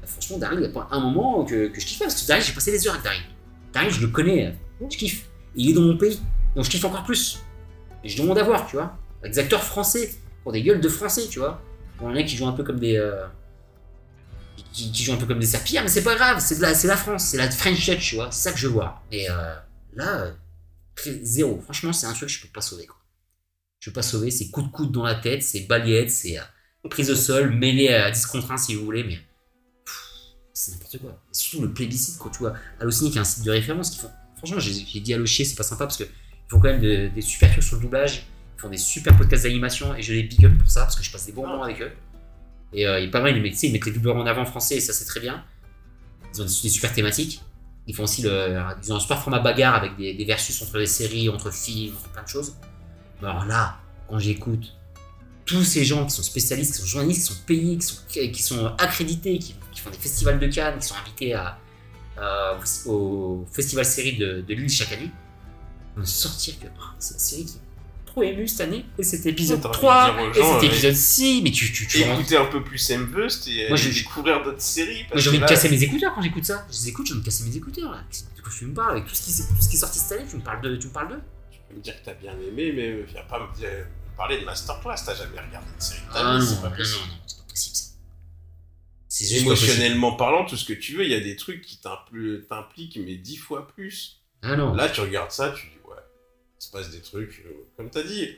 [0.03, 2.21] Euh, franchement, Daryl, il y a pas un moment que, que je kiffe pas, parce
[2.21, 3.23] que Daryl, j'ai passé des heures avec Daryl.
[3.73, 4.53] Daryl, je le connais,
[4.91, 5.27] je kiffe.
[5.55, 6.21] Il est dans mon pays,
[6.57, 7.39] donc je kiffe encore plus.
[8.03, 8.97] Et je demande à voir, tu vois.
[9.23, 10.11] Avec des acteurs français,
[10.43, 11.63] pour des gueules de français, tu vois.
[11.99, 12.97] Pour un mec qui joue un peu comme des.
[12.97, 13.27] euh,
[14.73, 17.25] qui, qui joue un peu comme des serpillères, mais c'est pas grave, c'est la, France,
[17.25, 18.31] c'est la French Touch, tu vois.
[18.31, 19.03] C'est ça que je vois.
[19.13, 19.55] Et euh,
[19.95, 20.21] là,
[21.07, 21.61] euh, zéro.
[21.61, 22.97] Franchement, c'est un truc que je peux pas sauver, quoi.
[23.81, 26.37] Je peux pas sauver, c'est coup de coude dans la tête, c'est balayette, c'est
[26.91, 29.19] prise au sol, mêlée à 10 contre 1 si vous voulez, mais
[30.53, 31.11] c'est n'importe quoi.
[31.31, 33.97] Et surtout le plébiscite, quand tu vois Allociné qui est un site de référence,
[34.37, 37.09] franchement, j'ai dit Allo chier, c'est pas sympa parce que ils font quand même de-
[37.15, 38.27] des super trucs sur le doublage,
[38.59, 41.05] ils font des super podcasts d'animation et je les big up pour ça parce que
[41.05, 41.93] je passe des bons moments avec eux.
[42.73, 44.77] Et euh, il est pas mal, ils mettent, ils les doubleurs en avant en français
[44.77, 45.45] et ça c'est très bien.
[46.35, 47.41] Ils ont des, des super thématiques.
[47.87, 50.77] Ils font aussi le, ils ont un super format bagarre avec des, des versus entre
[50.79, 52.57] les séries, entre films, entre plein de choses.
[53.23, 53.79] Mais alors là,
[54.09, 54.75] quand j'écoute
[55.47, 58.43] tous ces gens qui sont spécialistes, qui sont journalistes, qui sont payés, qui sont, qui
[58.43, 61.59] sont accrédités, qui, qui font des festivals de Cannes, qui sont invités à,
[62.19, 65.11] à- au festival série de, de Lille chaque année,
[65.97, 67.61] vont sortir que oh, c'est la série qui est
[68.09, 70.61] trop émue cette année, et cet épisode T'as envie de 3, dire aux et cet
[70.63, 70.67] ouais.
[70.67, 74.43] épisode 6, mais tu, tu, tu écouter un peu plus M-Bust et Moi, je- découvrir
[74.43, 75.01] d'autres séries.
[75.03, 76.67] Moi parce j'ai envie de casser mes écouteurs quand j'écoute ça.
[76.71, 78.03] Je les écoute, j'ai envie de casser mes écouteurs là.
[78.37, 80.13] De quoi tu me parles Avec tout ce qui, tout ce qui est sorti cette
[80.19, 80.77] année, tu me parles de.
[80.77, 81.23] Tu me parles d'eux?
[81.51, 83.87] Tu peux me dire que t'as bien aimé, mais viens pas me, dire-
[84.17, 84.97] parler de Masterclass.
[85.07, 87.01] T'as jamais regardé une série de ta Ah c'est non, pas non, possible.
[87.09, 87.85] non, c'est pas possible ça.
[89.11, 89.71] C'est juste pas possible.
[89.73, 92.99] Émotionnellement parlant, tout ce que tu veux, il y a des trucs qui t'impl- t'impliquent,
[93.05, 94.21] mais dix fois plus.
[94.43, 94.75] Ah non.
[94.75, 95.73] Là, tu regardes ça, tu dis,
[96.61, 97.43] il se passe des trucs.
[97.47, 98.29] euh, comme t'as dit,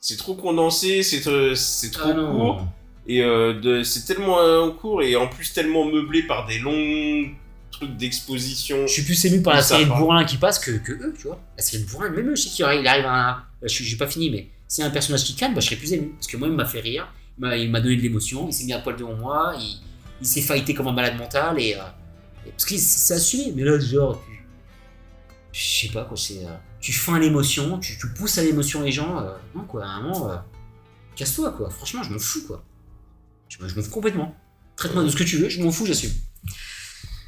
[0.00, 2.66] c'est trop condensé, c'est euh, c'est trop Ah court.
[3.08, 7.30] Et euh, c'est tellement euh, court et en plus tellement meublé par des longs
[7.70, 8.86] trucs d'exposition.
[8.86, 9.98] Je suis plus ému par la série de part.
[10.00, 11.40] bourrins qui passe que, que eux, tu vois.
[11.56, 13.42] La série de bourrins, même eux, je sais qu'il arrive, il arrive à un.
[13.62, 15.66] Je suis- J'ai pas fini, mais s'il y a un personnage qui calme, bah, je
[15.66, 16.08] serais plus ému.
[16.14, 18.52] Parce que moi, il m'a fait rire, il m'a- il m'a donné de l'émotion, il
[18.52, 19.78] s'est mis à poil devant moi, il,
[20.20, 21.74] il s'est fighté comme un malade mental et.
[21.74, 21.78] euh,
[22.46, 24.42] et- parce que c'est assumé, mais là, genre, tu.
[25.52, 26.44] Je sais pas quoi, c'est.
[26.44, 26.56] euh,
[26.86, 29.18] tu feins l'émotion, tu, tu pousses à l'émotion les gens.
[29.20, 30.36] euh, non, quoi, à un moment, euh,
[31.16, 31.68] casse-toi, quoi.
[31.70, 32.64] Franchement, je m'en fous, quoi.
[33.48, 34.34] Je, me- je m'en fous complètement.
[34.76, 36.12] Traite-moi de ce que tu veux, je m'en fous, j'assume.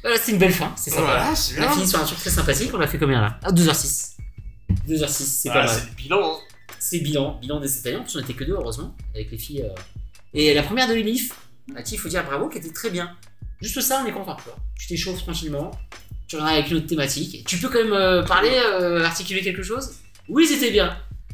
[0.01, 1.01] Voilà, c'est une belle fin, c'est sympa.
[1.03, 3.39] Voilà, On a fini sur un truc très sympathique, on a fait combien là?
[3.43, 4.15] Ah, 2h06.
[4.87, 5.69] 2h06, c'est Ah, pas mal.
[5.77, 6.19] c'est le bilan.
[6.23, 6.37] hein.
[6.79, 9.37] C'est bilan, bilan de cette année, en plus on était que deux heureusement, avec les
[9.37, 9.63] filles.
[9.63, 9.75] euh.
[10.33, 11.33] Et la première de Lilith,
[11.75, 13.17] à qui il faut dire bravo, qui était très bien.
[13.61, 14.55] Juste ça, on est content, tu vois.
[14.77, 15.71] Tu t'échauffes tranquillement,
[16.29, 17.45] tu reviens avec une autre thématique.
[17.47, 19.95] Tu peux quand même euh, parler, euh, articuler quelque chose?
[20.29, 20.95] Oui, c'était bien.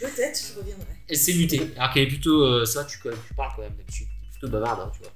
[0.00, 0.86] Peut-être, je reviendrai.
[1.08, 1.70] Elle s'est mutée.
[1.76, 2.42] Alors qu'elle est plutôt.
[2.42, 4.06] euh, ça, tu, tu parles quand même d'habitude.
[4.22, 5.12] T'es plutôt bavarde, hein, tu vois.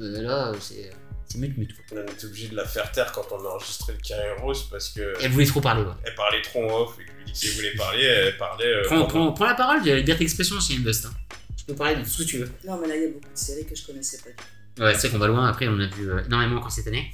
[0.00, 0.90] Euh, là, euh, c'est.
[1.28, 1.74] C'est mute-mute.
[1.88, 1.98] quoi.
[2.06, 4.90] On était obligé de la faire taire quand on a enregistré le carré rose parce
[4.90, 5.88] que Elle voulait trop parler, ouais.
[6.04, 8.64] elle parlait trop en off et que lui elle voulait parler, elle parlait.
[8.64, 11.06] euh, Prends, pendant- prends, prends la parole, il y a la liberté d'expression chez Invest.
[11.06, 11.10] Hein.
[11.56, 12.50] Tu peux parler de tout ce que tu veux.
[12.64, 14.30] Non, mais là, il y a beaucoup de séries que je connaissais pas.
[14.78, 15.46] Ouais, c'est vrai qu'on va loin.
[15.48, 17.10] Après, on a vu euh, énormément encore cette année.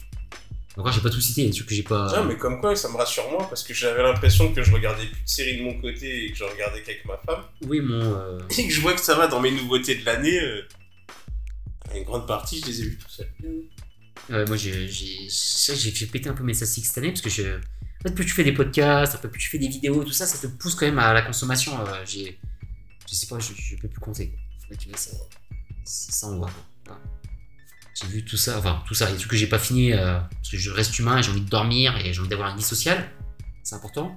[0.77, 2.07] Encore, j'ai pas tout cité, des trucs que j'ai pas.
[2.17, 5.05] Ah, mais comme quoi, ça me rassure moi parce que j'avais l'impression que je regardais
[5.07, 7.45] plus de séries de mon côté et que je regardais qu'avec ma femme.
[7.67, 8.01] Oui, mon.
[8.03, 10.41] euh, Et que je vois que ça va dans mes nouveautés de l'année.
[10.41, 10.63] euh,
[11.95, 13.29] Une grande partie, je les ai vues tout seul.
[14.31, 17.43] Ouais, moi, j'ai j'ai- péter un peu mes statistiques cette année parce que je.
[17.59, 20.39] En fait, plus tu fais des podcasts, plus tu fais des vidéos, tout ça, ça
[20.39, 21.79] te pousse quand même à la consommation.
[21.81, 22.41] euh, j'ai.
[23.09, 24.33] Je sais pas, je, je peux plus compter.
[24.61, 25.11] Faut que tu ça,
[25.85, 26.47] ça, envoie.
[26.49, 26.65] quoi.
[27.95, 30.51] J'ai vu tout ça, enfin, tout ça, des trucs que j'ai pas fini euh, parce
[30.51, 32.63] que je reste humain et j'ai envie de dormir et j'ai envie d'avoir une vie
[32.63, 33.11] sociale.
[33.63, 34.15] C'est important.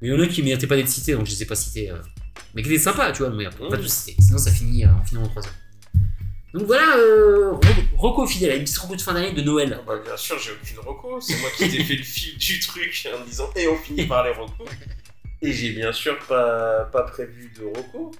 [0.00, 1.54] Mais il y en a qui méritaient pas d'être cités, donc je les ai pas
[1.54, 1.90] cités.
[1.90, 1.98] euh,
[2.54, 4.16] mais qui étaient sympas, tu vois, mais on va pas tous citer.
[4.20, 5.52] Sinon, ça finit euh, en finant en 3 heures.
[6.54, 7.52] Donc voilà, euh,
[7.96, 9.76] Rocco fidèle, une petite Rocco de fin d'année de Noël.
[9.80, 11.20] Ah bah, bien sûr, j'ai aucune reco.
[11.20, 14.06] C'est moi qui t'ai fait le fil du truc en me disant et on finit
[14.06, 14.68] par les recos.
[15.42, 18.12] Et j'ai bien sûr pas, pas prévu de reco.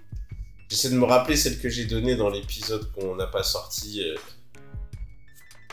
[0.69, 4.03] J'essaie de me rappeler celle que j'ai donnée dans l'épisode qu'on n'a pas sorti.
[4.03, 4.17] euh,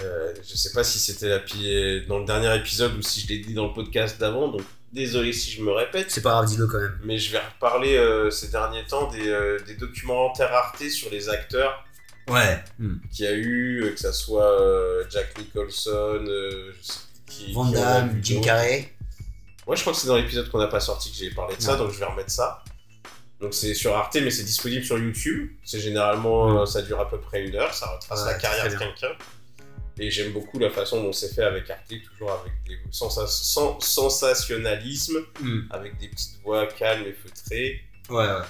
[0.01, 3.27] euh, je sais pas si c'était la pi- dans le dernier épisode ou si je
[3.27, 4.61] l'ai dit dans le podcast d'avant, donc
[4.93, 6.09] désolé si je me répète.
[6.11, 6.97] C'est pas grave, dis-le quand même.
[7.03, 11.29] Mais je vais reparler euh, ces derniers temps des, euh, des documentaires Arte sur les
[11.29, 11.85] acteurs
[12.27, 12.63] Ouais.
[13.11, 17.53] qu'il y a eu, euh, que ça soit euh, Jack Nicholson, euh, je sais qui,
[17.53, 18.41] Van Damme, Jim.
[18.41, 18.93] Carrey.
[19.67, 21.61] Moi, je crois que c'est dans l'épisode qu'on n'a pas sorti que j'ai parlé de
[21.61, 22.63] ça, donc je vais remettre ça.
[23.39, 25.49] Donc c'est sur Arte, mais c'est disponible sur YouTube.
[25.63, 26.57] C'est généralement, Mm.
[26.57, 29.15] euh, ça dure à peu près une heure, ça retrace Ouais, la carrière de quelqu'un.
[30.03, 33.79] Et j'aime beaucoup la façon dont c'est fait avec Arte, toujours avec des sensa- sen-
[33.79, 35.59] sensationnalisme, Mm.
[35.69, 37.81] avec des petites voix calmes et feutrées.
[38.09, 38.41] Ouais, ouais.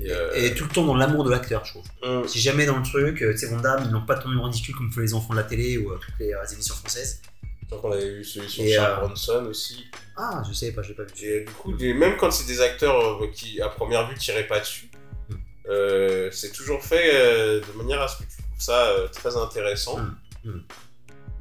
[0.00, 1.84] Et, euh, Et tout le temps dans l'amour de l'acteur, je trouve.
[2.02, 4.74] hum, Si jamais dans le truc, euh, tu sais, ils n'ont pas tourné en ridicule
[4.74, 7.22] comme font les enfants de la télé ou euh, toutes les euh, émissions françaises.
[7.62, 9.86] je crois qu'on avait vu celui sur Charles euh, Bronson aussi.
[10.16, 11.12] Ah, je sais pas, je l'ai pas vu.
[11.24, 14.58] Et du coup, des- même quand c'est des acteurs qui, à première vue, tiraient pas
[14.60, 14.90] dessus,
[15.30, 15.34] Mm.
[15.70, 19.36] euh, c'est toujours fait euh, de manière à ce que tu trouves ça euh, très
[19.36, 19.98] intéressant.
[19.98, 20.16] Mm.
[20.44, 20.60] Mm.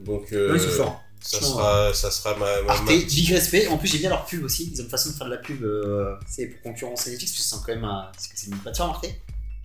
[0.05, 3.67] Donc, euh, Ouais, ça, sera, ça sera ma, ma, Arte, ma- big respect.
[3.67, 4.71] En plus, j'aime bien leur pub aussi.
[4.73, 7.43] Ils ont une façon de faire de la pub euh, c'est pour concurrencer Netflix, parce
[7.43, 9.05] que c'est quand même un- parce que c'est une plateforme Arte.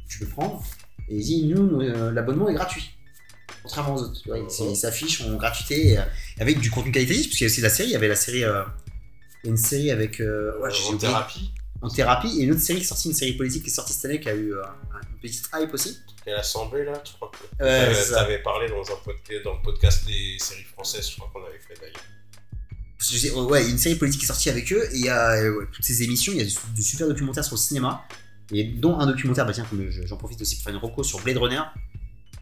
[0.09, 0.63] Tu peux prendre.
[1.09, 2.91] Et ils disent, nous, euh, l'abonnement est gratuit.
[3.63, 4.21] Contrairement aux autres.
[4.27, 6.03] Ils- s'affichent en gratuité euh,
[6.39, 7.89] avec du contenu qualitatif, parce qu'il y a aussi la série.
[7.89, 8.45] Il y avait la série.
[8.45, 8.63] euh,
[9.43, 10.21] il y a une série avec.
[10.21, 10.99] euh, ouais, j'ai en oublié.
[11.09, 11.51] thérapie.
[11.81, 12.41] En thérapie.
[12.41, 14.21] Et une autre série qui est sortie, une série politique qui est sortie cette année,
[14.21, 14.63] qui a eu euh,
[15.13, 15.99] une petite hype aussi.
[16.27, 20.07] Et l'Assemblée, là, je crois que Ouais, t'avais parlé dans, un podcast, dans le podcast
[20.07, 22.03] des séries françaises, je crois qu'on avait fait d'ailleurs.
[22.99, 24.97] Je sais- ouais, il y a une série politique qui est sortie avec eux, et
[24.97, 27.55] il y a euh, ouais, toutes ces émissions, il y a de, super documentaires sur
[27.55, 28.03] le cinéma,
[28.53, 31.21] et dont un documentaire, bah tiens, je- j'en profite aussi pour faire une reco sur
[31.23, 31.63] Blade Runner.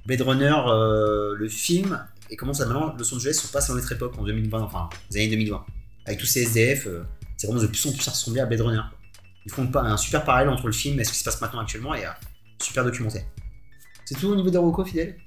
[0.06, 3.92] Blade Runner, euh, le film, et comment ça maintenant, Los Angeles se passe dans notre
[3.92, 5.64] époque, en 2020, enfin, les années 2020.
[6.06, 7.02] Avec tous ces SDF, euh,
[7.36, 8.80] c'est vraiment de plus en plus à ressembler à Blade Runner.
[9.46, 11.94] Ils font un super parallèle entre le film et ce qui se passe maintenant actuellement
[11.94, 12.04] et
[12.60, 13.24] super documentaire.
[14.04, 15.18] C'est tout au niveau des recos, fidèle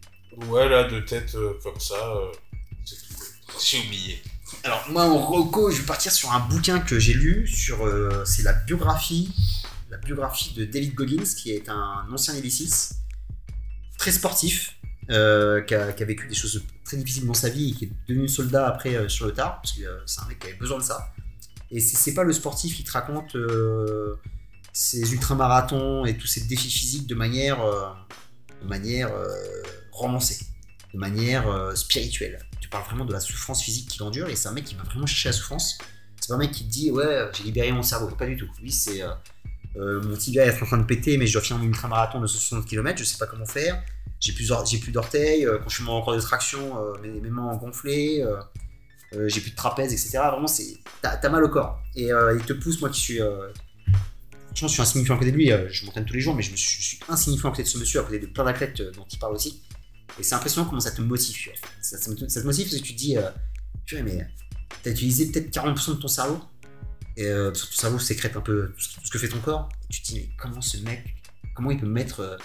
[0.48, 2.32] Ouais, là, de tête euh, comme ça, euh,
[2.86, 3.14] c'est tout.
[3.64, 4.22] J'ai oublié.
[4.64, 8.24] Alors moi en reco, je vais partir sur un bouquin que j'ai lu sur euh,
[8.26, 9.32] c'est la biographie
[9.90, 12.96] la biographie de David Goggins qui est un ancien Seals,
[13.98, 14.76] très sportif
[15.10, 17.86] euh, qui, a, qui a vécu des choses très difficiles dans sa vie et qui
[17.86, 20.48] est devenu soldat après euh, sur le tard parce que euh, c'est un mec qui
[20.48, 21.12] avait besoin de ça.
[21.72, 24.16] Et c'est pas le sportif qui te raconte euh,
[24.74, 27.90] ses ultramarathons et tous ses défis physiques de manière euh,
[28.64, 29.28] de manière euh,
[29.92, 30.46] romancée,
[30.94, 31.46] de manière
[31.78, 32.40] spirituelle.
[32.60, 34.84] Tu parles vraiment de la souffrance physique qu'il endure et c'est un mec qui va
[34.84, 35.78] vraiment chercher la souffrance.
[36.20, 38.50] C'est pas un mec qui te dit ouais j'ai libéré mon cerveau, pas du tout.
[38.62, 39.02] Lui c'est
[39.76, 42.66] mon tibia est en train de péter mais je dois finir mon ultramarathon de 60
[42.66, 43.82] km, je sais pas comment faire.
[44.20, 44.50] J'ai plus,
[44.92, 48.26] d'orteils, quand je suis en corps de traction, mes, mains ont gonflé,
[49.16, 50.20] euh, j'ai plus de trapèze, etc.
[50.32, 51.82] Vraiment, c'est, t'as, mal au corps.
[51.96, 53.22] Et euh, il te pousse, moi qui suis.
[53.22, 53.50] Euh,
[54.54, 56.52] je suis insignifiant à côté de lui, euh, je m'entraîne tous les jours, mais je,
[56.52, 59.18] me suis, insignifiant à côté de ce monsieur, à côté de plein d'athlètes dont il
[59.18, 59.64] parle aussi.
[60.20, 61.38] Et c'est impressionnant comment ça te motive.
[61.82, 63.16] Ça, ça, te motive parce que tu te dis,
[63.86, 64.28] purée, mais
[64.84, 66.42] t'as utilisé peut-être 40% de ton cerveau,
[67.16, 69.70] et parce que ton cerveau sécrète un peu tout ce, que fait ton corps.
[69.90, 71.16] Et tu te dis, mais comment ce mec,
[71.56, 72.38] comment il peut mettre.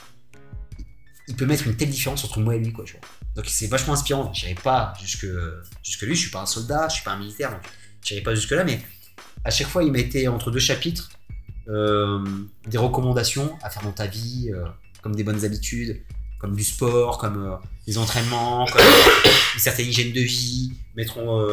[1.26, 3.08] il peut mettre une telle différence entre moi et lui, quoi, tu vois.
[3.34, 4.32] Donc c'est vachement inspirant.
[4.32, 5.26] J'irai pas jusque,
[5.82, 7.62] jusque lui, je suis pas un soldat, je suis pas un militaire, donc
[8.02, 8.80] j'irai pas jusque là, mais
[9.44, 11.10] à chaque fois, il mettait entre deux chapitres
[11.68, 12.24] euh,
[12.66, 14.64] des recommandations à faire dans ta vie, euh,
[15.02, 16.00] comme des bonnes habitudes,
[16.38, 17.56] comme du sport, comme euh,
[17.86, 18.82] des entraînements, comme
[19.54, 20.72] une certaine hygiène de vie,
[21.12, 21.44] comment,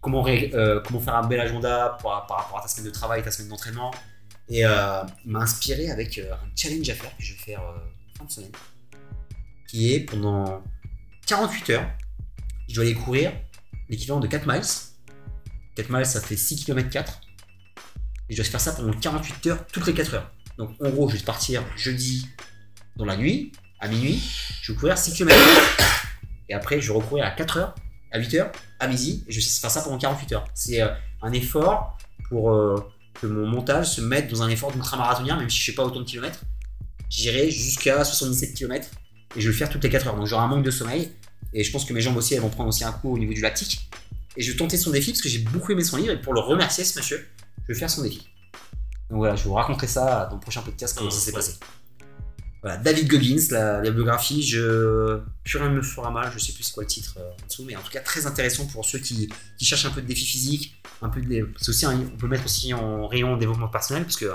[0.00, 3.92] comment faire un bel agenda par rapport à ta semaine de travail, ta semaine d'entraînement.
[4.48, 7.62] Et il m'a inspiré avec un challenge à faire que je vais faire
[8.16, 8.52] fin de semaine
[9.66, 10.62] qui est pendant
[11.26, 11.90] 48 heures,
[12.68, 13.32] je dois aller courir
[13.88, 14.62] l'équivalent de 4 miles.
[15.74, 17.20] 4 miles, ça fait 6 km 4.
[18.28, 20.30] Et je dois faire ça pendant 48 heures, toutes les 4 heures.
[20.56, 22.28] Donc en gros, je vais partir jeudi
[22.96, 24.22] dans la nuit, à minuit,
[24.62, 25.36] je vais courir 6 km.
[26.48, 27.74] Et après, je vais recourir à 4 heures,
[28.12, 30.44] à 8 heures, à midi, et je vais faire ça pendant 48 heures.
[30.54, 30.88] C'est euh,
[31.22, 31.98] un effort
[32.28, 32.76] pour euh,
[33.14, 36.00] que mon mental se mette dans un effort d'ultramarathonien, même si je fais pas autant
[36.00, 36.40] de kilomètres.
[37.10, 38.88] J'irai jusqu'à 77 km
[39.34, 40.16] et je vais le faire toutes les 4 heures.
[40.16, 41.10] Donc j'aurai un manque de sommeil
[41.52, 43.32] et je pense que mes jambes aussi elles vont prendre aussi un coup au niveau
[43.32, 43.88] du lactique.
[44.36, 46.34] Et je vais tenter son défi parce que j'ai beaucoup aimé son livre et pour
[46.34, 47.26] le remercier ce monsieur,
[47.66, 48.28] je vais faire son défi.
[49.08, 51.54] Donc voilà, je vous raconter ça dans le prochain podcast comment ça s'est passé.
[52.62, 56.52] Voilà, David Goggins, la, la biographie, je plus rien ne me fera mal, je sais
[56.52, 58.84] plus c'est quoi le titre euh, en dessous, mais en tout cas très intéressant pour
[58.84, 61.20] ceux qui, qui cherchent un peu de défi physique, un peu
[61.68, 64.34] aussi un- on peut mettre aussi en rayon développement personnel parce que euh,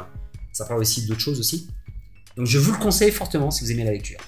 [0.54, 1.68] ça parle aussi d'autres choses aussi.
[2.38, 4.20] Donc je vous le conseille fortement si vous aimez la lecture.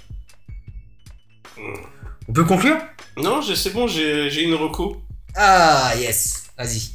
[2.27, 2.77] On peut conclure?
[3.17, 5.03] Non, c'est bon, j'ai une reco.
[5.35, 6.91] Ah yes, vas-y.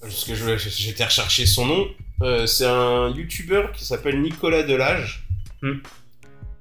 [0.00, 1.88] Parce que je- j'étais rechercher son nom.
[2.22, 5.26] Euh, c'est un youtubeur qui s'appelle Nicolas Delage.
[5.60, 5.78] Hmm.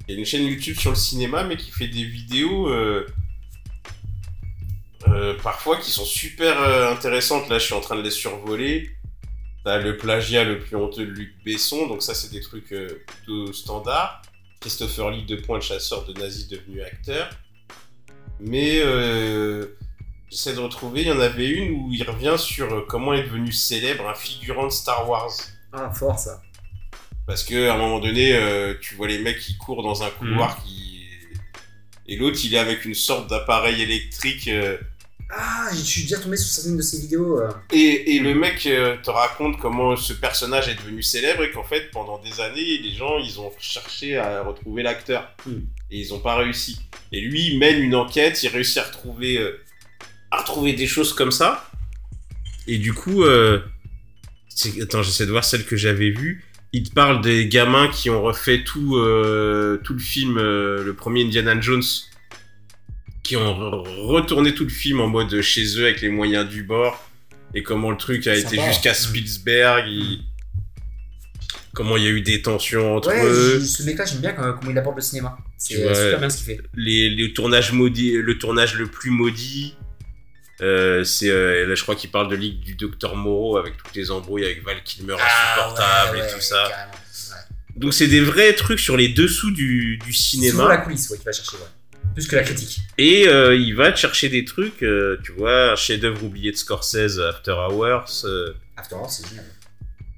[0.07, 3.05] Il a une chaîne YouTube sur le cinéma, mais qui fait des vidéos euh,
[5.07, 7.49] euh, parfois qui sont super euh, intéressantes.
[7.49, 8.91] Là, je suis en train de les survoler.
[9.63, 13.03] T'as le plagiat le plus honteux de Luc Besson, donc ça, c'est des trucs euh,
[13.05, 14.21] plutôt standards.
[14.61, 17.29] Christopher Lee, deux points de chasseur de nazi devenu acteur.
[18.39, 19.77] Mais euh,
[20.29, 23.23] j'essaie de retrouver, il y en avait une où il revient sur euh, comment est
[23.23, 25.31] devenu célèbre un figurant de Star Wars.
[25.73, 26.41] Ah fort ça.
[27.27, 30.09] Parce que à un moment donné, euh, tu vois les mecs qui courent dans un
[30.11, 30.63] couloir Mhm.
[30.63, 30.91] qui
[32.07, 34.77] et l'autre il est avec une sorte d'appareil électrique euh,
[35.33, 37.39] Ah, je suis déjà tombé sur certaines de ces vidéos.
[37.39, 37.49] euh.
[37.71, 41.63] et, et le mec euh, te raconte comment ce personnage est devenu célèbre et qu'en
[41.63, 45.63] fait pendant des années les gens ils ont cherché à retrouver l'acteur Mhm.
[45.91, 46.79] et ils ont pas réussi.
[47.13, 49.61] Et lui il mène une enquête, il réussit à retrouver euh,
[50.31, 51.69] à retrouver des choses comme ça.
[52.67, 53.59] Et du coup, euh,
[54.49, 56.45] c'est- attends, j'essaie de voir celle que j'avais vue.
[56.73, 60.93] Il te parle des gamins qui ont refait tout, euh, tout le film, euh, le
[60.93, 61.83] premier Indiana Jones,
[63.23, 66.63] qui ont re- retourné tout le film en mode chez eux avec les moyens du
[66.63, 67.07] bord,
[67.53, 68.95] et comment le truc a été jusqu'à Mm.
[68.95, 70.23] Spielberg, il-
[71.73, 74.71] comment il y a eu des tensions entre Ouais, eux, ce mec-là, j'aime bien comment,
[74.71, 75.37] il aborde le cinéma.
[75.57, 76.61] C'est super bien ce qu'il fait.
[76.75, 79.75] les, les tournages maudits, le tournage le plus maudit.
[80.61, 83.95] euh, c'est euh, là je crois qu'il parle de Ligue du Docteur Moreau avec toutes
[83.95, 86.69] les embrouilles avec Val Kilmer insupportable Ah, ouais, et tout ça.
[87.75, 90.67] Donc c'est des vrais trucs sur les dessous du, du C'est cinéma.
[90.67, 91.63] la coulisse ouais, qu'il va chercher, ouais.
[92.13, 92.79] Plus que la critique.
[92.97, 96.57] Et euh, il va te chercher des trucs, euh, tu vois, un chef-d'œuvre oublié de
[96.57, 98.25] Scorsese, After Hours.
[98.25, 99.45] euh, After All, c'est génial.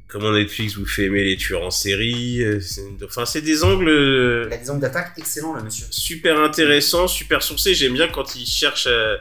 [0.07, 2.41] comment Netflix vous fait aimer les tueurs en série.
[2.43, 5.85] euh, c'est- enfin, c'est des angles euh, Il a des angles d'attaque excellents, le monsieur.
[5.91, 7.73] super intéressants, super sourcés.
[7.75, 9.15] J'aime bien quand il cherche, euh,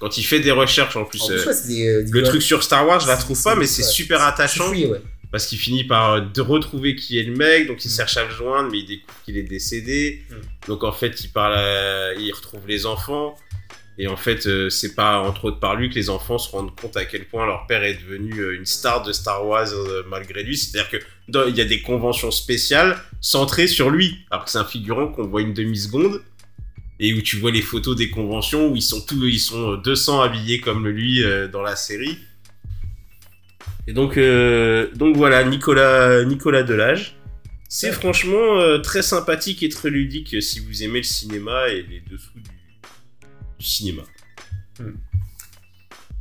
[0.00, 1.22] quand il fait des recherches en plus.
[1.22, 3.42] En euh, ouais, c'est des, euh, des Le truc sur Star Wars, je la trouve
[3.42, 4.64] pas, mais c'est ouais, super c'est attachant.
[4.68, 5.00] fouillé, ouais.
[5.32, 7.96] Parce qu'il finit par euh, de retrouver qui est le mec, donc il Mm.
[7.96, 10.22] cherche à le joindre, mais il découvre qu'il est décédé.
[10.30, 10.34] Mm.
[10.68, 13.36] Donc en fait, il parle, à- il retrouve les enfants.
[13.98, 16.78] Et en fait, euh, c'est pas entre autres par lui que les enfants se rendent
[16.78, 20.02] compte à quel point leur père est devenu euh, une star de Star Wars euh,
[20.06, 20.54] malgré lui.
[20.58, 20.98] C'est-à-dire que
[21.28, 25.08] dans- il y a des conventions spéciales centrées sur lui, alors que c'est un figurant
[25.08, 26.20] qu'on voit une demi seconde
[27.00, 29.76] et où tu vois les photos des conventions où ils sont tous, ils sont euh,
[29.78, 32.18] 200 habillés comme lui euh, dans la série.
[33.86, 37.16] Et donc, euh, donc voilà, Nicolas, Nicolas Delage.
[37.68, 41.82] C'est franchement euh, très sympathique et très ludique euh, si vous aimez le cinéma et
[41.82, 42.42] les dessous du,
[43.58, 44.02] du cinéma.
[44.78, 44.92] Hmm.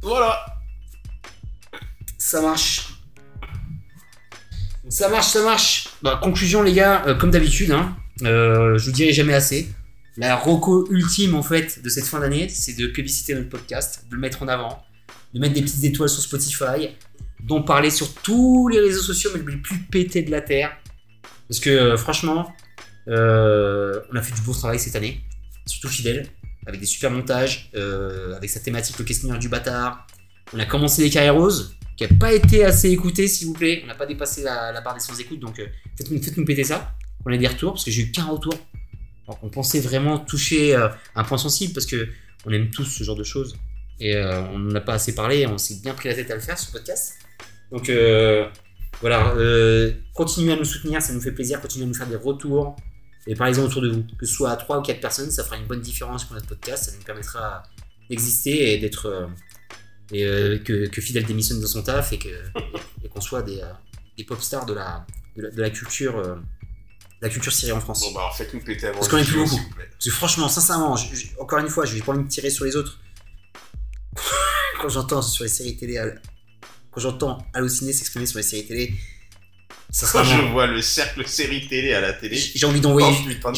[0.01, 0.45] Voilà.
[2.17, 2.89] Ça marche.
[4.89, 5.87] Ça marche, ça marche.
[6.01, 9.69] Bah, conclusion, les gars, euh, comme d'habitude, hein, euh, je vous dirai jamais assez.
[10.17, 14.15] La roco ultime, en fait, de cette fin d'année, c'est de publiciter notre podcast, de
[14.15, 14.83] le mettre en avant,
[15.33, 16.89] de mettre des petites étoiles sur Spotify,
[17.45, 20.75] d'en parler sur tous les réseaux sociaux, mais les plus pétés de la Terre.
[21.47, 22.51] Parce que, euh, franchement,
[23.07, 25.21] euh, on a fait du beau travail cette année,
[25.67, 26.27] surtout fidèle,
[26.65, 30.07] avec des super montages, euh, avec sa thématique le questionnaire du bâtard.
[30.53, 33.81] On a commencé les carrières roses, qui n'a pas été assez écouté, s'il vous plaît.
[33.83, 35.57] On n'a pas dépassé la, barre des 100 écoutes, donc
[35.97, 36.95] faites-nous faites-nous péter ça.
[37.25, 38.53] On a des retours, parce que j'ai eu qu'un retour.
[39.27, 40.75] Alors pensait vraiment toucher
[41.15, 42.07] un point sensible, parce que
[42.45, 43.55] on aime tous ce genre de choses.
[43.99, 46.41] Et on n'en a pas assez parlé, on s'est bien pris la tête à le
[46.41, 47.15] faire, ce podcast.
[47.71, 48.47] Donc euh,
[49.01, 51.61] voilà, euh, continuez à nous soutenir, ça nous fait plaisir.
[51.61, 52.75] Continuez à nous faire des retours.
[53.27, 54.03] Et parlez-en autour de vous.
[54.19, 56.47] Que ce soit à 3 ou 4 personnes, ça fera une bonne différence pour notre
[56.47, 56.85] podcast.
[56.85, 57.63] Ça nous permettra
[58.09, 59.07] d'exister et d'être.
[59.07, 59.27] euh,
[60.11, 62.19] et euh, que, que Fidèle démissionne de son taf et
[63.09, 63.71] qu'on soit des, euh,
[64.17, 65.03] des pop stars de la,
[65.35, 66.35] de la, de la culture euh,
[67.21, 68.01] la culture série en France.
[68.01, 68.99] Bon bah alors faites-nous péter avant.
[68.99, 69.59] Parce qu'on est plus beaucoup.
[69.75, 72.51] Parce que franchement, sincèrement, je- je- encore une fois, je vais pas envie de tirer
[72.51, 72.99] sur les autres.
[74.81, 75.97] quand j'entends sur les séries télé,
[76.95, 78.93] quand j'entends Allociné s'exprimer sur les séries télé,
[80.11, 82.35] Quand je vois le cercle série télé à la télé.
[82.37, 83.53] j'ai envie d'envoyer, Oh,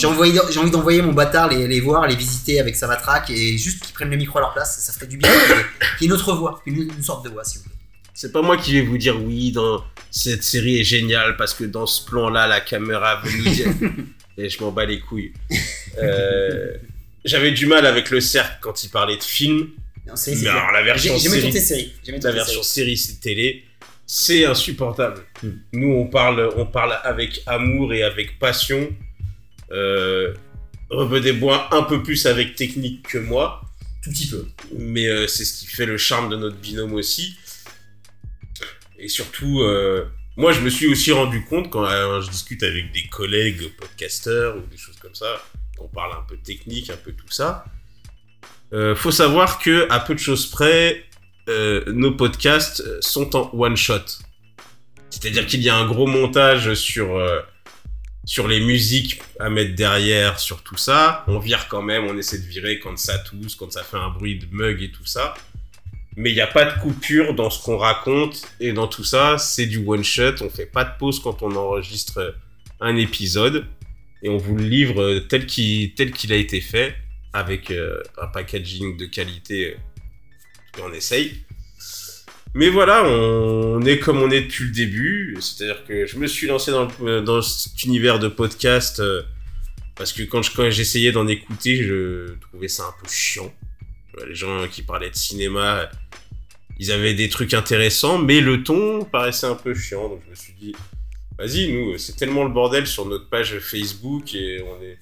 [0.49, 3.83] j'ai envie d'envoyer mon bâtard les, les voir, les visiter avec sa matraque et juste
[3.83, 5.29] qu'ils prennent le micro à leur place, ça ferait du bien.
[5.97, 7.73] Qu'il y ait une autre voix, une, une sorte de voix, s'il vous plaît.
[8.13, 11.63] C'est pas moi qui vais vous dire oui, dans cette série est géniale parce que
[11.63, 13.67] dans ce plan-là, la caméra veut nous dire.
[14.39, 15.33] Et je m'en bats les couilles.
[15.99, 16.73] Euh,
[17.25, 19.69] J'avais du mal avec le cercle quand il parlait de film.
[20.15, 21.93] Série, c'est alors la version J'ai- série, séries.
[22.23, 23.63] La version série télé,
[24.05, 25.21] c'est insupportable.
[25.43, 25.49] Hmm.
[25.73, 28.95] Nous, on parle, on parle avec amour et avec passion.
[29.71, 30.33] Euh,
[30.89, 33.61] Rebeu des Bois un peu plus avec technique que moi.
[34.03, 34.45] Tout petit peu.
[34.77, 37.35] mais euh, c'est ce qui fait le charme de notre binôme aussi.
[38.97, 40.05] Et surtout, euh,
[40.37, 44.55] moi je me suis aussi rendu compte quand euh, je discute avec des collègues podcasteurs
[44.57, 45.43] ou des choses comme ça,
[45.79, 47.65] on parle un peu technique, un peu tout ça.
[48.73, 51.05] Euh, faut savoir que à peu de choses près,
[51.49, 54.01] euh, nos podcasts sont en one shot.
[55.09, 57.39] C'est-à-dire qu'il y a un gros montage sur euh,
[58.25, 61.23] sur les musiques à mettre derrière, sur tout ça.
[61.27, 64.09] On vire quand même, on essaie de virer quand ça tousse, quand ça fait un
[64.09, 65.33] bruit de mug et tout ça.
[66.17, 69.37] Mais il n'y a pas de coupure dans ce qu'on raconte et dans tout ça,
[69.37, 70.41] c'est du one shot.
[70.41, 72.35] On fait pas de pause quand on enregistre
[72.81, 73.65] un épisode
[74.23, 76.95] et on vous le livre tel qu'il tel qu'il a été fait
[77.37, 79.75] avec euh, un packaging de qualité.
[79.75, 81.43] euh, on essaye.
[82.53, 85.37] Mais voilà, on est comme on est depuis le début.
[85.39, 86.87] C'est-à-dire que je me suis lancé dans,
[87.21, 89.21] dans cet univers de podcast euh,
[89.95, 93.53] parce que quand quand j'essayais d'en écouter, je trouvais ça un peu chiant.
[94.27, 95.89] Les gens qui parlaient de cinéma,
[96.79, 100.09] ils avaient des trucs intéressants, mais le ton paraissait un peu chiant.
[100.09, 100.75] Donc je me suis dit,
[101.37, 104.97] vas-y, nous, c'est tellement le bordel sur notre page Facebook et on est.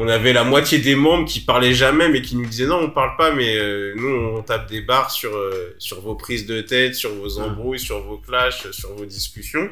[0.00, 2.90] On avait la moitié des membres qui parlaient jamais, mais qui nous disaient non, on
[2.90, 6.60] parle pas, mais euh, nous, on tape des barres sur, euh, sur vos prises de
[6.60, 9.68] tête, sur vos embrouilles, sur vos clashs, sur vos discussions.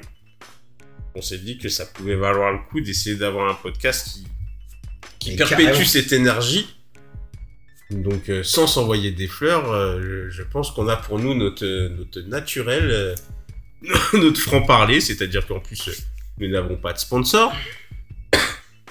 [1.14, 4.26] On s'est dit que ça pouvait valoir le coup d'essayer d'avoir un podcast qui,
[5.20, 5.84] qui Mais perpétue carrément.
[5.84, 6.74] cette énergie.
[7.90, 12.20] Donc, euh, sans s'envoyer des fleurs, je, je pense qu'on a pour nous notre, notre
[12.22, 13.14] naturel,
[14.12, 15.88] notre franc-parler, c'est-à-dire qu'en plus,
[16.38, 17.54] nous n'avons pas de sponsor.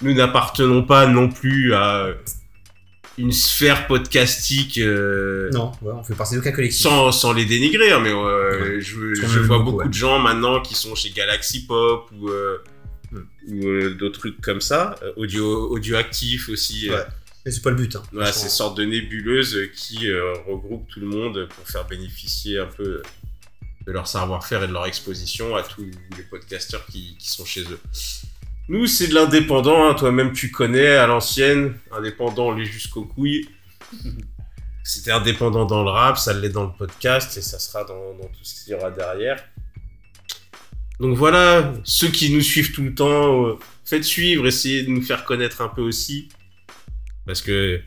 [0.01, 2.09] Nous n'appartenons pas non plus à
[3.17, 6.81] une sphère podcastique euh, Non, ouais, on fait partie d'aucun collectif.
[6.81, 9.87] sans, sans les dénigrer, hein, mais euh, je, vois beaucoup, beaucoup ouais.
[9.87, 12.57] de gens maintenant qui sont chez Galaxy Pop ou, euh,
[13.11, 13.21] Hmm.
[13.47, 16.89] ou d'autres trucs comme ça, euh, audio, audioactif aussi.
[17.45, 17.95] Mais c'est pas le but.
[17.95, 18.03] Hein.
[18.11, 18.49] voilà, Franchement.
[18.49, 20.09] ces sortes de nébuleuses qui
[20.47, 23.03] regroupent tout le monde pour faire bénéficier un peu
[23.85, 25.83] de leur savoir-faire et de leur exposition à tous
[26.17, 27.79] les podcasteurs qui, qui sont chez eux.
[28.67, 33.47] Nous, c'est de l'indépendant, hein, toi-même tu connais, à l'ancienne, indépendant, on l'est jusqu'aux couilles.
[34.83, 38.27] C'était indépendant dans le rap, ça l'est dans le podcast et ça sera dans, dans
[38.27, 39.43] tout ce qu'il y aura derrière.
[40.99, 45.01] donc voilà, ceux qui nous suivent tout le temps, euh, faites suivre, essayez de nous
[45.01, 46.29] faire connaître un peu aussi.
[47.25, 47.81] Parce que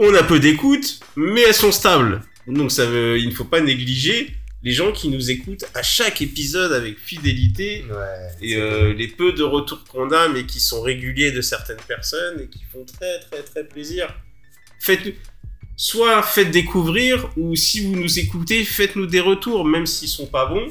[0.00, 2.22] on a peu d'écoute, mais elles sont stables.
[2.48, 6.20] Donc ça veut, il ne faut pas négliger les gens qui nous écoutent à chaque
[6.20, 8.28] épisode avec fidélité Ouais.
[8.42, 12.40] et euh, les peu de retours qu'on a, mais qui sont réguliers de certaines personnes
[12.42, 14.14] et qui font très très très plaisir.
[14.78, 15.14] Faites,
[15.76, 20.46] soit faites découvrir, ou si vous nous écoutez, faites-nous des retours, même s'ils sont pas
[20.46, 20.68] bons.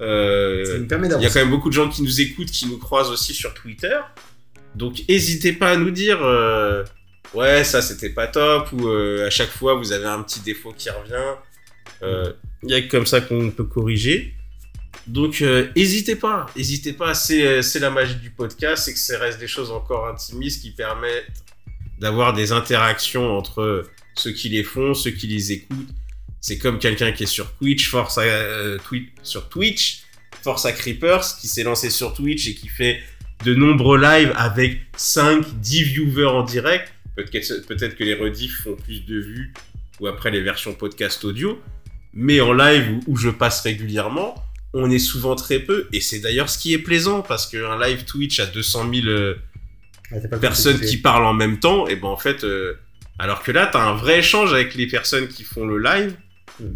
[0.00, 3.12] Euh, il y a quand même beaucoup de gens qui nous écoutent, qui nous croisent
[3.12, 3.96] aussi sur Twitter.
[4.74, 6.82] Donc n'hésitez pas à nous dire euh,
[7.32, 10.90] ouais ça c'était pas top ou à chaque fois vous avez un petit défaut qui
[10.90, 11.36] revient.
[12.02, 12.32] Euh,
[12.62, 14.34] Il y a comme ça qu'on peut corriger.
[15.06, 17.14] Donc euh, n'hésitez pas, n'hésitez pas.
[17.14, 20.62] C'est euh, c'est la magie du podcast, c'est que ça reste des choses encore intimistes
[20.62, 21.30] qui permettent
[22.00, 25.90] d'avoir des interactions entre ceux qui les font, ceux qui les écoutent.
[26.40, 28.78] C'est comme quelqu'un qui est sur Twitch, force à, euh,
[29.22, 30.02] sur Twitch,
[30.42, 33.00] Force à Creepers, qui s'est lancé sur Twitch et qui fait
[33.44, 36.92] de nombreux lives avec 5, 10 viewers en direct.
[37.16, 39.52] Peut-être peut-être que les rediffs font plus de vues
[40.00, 41.58] ou après les versions podcast audio.
[42.14, 44.34] Mais en live où, où je passe régulièrement,
[44.72, 45.88] on est souvent très peu.
[45.92, 49.34] Et c'est d'ailleurs ce qui est plaisant parce qu'un live Twitch à 200 000 euh,
[50.30, 52.74] pas personnes qui parlent en même temps, et ben en fait, euh,
[53.18, 56.16] alors que là, t'as un vrai échange avec les personnes qui font le live,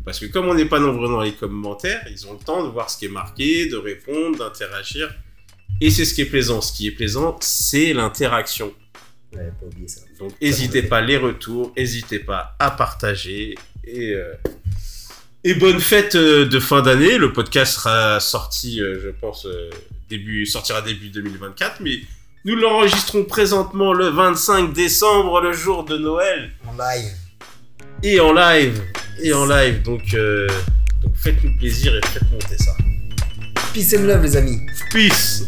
[0.04, 2.70] parce que comme on n'est pas nombreux dans les commentaires, ils ont le temps de
[2.70, 5.14] voir ce qui est marqué, de répondre, d'interagir,
[5.80, 6.60] et c'est ce qui est plaisant.
[6.60, 8.72] Ce qui est plaisant, c'est l'interaction.
[9.32, 10.00] Ouais, pas oublier ça.
[10.18, 14.32] Donc, n'hésitez pas les retours, n'hésitez pas à partager, et euh,
[15.44, 17.18] et bonne fête euh, de fin d'année.
[17.18, 19.70] Le podcast sera sorti, euh, je pense, euh,
[20.08, 22.00] début sortira début 2024, mais
[22.44, 27.12] nous l'enregistrons présentement le 25 décembre, le jour de Noël, En live.
[28.02, 28.80] et en live,
[29.22, 29.82] et en live.
[29.82, 30.48] Donc, euh,
[31.02, 32.72] donc faites-nous plaisir et faites monter ça.
[33.74, 34.60] Peace and love, les amis.
[34.90, 35.44] Peace.